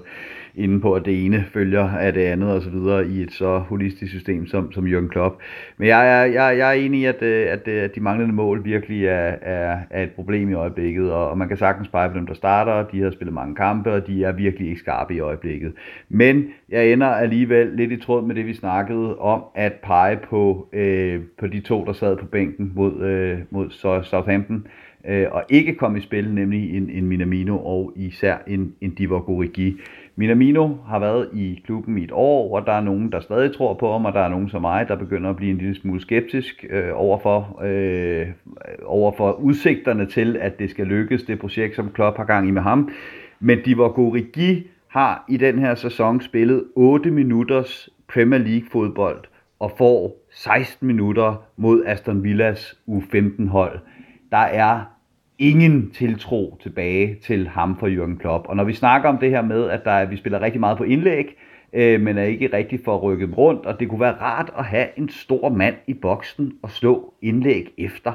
inde 0.57 0.81
på, 0.81 0.95
at 0.95 1.05
det 1.05 1.25
ene 1.25 1.45
følger 1.53 1.89
af 1.89 2.13
det 2.13 2.21
andet 2.21 2.53
og 2.53 2.63
så 2.63 2.71
videre 2.71 3.07
i 3.07 3.23
et 3.23 3.33
så 3.33 3.59
holistisk 3.59 4.13
system 4.13 4.47
som, 4.47 4.73
som 4.73 4.87
Jürgen 4.87 5.09
Klopp. 5.09 5.41
Men 5.77 5.89
jeg 5.89 6.21
er, 6.21 6.25
jeg, 6.25 6.59
jeg 6.59 6.69
er 6.69 6.73
enig 6.73 7.01
i, 7.01 7.05
at, 7.05 7.23
øh, 7.23 7.47
at, 7.51 7.69
øh, 7.69 7.83
at 7.83 7.95
de 7.95 8.01
manglende 8.01 8.35
mål 8.35 8.65
virkelig 8.65 9.07
er, 9.07 9.35
er, 9.43 9.79
er 9.91 10.03
et 10.03 10.11
problem 10.11 10.51
i 10.51 10.55
øjeblikket, 10.55 11.13
og, 11.13 11.31
og 11.31 11.39
man 11.39 11.49
kan 11.49 11.57
sagtens 11.57 11.89
pege 11.89 12.11
på 12.11 12.19
dem, 12.19 12.27
der 12.27 12.35
starter. 12.35 12.89
De 12.89 13.01
har 13.01 13.11
spillet 13.11 13.35
mange 13.35 13.55
kampe, 13.55 13.93
og 13.93 14.07
de 14.07 14.25
er 14.25 14.33
virkelig 14.33 14.69
ikke 14.69 14.81
skarpe 14.81 15.15
i 15.15 15.21
øjeblikket. 15.21 15.73
Men 16.09 16.45
jeg 16.69 16.93
ender 16.93 17.07
alligevel 17.07 17.67
lidt 17.67 17.93
i 17.93 17.97
tråd 17.97 18.27
med 18.27 18.35
det, 18.35 18.47
vi 18.47 18.55
snakkede 18.55 19.19
om, 19.19 19.45
at 19.55 19.73
pege 19.73 20.17
på, 20.17 20.69
øh, 20.73 21.21
på 21.39 21.47
de 21.47 21.61
to, 21.61 21.85
der 21.85 21.93
sad 21.93 22.17
på 22.17 22.27
bænken 22.27 22.73
mod, 22.75 23.01
øh, 23.03 23.39
mod 23.51 23.71
Southampton, 24.03 24.67
øh, 25.09 25.27
og 25.31 25.45
ikke 25.49 25.75
kom 25.75 25.97
i 25.97 26.01
spil, 26.01 26.35
nemlig 26.35 26.77
en, 26.77 26.91
en 26.91 27.07
Minamino 27.07 27.59
og 27.59 27.93
især 27.97 28.37
en, 28.47 28.75
en 28.81 28.95
Divock 28.95 29.29
Origi. 29.29 29.77
Minamino 30.19 30.75
har 30.89 30.99
været 30.99 31.29
i 31.33 31.63
klubben 31.65 31.99
i 31.99 32.05
et 32.05 32.11
år, 32.13 32.57
og 32.57 32.67
der 32.67 32.73
er 32.73 32.81
nogen, 32.81 33.13
der 33.13 33.21
stadig 33.21 33.57
tror 33.57 33.75
på 33.75 33.93
ham, 33.93 34.05
og 34.05 34.13
der 34.13 34.21
er 34.21 34.29
nogen 34.29 34.49
som 34.49 34.63
mig, 34.63 34.89
der 34.89 34.97
begynder 34.97 35.31
at 35.31 35.37
blive 35.37 35.51
en 35.51 35.59
lille 35.59 35.75
smule 35.75 36.01
skeptisk 36.01 36.65
øh, 36.71 36.89
overfor, 36.95 37.63
øh, 37.65 38.27
overfor 38.85 39.33
udsigterne 39.33 40.07
til, 40.07 40.37
at 40.37 40.59
det 40.59 40.71
skal 40.71 40.87
lykkes, 40.87 41.23
det 41.23 41.39
projekt, 41.39 41.77
som 41.77 41.91
Klopp 41.91 42.17
har 42.17 42.25
gang 42.25 42.49
i 42.49 42.51
med 42.51 42.63
ham. 42.63 42.91
Men 43.41 43.63
Divock 43.63 43.99
Origi 43.99 44.67
har 44.89 45.25
i 45.29 45.37
den 45.37 45.59
her 45.59 45.75
sæson 45.75 46.21
spillet 46.21 46.65
8 46.75 47.11
minutters 47.11 47.89
Premier 48.09 48.41
League 48.41 48.69
fodbold 48.73 49.25
og 49.59 49.73
får 49.79 50.27
16 50.31 50.87
minutter 50.87 51.43
mod 51.57 51.85
Aston 51.87 52.23
Villas 52.23 52.79
U15-hold. 52.89 53.79
Der 54.31 54.37
er 54.37 54.96
ingen 55.39 55.91
tiltro 55.91 56.59
tilbage 56.63 57.17
til 57.23 57.49
ham 57.49 57.79
for 57.79 57.87
Jürgen 57.89 58.19
Klopp. 58.19 58.49
Og 58.49 58.57
når 58.57 58.65
vi 58.65 58.73
snakker 58.73 59.09
om 59.09 59.19
det 59.19 59.31
her 59.31 59.43
med, 59.43 59.71
at 59.71 59.85
der 59.85 60.05
vi 60.05 60.17
spiller 60.17 60.43
rigtig 60.43 60.61
meget 60.61 60.79
på 60.79 60.85
indlæg, 60.85 61.37
øh, 61.73 62.01
men 62.01 62.19
er 62.19 62.25
ikke 62.25 62.51
rigtig 62.53 62.81
for 62.85 62.95
at 62.95 63.03
rykke 63.03 63.29
rundt, 63.37 63.67
og 63.67 63.81
det 63.81 63.89
kunne 63.89 64.01
være 64.01 64.17
rart 64.21 64.51
at 64.59 64.65
have 64.65 64.87
en 64.97 65.09
stor 65.09 65.49
mand 65.49 65.75
i 65.87 65.95
boksen 65.95 66.53
og 66.63 66.71
slå 66.71 67.15
indlæg 67.23 67.75
efter. 67.79 68.13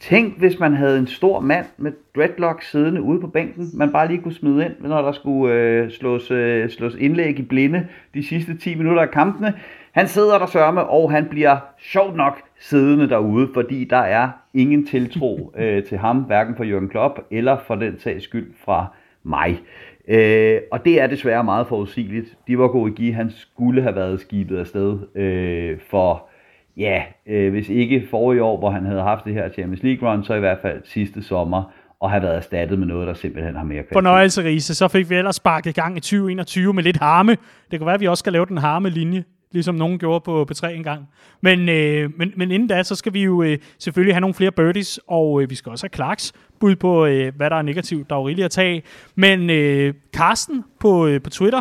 Tænk, 0.00 0.38
hvis 0.38 0.58
man 0.58 0.74
havde 0.74 0.98
en 0.98 1.06
stor 1.06 1.40
mand 1.40 1.66
med 1.76 1.92
dreadlocks 2.16 2.70
siddende 2.70 3.02
ude 3.02 3.20
på 3.20 3.26
bænken, 3.26 3.70
man 3.74 3.92
bare 3.92 4.08
lige 4.08 4.22
kunne 4.22 4.34
smide 4.34 4.64
ind, 4.64 4.72
når 4.80 5.02
der 5.02 5.12
skulle 5.12 5.54
øh, 5.54 5.90
slås, 5.90 6.30
øh, 6.30 6.70
slås 6.70 6.94
indlæg 6.94 7.38
i 7.38 7.42
blinde 7.42 7.86
de 8.14 8.26
sidste 8.28 8.58
10 8.58 8.74
minutter 8.74 9.02
af 9.02 9.10
kampene. 9.10 9.54
Han 9.92 10.08
sidder 10.08 10.38
der 10.38 10.46
sørme, 10.46 10.84
og 10.84 11.10
han 11.10 11.26
bliver 11.26 11.56
sjovt 11.78 12.16
nok 12.16 12.42
siddende 12.60 13.08
derude, 13.08 13.48
fordi 13.54 13.84
der 13.84 13.96
er 13.96 14.28
ingen 14.54 14.86
tiltro 14.86 15.52
øh, 15.58 15.84
til 15.84 15.98
ham, 15.98 16.16
hverken 16.16 16.56
for 16.56 16.64
Jørgen 16.64 16.88
Klopp 16.88 17.18
eller 17.30 17.58
for 17.66 17.74
den 17.74 17.98
sags 17.98 18.24
skyld 18.24 18.52
fra 18.64 18.86
mig. 19.22 19.60
Øh, 20.08 20.60
og 20.72 20.84
det 20.84 21.00
er 21.00 21.06
desværre 21.06 21.44
meget 21.44 21.66
forudsigeligt. 21.66 22.36
De 22.46 22.58
var 22.58 22.68
gode 22.68 22.92
give, 22.92 23.14
han 23.14 23.30
skulle 23.30 23.82
have 23.82 23.94
været 23.94 24.20
skibet 24.20 24.58
afsted 24.58 24.98
øh, 25.14 25.78
for, 25.90 26.28
ja, 26.76 27.02
øh, 27.26 27.50
hvis 27.50 27.68
ikke 27.68 28.06
forrige 28.10 28.42
år, 28.42 28.58
hvor 28.58 28.70
han 28.70 28.84
havde 28.84 29.02
haft 29.02 29.24
det 29.24 29.34
her 29.34 29.48
Champions 29.48 29.82
League 29.82 30.10
run, 30.10 30.24
så 30.24 30.34
i 30.34 30.40
hvert 30.40 30.58
fald 30.62 30.80
sidste 30.84 31.22
sommer, 31.22 31.72
og 32.00 32.10
have 32.10 32.22
været 32.22 32.36
erstattet 32.36 32.78
med 32.78 32.86
noget, 32.86 33.06
der 33.06 33.14
simpelthen 33.14 33.56
har 33.56 33.64
mere 33.64 33.74
kvalitet. 33.74 33.92
Fornøjelse, 33.92 34.44
Riese. 34.44 34.74
Så 34.74 34.88
fik 34.88 35.10
vi 35.10 35.14
ellers 35.14 35.36
sparket 35.36 35.70
i 35.70 35.80
gang 35.80 35.96
i 35.96 36.00
2021 36.00 36.74
med 36.74 36.82
lidt 36.82 36.96
harme. 36.96 37.36
Det 37.70 37.78
kan 37.78 37.86
være, 37.86 37.94
at 37.94 38.00
vi 38.00 38.06
også 38.06 38.20
skal 38.20 38.32
lave 38.32 38.46
den 38.46 38.58
harme 38.58 38.90
linje 38.90 39.24
ligesom 39.52 39.74
nogen 39.74 39.98
gjorde 39.98 40.20
på 40.20 40.46
P3 40.52 40.68
engang. 40.68 41.08
Men, 41.40 41.68
øh, 41.68 42.10
men, 42.18 42.32
men 42.36 42.50
inden 42.50 42.68
da, 42.68 42.82
så 42.82 42.94
skal 42.94 43.14
vi 43.14 43.22
jo 43.22 43.42
øh, 43.42 43.58
selvfølgelig 43.78 44.14
have 44.14 44.20
nogle 44.20 44.34
flere 44.34 44.52
birdies, 44.52 45.00
og 45.06 45.42
øh, 45.42 45.50
vi 45.50 45.54
skal 45.54 45.70
også 45.70 45.84
have 45.86 45.94
Clarks 45.94 46.32
bud 46.60 46.76
på, 46.76 47.06
øh, 47.06 47.34
hvad 47.36 47.50
der 47.50 47.56
er 47.56 47.62
negativt. 47.62 48.10
Der 48.10 48.16
er 48.16 48.20
jo 48.20 48.26
rigeligt 48.26 48.44
at 48.44 48.50
tage 48.50 48.82
Men 49.14 49.50
øh, 49.50 49.94
Carsten 50.12 50.64
på, 50.80 51.06
øh, 51.06 51.22
på 51.22 51.30
Twitter, 51.30 51.60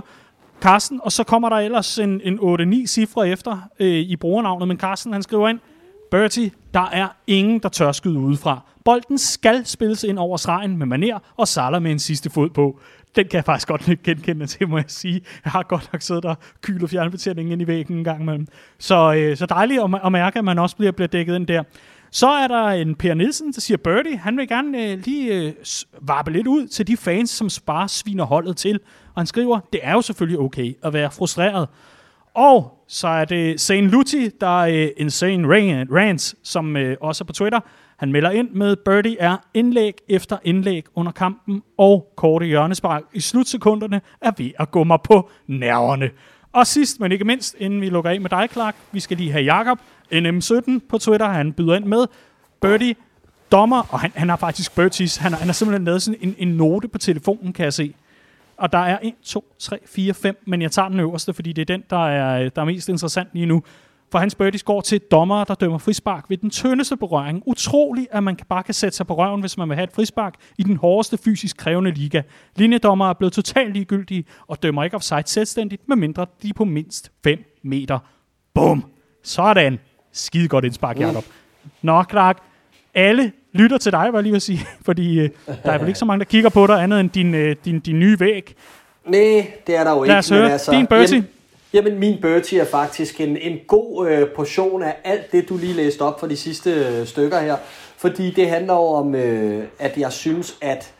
Carsten, 0.62 1.00
og 1.04 1.12
så 1.12 1.24
kommer 1.24 1.50
der 1.50 1.56
ellers 1.56 2.00
en, 2.00 2.22
en 2.24 2.40
8-9 2.84 2.86
cifre 2.86 3.30
efter 3.30 3.70
øh, 3.80 3.88
i 3.88 4.16
brugernavnet, 4.16 4.68
men 4.68 4.78
Carsten 4.78 5.14
han 5.14 5.24
skriver 5.24 5.50
ind, 5.50 5.60
Bertie, 6.12 6.52
der 6.74 6.90
er 6.92 7.08
ingen, 7.28 7.60
der 7.60 7.70
tør 7.70 7.92
skyde 7.92 8.20
udefra. 8.20 8.62
Bolden 8.86 9.18
skal 9.18 9.66
spilles 9.66 10.04
ind 10.04 10.20
over 10.20 10.38
stregen 10.38 10.78
med 10.78 10.86
maner 10.86 11.20
og 11.38 11.48
Salah 11.48 11.82
med 11.82 11.92
en 11.92 12.00
sidste 12.00 12.30
fod 12.30 12.50
på 12.50 12.80
den 13.18 13.28
kan 13.28 13.36
jeg 13.38 13.46
faktisk 13.46 13.68
godt 13.68 13.90
genkende 14.04 14.46
til, 14.46 14.70
må 14.70 14.78
jeg 14.78 14.86
sige. 14.88 15.22
Jeg 15.46 15.52
har 15.52 15.64
godt 15.64 15.90
nok 15.94 16.02
siddet 16.02 16.24
der 16.24 16.30
og 16.30 16.38
kylet 16.62 16.90
fjernbetjeningen 16.90 17.52
ind 17.52 17.62
i 17.62 17.68
væggen 17.68 17.98
en 17.98 18.04
gang 18.04 18.22
imellem. 18.22 18.48
Så, 18.80 19.14
øh, 19.14 19.38
så 19.38 19.46
dejligt 19.46 19.82
at, 19.82 19.90
at 20.06 20.12
mærke, 20.12 20.40
at 20.40 20.46
man 20.46 20.60
også 20.60 20.76
bliver, 20.76 20.92
bliver 20.92 21.08
dækket 21.08 21.36
ind 21.36 21.48
der. 21.48 21.64
Så 22.12 22.28
er 22.28 22.48
der 22.48 22.68
en 22.68 22.96
Per 22.96 23.14
Nielsen, 23.14 23.54
der 23.54 23.62
siger, 23.62 23.78
Birdie, 23.78 24.18
han 24.18 24.38
vil 24.38 24.48
gerne 24.48 24.84
øh, 24.84 25.00
lige 25.06 25.34
øh, 25.34 25.54
varpe 26.02 26.32
lidt 26.32 26.48
ud 26.48 26.68
til 26.68 26.88
de 26.88 26.98
fans, 26.98 27.30
som 27.30 27.50
sparer 27.50 27.88
sviner 27.88 28.24
holdet 28.24 28.58
til. 28.58 28.80
Og 29.16 29.22
han 29.22 29.28
skriver, 29.28 29.60
det 29.74 29.80
er 29.84 29.92
jo 29.92 30.02
selvfølgelig 30.02 30.40
okay 30.40 30.74
at 30.84 30.94
være 30.94 31.12
frustreret. 31.12 31.68
Og 32.34 32.84
så 32.88 33.08
er 33.08 33.26
det 33.26 33.60
Sane 33.62 33.88
Luti, 33.88 34.30
der 34.42 34.62
er 34.64 34.84
øh, 34.84 34.90
Insane 34.98 35.48
Rants, 35.92 36.36
som 36.44 36.78
øh, 36.78 36.98
også 37.02 37.24
er 37.24 37.26
på 37.26 37.34
Twitter. 37.34 37.60
Han 37.98 38.12
melder 38.12 38.30
ind 38.30 38.50
med, 38.50 38.76
birdie 38.76 39.20
er 39.20 39.38
indlæg 39.54 39.94
efter 40.10 40.38
indlæg 40.44 40.86
under 40.96 41.12
kampen, 41.12 41.64
og 41.78 42.14
korte 42.16 42.46
hjørnespark 42.46 43.04
i 43.14 43.20
slutsekunderne 43.20 44.02
er 44.22 44.32
ved 44.38 44.52
at 44.60 44.72
gå 44.72 44.84
mig 44.84 45.00
på 45.04 45.30
nerverne. 45.48 46.10
Og 46.54 46.68
sidst, 46.68 47.00
men 47.00 47.12
ikke 47.12 47.26
mindst, 47.26 47.56
inden 47.60 47.82
vi 47.82 47.90
lukker 47.90 48.12
af 48.12 48.22
med 48.22 48.30
dig, 48.30 48.48
Clark, 48.52 48.76
vi 48.92 49.00
skal 49.00 49.18
lige 49.18 49.32
have 49.32 49.44
Jakob 49.44 49.80
NM17 50.14 50.80
på 50.90 50.98
Twitter. 50.98 51.28
Han 51.28 51.54
byder 51.54 51.76
ind 51.76 51.86
med 51.86 52.06
birdie 52.62 52.96
dommer, 53.52 53.88
og 53.90 54.00
han, 54.00 54.12
han 54.16 54.30
har 54.30 54.36
faktisk 54.36 54.76
birdies. 54.76 55.18
Han, 55.18 55.34
han 55.34 55.48
har 55.48 55.54
simpelthen 55.54 55.86
lavet 55.86 56.02
sådan 56.02 56.20
en, 56.22 56.36
en 56.38 56.48
note 56.48 56.88
på 56.88 56.98
telefonen, 56.98 57.54
kan 57.54 57.64
jeg 57.64 57.74
se. 57.74 57.94
Og 58.58 58.72
der 58.72 58.78
er 58.78 59.00
1, 59.02 59.14
2, 59.24 59.56
3, 59.60 59.80
4, 59.86 60.14
5, 60.14 60.44
men 60.46 60.62
jeg 60.62 60.72
tager 60.72 60.90
den 60.90 61.00
øverste, 61.00 61.34
fordi 61.34 61.54
det 61.54 61.62
er 61.62 61.66
den, 61.66 61.84
der 61.90 62.08
er, 62.08 62.50
der 62.50 62.62
er 62.62 62.66
mest 62.66 62.90
interessant 62.90 63.30
lige 63.34 63.46
nu. 63.46 63.64
For 64.12 64.20
hans 64.20 64.36
birdies 64.36 64.64
går 64.64 64.82
til 64.82 65.00
dommer, 65.00 65.44
der 65.44 65.56
dømmer 65.56 65.78
frispark 65.78 66.26
ved 66.30 66.38
den 66.38 66.50
tyndeste 66.50 66.98
berøring. 66.98 67.44
Utroligt, 67.46 68.08
at 68.12 68.24
man 68.24 68.38
bare 68.50 68.64
kan 68.64 68.74
sætte 68.74 68.98
sig 68.98 69.08
på 69.08 69.16
røven, 69.16 69.42
hvis 69.42 69.58
man 69.58 69.70
vil 69.70 69.76
have 69.76 69.84
et 69.84 69.92
frispark 69.92 70.34
i 70.58 70.64
den 70.64 70.78
hårdeste 70.78 71.18
fysisk 71.18 71.58
krævende 71.58 71.92
liga. 71.92 72.22
Linjedommer 72.56 73.10
er 73.10 73.14
blevet 73.14 73.34
totalt 73.34 73.74
ligegyldige 73.74 74.26
og 74.48 74.64
dømmer 74.64 74.84
ikke 74.84 74.96
offside 74.96 75.24
selvstændigt, 75.26 75.82
medmindre 75.88 76.26
de 76.42 76.50
er 76.50 76.54
på 76.54 76.66
mindst 76.66 77.12
5 77.24 77.40
meter. 77.64 78.00
Bum! 78.54 78.84
Sådan. 79.24 79.80
Skide 80.12 80.48
godt 80.48 80.66
indspark, 80.66 81.00
Jacob. 81.00 81.24
Nå, 81.82 82.04
Clark. 82.10 82.38
Alle 82.94 83.32
lytter 83.54 83.78
til 83.78 83.92
dig, 83.92 84.08
var 84.12 84.20
jeg 84.20 84.24
lige 84.24 84.32
vil 84.32 84.42
sige, 84.42 84.60
fordi 84.86 85.20
øh, 85.20 85.30
der 85.48 85.72
er 85.72 85.78
vel 85.78 85.88
ikke 85.88 86.00
så 86.00 86.06
mange, 86.06 86.20
der 86.20 86.26
kigger 86.26 86.50
på 86.50 86.68
dig, 86.68 86.84
andet 86.84 87.00
end 87.00 87.10
din, 87.10 87.34
øh, 87.34 87.56
din, 87.66 87.80
din 87.80 88.00
nye 88.00 88.20
væg. 88.20 88.56
Nej, 89.06 89.52
det 89.68 89.76
er 89.76 89.84
der 89.84 89.92
jo 89.92 90.04
ikke. 90.04 90.12
Lad 90.12 90.18
os 90.18 90.30
høre. 90.30 90.52
Altså, 90.52 90.72
din 90.72 90.88
birdie. 90.88 91.16
Jamen, 91.16 91.28
jamen, 91.74 92.00
min 92.00 92.22
Bertie 92.22 92.60
er 92.60 92.66
faktisk 92.66 93.22
en, 93.22 93.38
en 93.38 93.58
god 93.68 94.08
øh, 94.08 94.30
portion 94.36 94.84
af 94.84 94.96
alt 95.04 95.32
det, 95.32 95.50
du 95.50 95.58
lige 95.58 95.74
læste 95.74 96.02
op 96.02 96.20
for 96.20 96.28
de 96.28 96.38
sidste 96.38 96.72
øh, 96.72 97.08
stykker 97.08 97.40
her. 97.40 97.56
Fordi 97.98 98.32
det 98.32 98.50
handler 98.50 98.74
jo 98.74 98.88
om, 98.88 99.16
øh, 99.16 99.64
at 99.80 99.98
jeg 99.98 100.12
synes, 100.12 100.58
at 100.62 100.94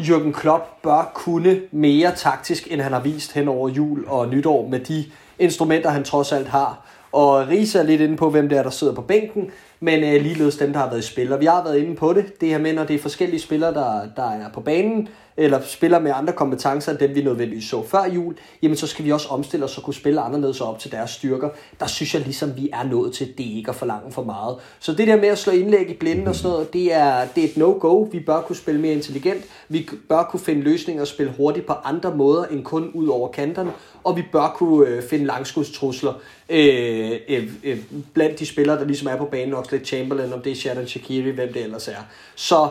Jürgen 0.00 0.32
Klopp 0.32 0.82
bør 0.82 1.12
kunne 1.14 1.60
mere 1.70 2.12
taktisk, 2.16 2.72
end 2.72 2.80
han 2.80 2.92
har 2.92 3.00
vist 3.00 3.32
hen 3.32 3.48
over 3.48 3.68
jul 3.68 4.04
og 4.08 4.28
nytår 4.28 4.68
med 4.68 4.80
de 4.80 5.04
instrumenter, 5.38 5.90
han 5.90 6.04
trods 6.04 6.32
alt 6.32 6.48
har. 6.48 6.86
Og 7.12 7.48
Risa 7.48 7.78
er 7.78 7.82
lidt 7.82 8.00
inde 8.00 8.16
på, 8.16 8.30
hvem 8.30 8.48
det 8.48 8.58
er, 8.58 8.62
der 8.62 8.70
sidder 8.70 8.94
på 8.94 9.02
bænken, 9.02 9.50
men 9.80 10.04
øh, 10.04 10.22
ligeledes 10.22 10.56
dem, 10.56 10.72
der 10.72 10.80
har 10.80 10.88
været 10.88 10.98
i 10.98 11.06
spil. 11.06 11.32
Og 11.32 11.40
Vi 11.40 11.46
har 11.46 11.64
været 11.64 11.78
inde 11.78 11.96
på 11.96 12.12
det, 12.12 12.40
det 12.40 12.48
her 12.48 12.58
med, 12.58 12.72
når 12.72 12.84
det 12.84 12.96
er 12.96 13.00
forskellige 13.00 13.40
spillere, 13.40 13.74
der, 13.74 14.08
der 14.16 14.30
er 14.30 14.48
på 14.54 14.60
banen, 14.60 15.08
eller 15.38 15.60
spiller 15.66 15.98
med 15.98 16.12
andre 16.14 16.32
kompetencer 16.32 16.92
end 16.92 16.98
dem, 16.98 17.14
vi 17.14 17.22
nødvendigvis 17.22 17.64
så 17.64 17.86
før 17.86 18.04
jul, 18.04 18.34
jamen 18.62 18.76
så 18.76 18.86
skal 18.86 19.04
vi 19.04 19.12
også 19.12 19.28
omstille 19.28 19.64
os 19.64 19.78
og 19.78 19.84
kunne 19.84 19.94
spille 19.94 20.20
anderledes 20.20 20.60
op 20.60 20.78
til 20.78 20.92
deres 20.92 21.10
styrker. 21.10 21.48
Der 21.80 21.86
synes 21.86 22.14
jeg 22.14 22.22
ligesom, 22.22 22.56
vi 22.56 22.70
er 22.72 22.84
nået 22.84 23.12
til, 23.12 23.38
det 23.38 23.44
ikke 23.44 23.68
at 23.70 23.74
forlange 23.74 24.12
for 24.12 24.22
meget. 24.22 24.56
Så 24.78 24.92
det 24.92 25.08
der 25.08 25.16
med 25.16 25.28
at 25.28 25.38
slå 25.38 25.52
indlæg 25.52 25.90
i 25.90 25.94
blinden 25.94 26.28
og 26.28 26.34
sådan 26.34 26.50
noget, 26.50 26.72
det 26.72 26.94
er, 26.94 27.26
det 27.34 27.44
er 27.44 27.48
et 27.48 27.56
no-go. 27.56 28.02
Vi 28.02 28.20
bør 28.20 28.40
kunne 28.40 28.56
spille 28.56 28.80
mere 28.80 28.92
intelligent. 28.92 29.44
Vi 29.68 29.88
bør 30.08 30.22
kunne 30.22 30.40
finde 30.40 30.62
løsninger 30.62 31.02
og 31.02 31.08
spille 31.08 31.32
hurtigt 31.36 31.66
på 31.66 31.72
andre 31.72 32.16
måder 32.16 32.44
end 32.44 32.64
kun 32.64 32.90
ud 32.94 33.08
over 33.08 33.28
kanterne. 33.28 33.72
Og 34.04 34.16
vi 34.16 34.22
bør 34.32 34.54
kunne 34.56 34.88
øh, 34.88 35.02
finde 35.02 35.24
langskudstrusler 35.24 36.12
øh, 36.48 37.12
øh, 37.28 37.52
øh, 37.64 37.78
blandt 38.14 38.38
de 38.38 38.46
spillere, 38.46 38.78
der 38.78 38.84
ligesom 38.84 39.08
er 39.08 39.16
på 39.16 39.24
banen. 39.24 39.54
Oxlade 39.54 39.84
Chamberlain, 39.84 40.32
om 40.32 40.42
det 40.42 40.52
er 40.52 40.56
Shadon 40.56 40.86
Shakiri, 40.86 41.30
hvem 41.30 41.52
det 41.52 41.62
ellers 41.62 41.88
er. 41.88 42.02
Så 42.34 42.68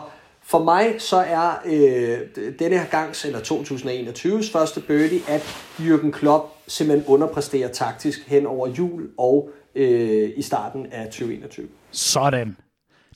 for 0.49 0.63
mig 0.63 0.95
så 0.97 1.17
er 1.17 1.51
øh, 1.65 2.17
denne 2.59 2.77
her 2.77 2.85
gangs, 2.85 3.25
eller 3.25 3.39
2021's 3.39 4.51
første 4.51 4.81
birdie, 4.81 5.19
at 5.27 5.41
Jürgen 5.79 6.11
Klopp 6.11 6.45
simpelthen 6.67 7.07
underpræsterer 7.07 7.67
taktisk 7.67 8.27
hen 8.27 8.45
over 8.45 8.67
jul 8.67 9.09
og 9.17 9.49
øh, 9.75 10.29
i 10.35 10.41
starten 10.41 10.85
af 10.91 11.05
2021. 11.05 11.67
Sådan. 11.91 12.57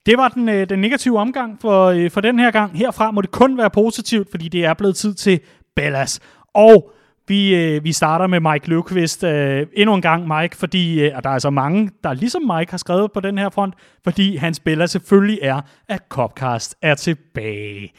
Det 0.06 0.18
var 0.18 0.30
den, 0.30 0.50
øh, 0.50 0.70
den 0.70 0.80
negative 0.80 1.20
omgang 1.20 1.58
for, 1.62 1.86
øh, 1.86 2.12
for 2.12 2.22
den 2.22 2.40
her 2.40 2.52
gang. 2.52 2.78
Herfra 2.78 3.12
må 3.12 3.22
det 3.22 3.32
kun 3.32 3.58
være 3.58 3.70
positivt, 3.70 4.32
fordi 4.32 4.50
det 4.50 4.66
er 4.66 4.74
blevet 4.74 4.96
tid 4.96 5.14
til 5.14 5.40
Bellas. 5.76 6.20
Og 6.54 6.92
vi, 7.28 7.56
øh, 7.56 7.84
vi 7.84 7.94
starter 7.94 8.28
med 8.28 8.40
Mike 8.40 8.70
Løvqvist 8.70 9.24
øh, 9.24 9.68
endnu 9.74 9.96
en 9.96 10.02
gang, 10.02 10.28
Mike, 10.28 10.58
fordi 10.58 11.02
øh, 11.02 11.12
der 11.12 11.30
er 11.30 11.34
altså 11.34 11.50
mange, 11.50 11.92
der 12.04 12.14
ligesom 12.14 12.42
Mike 12.42 12.72
har 12.72 12.78
skrevet 12.78 13.12
på 13.12 13.20
den 13.20 13.38
her 13.38 13.50
front, 13.50 13.74
fordi 14.04 14.36
hans 14.36 14.58
spiller 14.58 14.86
selvfølgelig 14.86 15.40
er, 15.42 15.62
at 15.90 16.02
Copcast 16.10 16.76
er 16.82 16.96
tilbage. 16.96 17.94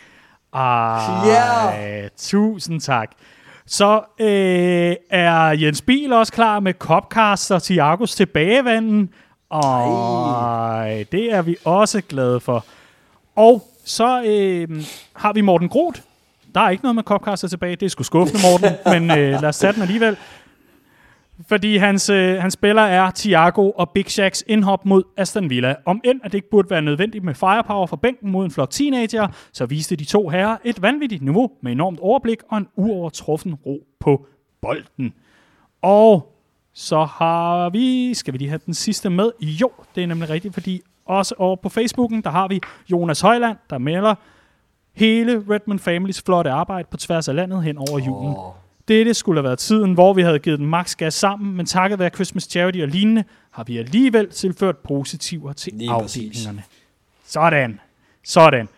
Ej, 0.55 1.27
Yeah. 1.27 2.09
tusind 2.19 2.81
tak. 2.81 3.11
Så 3.67 4.01
øh, 4.21 4.97
er 5.11 5.37
Jens 5.51 5.83
Biel 5.83 6.13
også 6.13 6.33
klar 6.33 6.61
med 6.61 6.75
Copcast 6.75 7.51
og 7.51 7.63
Thiagos 7.63 8.15
tilbagevanden. 8.15 9.11
Ej, 9.51 11.05
det 11.13 11.33
er 11.33 11.43
vi 11.43 11.57
også 11.65 12.01
glade 12.09 12.41
for. 12.41 12.65
Og 13.37 13.63
så 13.85 14.23
øh, 14.27 14.85
har 15.17 15.33
vi 15.33 15.41
Morten 15.41 15.69
Groth. 15.69 16.01
Der 16.55 16.61
er 16.61 16.71
ikke 16.71 16.83
noget 16.83 16.95
med 16.95 17.03
Copcaster 17.03 17.49
tilbage. 17.49 17.77
Det 17.77 17.87
er 17.87 17.91
sgu 17.91 18.03
skuffende, 18.03 18.41
Morten. 18.43 18.77
men 19.01 19.19
øh, 19.19 19.41
lad 19.41 19.45
os 19.45 19.59
tage 19.59 19.73
den 19.73 19.83
alligevel. 19.83 20.17
Fordi 21.49 21.77
hans, 21.77 22.11
øh, 22.11 22.37
hans 22.37 22.55
spiller 22.55 22.83
er 22.83 23.11
Thiago 23.11 23.71
og 23.71 23.91
Big 23.91 24.11
Shacks 24.11 24.45
indhop 24.47 24.87
mod 24.87 25.03
Aston 25.17 25.51
Villa. 25.51 25.75
Om 25.87 26.01
end 26.05 26.21
at 26.25 26.33
det 26.33 26.39
ikke 26.39 26.51
burde 26.51 26.71
være 26.71 26.83
nødvendigt 26.83 27.25
med 27.25 27.35
firepower 27.35 27.87
fra 27.87 27.97
bænken 27.97 28.31
mod 28.31 28.45
en 28.45 28.51
flok 28.51 28.71
teenager, 28.71 29.29
så 29.53 29.67
viste 29.67 29.97
de 29.97 30.05
to 30.05 30.29
herrer 30.29 30.57
et 30.65 30.83
vanvittigt 30.83 31.23
niveau 31.23 31.51
med 31.63 31.73
enormt 31.73 32.01
overblik 32.01 32.39
og 32.51 32.59
en 32.59 32.69
uovertruffen 32.77 33.55
ro 33.55 33.87
på 34.01 34.27
bolden. 34.63 35.13
Og 35.83 36.37
så 36.75 37.05
har 37.05 37.71
vi, 37.71 38.15
skal 38.15 38.33
vi 38.33 38.39
lige 38.39 38.49
have 38.49 38.61
den 38.67 38.75
sidste 38.75 39.11
med? 39.11 39.31
Jo, 39.41 39.71
det 39.95 40.03
er 40.03 40.07
nemlig 40.07 40.31
rigtigt, 40.31 40.55
fordi 40.55 40.81
også 41.05 41.35
over 41.39 41.57
på 41.57 41.69
Facebooken, 41.69 42.23
der 42.23 42.31
har 42.31 42.49
vi 42.49 42.61
Jonas 42.91 43.21
Højland, 43.21 43.57
der 43.71 43.79
melder 43.79 44.15
hele 44.95 45.45
Redmond 45.51 45.79
Families 45.79 46.23
flotte 46.23 46.51
arbejde 46.51 46.89
på 46.91 46.97
tværs 46.97 47.29
af 47.29 47.35
landet 47.35 47.63
hen 47.63 47.79
over 47.79 47.99
julen. 47.99 48.35
Åh. 48.37 48.53
Dette 48.89 49.15
skulle 49.15 49.39
have 49.39 49.45
været 49.45 49.59
tiden, 49.59 49.95
hvor 49.95 50.13
vi 50.13 50.23
havde 50.23 50.39
givet 50.39 50.59
den 50.59 50.67
max 50.67 50.97
gas 50.97 51.15
sammen, 51.15 51.57
men 51.57 51.67
takket 51.67 51.99
være 51.99 52.11
Christmas 52.11 52.45
Charity 52.45 52.79
og 52.79 52.89
lignende, 52.89 53.25
har 53.51 53.65
vi 53.65 53.79
alligevel 53.79 54.31
tilført 54.31 54.77
positiver 54.77 55.53
til 55.53 55.73
Lige 55.73 55.91
præcis. 56.01 56.17
afdelingerne. 56.17 56.63
Sådan. 57.27 57.81
Sådan. 58.25 58.69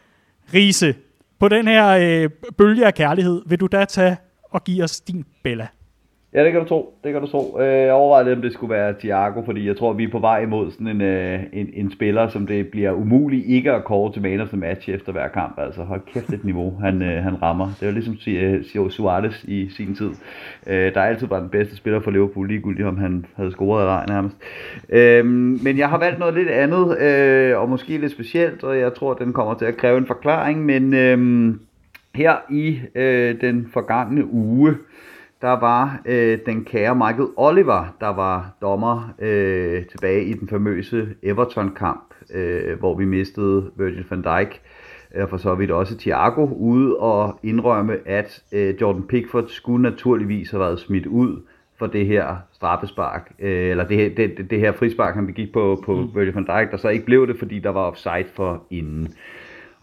Riese, 0.54 0.94
på 1.38 1.48
den 1.48 1.68
her 1.68 1.86
øh, 1.88 2.30
bølge 2.58 2.86
af 2.86 2.94
kærlighed, 2.94 3.42
vil 3.46 3.60
du 3.60 3.66
da 3.66 3.84
tage 3.84 4.16
og 4.50 4.64
give 4.64 4.84
os 4.84 5.00
din 5.00 5.24
Bella? 5.42 5.66
Ja, 6.34 6.44
det 6.44 6.52
kan 6.52 6.60
du 6.60 6.66
tro. 6.66 6.94
Det 7.04 7.12
kan 7.12 7.20
du 7.22 7.26
tro. 7.26 7.60
Øh, 7.60 7.66
jeg 7.66 7.92
overvejede 7.92 8.28
lidt, 8.28 8.36
om 8.36 8.42
det 8.42 8.52
skulle 8.52 8.74
være 8.74 8.94
Thiago, 8.98 9.42
fordi 9.44 9.66
jeg 9.66 9.76
tror, 9.76 9.92
vi 9.92 10.04
er 10.04 10.10
på 10.10 10.18
vej 10.18 10.42
imod 10.42 10.70
sådan 10.70 10.88
en, 10.88 11.00
øh, 11.00 11.40
en, 11.52 11.70
en 11.74 11.90
spiller, 11.92 12.28
som 12.28 12.46
det 12.46 12.68
bliver 12.68 12.92
umuligt 12.92 13.46
ikke 13.46 13.72
at 13.72 13.84
kåre 13.84 14.12
til 14.12 14.22
man 14.22 14.40
of 14.40 14.48
the 14.48 14.56
match 14.56 14.90
efter 14.90 15.12
hver 15.12 15.28
kamp. 15.28 15.58
Altså 15.58 15.82
hold 15.82 16.00
kæft 16.12 16.32
et 16.32 16.44
niveau, 16.44 16.78
han, 16.80 17.02
øh, 17.02 17.22
han 17.22 17.42
rammer. 17.42 17.66
Det 17.80 17.82
er 17.82 17.86
jo 17.86 17.92
ligesom 17.92 18.14
Su- 18.14 18.90
Suarez 18.90 19.44
i 19.44 19.68
sin 19.68 19.94
tid. 19.94 20.10
Der 20.66 21.00
er 21.00 21.04
altid 21.04 21.26
bare 21.26 21.40
den 21.40 21.48
bedste 21.48 21.76
spiller 21.76 22.00
for 22.00 22.10
Liverpool, 22.10 22.48
ligegyldigt 22.48 22.88
om 22.88 22.98
han 22.98 23.26
havde 23.36 23.50
scoret 23.50 23.82
eller 23.82 23.94
ej 23.94 24.06
nærmest. 24.08 24.36
Øhm, 24.88 25.58
men 25.62 25.78
jeg 25.78 25.88
har 25.88 25.98
valgt 25.98 26.18
noget 26.18 26.34
lidt 26.34 26.48
andet, 26.48 26.96
og 27.56 27.68
måske 27.68 27.98
lidt 27.98 28.12
specielt, 28.12 28.64
og 28.64 28.78
jeg 28.78 28.94
tror, 28.94 29.12
at 29.12 29.18
den 29.18 29.32
kommer 29.32 29.54
til 29.54 29.64
at 29.64 29.76
kræve 29.76 29.98
en 29.98 30.06
forklaring, 30.06 30.64
men 30.64 30.94
øhm, 30.94 31.60
her 32.14 32.34
i 32.50 32.78
den 33.40 33.68
forgangne 33.72 34.32
uge, 34.32 34.74
der 35.44 35.60
var 35.60 36.00
øh, 36.06 36.38
den 36.46 36.64
kære 36.64 36.94
Michael 36.94 37.28
Oliver, 37.36 37.94
der 38.00 38.08
var 38.08 38.50
dommer 38.62 39.14
øh, 39.18 39.86
tilbage 39.86 40.24
i 40.24 40.32
den 40.32 40.48
famøse 40.48 41.08
Everton-kamp, 41.22 42.14
øh, 42.34 42.78
hvor 42.78 42.94
vi 42.94 43.04
mistede 43.04 43.70
Virgil 43.76 44.04
van 44.10 44.22
Dijk, 44.22 44.60
og 45.22 45.28
for 45.30 45.36
så 45.36 45.54
vidt 45.54 45.70
også 45.70 45.98
Thiago, 45.98 46.46
ude 46.46 46.96
og 46.96 47.38
indrømme, 47.42 47.96
at 48.06 48.42
øh, 48.52 48.74
Jordan 48.80 49.02
Pickford 49.02 49.44
skulle 49.48 49.82
naturligvis 49.82 50.50
have 50.50 50.60
været 50.60 50.80
smidt 50.80 51.06
ud 51.06 51.42
for 51.78 51.86
det 51.86 52.06
her 52.06 52.36
straffespark, 52.52 53.32
øh, 53.38 53.70
eller 53.70 53.86
det, 53.86 53.96
her- 53.96 54.14
det, 54.14 54.50
det, 54.50 54.60
her 54.60 54.72
frispark, 54.72 55.14
han 55.14 55.26
begik 55.26 55.52
på, 55.52 55.82
på 55.84 55.94
mm. 55.94 56.14
Virgil 56.14 56.34
van 56.34 56.44
Dijk, 56.44 56.70
der 56.70 56.76
så 56.76 56.88
ikke 56.88 57.04
blev 57.04 57.26
det, 57.26 57.38
fordi 57.38 57.58
der 57.58 57.70
var 57.70 57.80
offside 57.80 58.26
for 58.34 58.62
inden. 58.70 59.14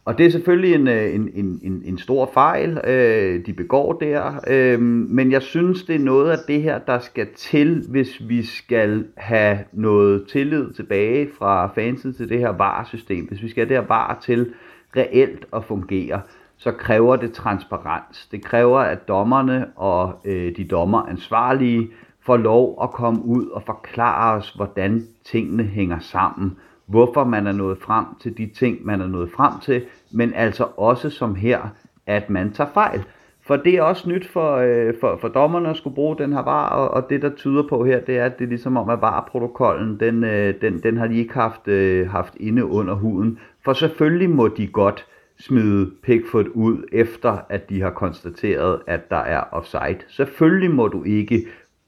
Og 0.05 0.17
det 0.17 0.25
er 0.25 0.29
selvfølgelig 0.29 0.73
en, 0.73 0.87
øh, 0.87 1.15
en, 1.15 1.29
en, 1.33 1.59
en, 1.63 1.81
en 1.85 1.97
stor 1.97 2.29
fejl, 2.33 2.81
øh, 2.87 3.45
de 3.45 3.53
begår 3.53 3.93
der, 3.93 4.39
øh, 4.47 4.79
men 4.81 5.31
jeg 5.31 5.41
synes, 5.41 5.83
det 5.83 5.95
er 5.95 5.99
noget 5.99 6.31
af 6.31 6.37
det 6.47 6.61
her, 6.61 6.79
der 6.79 6.99
skal 6.99 7.27
til, 7.35 7.85
hvis 7.89 8.21
vi 8.27 8.45
skal 8.45 9.05
have 9.17 9.59
noget 9.71 10.27
tillid 10.27 10.73
tilbage 10.73 11.29
fra 11.37 11.67
fansen 11.67 12.13
til 12.13 12.29
det 12.29 12.39
her 12.39 12.49
VAR-system. 12.49 13.25
Hvis 13.25 13.43
vi 13.43 13.49
skal 13.49 13.67
have 13.67 13.75
det 13.75 13.83
her 13.83 13.87
VAR 13.87 14.19
til 14.21 14.53
reelt 14.95 15.45
at 15.53 15.63
fungere, 15.63 16.21
så 16.57 16.71
kræver 16.71 17.15
det 17.15 17.33
transparens. 17.33 18.27
Det 18.31 18.43
kræver, 18.43 18.79
at 18.79 19.07
dommerne 19.07 19.67
og 19.75 20.21
øh, 20.25 20.57
de 20.57 20.63
dommeransvarlige 20.63 21.89
får 22.25 22.37
lov 22.37 22.79
at 22.83 22.91
komme 22.91 23.25
ud 23.25 23.47
og 23.47 23.63
forklare 23.65 24.37
os, 24.37 24.49
hvordan 24.49 25.03
tingene 25.25 25.63
hænger 25.63 25.99
sammen 25.99 26.57
hvorfor 26.91 27.23
man 27.23 27.47
er 27.47 27.51
nået 27.51 27.77
frem 27.77 28.05
til 28.21 28.37
de 28.37 28.49
ting, 28.55 28.85
man 28.85 29.01
er 29.01 29.07
nået 29.07 29.31
frem 29.31 29.53
til, 29.61 29.81
men 30.11 30.33
altså 30.33 30.67
også 30.77 31.09
som 31.09 31.35
her, 31.35 31.61
at 32.07 32.29
man 32.29 32.51
tager 32.51 32.69
fejl. 32.73 33.03
For 33.41 33.55
det 33.55 33.75
er 33.75 33.81
også 33.81 34.09
nyt 34.09 34.27
for, 34.27 34.55
øh, 34.55 34.93
for, 34.99 35.17
for 35.21 35.27
dommerne 35.27 35.69
at 35.69 35.77
skulle 35.77 35.95
bruge 35.95 36.17
den 36.17 36.33
her 36.33 36.43
var, 36.43 36.69
og, 36.69 36.91
og 36.91 37.09
det 37.09 37.21
der 37.21 37.29
tyder 37.35 37.63
på 37.69 37.85
her, 37.85 37.99
det 37.99 38.17
er, 38.17 38.25
at 38.25 38.39
det 38.39 38.45
er 38.45 38.49
ligesom 38.49 38.77
om, 38.77 38.89
at 38.89 39.01
var-protokollen, 39.01 39.99
den, 39.99 40.23
øh, 40.23 40.53
den, 40.61 40.79
den 40.83 40.97
har 40.97 41.07
de 41.07 41.17
ikke 41.17 41.33
haft, 41.33 41.67
øh, 41.67 42.09
haft 42.09 42.33
inde 42.39 42.65
under 42.65 42.93
huden. 42.93 43.39
For 43.65 43.73
selvfølgelig 43.73 44.29
må 44.29 44.47
de 44.47 44.67
godt 44.67 45.05
smide 45.39 45.91
Pickford 46.03 46.47
ud, 46.53 46.83
efter 46.91 47.37
at 47.49 47.69
de 47.69 47.81
har 47.81 47.89
konstateret, 47.89 48.79
at 48.87 49.09
der 49.09 49.17
er 49.17 49.43
offside. 49.51 49.97
Selvfølgelig 50.07 50.71
må 50.71 50.87
du 50.87 51.03
ikke 51.03 51.45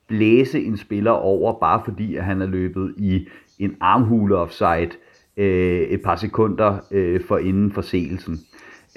blæse 0.07 0.63
en 0.63 0.77
spiller 0.77 1.11
over, 1.11 1.59
bare 1.59 1.81
fordi 1.85 2.15
at 2.15 2.23
han 2.23 2.41
er 2.41 2.45
løbet 2.45 2.93
i 2.97 3.27
en 3.59 3.75
armhule 3.79 4.35
offside 4.35 4.89
øh, 5.37 5.81
et 5.81 6.01
par 6.01 6.15
sekunder 6.15 6.77
øh, 6.91 7.21
for 7.27 7.37
inden 7.37 7.71
forseelsen. 7.71 8.39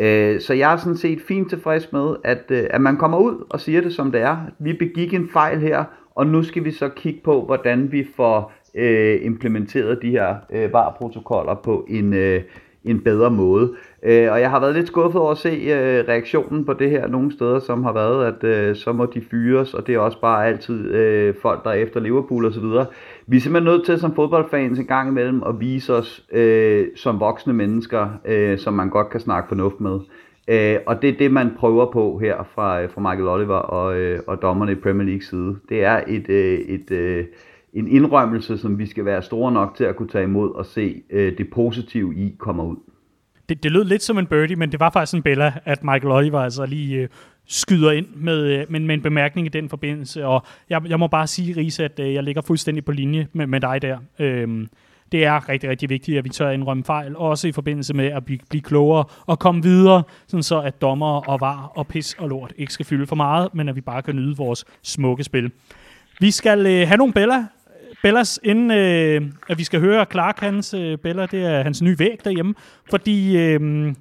Øh, 0.01 0.41
så 0.41 0.55
jeg 0.55 0.73
er 0.73 0.77
sådan 0.77 0.97
set 0.97 1.21
fint 1.21 1.49
tilfreds 1.49 1.93
med, 1.93 2.17
at, 2.25 2.45
øh, 2.51 2.67
at 2.71 2.81
man 2.81 2.97
kommer 2.97 3.19
ud 3.19 3.47
og 3.51 3.61
siger 3.61 3.81
det 3.81 3.95
som 3.95 4.13
det 4.13 4.21
er. 4.21 4.37
Vi 4.59 4.73
begik 4.73 5.15
en 5.15 5.29
fejl 5.29 5.61
her, 5.61 5.85
og 6.15 6.27
nu 6.27 6.43
skal 6.43 6.65
vi 6.65 6.71
så 6.71 6.89
kigge 6.89 7.21
på, 7.25 7.45
hvordan 7.45 7.93
vi 7.93 8.07
får 8.17 8.53
øh, 8.75 9.19
implementeret 9.23 9.99
de 10.03 10.11
her 10.11 10.37
øh, 10.53 10.73
VAR-protokoller 10.73 11.55
på 11.55 11.87
en, 11.89 12.13
øh, 12.13 12.43
en 12.85 13.01
bedre 13.01 13.31
måde. 13.31 13.75
Øh, 14.09 14.33
og 14.33 14.41
jeg 14.41 14.51
har 14.51 14.61
været 14.61 14.75
lidt 14.75 14.87
skuffet 14.87 15.21
over 15.21 15.31
at 15.31 15.39
se 15.39 15.49
øh, 15.49 16.05
reaktionen 16.09 16.65
på 16.65 16.73
det 16.73 16.91
her 16.91 17.09
nogle 17.09 17.33
steder, 17.33 17.59
som 17.59 17.85
har 17.85 17.93
været, 17.93 18.27
at 18.27 18.45
øh, 18.45 18.77
så 18.77 18.93
må 18.93 19.07
de 19.07 19.21
fyres, 19.31 19.75
og 19.75 19.87
det 19.87 19.95
er 19.95 19.99
også 19.99 20.21
bare 20.21 20.47
altid 20.47 20.95
øh, 20.95 21.35
folk, 21.43 21.65
der 21.65 21.71
er 21.71 21.75
efter 21.75 22.01
Liverpool 22.01 22.45
og 22.45 22.53
så 22.53 22.61
videre. 22.61 22.87
Vi 23.27 23.37
er 23.37 23.41
simpelthen 23.41 23.73
nødt 23.73 23.87
til 23.87 23.99
som 23.99 24.15
fodboldfans 24.15 24.79
en 24.79 24.87
gang 24.87 25.09
imellem 25.09 25.43
at 25.43 25.61
vise 25.61 25.95
os 25.95 26.25
øh, 26.33 26.87
som 26.97 27.21
voksne 27.21 27.53
mennesker, 27.53 28.09
øh, 28.25 28.59
som 28.59 28.75
man 28.75 28.91
godt 28.91 29.11
kan 29.11 29.21
snakke 29.21 29.49
fornuft 29.49 29.81
med. 29.81 29.99
Øh, 30.49 30.77
og 30.87 31.03
det 31.03 31.11
er 31.11 31.19
det, 31.19 31.33
man 31.33 31.51
prøver 31.59 31.93
på 31.93 32.19
her 32.19 32.49
fra, 32.55 32.83
øh, 32.83 32.91
fra 32.91 33.01
Michael 33.01 33.29
Oliver 33.29 33.57
og, 33.57 33.99
øh, 33.99 34.21
og 34.27 34.43
dommerne 34.43 34.73
i 34.73 34.75
Premier 34.75 35.07
League 35.07 35.23
side. 35.23 35.57
Det 35.69 35.85
er 35.85 36.01
et, 36.09 36.29
øh, 36.29 36.59
et, 36.59 36.91
øh, 36.91 37.25
en 37.75 37.89
indrømmelse, 37.89 38.59
som 38.59 38.79
vi 38.79 38.87
skal 38.87 39.05
være 39.05 39.23
store 39.23 39.53
nok 39.53 39.75
til 39.77 39.85
at 39.85 39.97
kunne 39.97 40.09
tage 40.09 40.25
imod 40.25 40.55
og 40.55 40.67
se 40.67 41.03
øh, 41.11 41.39
det 41.39 41.51
positive 41.51 42.15
i 42.17 42.37
kommer 42.39 42.65
ud 42.65 42.77
det, 43.49 43.63
det 43.63 43.73
lød 43.73 43.85
lidt 43.85 44.03
som 44.03 44.19
en 44.19 44.27
birdie, 44.27 44.57
men 44.57 44.73
det 44.73 44.81
var 44.81 44.91
faktisk 44.91 45.15
en 45.15 45.23
Bella, 45.23 45.53
at 45.65 45.85
Michael 45.85 46.13
Oliver 46.13 46.41
altså 46.41 46.67
lige 46.67 46.97
øh, 46.97 47.09
skyder 47.47 47.91
ind 47.91 48.07
med, 48.15 48.43
øh, 48.43 48.67
med, 48.69 48.81
med 48.81 48.95
en 48.95 49.03
bemærkning 49.03 49.47
i 49.47 49.51
den 49.51 49.69
forbindelse. 49.69 50.27
Og 50.27 50.43
jeg, 50.71 50.83
jeg 50.89 50.99
må 50.99 51.07
bare 51.07 51.27
sige, 51.27 51.57
Risa, 51.57 51.85
at 51.85 52.01
øh, 52.01 52.15
jeg 52.15 52.23
ligger 52.23 52.43
fuldstændig 52.43 52.85
på 52.85 52.93
linje 52.93 53.29
med, 53.33 53.47
med 53.47 53.61
dig 53.61 53.83
der. 53.83 53.99
Øhm, 54.19 54.69
det 55.13 55.25
er 55.25 55.49
rigtig, 55.49 55.71
rigtig 55.71 55.89
vigtigt, 55.89 56.19
at 56.19 56.25
vi 56.25 56.29
tør 56.29 56.51
indrømme 56.51 56.85
fejl, 56.85 57.17
også 57.17 57.49
i 57.49 57.53
forbindelse 57.53 57.95
med 57.95 58.07
at 58.07 58.25
blive, 58.25 58.39
blive 58.49 58.63
klogere 58.63 59.05
og 59.27 59.39
komme 59.39 59.63
videre, 59.63 60.03
sådan 60.27 60.43
så 60.43 60.61
at 60.61 60.81
dommer 60.81 61.29
og 61.29 61.41
var 61.41 61.73
og 61.75 61.87
pis 61.87 62.15
og 62.19 62.29
lort 62.29 62.53
ikke 62.57 62.73
skal 62.73 62.87
fylde 62.87 63.07
for 63.07 63.17
meget, 63.17 63.55
men 63.55 63.69
at 63.69 63.77
vi 63.77 63.81
bare 63.81 64.03
kan 64.03 64.17
nyde 64.17 64.37
vores 64.37 64.65
smukke 64.83 65.25
spil. 65.25 65.51
Vi 66.21 66.31
skal 66.31 66.67
øh, 66.67 66.89
have 66.89 66.97
nogle 66.97 67.13
Bella 67.13 67.47
Bellas, 68.03 68.41
inden 68.43 68.71
øh, 68.71 69.23
at 69.49 69.59
vi 69.59 69.65
skal 69.65 69.81
høre 69.81 70.07
Clark, 70.11 70.41
hans 70.41 70.75
øh, 70.75 70.99
Bella, 70.99 71.27
det 71.27 71.45
er 71.45 71.63
hans 71.63 71.83
nye 71.83 71.99
væg 71.99 72.19
derhjemme, 72.25 72.55
fordi 72.91 73.37
øh, 73.37 73.95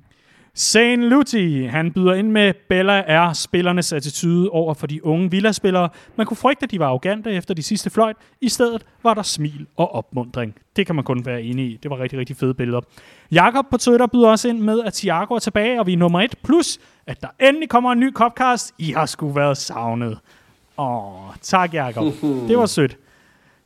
Saint 0.57 1.03
Luti, 1.03 1.63
han 1.65 1.91
byder 1.91 2.13
ind 2.13 2.31
med, 2.31 2.53
Bella 2.69 3.03
er 3.07 3.34
spillernes 3.34 3.93
attitude 3.93 4.49
over 4.49 4.73
for 4.73 4.88
de 4.88 5.05
unge 5.05 5.31
Villa-spillere. 5.31 5.89
Man 6.15 6.26
kunne 6.27 6.38
frygte, 6.38 6.63
at 6.63 6.72
de 6.72 6.80
var 6.80 6.88
arrogante 6.88 7.31
efter 7.31 7.53
de 7.53 7.63
sidste 7.63 7.89
fløjt. 7.89 8.15
I 8.41 8.49
stedet 8.49 8.85
var 9.03 9.13
der 9.13 9.22
smil 9.22 9.67
og 9.77 9.95
opmundring. 9.95 10.55
Det 10.76 10.85
kan 10.85 10.95
man 10.95 11.03
kun 11.03 11.26
være 11.26 11.41
enig 11.41 11.65
i. 11.65 11.80
Det 11.84 11.91
var 11.91 11.99
rigtig, 11.99 12.19
rigtig 12.19 12.38
fede 12.38 12.53
billeder. 12.53 12.81
Jakob 13.31 13.65
på 13.72 13.77
Twitter 13.77 14.07
byder 14.07 14.27
også 14.27 14.49
ind 14.49 14.59
med, 14.59 14.84
at 14.84 14.93
Thiago 14.93 15.34
er 15.34 15.39
tilbage, 15.39 15.80
og 15.80 15.88
vi 15.88 15.93
er 15.93 15.97
nummer 15.97 16.22
et. 16.22 16.35
Plus, 16.43 16.77
at 17.07 17.22
der 17.22 17.27
endelig 17.47 17.69
kommer 17.69 17.91
en 17.91 17.99
ny 17.99 18.13
Copcast. 18.13 18.73
I 18.77 18.91
har 18.91 19.05
sgu 19.05 19.30
været 19.30 19.57
savnet. 19.57 20.17
Åh, 20.77 21.13
tak 21.41 21.73
Jakob. 21.73 22.13
Det 22.49 22.57
var 22.57 22.65
sødt. 22.65 22.97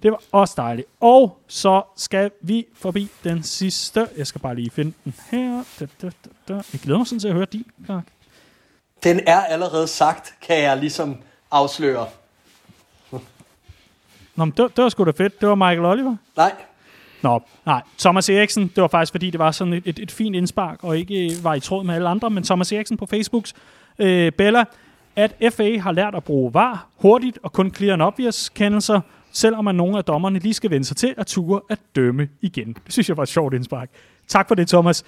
Det 0.04 0.12
var 0.12 0.22
også 0.32 0.54
dejligt. 0.58 0.88
Og 1.00 1.40
så 1.48 1.82
skal 1.96 2.32
vi 2.42 2.66
forbi 2.74 3.10
den 3.24 3.44
sidste. 3.44 4.08
Jeg 4.18 4.28
skal 4.28 4.42
bare 4.42 4.56
lige 4.56 4.70
finde 4.70 4.94
den 5.04 5.16
her. 5.32 5.64
Da, 5.80 5.88
da, 6.02 6.10
da. 6.48 6.54
Jeg 6.54 6.82
glæder 6.84 6.98
mig 6.98 7.08
sådan 7.08 7.20
til 7.20 7.28
at 7.28 7.34
høre 7.34 7.46
din, 7.46 7.66
Clark. 7.86 8.04
Den 9.04 9.20
er 9.28 9.40
allerede 9.40 9.88
sagt, 9.88 10.34
kan 10.42 10.62
jeg 10.62 10.78
ligesom 10.78 11.18
afsløre. 11.52 12.08
Nå, 14.36 14.46
men 14.46 14.54
det, 14.58 14.76
det 14.76 14.84
var 14.84 14.90
sgu 14.90 15.04
da 15.04 15.12
fedt. 15.12 15.42
Det 15.42 15.50
var 15.50 15.56
Michael 15.56 15.86
Oliver. 15.86 16.16
Nej. 16.36 16.52
Nå, 17.22 17.42
nej. 17.66 17.82
Thomas 17.98 18.30
Eriksen, 18.30 18.68
det 18.68 18.82
var 18.82 18.88
faktisk 18.88 19.12
fordi, 19.12 19.30
det 19.30 19.40
var 19.40 19.52
sådan 19.52 19.74
et, 19.74 19.84
et, 19.86 20.00
et 20.00 20.12
fint 20.12 20.36
indspark, 20.36 20.84
og 20.84 20.98
ikke 20.98 21.32
var 21.44 21.54
i 21.54 21.60
tråd 21.60 21.84
med 21.84 21.96
alle 21.96 22.10
andre, 22.10 22.30
men 22.30 22.44
Thomas 22.44 22.72
Eriksen 22.72 22.98
på 22.98 23.06
Facebooks 23.06 23.54
øh, 24.00 24.32
Bella, 24.32 24.66
at 25.16 25.54
FA 25.54 25.78
har 25.78 25.92
lært 25.92 26.16
at 26.16 26.24
bruge 26.24 26.54
VAR 26.54 26.88
hurtigt 26.96 27.40
og 27.44 27.54
kun 27.54 27.74
clear 27.74 27.94
and 27.94 28.02
obvious 28.02 28.50
kendelser, 28.50 29.02
selvom 29.32 29.66
man 29.66 29.76
nogle 29.76 29.98
af 29.98 30.04
dommerne 30.04 30.40
lige 30.40 30.54
skal 30.54 30.70
vende 30.70 30.86
sig 30.86 30.98
til 30.98 31.14
at 31.18 31.28
ture 31.28 31.62
at 31.70 31.80
dømme 31.96 32.30
igen. 32.42 32.68
Det 32.68 32.94
synes 32.94 33.10
jeg 33.10 33.18
var 33.18 33.24
et 33.24 33.30
sjovt 33.30 33.54
indspark. 33.54 33.90
Tak 34.28 34.48
for 34.48 34.56
det, 34.56 34.68
Thomas. 34.68 35.04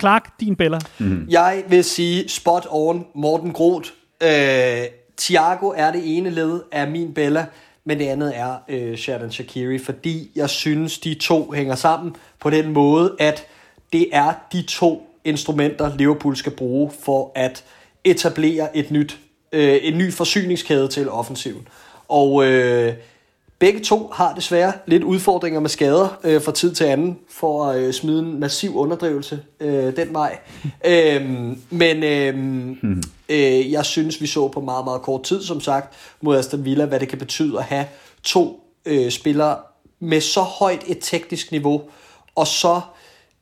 Clark, 0.00 0.40
din 0.40 0.56
Bella. 0.56 0.78
Mm. 0.98 1.26
Jeg 1.30 1.64
vil 1.68 1.84
sige 1.84 2.28
spot 2.28 2.66
on 2.70 3.06
Morten 3.14 3.52
Groth. 3.52 3.90
Øh, 4.22 4.84
Thiago 5.18 5.72
er 5.76 5.92
det 5.92 6.16
ene 6.16 6.30
led 6.30 6.60
af 6.72 6.90
min 6.90 7.14
Bella, 7.14 7.46
men 7.84 7.98
det 7.98 8.06
andet 8.06 8.38
er 8.38 8.56
øh, 8.68 8.96
Sheridan 8.96 9.32
Shakiri, 9.32 9.78
fordi 9.78 10.30
jeg 10.36 10.50
synes, 10.50 10.98
de 10.98 11.14
to 11.14 11.52
hænger 11.52 11.74
sammen 11.74 12.16
på 12.40 12.50
den 12.50 12.72
måde, 12.72 13.16
at 13.18 13.46
det 13.92 14.08
er 14.12 14.32
de 14.52 14.62
to 14.62 15.10
instrumenter, 15.24 15.96
Liverpool 15.96 16.36
skal 16.36 16.52
bruge 16.52 16.90
for 17.04 17.32
at 17.34 17.64
etablere 18.04 18.76
et 18.76 18.90
nyt, 18.90 19.18
øh, 19.52 19.78
en 19.82 19.98
ny 19.98 20.12
forsyningskæde 20.12 20.88
til 20.88 21.10
offensiven. 21.10 21.68
Og 22.08 22.46
øh, 22.46 22.92
Begge 23.58 23.80
to 23.80 24.10
har 24.14 24.34
desværre 24.34 24.72
lidt 24.86 25.02
udfordringer 25.02 25.60
med 25.60 25.70
skader 25.70 26.18
øh, 26.24 26.42
fra 26.42 26.52
tid 26.52 26.74
til 26.74 26.84
anden, 26.84 27.18
for 27.30 27.64
at 27.64 27.80
øh, 27.80 27.92
smide 27.92 28.18
en 28.18 28.40
massiv 28.40 28.76
underdrivelse 28.76 29.42
øh, 29.60 29.96
den 29.96 30.14
vej. 30.14 30.38
øhm, 30.84 31.62
men 31.70 32.02
øhm, 32.02 32.78
hmm. 32.82 33.02
øh, 33.28 33.72
jeg 33.72 33.84
synes, 33.84 34.20
vi 34.20 34.26
så 34.26 34.48
på 34.48 34.60
meget, 34.60 34.84
meget 34.84 35.02
kort 35.02 35.22
tid, 35.22 35.42
som 35.42 35.60
sagt, 35.60 35.94
mod 36.20 36.36
Aston 36.36 36.64
Villa, 36.64 36.84
hvad 36.84 37.00
det 37.00 37.08
kan 37.08 37.18
betyde 37.18 37.58
at 37.58 37.64
have 37.64 37.86
to 38.22 38.60
øh, 38.86 39.10
spillere 39.10 39.56
med 40.00 40.20
så 40.20 40.40
højt 40.40 40.82
et 40.86 40.98
teknisk 41.00 41.52
niveau, 41.52 41.82
og 42.34 42.46
så 42.46 42.80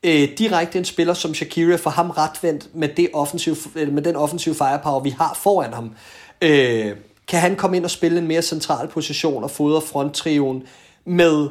øh, 0.02 0.28
direkte 0.38 0.78
en 0.78 0.84
spiller 0.84 1.14
som 1.14 1.34
Shakira, 1.34 1.76
for 1.76 1.90
ham 1.90 2.10
retvendt 2.10 2.74
med, 2.74 2.88
det 2.88 3.08
offensiv, 3.12 3.56
med 3.74 4.02
den 4.02 4.16
offensive 4.16 4.54
firepower, 4.54 5.00
vi 5.00 5.10
har 5.10 5.38
foran 5.42 5.72
ham. 5.72 5.94
Øh, 6.42 6.96
kan 7.28 7.40
han 7.40 7.56
komme 7.56 7.76
ind 7.76 7.84
og 7.84 7.90
spille 7.90 8.18
en 8.18 8.26
mere 8.26 8.42
central 8.42 8.88
position 8.88 9.44
og 9.44 9.50
fodre 9.50 9.80
fronttrioen 9.80 10.62
med 11.04 11.48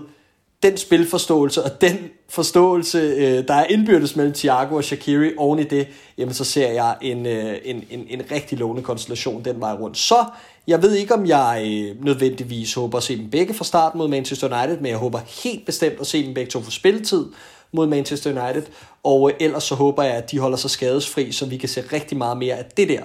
den 0.64 0.78
spilforståelse 0.78 1.64
og 1.64 1.82
den 1.82 1.98
forståelse, 2.30 2.98
øh, 2.98 3.48
der 3.48 3.54
er 3.54 3.66
indbyrdes 3.66 4.16
mellem 4.16 4.34
Thiago 4.34 4.76
og 4.76 4.84
Shakiri 4.84 5.32
oven 5.38 5.60
i 5.60 5.64
det, 5.64 5.88
jamen 6.18 6.34
så 6.34 6.44
ser 6.44 6.72
jeg 6.72 6.96
en, 7.02 7.26
øh, 7.26 7.58
en, 7.64 7.84
en, 7.90 8.06
en 8.10 8.22
rigtig 8.32 8.58
lovende 8.58 8.84
konstellation 8.84 9.46
den 9.46 9.60
vej 9.60 9.74
rundt. 9.74 9.98
Så 9.98 10.26
jeg 10.68 10.82
ved 10.82 10.96
ikke, 10.96 11.14
om 11.14 11.26
jeg 11.26 11.62
øh, 11.66 12.06
nødvendigvis 12.06 12.74
håber 12.74 12.98
at 12.98 13.04
se 13.04 13.18
dem 13.18 13.30
begge 13.30 13.54
fra 13.54 13.64
start 13.64 13.96
mod 13.96 14.08
Manchester 14.08 14.58
United, 14.58 14.78
men 14.78 14.90
jeg 14.90 14.98
håber 14.98 15.20
helt 15.44 15.66
bestemt 15.66 16.00
at 16.00 16.08
se 16.08 16.26
dem 16.26 16.34
begge 16.34 16.52
to 16.52 16.62
få 16.62 16.72
spilletid 16.72 17.26
mod 17.72 17.88
Manchester 17.88 18.44
United, 18.44 18.64
og 19.04 19.30
øh, 19.30 19.36
ellers 19.40 19.64
så 19.64 19.76
håber 19.76 20.04
jeg, 20.04 20.14
at 20.14 20.32
de 20.32 20.40
holder 20.40 20.58
sig 20.58 20.70
skadesfri, 20.70 21.32
så 21.32 21.46
vi 21.46 21.58
kan 21.58 21.70
se 21.70 21.84
rigtig 21.94 22.18
meget 22.18 22.38
mere 22.38 22.56
af 22.56 22.66
det 22.78 22.90
der 22.90 23.04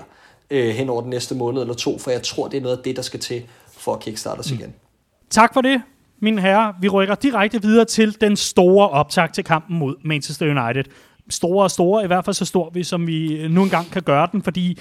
øh, 0.50 0.68
hen 0.68 0.88
over 0.88 1.00
den 1.00 1.10
næste 1.10 1.34
måned 1.34 1.60
eller 1.60 1.74
to, 1.74 1.98
for 1.98 2.10
jeg 2.10 2.22
tror, 2.22 2.48
det 2.48 2.56
er 2.56 2.60
noget 2.60 2.76
af 2.76 2.82
det, 2.82 2.96
der 2.96 3.02
skal 3.02 3.20
til 3.20 3.42
for 3.72 3.94
at 3.94 4.00
kickstarte 4.00 4.40
os 4.40 4.52
mm. 4.52 4.58
igen. 4.58 4.74
Tak 5.30 5.54
for 5.54 5.60
det, 5.60 5.82
mine 6.20 6.40
herrer. 6.40 6.72
Vi 6.80 6.88
rykker 6.88 7.14
direkte 7.14 7.62
videre 7.62 7.84
til 7.84 8.20
den 8.20 8.36
store 8.36 8.88
optag 8.88 9.32
til 9.32 9.44
kampen 9.44 9.78
mod 9.78 9.94
Manchester 10.04 10.64
United. 10.64 10.84
Store 11.30 11.64
og 11.64 11.70
store, 11.70 12.04
i 12.04 12.06
hvert 12.06 12.24
fald 12.24 12.34
så 12.34 12.44
stor 12.44 12.70
vi, 12.70 12.84
som 12.84 13.06
vi 13.06 13.48
nu 13.48 13.62
engang 13.62 13.90
kan 13.90 14.02
gøre 14.02 14.28
den, 14.32 14.42
fordi 14.42 14.78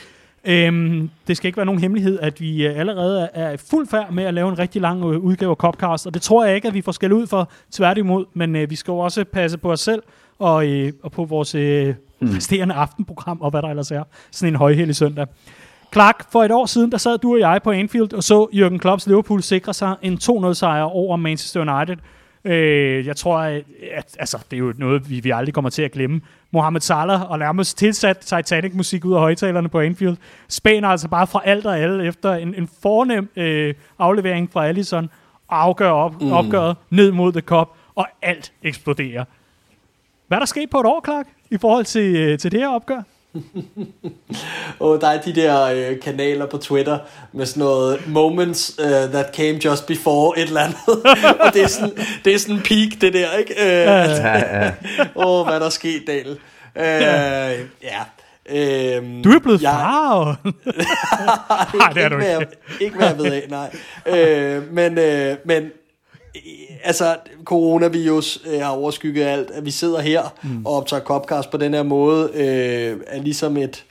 Øhm, 0.47 1.09
det 1.27 1.37
skal 1.37 1.47
ikke 1.47 1.57
være 1.57 1.65
nogen 1.65 1.81
hemmelighed, 1.81 2.19
at 2.19 2.41
vi 2.41 2.67
øh, 2.67 2.79
allerede 2.79 3.29
er 3.33 3.51
i 3.51 3.57
fuld 3.57 3.87
færd 3.87 4.11
med 4.11 4.23
at 4.23 4.33
lave 4.33 4.49
en 4.49 4.59
rigtig 4.59 4.81
lang 4.81 4.99
øh, 4.99 5.19
udgave 5.19 5.51
af 5.51 5.55
Copcast, 5.55 6.07
og 6.07 6.13
det 6.13 6.21
tror 6.21 6.45
jeg 6.45 6.55
ikke, 6.55 6.67
at 6.67 6.73
vi 6.73 6.81
får 6.81 6.91
skæld 6.91 7.13
ud 7.13 7.27
for 7.27 7.51
tværtimod, 7.71 8.25
men 8.33 8.55
øh, 8.55 8.69
vi 8.69 8.75
skal 8.75 8.91
jo 8.91 8.97
også 8.97 9.23
passe 9.23 9.57
på 9.57 9.71
os 9.71 9.79
selv 9.79 10.03
og, 10.39 10.67
øh, 10.67 10.93
og 11.03 11.11
på 11.11 11.25
vores 11.25 11.55
øh, 11.55 11.95
mm. 12.19 12.29
resterende 12.35 12.75
aftenprogram, 12.75 13.41
og 13.41 13.51
hvad 13.51 13.61
der 13.61 13.69
ellers 13.69 13.91
er. 13.91 14.03
Sådan 14.31 14.53
en 14.53 14.57
højhellig 14.57 14.95
søndag. 14.95 15.27
Clark, 15.93 16.31
for 16.31 16.43
et 16.43 16.51
år 16.51 16.65
siden, 16.65 16.91
der 16.91 16.97
sad 16.97 17.17
du 17.17 17.33
og 17.33 17.39
jeg 17.39 17.59
på 17.63 17.71
Anfield 17.71 18.13
og 18.13 18.23
så 18.23 18.47
Jürgen 18.53 18.77
Klopps 18.77 19.07
Liverpool 19.07 19.41
sikre 19.41 19.73
sig 19.73 19.95
en 20.01 20.13
2-0-sejr 20.23 20.83
over 20.83 21.15
Manchester 21.15 21.75
United. 21.75 21.97
Øh, 22.45 23.05
jeg 23.07 23.15
tror, 23.15 23.37
at, 23.37 23.63
at 23.91 24.17
altså, 24.19 24.37
det 24.51 24.57
er 24.57 24.59
jo 24.59 24.73
noget, 24.77 25.09
vi, 25.09 25.19
vi 25.19 25.29
aldrig 25.29 25.53
kommer 25.53 25.69
til 25.69 25.81
at 25.81 25.91
glemme. 25.91 26.21
Mohamed 26.51 26.81
Salah 26.81 27.31
og 27.31 27.39
nærmest 27.39 27.77
tilsat 27.77 28.17
Titanic-musik 28.17 29.05
ud 29.05 29.13
af 29.13 29.19
højtalerne 29.19 29.69
på 29.69 29.79
Anfield. 29.79 30.17
Spæner 30.47 30.87
altså 30.87 31.07
bare 31.07 31.27
fra 31.27 31.41
alt 31.45 31.65
og 31.65 31.79
alle 31.79 32.05
efter 32.05 32.33
en, 32.33 32.55
en 32.55 32.69
fornem 32.81 33.29
øh, 33.35 33.73
aflevering 33.99 34.51
fra 34.51 34.67
Allison 34.67 35.09
afgør 35.49 35.89
op, 35.89 36.21
mm. 36.21 36.31
opgøret 36.31 36.77
ned 36.89 37.11
mod 37.11 37.31
The 37.31 37.41
Cup, 37.41 37.69
og 37.95 38.07
alt 38.21 38.53
eksploderer. 38.63 39.25
Hvad 40.27 40.38
er 40.38 40.39
der 40.39 40.45
sket 40.45 40.69
på 40.69 40.80
et 40.80 40.85
år, 40.85 41.02
Clark, 41.06 41.26
i 41.52 41.57
forhold 41.57 41.85
til, 41.85 42.15
øh, 42.15 42.39
til 42.39 42.52
det 42.52 42.60
her 42.60 42.68
opgør? 42.68 43.02
og 44.80 45.02
der 45.02 45.07
er 45.07 45.22
de 45.22 45.35
der 45.35 45.64
øh, 45.64 45.99
kanaler 45.99 46.45
på 46.45 46.57
Twitter 46.57 46.99
med 47.34 47.45
sådan 47.45 47.64
noget 47.64 48.07
moments 48.07 48.80
uh, 48.80 49.11
that 49.11 49.35
came 49.35 49.65
just 49.65 49.88
before 49.88 50.39
et 50.39 50.47
eller 50.47 50.61
andet. 50.61 51.06
og 51.45 51.53
det 51.53 51.64
er 51.64 51.68
sådan, 51.68 51.97
det 52.26 52.34
er 52.34 52.39
sådan 52.39 52.56
en 52.56 52.61
peak, 52.61 53.02
det 53.02 53.14
der, 53.14 53.31
ikke? 53.38 53.53
Øh, 53.53 53.69
ja, 53.69 54.61
ja. 54.61 54.72
Åh, 55.15 55.39
oh, 55.39 55.47
hvad 55.47 55.60
der 55.60 55.65
er 55.65 55.69
sket, 55.69 56.03
Daniel. 56.07 56.38
Øh, 56.76 56.84
ja. 56.84 57.61
ja. 57.84 58.02
Øhm, 58.49 59.23
du 59.23 59.30
er 59.30 59.39
blevet 59.39 59.61
jeg, 59.61 59.72
far. 59.72 60.39
nej, 61.77 61.89
det 61.89 62.03
er 62.03 62.10
du 62.10 62.18
ikke. 62.18 62.31
Ikke, 62.39 62.47
ikke 62.80 62.97
hvad 62.97 63.07
jeg 63.07 63.18
ved 63.18 63.26
af, 63.26 63.45
nej. 63.49 63.76
Øh, 64.06 64.73
men, 64.73 64.97
øh, 64.97 65.38
men 65.45 65.72
altså, 66.83 67.15
coronavirus 67.43 68.39
øh, 68.45 68.59
har 68.59 68.69
overskygget 68.69 69.25
alt. 69.25 69.51
At 69.51 69.65
vi 69.65 69.71
sidder 69.71 70.01
her 70.01 70.33
mm. 70.43 70.65
og 70.65 70.73
optager 70.73 71.03
Copcast 71.03 71.51
på 71.51 71.57
den 71.57 71.73
her 71.73 71.83
måde, 71.83 72.29
øh, 72.33 72.97
er 73.07 73.21
ligesom 73.21 73.57
et... 73.57 73.83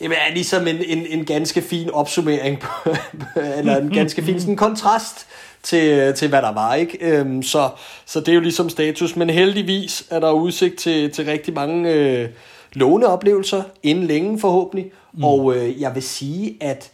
Jamen, 0.00 0.16
er 0.28 0.34
ligesom 0.34 0.66
en, 0.66 0.76
en, 0.86 1.06
en 1.06 1.24
ganske 1.24 1.62
fin 1.62 1.90
opsummering, 1.90 2.60
på, 2.60 2.90
eller 3.58 3.76
en 3.76 3.90
ganske 3.90 4.22
fin 4.22 4.40
sådan 4.40 4.56
kontrast 4.56 5.26
til, 5.62 6.14
til 6.14 6.28
hvad 6.28 6.42
der 6.42 6.52
var, 6.52 6.74
ikke? 6.74 6.98
Øhm, 7.00 7.42
så, 7.42 7.68
så 8.06 8.20
det 8.20 8.28
er 8.28 8.34
jo 8.34 8.40
ligesom 8.40 8.68
status, 8.68 9.16
men 9.16 9.30
heldigvis 9.30 10.06
er 10.10 10.20
der 10.20 10.30
udsigt 10.30 10.76
til, 10.76 11.10
til 11.10 11.24
rigtig 11.24 11.54
mange 11.54 11.92
øh, 11.92 12.28
lovende 12.72 13.06
oplevelser, 13.06 13.62
inden 13.82 14.06
længe 14.06 14.40
forhåbentlig, 14.40 14.92
mm. 15.12 15.24
og 15.24 15.56
øh, 15.56 15.80
jeg 15.80 15.94
vil 15.94 16.02
sige, 16.02 16.56
at 16.60 16.90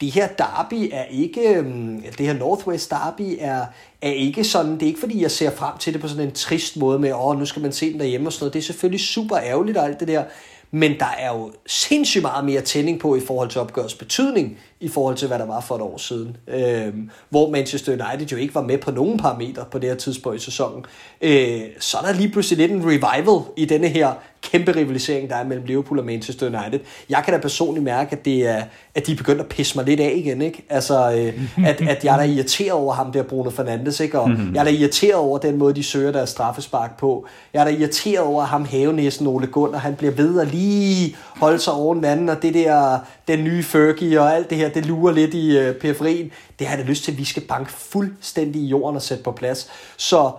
det 0.00 0.10
her 0.10 0.28
derby 0.28 0.88
er 0.92 1.04
ikke, 1.04 1.54
øhm, 1.54 2.02
det 2.18 2.26
her 2.26 2.32
Northwest 2.32 2.90
derby 2.90 3.36
er, 3.40 3.64
er 4.02 4.10
ikke 4.10 4.44
sådan, 4.44 4.72
det 4.72 4.82
er 4.82 4.86
ikke 4.86 5.00
fordi, 5.00 5.22
jeg 5.22 5.30
ser 5.30 5.50
frem 5.50 5.78
til 5.78 5.92
det 5.92 6.00
på 6.00 6.08
sådan 6.08 6.24
en 6.24 6.32
trist 6.32 6.76
måde 6.76 6.98
med, 6.98 7.12
åh, 7.12 7.38
nu 7.38 7.46
skal 7.46 7.62
man 7.62 7.72
se 7.72 7.92
den 7.92 8.00
derhjemme 8.00 8.28
og 8.28 8.32
sådan 8.32 8.42
noget. 8.42 8.54
Det 8.54 8.58
er 8.58 8.64
selvfølgelig 8.64 9.00
super 9.00 9.38
ærgerligt 9.38 9.78
og 9.78 9.84
alt 9.84 10.00
det 10.00 10.08
der, 10.08 10.24
men 10.70 10.98
der 10.98 11.14
er 11.18 11.36
jo 11.36 11.52
sindssygt 11.66 12.22
meget 12.22 12.44
mere 12.44 12.60
tænding 12.60 13.00
på 13.00 13.16
i 13.16 13.20
forhold 13.20 13.48
til 13.50 13.60
opgørets 13.60 13.94
betydning, 13.94 14.58
i 14.80 14.88
forhold 14.88 15.16
til 15.16 15.28
hvad 15.28 15.38
der 15.38 15.46
var 15.46 15.60
for 15.60 15.74
et 15.74 15.82
år 15.82 15.96
siden. 15.96 16.36
Øhm, 16.48 17.10
hvor 17.28 17.50
Manchester 17.50 17.92
United 17.92 18.26
jo 18.26 18.36
ikke 18.36 18.54
var 18.54 18.62
med 18.62 18.78
på 18.78 18.90
nogen 18.90 19.18
parametre 19.18 19.64
på 19.70 19.78
det 19.78 19.88
her 19.88 19.96
tidspunkt 19.96 20.40
i 20.40 20.44
sæsonen. 20.44 20.84
Øh, 21.20 21.60
så 21.80 21.98
er 21.98 22.02
der 22.02 22.12
lige 22.12 22.28
pludselig 22.28 22.58
lidt 22.58 22.72
en 22.72 22.86
revival 22.86 23.40
i 23.56 23.64
denne 23.64 23.88
her 23.88 24.12
kæmpe 24.50 24.76
rivalisering, 24.76 25.30
der 25.30 25.36
er 25.36 25.44
mellem 25.44 25.66
Liverpool 25.66 25.98
og 25.98 26.04
Manchester 26.04 26.46
United. 26.46 26.80
Jeg 27.10 27.22
kan 27.24 27.34
da 27.34 27.40
personligt 27.40 27.84
mærke, 27.84 28.12
at, 28.12 28.24
det 28.24 28.48
er, 28.48 28.62
at 28.94 29.06
de 29.06 29.16
begynder 29.16 29.42
at 29.42 29.48
pisse 29.48 29.78
mig 29.78 29.84
lidt 29.84 30.00
af 30.00 30.12
igen. 30.16 30.42
Ikke? 30.42 30.64
Altså, 30.68 31.12
øh, 31.12 31.66
at, 31.66 31.80
at 31.80 32.04
jeg 32.04 32.14
er 32.14 32.18
da 32.18 32.24
irriteret 32.24 32.72
over 32.72 32.94
ham 32.94 33.12
der, 33.12 33.22
Bruno 33.22 33.50
Fernandes. 33.50 34.00
Ikke? 34.00 34.20
Og 34.20 34.30
jeg 34.54 34.60
er 34.60 34.64
da 34.64 34.70
irriteret 34.70 35.14
over 35.14 35.38
den 35.38 35.56
måde, 35.56 35.74
de 35.74 35.82
søger 35.82 36.12
deres 36.12 36.30
straffespark 36.30 36.98
på. 36.98 37.26
Jeg 37.52 37.60
er 37.60 37.64
da 37.64 37.70
irriteret 37.70 38.26
over 38.26 38.44
ham 38.44 38.64
havenæsen 38.64 39.26
Ole 39.26 39.46
Gunnar. 39.46 39.78
Han 39.78 39.94
bliver 39.94 40.12
ved 40.12 40.40
at 40.40 40.48
lige 40.48 41.16
holde 41.36 41.58
sig 41.58 41.72
oven 41.72 42.04
anden, 42.04 42.28
og 42.28 42.42
det 42.42 42.54
der, 42.54 42.98
den 43.28 43.44
nye 43.44 43.62
Fergie 43.62 44.20
og 44.20 44.34
alt 44.34 44.50
det 44.50 44.58
her, 44.58 44.68
det 44.68 44.86
lurer 44.86 45.12
lidt 45.12 45.34
i 45.34 45.58
øh, 45.58 45.74
periferien. 45.74 46.30
Det 46.58 46.66
har 46.66 46.76
jeg 46.76 46.84
da 46.84 46.90
lyst 46.90 47.04
til, 47.04 47.12
at 47.12 47.18
vi 47.18 47.24
skal 47.24 47.42
banke 47.42 47.72
fuldstændig 47.72 48.62
i 48.62 48.66
jorden 48.66 48.96
og 48.96 49.02
sætte 49.02 49.24
på 49.24 49.32
plads. 49.32 49.70
Så 49.96 50.30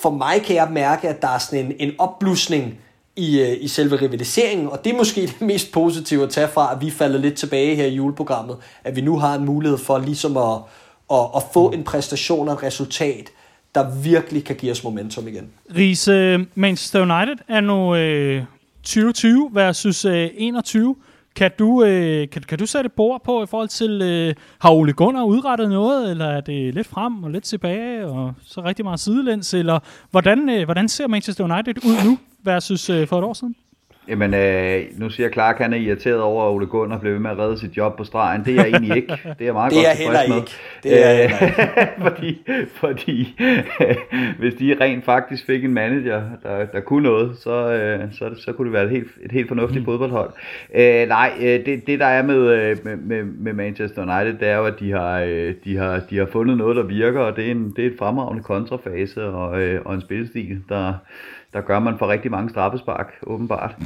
for 0.00 0.10
mig 0.10 0.42
kan 0.42 0.56
jeg 0.56 0.68
mærke, 0.70 1.08
at 1.08 1.22
der 1.22 1.28
er 1.28 1.38
sådan 1.38 1.66
en, 1.66 1.72
en 1.78 1.94
opblusning 1.98 2.78
i, 3.16 3.40
øh, 3.40 3.56
i 3.60 3.68
selve 3.68 3.96
rivaliseringen, 3.96 4.68
og 4.68 4.84
det 4.84 4.92
er 4.92 4.96
måske 4.96 5.20
det 5.26 5.40
mest 5.40 5.72
positive 5.72 6.22
at 6.22 6.30
tage 6.30 6.48
fra, 6.48 6.72
at 6.74 6.80
vi 6.80 6.90
falder 6.90 7.18
lidt 7.18 7.34
tilbage 7.34 7.76
her 7.76 7.86
i 7.86 7.94
juleprogrammet, 7.94 8.56
at 8.84 8.96
vi 8.96 9.00
nu 9.00 9.18
har 9.18 9.34
en 9.34 9.44
mulighed 9.44 9.78
for 9.78 9.98
ligesom 9.98 10.36
at, 10.36 10.58
at, 11.12 11.26
at 11.36 11.42
få 11.52 11.70
en 11.70 11.84
præstation 11.84 12.48
og 12.48 12.54
et 12.54 12.62
resultat, 12.62 13.30
der 13.74 14.00
virkelig 14.02 14.44
kan 14.44 14.56
give 14.56 14.72
os 14.72 14.84
momentum 14.84 15.28
igen. 15.28 15.48
Riese, 15.76 16.12
øh, 16.12 16.46
Manchester 16.54 17.00
United 17.00 17.36
er 17.48 17.60
nu 17.60 17.94
øh, 17.94 18.42
2020 18.82 19.50
versus 19.52 20.04
øh, 20.04 20.30
21. 20.34 20.96
Kan 21.36 21.50
du, 21.58 21.84
øh, 21.84 22.28
kan, 22.28 22.42
kan 22.42 22.58
du 22.58 22.66
sætte 22.66 22.90
bord 22.90 23.24
på 23.24 23.42
i 23.42 23.46
forhold 23.46 23.68
til, 23.68 24.02
øh, 24.02 24.34
har 24.58 24.70
Ole 24.70 24.92
Gunnar 24.92 25.24
udrettet 25.24 25.68
noget, 25.68 26.10
eller 26.10 26.26
er 26.26 26.40
det 26.40 26.74
lidt 26.74 26.86
frem 26.86 27.24
og 27.24 27.30
lidt 27.30 27.44
tilbage, 27.44 28.06
og 28.06 28.34
så 28.46 28.60
rigtig 28.60 28.84
meget 28.84 29.00
sidelæns, 29.00 29.54
eller 29.54 29.78
hvordan, 30.10 30.48
øh, 30.48 30.64
hvordan 30.64 30.88
ser 30.88 31.06
Manchester 31.06 31.44
United 31.44 31.84
ud 31.84 32.04
nu 32.04 32.18
versus 32.46 32.90
øh, 32.90 33.08
for 33.08 33.18
et 33.18 33.24
år 33.24 33.32
siden? 33.32 33.56
Jamen, 34.08 34.34
øh, 34.34 34.84
nu 34.98 35.10
siger 35.10 35.30
Clark, 35.30 35.58
han 35.58 35.72
er 35.72 35.76
irriteret 35.76 36.20
over, 36.20 36.44
at 36.44 36.54
Ole 36.54 36.66
Gunnar 36.66 36.98
blev 36.98 37.12
ved 37.12 37.20
med 37.20 37.30
at 37.30 37.38
redde 37.38 37.58
sit 37.58 37.76
job 37.76 37.96
på 37.96 38.04
stregen. 38.04 38.44
Det 38.44 38.52
er 38.52 38.56
jeg 38.56 38.68
egentlig 38.68 38.96
ikke. 38.96 39.18
Det 39.38 39.48
er 39.48 39.52
meget 39.52 39.72
det 39.72 40.06
godt 40.06 40.16
er 40.16 40.28
med. 40.28 40.36
Ikke. 40.36 40.50
Det 40.82 41.06
er 41.06 41.24
øh, 41.24 41.86
fordi, 42.06 42.42
fordi 42.74 43.38
hvis 44.38 44.54
de 44.54 44.76
rent 44.80 45.04
faktisk 45.04 45.46
fik 45.46 45.64
en 45.64 45.72
manager, 45.74 46.22
der, 46.42 46.64
der 46.64 46.80
kunne 46.80 47.02
noget, 47.02 47.36
så, 47.38 47.72
øh, 47.72 48.12
så, 48.12 48.30
så 48.44 48.52
kunne 48.52 48.64
det 48.64 48.72
være 48.72 48.84
et 48.84 48.90
helt, 48.90 49.08
et 49.22 49.32
helt 49.32 49.48
fornuftigt 49.48 49.80
mm. 49.80 49.84
fodboldhold. 49.84 50.30
Øh, 50.74 51.08
nej, 51.08 51.32
øh, 51.40 51.66
det, 51.66 51.86
det 51.86 52.00
der 52.00 52.06
er 52.06 52.22
med, 52.22 52.36
øh, 52.36 52.76
med, 52.84 52.96
med, 52.96 53.24
med 53.24 53.52
Manchester 53.52 54.02
United, 54.02 54.38
det 54.38 54.48
er 54.48 54.56
jo, 54.56 54.64
at 54.64 54.80
de 54.80 54.90
har, 54.90 55.20
øh, 55.20 55.54
de 55.64 55.76
har, 55.76 56.00
de 56.10 56.18
har 56.18 56.26
fundet 56.32 56.56
noget, 56.56 56.76
der 56.76 56.82
virker, 56.82 57.20
og 57.20 57.36
det 57.36 57.46
er, 57.46 57.50
en, 57.50 57.72
det 57.76 57.86
er 57.86 57.90
et 57.90 57.98
fremragende 57.98 58.42
kontrafase 58.42 59.24
og, 59.24 59.48
og 59.84 59.94
en 59.94 60.00
spilstil, 60.00 60.60
der 60.68 60.92
der 61.56 61.62
gør 61.62 61.78
man 61.78 61.98
for 61.98 62.08
rigtig 62.08 62.30
mange 62.30 62.50
straffespark, 62.50 63.12
åbenbart. 63.22 63.76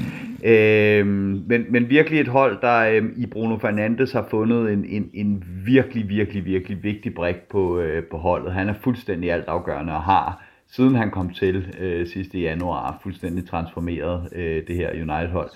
øhm, 0.44 1.44
men, 1.46 1.66
men 1.68 1.90
virkelig 1.90 2.20
et 2.20 2.28
hold, 2.28 2.60
der 2.60 2.78
øhm, 2.78 3.14
i 3.16 3.26
Bruno 3.26 3.58
Fernandes 3.58 4.12
har 4.12 4.26
fundet 4.30 4.72
en, 4.72 4.84
en, 4.84 5.10
en 5.14 5.44
virkelig, 5.64 6.08
virkelig, 6.08 6.44
virkelig 6.44 6.82
vigtig 6.82 7.14
brik 7.14 7.36
på, 7.50 7.78
øh, 7.78 8.04
på 8.04 8.16
holdet. 8.16 8.52
Han 8.52 8.68
er 8.68 8.74
fuldstændig 8.80 9.32
altafgørende 9.32 9.92
og 9.92 10.02
har, 10.02 10.44
siden 10.70 10.94
han 10.94 11.10
kom 11.10 11.30
til 11.30 11.74
øh, 11.80 12.06
sidste 12.06 12.38
januar, 12.40 12.98
fuldstændig 13.02 13.48
transformeret 13.48 14.28
øh, 14.34 14.62
det 14.66 14.76
her 14.76 14.90
United-hold. 14.90 15.50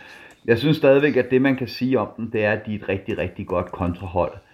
Jeg 0.47 0.59
synes 0.59 0.77
stadigvæk, 0.77 1.17
at 1.17 1.31
det 1.31 1.43
man 1.43 1.57
kan 1.57 1.69
sige 1.69 1.99
om 1.99 2.09
dem, 2.17 2.31
det 2.31 2.45
er, 2.45 2.53
at 2.53 2.67
de 2.67 2.75
er 2.75 2.79
et 2.79 2.89
rigtig, 2.89 3.19
rigtig 3.19 3.47
godt 3.47 3.73
kontrahold 3.73 4.33
øh, 4.33 4.54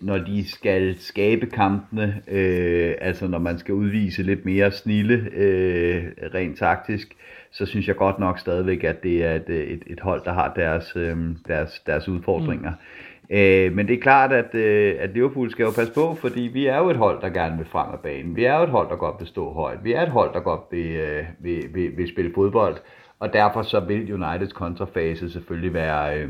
når 0.00 0.18
de 0.18 0.48
skal 0.48 0.98
skabe 0.98 1.46
kampene, 1.46 2.22
øh, 2.28 2.94
altså 3.00 3.28
når 3.28 3.38
man 3.38 3.58
skal 3.58 3.74
udvise 3.74 4.22
lidt 4.22 4.44
mere 4.44 4.72
snille 4.72 5.28
øh, 5.36 6.04
rent 6.34 6.58
taktisk, 6.58 7.16
så 7.50 7.66
synes 7.66 7.88
jeg 7.88 7.96
godt 7.96 8.18
nok 8.18 8.38
stadigvæk, 8.38 8.84
at 8.84 9.02
det 9.02 9.24
er 9.24 9.34
et, 9.34 9.48
et, 9.48 9.82
et 9.86 10.00
hold, 10.00 10.24
der 10.24 10.32
har 10.32 10.52
deres, 10.56 10.92
øh, 10.96 11.16
deres, 11.48 11.82
deres 11.86 12.08
udfordringer. 12.08 12.70
Mm. 12.70 13.36
Øh, 13.36 13.72
men 13.72 13.88
det 13.88 13.94
er 13.94 14.00
klart, 14.00 14.32
at, 14.32 14.54
øh, 14.54 14.96
at 14.98 15.10
Liverpool 15.14 15.50
skal 15.50 15.64
jo 15.64 15.70
passe 15.70 15.94
på, 15.94 16.14
fordi 16.14 16.40
vi 16.40 16.66
er 16.66 16.78
jo 16.78 16.90
et 16.90 16.96
hold, 16.96 17.20
der 17.20 17.28
gerne 17.28 17.56
vil 17.56 17.66
frem 17.66 17.92
af 17.92 17.98
banen. 18.00 18.36
Vi 18.36 18.44
er 18.44 18.56
jo 18.56 18.62
et 18.62 18.70
hold, 18.70 18.88
der 18.88 18.96
godt 18.96 19.16
vil 19.18 19.28
stå 19.28 19.52
højt. 19.52 19.84
Vi 19.84 19.92
er 19.92 20.02
et 20.02 20.08
hold, 20.08 20.34
der 20.34 20.40
godt 20.40 20.60
vil, 20.70 20.86
øh, 20.86 21.24
vil, 21.38 21.64
vil, 21.74 21.96
vil 21.96 22.08
spille 22.08 22.32
fodbold. 22.34 22.76
Og 23.18 23.32
derfor 23.32 23.62
så 23.62 23.80
vil 23.80 24.14
Uniteds 24.14 24.52
kontrafase 24.52 25.30
selvfølgelig 25.30 25.74
være... 25.74 26.18
Øh, 26.18 26.28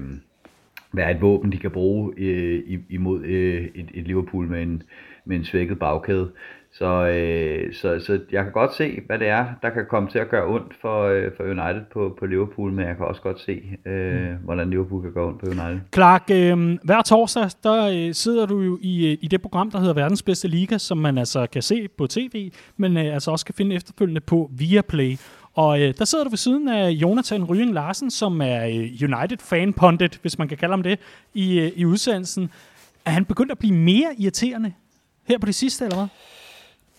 være 0.93 1.11
et 1.11 1.21
våben, 1.21 1.53
de 1.53 1.57
kan 1.57 1.71
bruge 1.71 2.15
øh, 2.17 2.79
imod 2.89 3.25
øh, 3.25 3.65
et, 3.75 3.91
et 3.95 4.05
Liverpool 4.07 4.49
med 4.49 4.63
en, 4.63 4.83
med 5.25 5.37
en 5.37 5.45
svækket 5.45 5.79
bagkæde. 5.79 6.31
Så, 6.73 7.07
øh, 7.07 7.75
så, 7.75 8.01
så 8.07 8.21
jeg 8.33 8.45
kan 8.45 8.53
godt 8.53 8.75
se, 8.75 9.01
hvad 9.07 9.19
det 9.19 9.29
er, 9.29 9.47
der 9.63 9.71
kan 9.71 9.87
komme 9.89 10.09
til 10.09 10.19
at 10.19 10.29
gøre 10.29 10.47
ondt 10.47 10.73
for, 10.81 11.03
øh, 11.03 11.31
for 11.37 11.45
United 11.45 11.83
på, 11.93 12.17
på 12.19 12.27
Liverpool, 12.27 12.73
men 12.73 12.87
jeg 12.87 12.97
kan 12.97 13.07
også 13.07 13.23
godt 13.23 13.41
se, 13.41 13.63
øh, 13.87 14.31
mm. 14.31 14.37
hvordan 14.45 14.71
Liverpool 14.71 15.03
kan 15.03 15.13
gøre 15.13 15.27
ondt 15.27 15.41
på 15.41 15.47
United. 15.47 15.81
Clark, 15.95 16.23
øh, 16.33 16.79
hver 16.85 17.03
torsdag, 17.03 17.51
der 17.63 18.07
øh, 18.09 18.15
sidder 18.15 18.47
du 18.47 18.61
jo 18.61 18.79
i, 18.83 19.13
øh, 19.13 19.19
i 19.21 19.29
det 19.29 19.43
program, 19.43 19.71
der 19.71 19.79
hedder 19.79 19.95
Verdens 19.95 20.23
Bedste 20.23 20.49
Liga, 20.49 20.79
som 20.79 20.99
man 20.99 21.19
altså 21.19 21.47
kan 21.47 21.63
se 21.63 21.89
på 21.99 22.07
tv, 22.07 22.53
men 22.77 22.97
øh, 22.97 23.15
altså 23.15 23.31
også 23.31 23.47
kan 23.47 23.55
finde 23.55 23.77
efterfølgende 23.77 24.21
på 24.21 24.51
Viaplay. 24.59 25.17
Og 25.61 25.81
øh, 25.81 25.95
der 25.99 26.05
sidder 26.05 26.25
du 26.25 26.31
ved 26.31 26.39
siden 26.39 26.69
af 26.69 26.91
Jonathan 26.91 27.45
Rying 27.45 27.73
Larsen, 27.73 28.11
som 28.11 28.41
er 28.43 28.67
øh, 28.67 29.13
United-fan-pundit, 29.13 30.19
hvis 30.23 30.39
man 30.39 30.49
kan 30.49 30.57
kalde 30.57 30.73
ham 30.73 30.83
det, 30.83 30.99
i, 31.35 31.59
øh, 31.59 31.73
i 31.77 31.85
udsendelsen. 31.85 32.51
Er 33.05 33.11
han 33.11 33.25
begyndt 33.25 33.53
at 33.53 33.59
blive 33.59 33.75
mere 33.75 34.15
irriterende 34.19 34.73
her 35.29 35.39
på 35.39 35.47
det 35.47 35.55
sidste, 35.55 35.85
eller 35.85 35.97
hvad? 35.97 36.07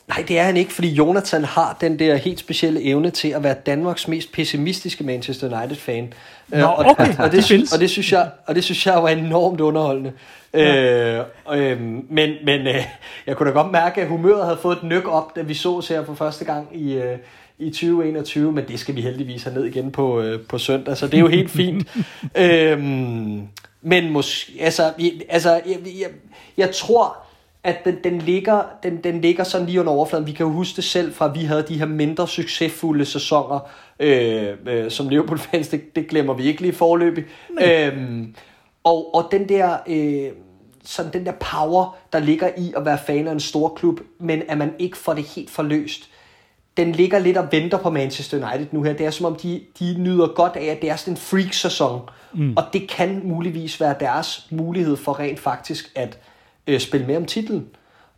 Nej, 0.07 0.25
det 0.27 0.39
er 0.39 0.43
han 0.43 0.57
ikke, 0.57 0.73
fordi 0.73 0.89
Jonathan 0.89 1.43
har 1.43 1.77
den 1.81 1.99
der 1.99 2.15
helt 2.15 2.39
specielle 2.39 2.83
evne 2.83 3.09
til 3.09 3.27
at 3.27 3.43
være 3.43 3.55
Danmarks 3.65 4.07
mest 4.07 4.31
pessimistiske 4.31 5.03
Manchester 5.03 5.59
United-fan. 5.59 6.13
Nå, 6.47 6.57
øh, 6.57 6.69
og, 6.69 6.85
okay, 6.85 7.17
og, 7.17 7.23
og, 7.23 7.31
det, 7.31 7.49
det 7.49 7.73
og, 7.73 7.79
det 7.79 7.89
synes 7.89 8.11
jeg, 8.11 8.29
og 8.45 8.55
det 8.55 8.63
synes 8.63 8.85
jeg 8.85 9.03
var 9.03 9.09
enormt 9.09 9.61
underholdende. 9.61 10.11
Ja. 10.53 11.19
Øh, 11.19 11.25
øh, 11.53 11.81
men 12.09 12.33
men 12.45 12.67
øh, 12.67 12.85
jeg 13.27 13.37
kunne 13.37 13.49
da 13.49 13.53
godt 13.53 13.71
mærke, 13.71 14.01
at 14.01 14.07
humøret 14.07 14.43
havde 14.45 14.59
fået 14.61 14.77
et 14.77 14.83
nyk 14.83 15.07
op, 15.07 15.35
da 15.35 15.41
vi 15.41 15.53
så 15.53 15.85
her 15.89 16.05
for 16.05 16.13
første 16.13 16.45
gang 16.45 16.67
i, 16.73 16.93
øh, 16.93 17.17
i 17.61 17.69
2021, 17.69 18.51
men 18.51 18.67
det 18.67 18.79
skal 18.79 18.95
vi 18.95 19.01
heldigvis 19.01 19.43
have 19.43 19.55
ned 19.55 19.65
igen 19.65 19.91
på, 19.91 20.21
øh, 20.21 20.41
på 20.41 20.57
søndag, 20.57 20.97
så 20.97 21.05
det 21.07 21.13
er 21.13 21.19
jo 21.19 21.27
helt 21.27 21.51
fint. 21.51 21.87
øhm, 22.37 23.47
men 23.81 24.09
måske, 24.09 24.53
altså, 24.59 24.93
altså 25.29 25.49
jeg, 25.49 25.77
jeg, 25.85 26.09
jeg 26.57 26.71
tror, 26.75 27.17
at 27.63 27.85
den, 27.85 27.95
den, 28.03 28.17
ligger, 28.17 28.63
den, 28.83 28.97
den 28.97 29.21
ligger 29.21 29.43
sådan 29.43 29.67
lige 29.67 29.79
under 29.79 29.91
overfladen. 29.91 30.27
Vi 30.27 30.31
kan 30.31 30.45
jo 30.45 30.51
huske 30.51 30.75
det 30.75 30.83
selv 30.83 31.13
fra, 31.13 31.25
at 31.25 31.35
vi 31.35 31.39
havde 31.39 31.65
de 31.67 31.77
her 31.77 31.85
mindre 31.85 32.27
succesfulde 32.27 33.05
sæsoner, 33.05 33.59
øh, 33.99 34.47
øh, 34.67 34.91
som 34.91 35.09
Liverpool-fans, 35.09 35.67
det, 35.67 35.95
det 35.95 36.07
glemmer 36.07 36.33
vi 36.33 36.43
ikke 36.43 36.61
lige 36.61 36.73
forløbig. 36.73 37.25
Øhm, 37.61 38.35
og, 38.83 39.15
og 39.15 39.27
den 39.31 39.49
der... 39.49 39.77
Øh, 39.87 40.31
sådan 40.83 41.13
den 41.13 41.25
der 41.25 41.31
power, 41.31 41.97
der 42.13 42.19
ligger 42.19 42.49
i 42.57 42.73
at 42.77 42.85
være 42.85 42.97
fan 43.05 43.27
af 43.27 43.31
en 43.31 43.39
stor 43.39 43.69
klub, 43.69 43.99
men 44.19 44.43
at 44.47 44.57
man 44.57 44.73
ikke 44.79 44.97
får 44.97 45.13
det 45.13 45.23
helt 45.23 45.49
forløst 45.49 46.09
den 46.77 46.91
ligger 46.91 47.19
lidt 47.19 47.37
og 47.37 47.47
venter 47.51 47.77
på 47.77 47.89
Manchester 47.89 48.37
United 48.37 48.67
nu 48.71 48.83
her. 48.83 48.93
Det 48.93 49.05
er 49.05 49.11
som 49.11 49.25
om, 49.25 49.35
de, 49.35 49.61
de 49.79 49.95
nyder 49.97 50.27
godt 50.27 50.55
af, 50.55 50.65
at 50.65 50.81
det 50.81 50.89
er 50.89 50.95
sådan 50.95 51.13
en 51.13 51.17
freak-sæson. 51.17 52.01
Mm. 52.33 52.53
Og 52.57 52.63
det 52.73 52.89
kan 52.89 53.21
muligvis 53.23 53.79
være 53.79 53.95
deres 53.99 54.47
mulighed 54.49 54.97
for 54.97 55.19
rent 55.19 55.39
faktisk 55.39 55.91
at 55.95 56.17
øh, 56.67 56.79
spille 56.79 57.07
med 57.07 57.17
om 57.17 57.25
titlen. 57.25 57.67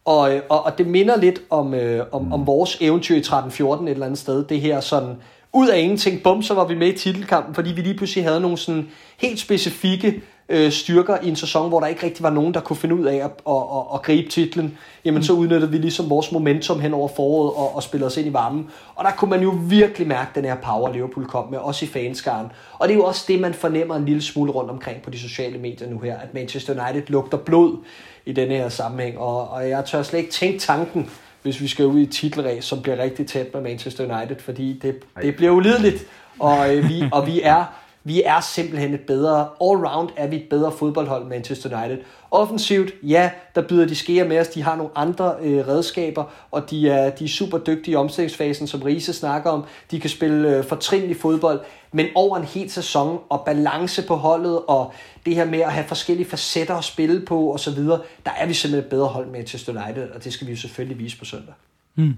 Og, 0.05 0.35
øh, 0.35 0.41
og, 0.49 0.65
og 0.65 0.77
det 0.77 0.87
minder 0.87 1.17
lidt 1.17 1.41
om, 1.49 1.73
øh, 1.73 2.05
om, 2.11 2.33
om 2.33 2.47
vores 2.47 2.77
eventyr 2.81 3.15
i 3.15 3.19
13-14 3.19 3.83
et 3.83 3.89
eller 3.89 4.05
andet 4.05 4.19
sted. 4.19 4.43
Det 4.43 4.61
her 4.61 4.79
sådan, 4.79 5.15
ud 5.53 5.67
af 5.67 5.79
ingenting, 5.79 6.23
bum, 6.23 6.41
så 6.41 6.53
var 6.53 6.65
vi 6.65 6.75
med 6.75 6.87
i 6.87 6.97
titelkampen, 6.97 7.55
fordi 7.55 7.73
vi 7.73 7.81
lige 7.81 7.97
pludselig 7.97 8.23
havde 8.23 8.41
nogle 8.41 8.57
sådan 8.57 8.89
helt 9.17 9.39
specifikke 9.39 10.21
øh, 10.49 10.71
styrker 10.71 11.17
i 11.23 11.29
en 11.29 11.35
sæson, 11.35 11.69
hvor 11.69 11.79
der 11.79 11.87
ikke 11.87 12.05
rigtig 12.05 12.23
var 12.23 12.29
nogen, 12.29 12.53
der 12.53 12.59
kunne 12.59 12.77
finde 12.77 12.95
ud 12.95 13.05
af 13.05 13.15
at, 13.15 13.21
at, 13.21 13.55
at, 13.55 13.83
at 13.93 14.01
gribe 14.01 14.29
titlen, 14.29 14.77
jamen 15.05 15.19
mm. 15.19 15.23
så 15.23 15.33
udnyttede 15.33 15.71
vi 15.71 15.77
ligesom 15.77 16.09
vores 16.09 16.31
momentum 16.31 16.79
hen 16.79 16.93
over 16.93 17.07
foråret 17.07 17.51
og, 17.51 17.75
og 17.75 17.83
spillede 17.83 18.07
os 18.07 18.17
ind 18.17 18.27
i 18.27 18.33
varmen. 18.33 18.69
Og 18.95 19.05
der 19.05 19.11
kunne 19.11 19.29
man 19.29 19.41
jo 19.41 19.53
virkelig 19.67 20.07
mærke 20.07 20.31
den 20.35 20.45
her 20.45 20.55
power, 20.55 20.93
Liverpool 20.93 21.25
kom 21.25 21.51
med, 21.51 21.57
også 21.57 21.85
i 21.85 21.87
fanskaren. 21.87 22.47
Og 22.79 22.87
det 22.87 22.93
er 22.93 22.97
jo 22.97 23.03
også 23.03 23.25
det, 23.27 23.39
man 23.39 23.53
fornemmer 23.53 23.95
en 23.95 24.05
lille 24.05 24.21
smule 24.21 24.51
rundt 24.51 24.71
omkring 24.71 25.01
på 25.01 25.09
de 25.09 25.19
sociale 25.19 25.57
medier 25.57 25.89
nu 25.89 25.99
her, 25.99 26.17
at 26.17 26.33
Manchester 26.33 26.83
United 26.83 27.03
lugter 27.07 27.37
blod 27.37 27.77
i 28.25 28.33
denne 28.33 28.55
her 28.55 28.69
sammenhæng. 28.69 29.17
Og, 29.17 29.49
og 29.49 29.69
jeg 29.69 29.85
tør 29.85 30.03
slet 30.03 30.19
ikke 30.19 30.31
tænke 30.31 30.59
tanken, 30.59 31.09
hvis 31.41 31.61
vi 31.61 31.67
skal 31.67 31.85
ud 31.85 31.99
i 31.99 32.05
titelræs, 32.05 32.65
som 32.65 32.81
bliver 32.81 32.97
rigtig 32.97 33.27
tæt 33.27 33.53
med 33.53 33.61
Manchester 33.61 34.17
United, 34.17 34.35
fordi 34.39 34.79
det, 34.81 34.95
det 35.21 35.35
bliver 35.35 35.51
ulideligt, 35.51 36.05
og, 36.39 36.75
øh, 36.75 36.89
vi, 36.89 37.03
og 37.11 37.27
vi 37.27 37.41
er 37.43 37.65
vi 38.03 38.21
er 38.25 38.39
simpelthen 38.41 38.93
et 38.93 39.01
bedre, 39.01 39.39
all 39.39 39.87
round 39.87 40.09
er 40.17 40.27
vi 40.27 40.35
et 40.35 40.49
bedre 40.49 40.71
fodboldhold 40.71 41.25
Manchester 41.25 41.79
United. 41.79 41.97
Offensivt, 42.31 42.93
ja, 43.03 43.31
der 43.55 43.61
byder 43.61 43.85
de 43.85 43.95
skære 43.95 44.27
med 44.27 44.39
os, 44.39 44.47
de 44.47 44.61
har 44.63 44.75
nogle 44.75 44.91
andre 44.95 45.35
øh, 45.41 45.67
redskaber, 45.67 46.23
og 46.51 46.69
de 46.69 46.89
er, 46.89 47.09
de 47.09 47.23
er 47.23 47.29
super 47.29 47.57
dygtige 47.57 47.91
i 47.91 47.95
omstillingsfasen, 47.95 48.67
som 48.67 48.81
Riese 48.81 49.13
snakker 49.13 49.49
om. 49.49 49.63
De 49.91 49.99
kan 49.99 50.09
spille 50.09 50.57
øh, 50.57 50.63
fortrinlig 50.63 51.17
fodbold, 51.17 51.59
men 51.91 52.07
over 52.15 52.37
en 52.37 52.43
hel 52.43 52.71
sæson, 52.71 53.19
og 53.29 53.43
balance 53.45 54.07
på 54.07 54.15
holdet, 54.15 54.59
og 54.67 54.93
det 55.25 55.35
her 55.35 55.45
med 55.45 55.59
at 55.59 55.73
have 55.73 55.87
forskellige 55.87 56.29
facetter 56.29 56.75
at 56.75 56.83
spille 56.83 57.25
på, 57.25 57.53
osv., 57.53 57.77
der 58.25 58.31
er 58.37 58.45
vi 58.45 58.53
simpelthen 58.53 58.83
et 58.83 58.89
bedre 58.89 59.07
hold 59.07 59.27
Manchester 59.27 59.83
United, 59.83 60.09
og 60.09 60.23
det 60.23 60.33
skal 60.33 60.47
vi 60.47 60.51
jo 60.51 60.57
selvfølgelig 60.57 60.99
vise 60.99 61.19
på 61.19 61.25
søndag. 61.25 61.53
Mm. 61.95 62.13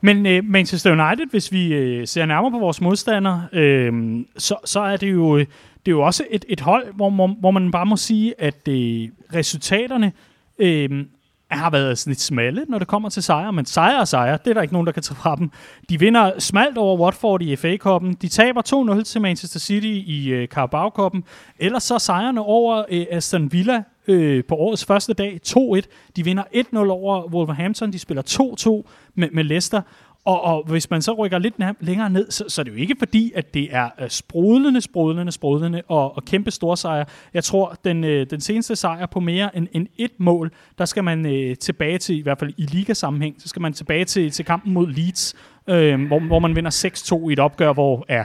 Men 0.00 0.26
øh, 0.26 0.44
Manchester 0.44 0.90
United, 0.90 1.26
hvis 1.30 1.52
vi 1.52 1.74
øh, 1.74 2.06
ser 2.06 2.26
nærmere 2.26 2.50
på 2.50 2.58
vores 2.58 2.80
modstandere, 2.80 3.46
øh, 3.52 4.24
så, 4.36 4.56
så 4.64 4.80
er 4.80 4.96
det 4.96 5.12
jo, 5.12 5.36
øh, 5.36 5.46
det 5.86 5.92
er 5.92 5.96
jo 5.96 6.00
også 6.00 6.24
et, 6.30 6.44
et 6.48 6.60
hold, 6.60 6.94
hvor, 6.94 7.10
hvor, 7.10 7.26
hvor 7.26 7.50
man 7.50 7.70
bare 7.70 7.86
må 7.86 7.96
sige, 7.96 8.34
at 8.40 8.68
øh, 8.68 9.08
resultaterne 9.34 10.12
øh, 10.58 11.04
har 11.50 11.70
været 11.70 11.98
sådan 11.98 12.10
lidt 12.10 12.20
smalle, 12.20 12.64
når 12.68 12.78
det 12.78 12.88
kommer 12.88 13.08
til 13.08 13.22
sejre, 13.22 13.52
men 13.52 13.66
sejre 13.66 14.00
og 14.00 14.08
sejre, 14.08 14.38
det 14.44 14.50
er 14.50 14.54
der 14.54 14.62
ikke 14.62 14.74
nogen, 14.74 14.86
der 14.86 14.92
kan 14.92 15.02
tage 15.02 15.16
fra 15.16 15.36
dem. 15.36 15.50
De 15.88 16.00
vinder 16.00 16.38
smalt 16.38 16.78
over 16.78 16.98
Watford 16.98 17.42
i 17.42 17.56
FA-koppen, 17.56 18.14
de 18.14 18.28
taber 18.28 18.96
2-0 18.98 19.02
til 19.02 19.20
Manchester 19.20 19.60
City 19.60 20.02
i 20.06 20.28
øh, 20.28 20.48
Carabao-koppen, 20.48 21.24
ellers 21.58 21.82
så 21.82 21.98
sejrene 21.98 22.40
over 22.40 22.84
øh, 22.90 23.06
Aston 23.10 23.52
Villa 23.52 23.82
øh, 24.08 24.44
på 24.44 24.54
årets 24.54 24.84
første 24.84 25.12
dag 25.12 25.40
2-1. 25.48 25.80
De 26.16 26.24
vinder 26.24 26.42
1-0 26.54 26.78
over 26.78 27.28
Wolverhampton, 27.28 27.92
de 27.92 27.98
spiller 27.98 28.82
2-2 28.84 28.90
med, 29.14 29.28
med 29.32 29.44
Leicester, 29.44 29.82
og, 30.28 30.44
og 30.44 30.64
hvis 30.66 30.90
man 30.90 31.02
så 31.02 31.12
rykker 31.12 31.38
lidt 31.38 31.54
længere 31.80 32.10
ned, 32.10 32.30
så, 32.30 32.44
så 32.48 32.60
er 32.60 32.64
det 32.64 32.72
jo 32.72 32.76
ikke 32.76 32.96
fordi, 32.98 33.32
at 33.34 33.54
det 33.54 33.68
er 33.70 33.90
øh, 34.00 34.08
sprudlende, 34.08 34.80
sprudlende, 34.80 35.32
sprudlende 35.32 35.82
og, 35.88 36.16
og 36.16 36.24
kæmpe 36.24 36.50
store 36.50 36.76
sejre. 36.76 37.04
Jeg 37.34 37.44
tror, 37.44 37.76
den, 37.84 38.04
øh, 38.04 38.26
den 38.30 38.40
seneste 38.40 38.76
sejr 38.76 39.06
på 39.06 39.20
mere 39.20 39.56
end, 39.56 39.68
end 39.72 39.86
et 39.96 40.10
mål, 40.18 40.52
der 40.78 40.84
skal 40.84 41.04
man 41.04 41.26
øh, 41.26 41.56
tilbage 41.56 41.98
til, 41.98 42.18
i 42.18 42.20
hvert 42.20 42.38
fald 42.38 42.54
i 42.56 42.62
ligasammenhæng, 42.62 43.36
så 43.38 43.48
skal 43.48 43.62
man 43.62 43.72
tilbage 43.72 44.04
til, 44.04 44.30
til 44.30 44.44
kampen 44.44 44.72
mod 44.72 44.86
Leeds, 44.86 45.34
øh, 45.68 46.06
hvor, 46.06 46.26
hvor 46.26 46.38
man 46.38 46.56
vinder 46.56 47.24
6-2 47.24 47.28
i 47.28 47.32
et 47.32 47.38
opgør, 47.38 47.72
hvor 47.72 48.04
ja, 48.08 48.24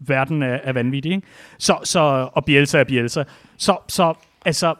verden 0.00 0.42
er, 0.42 0.58
er 0.62 0.72
vanvittig. 0.72 1.12
Ikke? 1.12 1.26
Så, 1.58 1.78
så, 1.84 2.28
og 2.32 2.44
Bielsa 2.44 2.78
er 2.78 2.84
Bielsa. 2.84 3.22
Så, 3.56 3.76
så 3.88 4.14
altså, 4.44 4.74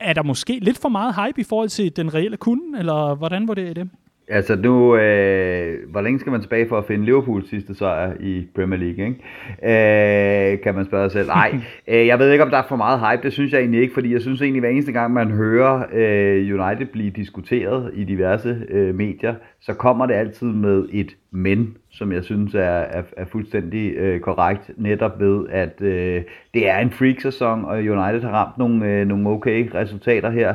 er 0.00 0.12
der 0.12 0.22
måske 0.22 0.58
lidt 0.58 0.78
for 0.78 0.88
meget 0.88 1.14
hype 1.14 1.40
i 1.40 1.44
forhold 1.44 1.68
til 1.68 1.96
den 1.96 2.14
reelle 2.14 2.36
kunde, 2.36 2.78
eller 2.78 3.14
hvordan 3.14 3.48
var 3.48 3.54
det 3.54 3.70
i 3.70 3.72
det? 3.72 3.90
Altså 4.28 4.56
nu, 4.56 4.96
øh, 4.96 5.90
hvor 5.90 6.00
længe 6.00 6.18
skal 6.18 6.32
man 6.32 6.40
tilbage 6.40 6.68
for 6.68 6.78
at 6.78 6.84
finde 6.86 7.04
Liverpools 7.04 7.50
sidste 7.50 7.74
sejr 7.74 8.12
i 8.20 8.46
Premier 8.54 8.78
League, 8.78 9.06
ikke? 9.06 10.52
Øh, 10.52 10.60
kan 10.60 10.74
man 10.74 10.84
spørge 10.84 11.10
sig 11.10 11.20
selv. 11.20 11.28
Nej, 11.28 11.54
øh, 11.88 12.06
jeg 12.06 12.18
ved 12.18 12.32
ikke, 12.32 12.44
om 12.44 12.50
der 12.50 12.58
er 12.58 12.66
for 12.68 12.76
meget 12.76 13.00
hype, 13.00 13.22
det 13.22 13.32
synes 13.32 13.52
jeg 13.52 13.60
egentlig 13.60 13.80
ikke, 13.80 13.94
fordi 13.94 14.12
jeg 14.12 14.20
synes 14.20 14.42
egentlig, 14.42 14.60
hver 14.60 14.68
eneste 14.68 14.92
gang 14.92 15.12
man 15.12 15.30
hører 15.30 15.82
øh, 15.92 16.60
United 16.60 16.86
blive 16.86 17.10
diskuteret 17.10 17.90
i 17.94 18.04
diverse 18.04 18.58
øh, 18.70 18.94
medier, 18.94 19.34
så 19.60 19.74
kommer 19.74 20.06
det 20.06 20.14
altid 20.14 20.46
med 20.46 20.88
et 20.92 21.16
men, 21.36 21.76
som 21.90 22.12
jeg 22.12 22.24
synes 22.24 22.54
er, 22.54 22.60
er, 22.60 23.02
er 23.16 23.24
fuldstændig 23.24 23.94
øh, 23.96 24.20
korrekt, 24.20 24.70
netop 24.76 25.20
ved, 25.20 25.46
at 25.50 25.80
øh, 25.80 26.22
det 26.54 26.68
er 26.68 26.78
en 26.78 26.90
freak-sæson, 26.90 27.64
og 27.64 27.76
United 27.76 28.20
har 28.20 28.30
ramt 28.30 28.58
nogle, 28.58 28.86
øh, 28.86 29.06
nogle 29.06 29.28
okay 29.28 29.70
resultater 29.74 30.30
her. 30.30 30.54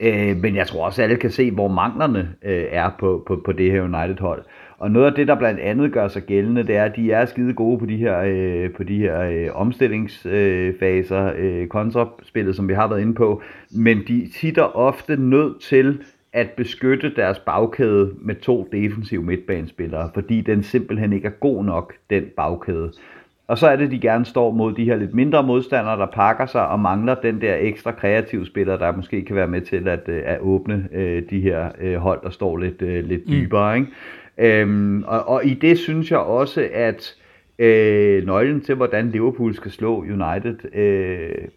Øh, 0.00 0.36
men 0.36 0.56
jeg 0.56 0.66
tror 0.66 0.84
også, 0.86 1.02
at 1.02 1.04
alle 1.04 1.16
kan 1.16 1.30
se, 1.30 1.50
hvor 1.50 1.68
manglerne 1.68 2.34
øh, 2.42 2.64
er 2.70 2.90
på, 2.98 3.24
på, 3.26 3.42
på 3.44 3.52
det 3.52 3.72
her 3.72 3.82
United-hold. 3.82 4.44
Og 4.78 4.90
noget 4.90 5.06
af 5.06 5.12
det, 5.12 5.28
der 5.28 5.34
blandt 5.34 5.60
andet 5.60 5.92
gør 5.92 6.08
sig 6.08 6.22
gældende, 6.22 6.66
det 6.66 6.76
er, 6.76 6.84
at 6.84 6.96
de 6.96 7.12
er 7.12 7.26
skide 7.26 7.54
gode 7.54 7.78
på 7.78 7.86
de 7.86 7.96
her, 7.96 8.20
øh, 8.26 8.72
på 8.72 8.82
de 8.82 8.98
her 8.98 9.20
øh, 9.20 9.60
omstillingsfaser, 9.60 11.32
øh, 11.36 11.60
øh 11.60 11.68
kontraspillet, 11.68 12.56
som 12.56 12.68
vi 12.68 12.74
har 12.74 12.88
været 12.88 13.00
inde 13.00 13.14
på. 13.14 13.42
Men 13.70 14.02
de 14.08 14.32
sitter 14.32 14.76
ofte 14.76 15.16
nødt 15.16 15.60
til 15.60 16.02
at 16.32 16.50
beskytte 16.50 17.14
deres 17.16 17.38
bagkæde 17.38 18.14
med 18.18 18.34
to 18.34 18.68
defensive 18.72 19.22
midtbanespillere, 19.22 20.10
fordi 20.14 20.40
den 20.40 20.62
simpelthen 20.62 21.12
ikke 21.12 21.26
er 21.26 21.32
god 21.40 21.64
nok, 21.64 21.94
den 22.10 22.24
bagkæde. 22.36 22.92
Og 23.48 23.58
så 23.58 23.66
er 23.66 23.76
det, 23.76 23.90
de 23.90 24.00
gerne 24.00 24.24
står 24.24 24.50
mod 24.50 24.72
de 24.72 24.84
her 24.84 24.96
lidt 24.96 25.14
mindre 25.14 25.42
modstandere, 25.42 25.98
der 25.98 26.06
pakker 26.06 26.46
sig 26.46 26.68
og 26.68 26.80
mangler 26.80 27.14
den 27.14 27.40
der 27.40 27.56
ekstra 27.60 27.92
kreative 27.92 28.46
spiller, 28.46 28.76
der 28.76 28.96
måske 28.96 29.24
kan 29.24 29.36
være 29.36 29.48
med 29.48 29.60
til 29.60 29.88
at, 29.88 30.08
øh, 30.08 30.22
at 30.24 30.38
åbne 30.40 30.88
øh, 30.92 31.22
de 31.30 31.40
her 31.40 31.68
øh, 31.80 31.96
hold, 31.96 32.20
der 32.22 32.30
står 32.30 32.56
lidt, 32.56 32.82
lidt 32.82 33.26
mm. 33.26 33.32
dybere. 33.32 33.78
Ikke? 33.78 33.90
Øhm, 34.38 35.04
og, 35.06 35.28
og 35.28 35.44
i 35.44 35.54
det 35.54 35.78
synes 35.78 36.10
jeg 36.10 36.18
også, 36.18 36.68
at 36.74 37.14
øh, 37.58 38.26
nøglen 38.26 38.60
til, 38.60 38.74
hvordan 38.74 39.10
Liverpool 39.10 39.54
skal 39.54 39.70
slå 39.70 39.98
United, 40.00 40.74
øh, 40.74 41.48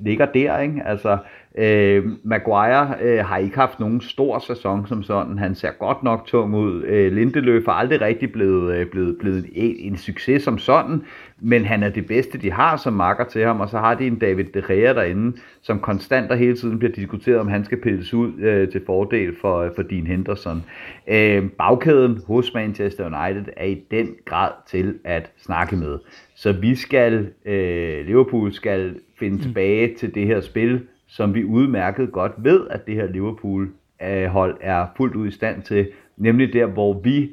ligger 0.00 0.26
der. 0.26 0.58
Ikke? 0.58 0.82
Altså, 0.86 1.18
Øh, 1.58 2.04
Maguire 2.22 2.94
øh, 3.02 3.24
har 3.24 3.36
ikke 3.36 3.56
haft 3.56 3.80
nogen 3.80 4.00
stor 4.00 4.38
sæson 4.38 4.86
som 4.86 5.02
sådan. 5.02 5.38
Han 5.38 5.54
ser 5.54 5.70
godt 5.78 6.02
nok 6.02 6.26
tung 6.26 6.54
ud. 6.54 6.82
Øh, 6.82 7.12
Lindeløf 7.12 7.68
er 7.68 7.72
aldrig 7.72 8.00
rigtig 8.00 8.32
blevet, 8.32 8.74
øh, 8.76 8.86
blevet, 8.86 9.16
blevet 9.18 9.46
en, 9.52 9.76
en 9.78 9.96
succes 9.96 10.42
som 10.42 10.58
sådan, 10.58 11.02
men 11.44 11.64
han 11.64 11.82
er 11.82 11.88
det 11.88 12.06
bedste, 12.06 12.38
de 12.38 12.52
har 12.52 12.76
som 12.76 12.92
makker 12.92 13.24
til 13.24 13.44
ham, 13.44 13.60
og 13.60 13.68
så 13.68 13.78
har 13.78 13.94
de 13.94 14.06
en 14.06 14.18
David 14.18 14.44
De 14.44 14.62
Gea 14.68 14.92
derinde, 14.94 15.36
som 15.62 15.80
konstant 15.80 16.30
og 16.30 16.36
hele 16.36 16.56
tiden 16.56 16.78
bliver 16.78 16.92
diskuteret, 16.92 17.38
om 17.38 17.48
han 17.48 17.64
skal 17.64 17.80
pilles 17.80 18.14
ud 18.14 18.40
øh, 18.40 18.70
til 18.70 18.82
fordel 18.86 19.36
for, 19.40 19.72
for 19.74 19.82
Dean 19.82 20.06
Henderson. 20.06 20.64
Øh, 21.08 21.50
bagkæden 21.50 22.20
hos 22.26 22.54
Manchester 22.54 23.04
United 23.06 23.52
er 23.56 23.64
i 23.64 23.82
den 23.90 24.14
grad 24.24 24.50
til 24.66 24.98
at 25.04 25.30
snakke 25.38 25.76
med. 25.76 25.98
Så 26.34 26.52
vi 26.52 26.74
skal, 26.74 27.30
øh, 27.44 28.06
Liverpool 28.06 28.52
skal 28.52 28.96
finde 29.18 29.36
mm. 29.36 29.42
tilbage 29.42 29.94
til 29.94 30.14
det 30.14 30.26
her 30.26 30.40
spil, 30.40 30.80
som 31.06 31.34
vi 31.34 31.44
udmærket 31.44 32.12
godt 32.12 32.32
ved, 32.38 32.60
at 32.70 32.86
det 32.86 32.94
her 32.94 33.06
Liverpool-hold 33.06 34.56
er 34.60 34.86
fuldt 34.96 35.14
ud 35.14 35.28
i 35.28 35.30
stand 35.30 35.62
til, 35.62 35.88
nemlig 36.16 36.52
der, 36.52 36.66
hvor 36.66 37.00
vi 37.00 37.30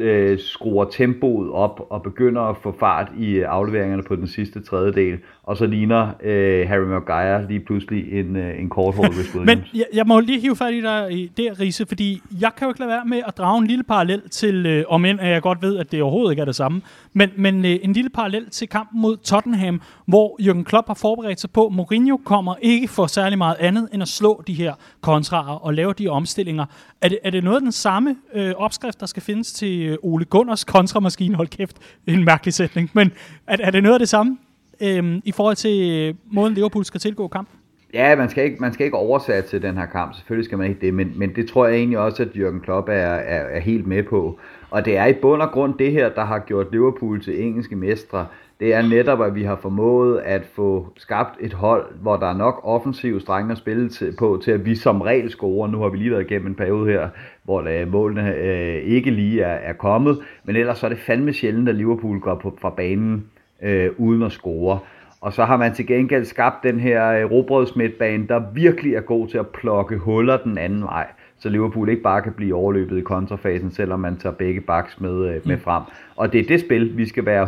øh, 0.00 0.38
skruer 0.38 0.84
tempoet 0.84 1.50
op 1.50 1.86
og 1.90 2.02
begynder 2.02 2.42
at 2.42 2.56
få 2.62 2.76
fart 2.80 3.08
i 3.18 3.40
afleveringerne 3.40 4.02
på 4.02 4.16
den 4.16 4.26
sidste 4.26 4.62
tredjedel, 4.62 5.18
og 5.42 5.56
så 5.56 5.66
ligner 5.66 6.10
øh, 6.22 6.68
Harry 6.68 6.84
Maguire 6.84 7.48
lige 7.48 7.60
pludselig 7.60 8.12
en, 8.12 8.36
øh, 8.36 8.60
en 8.60 8.68
kort 8.68 8.94
hold 8.94 9.44
Men 9.46 9.64
jeg, 9.74 9.84
jeg 9.94 10.06
må 10.06 10.20
lige 10.20 10.40
hive 10.40 10.56
fat 10.56 10.74
i 10.74 10.80
dig 10.80 11.12
i 11.12 11.32
det, 11.36 11.60
Riese, 11.60 11.86
fordi 11.86 12.22
jeg 12.40 12.50
kan 12.56 12.64
jo 12.66 12.70
ikke 12.70 12.80
lade 12.80 12.90
være 12.90 13.04
med 13.04 13.22
at 13.26 13.38
drage 13.38 13.58
en 13.58 13.66
lille 13.66 13.84
parallel 13.84 14.28
til, 14.30 14.66
øh, 14.66 14.84
om 14.88 15.04
end 15.04 15.22
jeg 15.22 15.42
godt 15.42 15.62
ved, 15.62 15.78
at 15.78 15.92
det 15.92 16.02
overhovedet 16.02 16.32
ikke 16.32 16.40
er 16.40 16.44
det 16.44 16.56
samme, 16.56 16.82
men, 17.12 17.30
men 17.36 17.64
øh, 17.64 17.76
en 17.82 17.92
lille 17.92 18.10
parallel 18.10 18.50
til 18.50 18.68
kampen 18.68 19.00
mod 19.00 19.16
Tottenham, 19.16 19.80
hvor 20.06 20.36
Jürgen 20.40 20.64
Klopp 20.64 20.86
har 20.86 20.94
forberedt 20.94 21.40
sig 21.40 21.50
på, 21.50 21.68
Mourinho 21.68 22.16
kommer 22.16 22.54
ikke 22.62 22.88
for 22.88 23.06
særlig 23.06 23.38
meget 23.38 23.56
andet, 23.60 23.88
end 23.92 24.02
at 24.02 24.08
slå 24.08 24.42
de 24.46 24.54
her 24.54 24.74
kontraer 25.00 25.64
og 25.64 25.74
lave 25.74 25.92
de 25.92 26.08
omstillinger. 26.08 26.64
Er 27.00 27.08
det, 27.08 27.18
er 27.24 27.30
det 27.30 27.44
noget 27.44 27.56
af 27.56 27.62
den 27.62 27.72
samme 27.72 28.16
øh, 28.34 28.52
opskrift, 28.56 29.00
der 29.00 29.06
skal 29.06 29.22
findes 29.22 29.52
til 29.52 29.83
øh, 29.86 29.96
Ole 30.02 30.24
Gunners 30.24 30.64
kontramaskine? 30.64 31.36
Hold 31.36 31.48
kæft, 31.48 31.76
en 32.06 32.24
mærkelig 32.24 32.54
sætning, 32.54 32.90
men 32.92 33.12
er, 33.46 33.56
er 33.60 33.70
det 33.70 33.82
noget 33.82 33.94
af 33.94 33.98
det 33.98 34.08
samme? 34.08 34.38
øhm, 34.80 35.22
i 35.24 35.32
forhold 35.32 35.56
til 35.56 35.90
øh, 35.90 36.14
måden 36.34 36.54
Liverpool 36.54 36.84
skal 36.84 37.00
tilgå 37.00 37.28
kampen? 37.28 37.58
Ja, 37.94 38.16
man 38.16 38.28
skal 38.28 38.44
ikke, 38.44 38.56
man 38.60 38.72
skal 38.72 38.84
ikke 38.84 38.96
oversætte 38.96 39.48
til 39.48 39.62
den 39.62 39.76
her 39.76 39.86
kamp. 39.86 40.14
Selvfølgelig 40.14 40.44
skal 40.44 40.58
man 40.58 40.68
ikke 40.68 40.80
det, 40.80 40.94
men, 40.94 41.12
men 41.16 41.34
det 41.36 41.48
tror 41.48 41.66
jeg 41.66 41.76
egentlig 41.76 41.98
også, 41.98 42.22
at 42.22 42.28
Jürgen 42.28 42.60
Klopp 42.60 42.88
er, 42.88 42.92
er, 42.92 43.56
er 43.56 43.60
helt 43.60 43.86
med 43.86 44.02
på. 44.02 44.38
Og 44.70 44.84
det 44.84 44.96
er 44.96 45.06
i 45.06 45.12
bund 45.12 45.42
og 45.42 45.50
grund 45.50 45.74
det 45.78 45.92
her, 45.92 46.08
der 46.08 46.24
har 46.24 46.38
gjort 46.38 46.66
Liverpool 46.72 47.22
til 47.22 47.42
engelske 47.42 47.76
mestre. 47.76 48.26
det 48.60 48.74
er 48.74 48.82
netop, 48.82 49.22
at 49.22 49.34
vi 49.34 49.42
har 49.42 49.58
formået 49.62 50.18
at 50.18 50.42
få 50.54 50.88
skabt 50.96 51.36
et 51.40 51.52
hold, 51.52 51.86
hvor 52.00 52.16
der 52.16 52.26
er 52.26 52.36
nok 52.36 52.60
offensiv 52.62 53.20
strenge 53.20 53.52
at 53.52 53.58
spille 53.58 53.88
til, 53.88 54.16
på, 54.18 54.40
til 54.44 54.50
at 54.50 54.64
vi 54.64 54.74
som 54.74 55.00
regel 55.00 55.30
scorer. 55.30 55.68
Nu 55.68 55.80
har 55.80 55.88
vi 55.88 55.98
lige 55.98 56.10
været 56.10 56.30
igennem 56.30 56.46
en 56.46 56.54
periode 56.54 56.90
her, 56.92 57.08
hvor 57.44 57.60
uh, 57.60 57.92
målene 57.92 58.34
uh, 58.40 58.92
ikke 58.92 59.10
lige 59.10 59.42
er, 59.42 59.54
er 59.54 59.72
kommet, 59.72 60.18
men 60.44 60.56
ellers 60.56 60.78
så 60.78 60.86
er 60.86 60.90
det 60.90 60.98
fandme 60.98 61.32
sjældent, 61.32 61.68
at 61.68 61.74
Liverpool 61.74 62.20
går 62.20 62.34
på, 62.34 62.58
fra 62.60 62.70
banen 62.70 63.26
uh, 63.62 64.00
uden 64.06 64.22
at 64.22 64.32
score. 64.32 64.78
Og 65.20 65.32
så 65.32 65.44
har 65.44 65.56
man 65.56 65.74
til 65.74 65.86
gengæld 65.86 66.24
skabt 66.24 66.62
den 66.62 66.80
her 66.80 67.24
robrødsmidtbane, 67.24 68.26
der 68.28 68.42
virkelig 68.54 68.94
er 68.94 69.00
god 69.00 69.28
til 69.28 69.38
at 69.38 69.48
plukke 69.48 69.96
huller 69.96 70.36
den 70.36 70.58
anden 70.58 70.82
vej 70.82 71.06
så 71.44 71.48
Liverpool 71.48 71.88
ikke 71.88 72.02
bare 72.02 72.22
kan 72.22 72.32
blive 72.32 72.54
overløbet 72.54 72.98
i 72.98 73.00
kontrafasen, 73.00 73.70
selvom 73.70 74.00
man 74.00 74.16
tager 74.16 74.34
begge 74.34 74.60
backs 74.60 75.00
med, 75.00 75.34
øh, 75.34 75.46
med 75.46 75.58
frem. 75.58 75.82
Og 76.16 76.32
det 76.32 76.40
er 76.40 76.46
det 76.46 76.60
spil, 76.60 76.96
vi 76.96 77.08
skal 77.08 77.26
være 77.26 77.46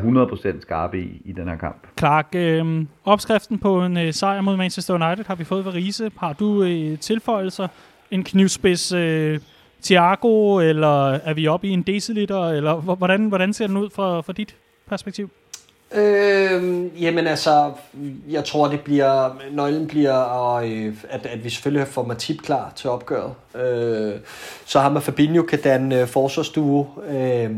100% 0.57 0.61
skarpe 0.61 1.01
i, 1.01 1.23
i 1.25 1.33
den 1.33 1.49
her 1.49 1.57
kamp. 1.57 1.87
Clark, 1.99 2.27
øh, 2.35 2.85
opskriften 3.05 3.59
på 3.59 3.85
en 3.85 3.97
øh, 3.97 4.13
sejr 4.13 4.41
mod 4.41 4.57
Manchester 4.57 4.95
United 4.95 5.25
har 5.27 5.35
vi 5.35 5.45
fået 5.45 5.65
ved 5.65 5.75
Riese. 5.75 6.11
Har 6.19 6.33
du 6.33 6.63
øh, 6.63 6.99
tilføjelser? 6.99 7.69
En 8.11 8.25
knivspids 8.25 8.93
øh, 8.93 9.41
Tiago, 9.87 10.59
eller 10.59 11.13
er 11.13 11.35
vi 11.35 11.49
oppe 11.49 11.69
i 11.69 11.71
en 11.71 11.83
deciliter, 11.83 12.49
eller 12.49 12.75
hvordan, 12.75 13.29
hvordan 13.29 13.53
ser 13.53 13.67
den 13.67 13.77
ud 13.77 13.91
fra, 13.91 14.21
fra 14.21 14.33
dit 14.33 14.57
perspektiv? 14.89 15.31
Øh, 15.95 17.03
jamen 17.03 17.27
altså, 17.27 17.73
jeg 18.31 18.45
tror, 18.45 18.69
det 18.69 18.81
bliver, 18.81 19.39
nøglen 19.51 19.87
bliver, 19.87 20.13
og, 20.13 20.71
øh, 20.71 20.95
at, 21.09 21.27
at 21.27 21.45
vi 21.45 21.51
selvfølgelig 21.51 21.89
får 21.89 22.05
Matip 22.05 22.43
klar 22.43 22.73
til 22.77 22.91
opgøret. 22.91 23.33
Øh, 23.55 24.15
så 24.65 24.81
har 24.81 24.89
man 24.89 25.03
Fabinho 25.03 25.43
kan 25.43 25.61
danne 25.61 26.01
øh, 26.01 26.07
forsvarsduo. 26.07 26.87
Øh, 27.09 27.51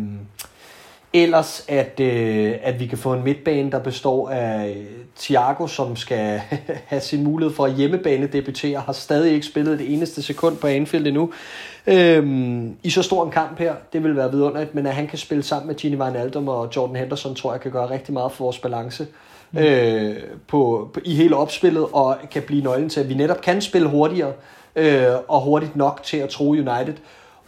ellers, 1.13 1.65
at, 1.69 2.01
øh, 2.01 2.55
at 2.63 2.81
vi 2.81 2.87
kan 2.87 2.99
få 2.99 3.13
en 3.13 3.25
midtbane, 3.25 3.71
der 3.71 3.79
består 3.79 4.31
af 4.31 4.77
Thiago, 5.19 5.67
som 5.67 5.97
skal 5.97 6.41
have 6.91 7.01
sin 7.01 7.25
mulighed 7.25 7.55
for 7.55 7.65
at 7.65 7.73
hjemmebane 7.73 8.27
debutere, 8.27 8.81
har 8.81 8.93
stadig 8.93 9.33
ikke 9.33 9.47
spillet 9.47 9.79
det 9.79 9.95
eneste 9.95 10.23
sekund 10.23 10.57
på 10.57 10.67
Anfield 10.67 11.07
endnu. 11.07 11.33
Øhm, 11.87 12.77
I 12.83 12.91
så 12.91 13.03
stor 13.03 13.25
en 13.25 13.31
kamp 13.31 13.59
her, 13.59 13.75
det 13.93 14.05
vil 14.05 14.17
være 14.17 14.31
vidunderligt, 14.31 14.75
men 14.75 14.87
at 14.87 14.95
han 14.95 15.07
kan 15.07 15.19
spille 15.19 15.43
sammen 15.43 15.67
med 15.67 15.75
Gini 15.75 15.97
Wijnaldum 15.97 16.49
og 16.49 16.69
Jordan 16.77 16.97
Henderson, 16.97 17.35
tror 17.35 17.53
jeg 17.53 17.61
kan 17.61 17.73
gøre 17.73 17.91
rigtig 17.91 18.15
meget 18.15 18.33
for 18.33 18.45
vores 18.45 18.59
balance 18.59 19.07
mm. 19.53 19.59
øh, 19.59 20.17
på, 20.47 20.91
på, 20.95 21.01
i 21.05 21.15
hele 21.15 21.37
opspillet, 21.37 21.87
og 21.93 22.17
kan 22.31 22.43
blive 22.43 22.63
nøglen 22.63 22.89
til, 22.89 23.01
at 23.01 23.09
vi 23.09 23.15
netop 23.15 23.41
kan 23.41 23.61
spille 23.61 23.89
hurtigere, 23.89 24.33
øh, 24.77 25.07
og 25.29 25.41
hurtigt 25.41 25.77
nok 25.77 26.01
til 26.03 26.17
at 26.17 26.29
tro 26.29 26.51
United. 26.51 26.95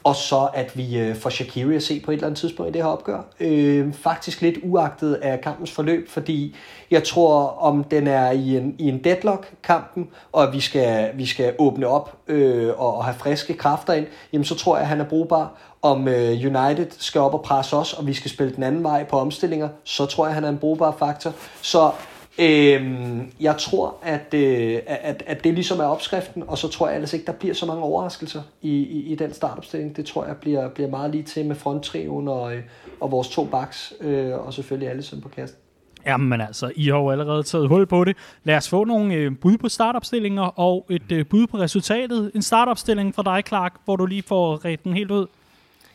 Og 0.04 0.16
så 0.16 0.48
at 0.54 0.76
vi 0.76 0.98
øh, 0.98 1.16
får 1.16 1.30
Shakiri 1.30 1.76
at 1.76 1.82
se 1.82 2.00
på 2.00 2.10
et 2.10 2.14
eller 2.14 2.26
andet 2.26 2.40
tidspunkt 2.40 2.70
i 2.70 2.72
det 2.72 2.82
her 2.82 2.88
opgør. 2.88 3.20
Øh, 3.40 3.92
faktisk 3.92 4.40
lidt 4.40 4.58
uagtet 4.62 5.14
af 5.14 5.40
kampens 5.40 5.70
forløb, 5.70 6.08
fordi 6.08 6.56
jeg 6.90 7.04
tror, 7.04 7.46
om 7.46 7.84
den 7.84 8.06
er 8.06 8.30
i 8.30 8.56
en, 8.56 8.74
i 8.78 8.88
en 8.88 9.04
deadlock-kampen, 9.04 10.08
og 10.32 10.42
at 10.42 10.52
vi 10.52 10.60
skal, 10.60 11.10
vi 11.14 11.26
skal 11.26 11.54
åbne 11.58 11.86
op 11.86 12.16
øh, 12.28 12.68
og, 12.76 12.96
og 12.96 13.04
have 13.04 13.14
friske 13.18 13.54
kræfter 13.54 13.92
ind, 13.92 14.06
jamen 14.32 14.44
så 14.44 14.54
tror 14.54 14.76
jeg, 14.76 14.82
at 14.82 14.88
han 14.88 15.00
er 15.00 15.04
brugbar. 15.04 15.52
Om 15.82 16.08
øh, 16.08 16.30
United 16.30 16.86
skal 16.98 17.20
op 17.20 17.34
og 17.34 17.42
presse 17.42 17.76
os, 17.76 17.92
og 17.92 18.06
vi 18.06 18.14
skal 18.14 18.30
spille 18.30 18.54
den 18.54 18.62
anden 18.62 18.82
vej 18.82 19.04
på 19.04 19.18
omstillinger, 19.18 19.68
så 19.84 20.06
tror 20.06 20.24
jeg, 20.24 20.30
at 20.30 20.34
han 20.34 20.44
er 20.44 20.48
en 20.48 20.58
brugbar 20.58 20.96
faktor. 20.98 21.32
Så 21.62 21.90
Øhm, 22.38 23.32
jeg 23.40 23.56
tror, 23.58 23.94
at, 24.02 24.34
øh, 24.34 24.78
at, 24.86 25.22
at 25.26 25.44
det 25.44 25.54
ligesom 25.54 25.80
er 25.80 25.84
opskriften, 25.84 26.44
og 26.46 26.58
så 26.58 26.68
tror 26.68 26.86
jeg 26.86 26.94
ellers 26.94 27.12
ikke, 27.12 27.26
der 27.26 27.32
bliver 27.32 27.54
så 27.54 27.66
mange 27.66 27.82
overraskelser 27.82 28.42
i, 28.62 28.70
i, 28.70 29.12
i 29.12 29.14
den 29.14 29.34
startopstilling. 29.34 29.96
Det 29.96 30.06
tror 30.06 30.26
jeg 30.26 30.36
bliver, 30.36 30.68
bliver 30.68 30.90
meget 30.90 31.10
lige 31.10 31.22
til 31.22 31.46
med 31.46 31.56
fronttriven 31.56 32.28
og, 32.28 32.54
øh, 32.54 32.62
og 33.00 33.10
vores 33.10 33.28
to 33.28 33.44
backs, 33.44 33.92
øh, 34.00 34.46
og 34.46 34.54
selvfølgelig 34.54 34.88
alle 34.88 35.02
på 35.22 35.28
kasten. 35.28 35.60
Jamen 36.06 36.40
altså, 36.40 36.72
I 36.76 36.88
har 36.88 36.96
jo 36.96 37.10
allerede 37.10 37.42
taget 37.42 37.68
hul 37.68 37.86
på 37.86 38.04
det. 38.04 38.16
Lad 38.44 38.56
os 38.56 38.68
få 38.68 38.84
nogle 38.84 39.14
øh, 39.14 39.32
bud 39.40 39.58
på 39.58 39.68
startopstillinger 39.68 40.42
og 40.42 40.86
et 40.90 41.12
øh, 41.12 41.26
bud 41.26 41.46
på 41.46 41.56
resultatet. 41.56 42.30
En 42.34 42.42
startopstilling 42.42 43.14
fra 43.14 43.22
dig, 43.22 43.42
Clark, 43.48 43.74
hvor 43.84 43.96
du 43.96 44.06
lige 44.06 44.22
får 44.22 44.64
ret 44.64 44.84
den 44.84 44.92
helt 44.92 45.10
ud. 45.10 45.26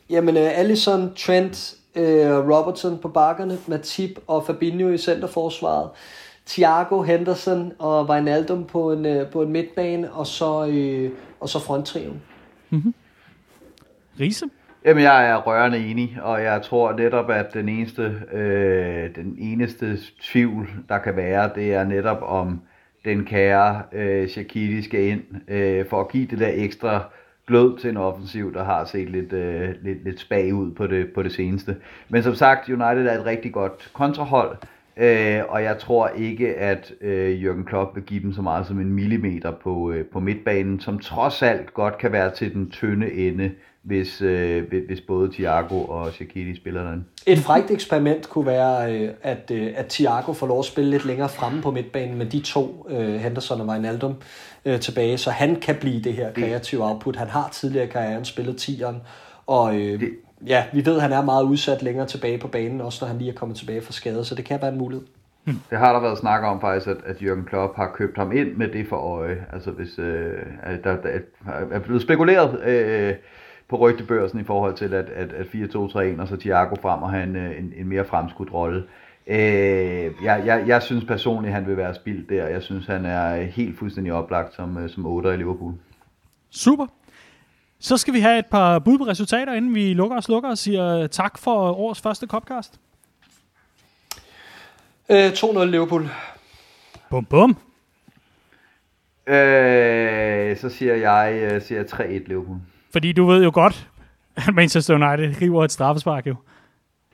Jamen, 0.09 0.37
øh, 0.37 0.59
Allison, 0.59 1.13
Trent, 1.15 1.75
øh, 1.95 2.49
Robertson 2.49 2.97
på 2.97 3.07
bakkerne, 3.07 3.57
Matip 3.67 4.19
og 4.27 4.45
Fabinho 4.45 4.89
i 4.89 4.97
centerforsvaret. 4.97 5.89
Thiago, 6.47 7.01
Henderson 7.01 7.71
og 7.79 8.09
Wijnaldum 8.09 8.65
på 8.65 8.91
en, 8.91 9.05
øh, 9.05 9.29
på 9.29 9.41
en 9.41 9.51
midtbane, 9.51 10.11
og 10.11 10.27
så, 10.27 10.67
øh, 10.67 11.11
og 11.39 11.49
så 11.49 11.59
fronttriven. 11.59 12.21
Mm-hmm. 12.69 12.93
Riese? 14.19 14.45
Jamen, 14.85 15.03
jeg 15.03 15.29
er 15.29 15.35
rørende 15.35 15.77
enig, 15.77 16.17
og 16.21 16.43
jeg 16.43 16.61
tror 16.61 16.93
netop, 16.93 17.29
at 17.29 17.53
den 17.53 17.69
eneste, 17.69 18.21
øh, 18.33 19.15
den 19.15 19.35
eneste 19.39 19.97
tvivl, 20.21 20.69
der 20.89 20.97
kan 20.97 21.15
være, 21.15 21.49
det 21.55 21.73
er 21.73 21.83
netop 21.83 22.21
om 22.21 22.61
den 23.05 23.25
kære 23.25 23.81
øh, 23.93 24.29
Shakiri 24.29 24.81
skal 24.81 25.03
ind, 25.03 25.21
øh, 25.47 25.85
for 25.85 26.01
at 26.01 26.11
give 26.11 26.27
det 26.27 26.39
der 26.39 26.51
ekstra 26.53 27.03
glød 27.47 27.77
til 27.77 27.89
en 27.89 27.97
offensiv, 27.97 28.53
der 28.53 28.63
har 28.63 28.85
set 28.85 29.09
lidt, 29.09 29.33
øh, 29.33 29.69
lidt, 29.81 30.03
lidt 30.03 30.19
spag 30.19 30.53
ud 30.53 30.71
på 30.71 30.87
det, 30.87 31.13
på 31.13 31.23
det 31.23 31.31
seneste. 31.31 31.75
Men 32.09 32.23
som 32.23 32.35
sagt, 32.35 32.69
United 32.69 33.07
er 33.07 33.19
et 33.19 33.25
rigtig 33.25 33.53
godt 33.53 33.91
kontrahold, 33.93 34.57
Øh, 34.97 35.41
og 35.49 35.63
jeg 35.63 35.77
tror 35.77 36.07
ikke, 36.07 36.55
at 36.55 36.93
øh, 37.01 37.41
Jürgen 37.41 37.63
Klopp 37.63 37.95
vil 37.95 38.03
give 38.03 38.21
dem 38.21 38.33
så 38.33 38.41
meget 38.41 38.67
som 38.67 38.79
en 38.79 38.93
millimeter 38.93 39.51
på, 39.63 39.91
øh, 39.91 40.05
på 40.05 40.19
midtbanen, 40.19 40.79
som 40.79 40.99
trods 40.99 41.41
alt 41.41 41.73
godt 41.73 41.97
kan 41.97 42.11
være 42.11 42.31
til 42.31 42.53
den 42.53 42.69
tynde 42.71 43.13
ende, 43.13 43.51
hvis, 43.83 44.21
øh, 44.21 44.63
hvis 44.87 45.01
både 45.01 45.31
Thiago 45.31 45.81
og 45.81 46.11
Shaqiri 46.11 46.55
spiller 46.55 46.91
den. 46.91 47.05
Et 47.27 47.37
frækt 47.37 47.71
eksperiment 47.71 48.29
kunne 48.29 48.45
være, 48.45 48.93
øh, 48.93 49.09
at, 49.21 49.51
øh, 49.51 49.73
at 49.75 49.85
Thiago 49.85 50.33
får 50.33 50.47
lov 50.47 50.59
at 50.59 50.65
spille 50.65 50.89
lidt 50.89 51.05
længere 51.05 51.29
fremme 51.29 51.61
på 51.61 51.71
midtbanen 51.71 52.17
med 52.17 52.25
de 52.25 52.39
to, 52.39 52.87
øh, 52.89 53.15
Henderson 53.15 53.61
og 53.61 53.67
Wijnaldum, 53.67 54.15
øh, 54.65 54.79
tilbage, 54.79 55.17
så 55.17 55.31
han 55.31 55.55
kan 55.55 55.75
blive 55.75 56.01
det 56.01 56.13
her 56.13 56.33
kreative 56.33 56.83
output. 56.83 57.15
Han 57.15 57.27
har 57.27 57.49
tidligere 57.53 57.85
i 57.85 57.89
karrieren 57.89 58.25
spillet 58.25 58.57
tieren, 58.57 59.01
og 59.47 59.75
øh, 59.75 59.99
det, 59.99 60.09
ja, 60.47 60.65
vi 60.73 60.85
ved, 60.85 60.95
at 60.95 61.01
han 61.01 61.11
er 61.11 61.21
meget 61.21 61.43
udsat 61.43 61.83
længere 61.83 62.07
tilbage 62.07 62.37
på 62.37 62.47
banen, 62.47 62.81
også 62.81 63.05
når 63.05 63.07
han 63.07 63.17
lige 63.17 63.31
er 63.31 63.35
kommet 63.35 63.57
tilbage 63.57 63.81
fra 63.81 63.93
skade, 63.93 64.25
så 64.25 64.35
det 64.35 64.45
kan 64.45 64.61
være 64.61 64.71
en 64.71 64.77
mulighed. 64.77 65.05
Hmm. 65.43 65.59
Det 65.69 65.77
har 65.77 65.93
der 65.93 65.99
været 65.99 66.17
snak 66.17 66.43
om 66.43 66.61
faktisk, 66.61 66.87
at, 66.87 66.97
at 67.05 67.15
Jürgen 67.15 67.45
Klopp 67.45 67.75
har 67.75 67.91
købt 67.95 68.17
ham 68.17 68.31
ind 68.31 68.55
med 68.55 68.67
det 68.67 68.87
for 68.89 68.95
øje. 68.95 69.45
Altså 69.53 69.71
hvis 69.71 69.99
øh, 69.99 70.31
der, 70.83 71.01
der 71.01 71.19
er 71.71 71.79
blevet 71.79 72.01
spekuleret 72.01 72.61
øh, 72.63 73.13
på 73.67 73.77
rygtebørsen 73.77 74.39
i 74.39 74.43
forhold 74.43 74.73
til, 74.73 74.93
at, 74.93 75.09
at, 75.09 75.33
at 75.33 75.45
4-2-3-1 75.45 76.21
og 76.21 76.27
så 76.27 76.37
Thiago 76.39 76.75
frem 76.81 77.03
og 77.03 77.11
have 77.11 77.23
en, 77.23 77.35
en, 77.35 77.73
en 77.77 77.87
mere 77.87 78.05
fremskudt 78.05 78.53
rolle. 78.53 78.83
Øh, 79.27 79.37
jeg, 80.23 80.43
jeg, 80.45 80.63
jeg 80.67 80.83
synes 80.83 81.05
personligt, 81.05 81.55
at 81.55 81.61
han 81.61 81.67
vil 81.67 81.77
være 81.77 81.95
spildt 81.95 82.29
der. 82.29 82.47
Jeg 82.47 82.61
synes, 82.61 82.85
han 82.85 83.05
er 83.05 83.35
helt 83.41 83.79
fuldstændig 83.79 84.13
oplagt 84.13 84.55
som, 84.55 84.77
øh, 84.77 84.89
som 84.89 85.05
8 85.05 85.33
i 85.33 85.37
Liverpool. 85.37 85.73
Super. 86.49 86.85
Så 87.79 87.97
skal 87.97 88.13
vi 88.13 88.19
have 88.19 88.39
et 88.39 88.45
par 88.45 88.79
bud 88.79 88.97
på 88.97 89.03
resultater, 89.03 89.53
inden 89.53 89.75
vi 89.75 89.93
lukker 89.93 90.17
og 90.17 90.23
slukker 90.23 90.49
og 90.49 90.57
siger 90.57 91.07
tak 91.07 91.37
for 91.37 91.71
årets 91.71 92.01
første 92.01 92.27
Copcast. 92.27 92.79
Øh, 95.09 95.29
2-0 95.29 95.63
Liverpool. 95.63 96.09
Bum 97.09 97.25
bum. 97.25 97.57
Øh, 99.27 100.57
så 100.57 100.69
siger 100.69 100.95
jeg, 100.95 101.51
øh, 101.51 101.61
siger 101.61 101.83
3-1 101.83 102.27
Liverpool. 102.27 102.57
Fordi 102.91 103.11
du 103.11 103.25
ved 103.25 103.43
jo 103.43 103.51
godt, 103.53 103.87
at 104.35 104.53
Manchester 104.53 104.93
United 104.93 105.41
river 105.41 105.63
et 105.63 105.71
straffespark 105.71 106.27
jo. 106.27 106.35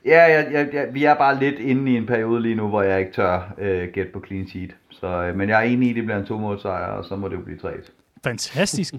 Ja, 0.06 0.26
ja, 0.26 0.52
ja, 0.52 0.66
ja, 0.74 0.86
vi 0.86 1.04
er 1.04 1.14
bare 1.14 1.40
lidt 1.40 1.60
inde 1.60 1.92
i 1.92 1.96
en 1.98 2.06
periode 2.06 2.42
lige 2.42 2.56
nu, 2.56 2.68
hvor 2.68 2.82
jeg 2.82 3.00
ikke 3.00 3.12
tør 3.12 3.54
øh, 3.58 3.90
gætte 3.94 4.12
på 4.12 4.24
clean 4.28 4.48
sheet. 4.48 4.76
Så, 4.90 5.08
øh, 5.08 5.36
men 5.36 5.50
jeg 5.50 5.60
er 5.60 5.70
enig 5.70 5.88
i, 5.88 5.90
at 5.90 5.96
det 5.96 6.04
bliver 6.04 6.20
en 6.20 6.26
to 6.26 6.58
sejr, 6.58 6.92
og 6.92 7.06
så 7.06 7.16
må 7.16 7.28
det 7.28 7.36
jo 7.36 7.42
blive 7.42 7.60
3 7.60 7.70
Fantastisk. 8.24 8.94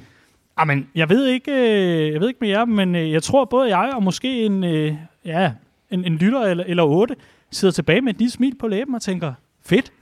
Jamen, 0.60 0.88
jeg 0.94 1.08
ved 1.08 1.26
ikke, 1.26 1.52
øh, 1.52 2.12
jeg 2.12 2.20
ved 2.20 2.28
ikke 2.28 2.40
med 2.40 2.48
jer, 2.48 2.64
men 2.64 2.94
øh, 2.94 3.12
jeg 3.12 3.22
tror 3.22 3.44
både 3.44 3.76
jeg 3.76 3.92
og 3.94 4.02
måske 4.02 4.42
en, 4.42 4.64
øh, 4.64 4.94
ja, 5.24 5.52
en, 5.90 6.04
en 6.04 6.16
lytter 6.16 6.40
eller, 6.40 6.64
eller 6.64 6.82
otte 6.82 7.16
sidder 7.50 7.72
tilbage 7.72 8.00
med 8.00 8.12
et 8.12 8.18
lille 8.18 8.30
smil 8.30 8.54
på 8.54 8.68
læben 8.68 8.94
og 8.94 9.02
tænker, 9.02 9.34
fedt, 9.64 9.92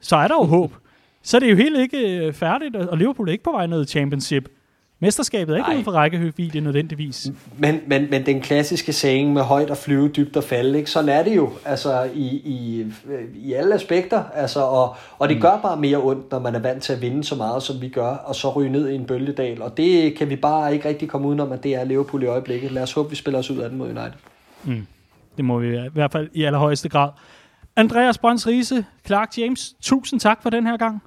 så 0.00 0.16
er 0.16 0.28
der 0.28 0.34
jo 0.34 0.42
håb. 0.42 0.74
Så 1.22 1.36
er 1.36 1.38
det 1.38 1.50
jo 1.50 1.56
helt 1.56 1.78
ikke 1.78 2.32
færdigt, 2.32 2.76
og 2.76 2.98
Liverpool 2.98 3.28
er 3.28 3.32
ikke 3.32 3.44
på 3.44 3.52
vej 3.52 3.66
ned 3.66 3.82
i 3.82 3.86
championship. 3.86 4.48
Mesterskabet 5.00 5.54
er 5.54 5.56
ikke 5.56 5.76
ude 5.76 5.84
for 5.84 5.90
rækkevidde 5.90 6.60
nødvendigvis. 6.60 7.30
Men, 7.58 7.80
men, 7.86 8.10
men 8.10 8.26
den 8.26 8.40
klassiske 8.40 8.92
saying 8.92 9.32
med 9.32 9.42
højt 9.42 9.70
at 9.70 9.76
flyve, 9.76 10.08
dybt 10.08 10.36
og 10.36 10.44
falde, 10.44 10.78
ikke? 10.78 10.90
sådan 10.90 11.08
er 11.08 11.22
det 11.22 11.36
jo 11.36 11.50
altså, 11.64 12.10
i, 12.14 12.26
i, 12.26 12.86
i 13.34 13.52
alle 13.52 13.74
aspekter. 13.74 14.24
Altså, 14.34 14.60
og, 14.60 14.96
og 15.18 15.28
det 15.28 15.36
mm. 15.36 15.40
gør 15.40 15.60
bare 15.62 15.76
mere 15.76 16.02
ondt, 16.02 16.30
når 16.30 16.38
man 16.38 16.54
er 16.54 16.58
vant 16.58 16.82
til 16.82 16.92
at 16.92 17.00
vinde 17.00 17.24
så 17.24 17.34
meget, 17.34 17.62
som 17.62 17.80
vi 17.80 17.88
gør, 17.88 18.10
og 18.10 18.34
så 18.34 18.52
ryge 18.52 18.70
ned 18.70 18.88
i 18.88 18.94
en 18.94 19.04
bølgedal. 19.04 19.62
Og 19.62 19.76
det 19.76 20.16
kan 20.16 20.30
vi 20.30 20.36
bare 20.36 20.74
ikke 20.74 20.88
rigtig 20.88 21.08
komme 21.08 21.28
udenom, 21.28 21.52
at 21.52 21.62
det 21.62 21.74
er 21.74 21.84
Liverpool 21.84 22.22
i 22.22 22.26
øjeblikket. 22.26 22.72
Lad 22.72 22.82
os 22.82 22.92
håbe, 22.92 23.10
vi 23.10 23.16
spiller 23.16 23.38
os 23.38 23.50
ud 23.50 23.58
af 23.58 23.68
den 23.68 23.78
mod 23.78 23.86
United. 23.86 24.18
Mm. 24.64 24.86
Det 25.36 25.44
må 25.44 25.58
vi 25.58 25.76
i 25.76 25.88
hvert 25.92 26.12
fald 26.12 26.28
i 26.32 26.44
allerhøjeste 26.44 26.88
grad. 26.88 27.10
Andreas 27.76 28.18
Brøns 28.18 28.46
Riese, 28.46 28.84
Clark 29.06 29.38
James, 29.38 29.74
tusind 29.82 30.20
tak 30.20 30.42
for 30.42 30.50
den 30.50 30.66
her 30.66 30.76
gang. 30.76 31.02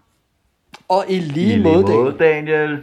Og 0.89 1.05
i 1.09 1.19
lige, 1.19 1.53
I 1.53 1.61
måde, 1.61 1.81
måde, 1.81 2.15
Daniel. 2.19 2.81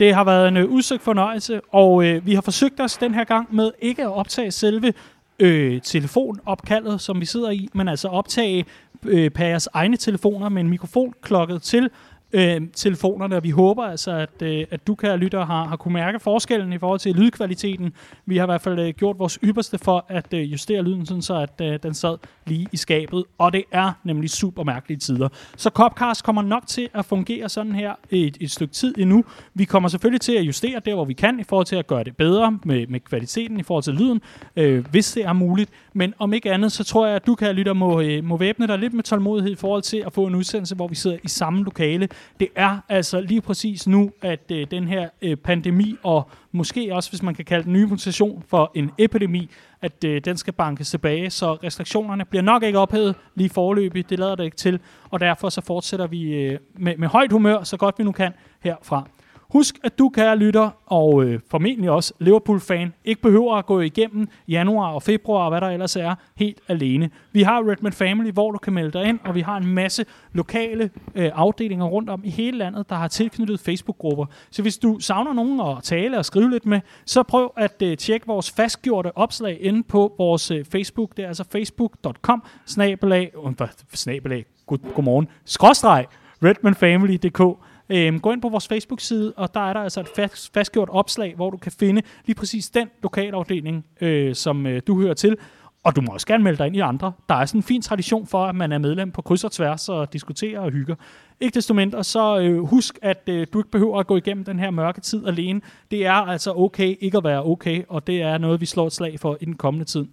Det 0.00 0.14
har 0.14 0.24
været 0.24 0.48
en 0.48 0.56
øh, 0.56 0.70
udsøgt 0.70 1.02
fornøjelse, 1.02 1.60
og 1.72 2.04
øh, 2.04 2.26
vi 2.26 2.34
har 2.34 2.40
forsøgt 2.40 2.80
os 2.80 2.96
den 2.96 3.14
her 3.14 3.24
gang 3.24 3.54
med 3.54 3.70
ikke 3.82 4.02
at 4.02 4.12
optage 4.12 4.50
selve 4.50 4.92
øh, 5.38 5.80
telefonopkaldet, 5.80 7.00
som 7.00 7.20
vi 7.20 7.26
sidder 7.26 7.50
i, 7.50 7.68
men 7.74 7.88
altså 7.88 8.08
optage 8.08 8.64
øh, 9.06 9.30
per 9.30 9.44
jeres 9.44 9.68
egne 9.72 9.96
telefoner 9.96 10.48
med 10.48 10.62
en 10.62 10.68
mikrofon 10.68 11.14
klokket 11.22 11.62
til 11.62 11.90
øh, 12.32 12.60
telefonerne, 12.74 13.36
og 13.36 13.44
vi 13.44 13.50
håber 13.50 13.84
altså, 13.84 14.10
at, 14.10 14.42
øh, 14.42 14.64
at 14.70 14.86
du, 14.86 14.94
kan 14.94 15.18
lytter, 15.18 15.44
har, 15.44 15.64
har 15.64 15.76
kunne 15.76 15.94
mærke 15.94 16.20
forskellen 16.20 16.72
i 16.72 16.78
forhold 16.78 17.00
til 17.00 17.14
lydkvaliteten. 17.14 17.92
Vi 18.26 18.36
har 18.36 18.44
i 18.44 18.46
hvert 18.46 18.60
fald 18.60 18.78
øh, 18.78 18.94
gjort 18.94 19.18
vores 19.18 19.38
ypperste 19.44 19.78
for 19.78 20.04
at 20.08 20.34
øh, 20.34 20.52
justere 20.52 20.82
lyden, 20.82 21.06
sådan 21.06 21.22
så 21.22 21.34
at 21.34 21.72
øh, 21.72 21.78
den 21.82 21.94
sad 21.94 22.18
lige 22.46 22.66
i 22.72 22.76
skabet, 22.76 23.24
og 23.38 23.52
det 23.52 23.64
er 23.72 23.92
nemlig 24.04 24.30
super 24.30 24.64
mærkelige 24.64 24.98
tider. 24.98 25.28
Så 25.56 25.70
Copcast 25.70 26.24
kommer 26.24 26.42
nok 26.42 26.66
til 26.66 26.88
at 26.94 27.04
fungere 27.04 27.48
sådan 27.48 27.72
her 27.72 27.94
et, 28.10 28.36
et 28.40 28.50
stykke 28.50 28.74
tid 28.74 28.94
endnu. 28.98 29.24
Vi 29.54 29.64
kommer 29.64 29.88
selvfølgelig 29.88 30.20
til 30.20 30.32
at 30.32 30.42
justere 30.42 30.80
der, 30.84 30.94
hvor 30.94 31.04
vi 31.04 31.12
kan, 31.12 31.40
i 31.40 31.44
forhold 31.44 31.66
til 31.66 31.76
at 31.76 31.86
gøre 31.86 32.04
det 32.04 32.16
bedre 32.16 32.58
med, 32.64 32.86
med 32.86 33.00
kvaliteten, 33.00 33.60
i 33.60 33.62
forhold 33.62 33.84
til 33.84 33.94
lyden, 33.94 34.20
øh, 34.56 34.86
hvis 34.90 35.12
det 35.12 35.24
er 35.24 35.32
muligt. 35.32 35.70
Men 35.92 36.14
om 36.18 36.32
ikke 36.32 36.52
andet, 36.52 36.72
så 36.72 36.84
tror 36.84 37.06
jeg, 37.06 37.16
at 37.16 37.26
du 37.26 37.34
kan 37.34 37.54
lytter, 37.54 37.72
må, 37.72 38.00
øh, 38.00 38.24
må 38.24 38.36
væbne 38.36 38.66
dig 38.66 38.78
lidt 38.78 38.94
med 38.94 39.04
tålmodighed 39.04 39.52
i 39.52 39.56
forhold 39.56 39.82
til 39.82 40.02
at 40.06 40.12
få 40.12 40.26
en 40.26 40.34
udsendelse, 40.34 40.74
hvor 40.74 40.88
vi 40.88 40.94
sidder 40.94 41.16
i 41.22 41.28
samme 41.28 41.64
lokale 41.64 42.08
det 42.40 42.48
er 42.54 42.78
altså 42.88 43.20
lige 43.20 43.40
præcis 43.40 43.86
nu, 43.88 44.10
at 44.22 44.40
øh, 44.52 44.66
den 44.70 44.88
her 44.88 45.08
øh, 45.22 45.36
pandemi, 45.36 45.96
og 46.02 46.30
måske 46.52 46.94
også, 46.94 47.10
hvis 47.10 47.22
man 47.22 47.34
kan 47.34 47.44
kalde 47.44 47.64
den 47.64 47.72
nye 47.72 47.86
mutation 47.86 48.44
for 48.48 48.72
en 48.74 48.90
epidemi, 48.98 49.50
at 49.82 50.04
øh, 50.04 50.20
den 50.24 50.36
skal 50.36 50.52
bankes 50.52 50.90
tilbage, 50.90 51.30
så 51.30 51.54
restriktionerne 51.54 52.24
bliver 52.24 52.42
nok 52.42 52.62
ikke 52.62 52.78
ophævet 52.78 53.14
lige 53.34 53.50
forløbig, 53.50 54.10
det 54.10 54.18
lader 54.18 54.34
det 54.34 54.44
ikke 54.44 54.56
til, 54.56 54.80
og 55.10 55.20
derfor 55.20 55.48
så 55.48 55.60
fortsætter 55.60 56.06
vi 56.06 56.34
øh, 56.34 56.58
med, 56.74 56.96
med 56.96 57.08
højt 57.08 57.32
humør, 57.32 57.62
så 57.62 57.76
godt 57.76 57.98
vi 57.98 58.04
nu 58.04 58.12
kan 58.12 58.32
herfra. 58.60 59.08
Husk, 59.52 59.78
at 59.84 59.98
du, 59.98 60.08
kære 60.08 60.36
lytter, 60.36 60.70
og 60.86 61.24
øh, 61.24 61.40
formentlig 61.50 61.90
også 61.90 62.12
Liverpool-fan, 62.18 62.92
ikke 63.04 63.22
behøver 63.22 63.56
at 63.56 63.66
gå 63.66 63.80
igennem 63.80 64.28
januar 64.48 64.92
og 64.92 65.02
februar, 65.02 65.44
og 65.44 65.50
hvad 65.50 65.60
der 65.60 65.68
ellers 65.68 65.96
er, 65.96 66.14
helt 66.36 66.60
alene. 66.68 67.10
Vi 67.32 67.42
har 67.42 67.70
Redman 67.70 67.92
Family, 67.92 68.30
hvor 68.30 68.50
du 68.50 68.58
kan 68.58 68.72
melde 68.72 68.98
dig 68.98 69.08
ind, 69.08 69.18
og 69.24 69.34
vi 69.34 69.40
har 69.40 69.56
en 69.56 69.66
masse 69.66 70.04
lokale 70.32 70.90
øh, 71.14 71.30
afdelinger 71.34 71.86
rundt 71.86 72.10
om 72.10 72.20
i 72.24 72.30
hele 72.30 72.58
landet, 72.58 72.88
der 72.88 72.96
har 72.96 73.08
tilknyttet 73.08 73.60
Facebook-grupper. 73.60 74.26
Så 74.50 74.62
hvis 74.62 74.78
du 74.78 74.98
savner 74.98 75.32
nogen 75.32 75.60
at 75.60 75.82
tale 75.82 76.18
og 76.18 76.24
skrive 76.24 76.50
lidt 76.50 76.66
med, 76.66 76.80
så 77.04 77.22
prøv 77.22 77.52
at 77.56 77.82
øh, 77.82 77.96
tjekke 77.96 78.26
vores 78.26 78.50
fastgjorte 78.50 79.16
opslag 79.16 79.58
inde 79.60 79.82
på 79.82 80.14
vores 80.18 80.50
øh, 80.50 80.64
Facebook. 80.64 81.16
Det 81.16 81.22
er 81.22 81.28
altså 81.28 81.44
facebook.com, 81.52 82.42
snabelag, 82.66 83.32
øh, 83.46 83.68
snabelag, 83.94 84.44
god, 84.66 84.78
godmorgen, 84.94 85.28
skråstreg, 85.44 86.06
redmanfamily.dk. 86.42 87.69
Øhm, 87.92 88.20
gå 88.20 88.32
ind 88.32 88.42
på 88.42 88.48
vores 88.48 88.68
Facebook-side, 88.68 89.32
og 89.36 89.54
der 89.54 89.60
er 89.60 89.72
der 89.72 89.80
altså 89.80 90.00
et 90.00 90.08
fast, 90.16 90.54
fastgjort 90.54 90.88
opslag, 90.92 91.34
hvor 91.36 91.50
du 91.50 91.56
kan 91.56 91.72
finde 91.72 92.02
lige 92.26 92.36
præcis 92.36 92.70
den 92.70 92.88
lokalafdeling, 93.02 93.86
øh, 94.00 94.34
som 94.34 94.66
øh, 94.66 94.82
du 94.86 95.00
hører 95.00 95.14
til. 95.14 95.36
Og 95.84 95.96
du 95.96 96.00
må 96.00 96.12
også 96.12 96.26
gerne 96.26 96.44
melde 96.44 96.58
dig 96.58 96.66
ind 96.66 96.76
i 96.76 96.80
andre. 96.80 97.12
Der 97.28 97.34
er 97.34 97.46
sådan 97.46 97.58
en 97.58 97.62
fin 97.62 97.82
tradition 97.82 98.26
for, 98.26 98.46
at 98.46 98.54
man 98.54 98.72
er 98.72 98.78
medlem 98.78 99.10
på 99.10 99.22
kryds 99.22 99.44
og 99.44 99.52
tværs 99.52 99.88
og 99.88 100.12
diskuterer 100.12 100.60
og 100.60 100.70
hygger. 100.70 100.94
Ikke 101.40 101.54
desto 101.54 101.74
mindre, 101.74 102.04
så 102.04 102.38
øh, 102.40 102.62
husk, 102.62 102.98
at 103.02 103.22
øh, 103.26 103.46
du 103.52 103.58
ikke 103.58 103.70
behøver 103.70 104.00
at 104.00 104.06
gå 104.06 104.16
igennem 104.16 104.44
den 104.44 104.58
her 104.58 104.70
mørke 104.70 105.00
tid 105.00 105.26
alene. 105.26 105.60
Det 105.90 106.06
er 106.06 106.12
altså 106.12 106.52
okay 106.56 106.96
ikke 107.00 107.18
at 107.18 107.24
være 107.24 107.44
okay, 107.44 107.82
og 107.88 108.06
det 108.06 108.22
er 108.22 108.38
noget, 108.38 108.60
vi 108.60 108.66
slår 108.66 108.86
et 108.86 108.92
slag 108.92 109.20
for 109.20 109.36
i 109.40 109.44
den 109.44 109.56
kommende 109.56 109.84
tid. 109.84 110.06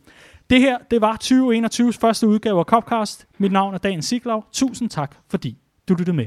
Det 0.50 0.60
her, 0.62 0.78
det 0.92 1.02
var 1.02 1.18
2021's 1.24 2.00
første 2.02 2.28
udgave 2.28 2.60
af 2.60 2.66
Copcast. 2.66 3.28
Mit 3.38 3.52
navn 3.52 3.74
er 3.74 3.78
Dan 3.78 4.02
Siglau. 4.02 4.44
Tusind 4.52 4.90
tak, 4.90 5.16
fordi 5.30 5.58
du 5.90 5.94
lyttede 5.94 6.16
med. 6.18 6.26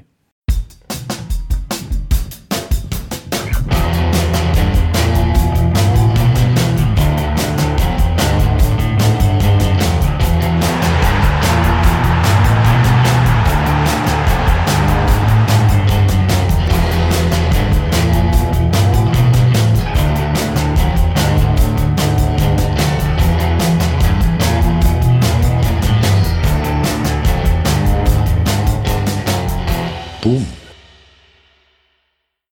Boom. 30.31 30.60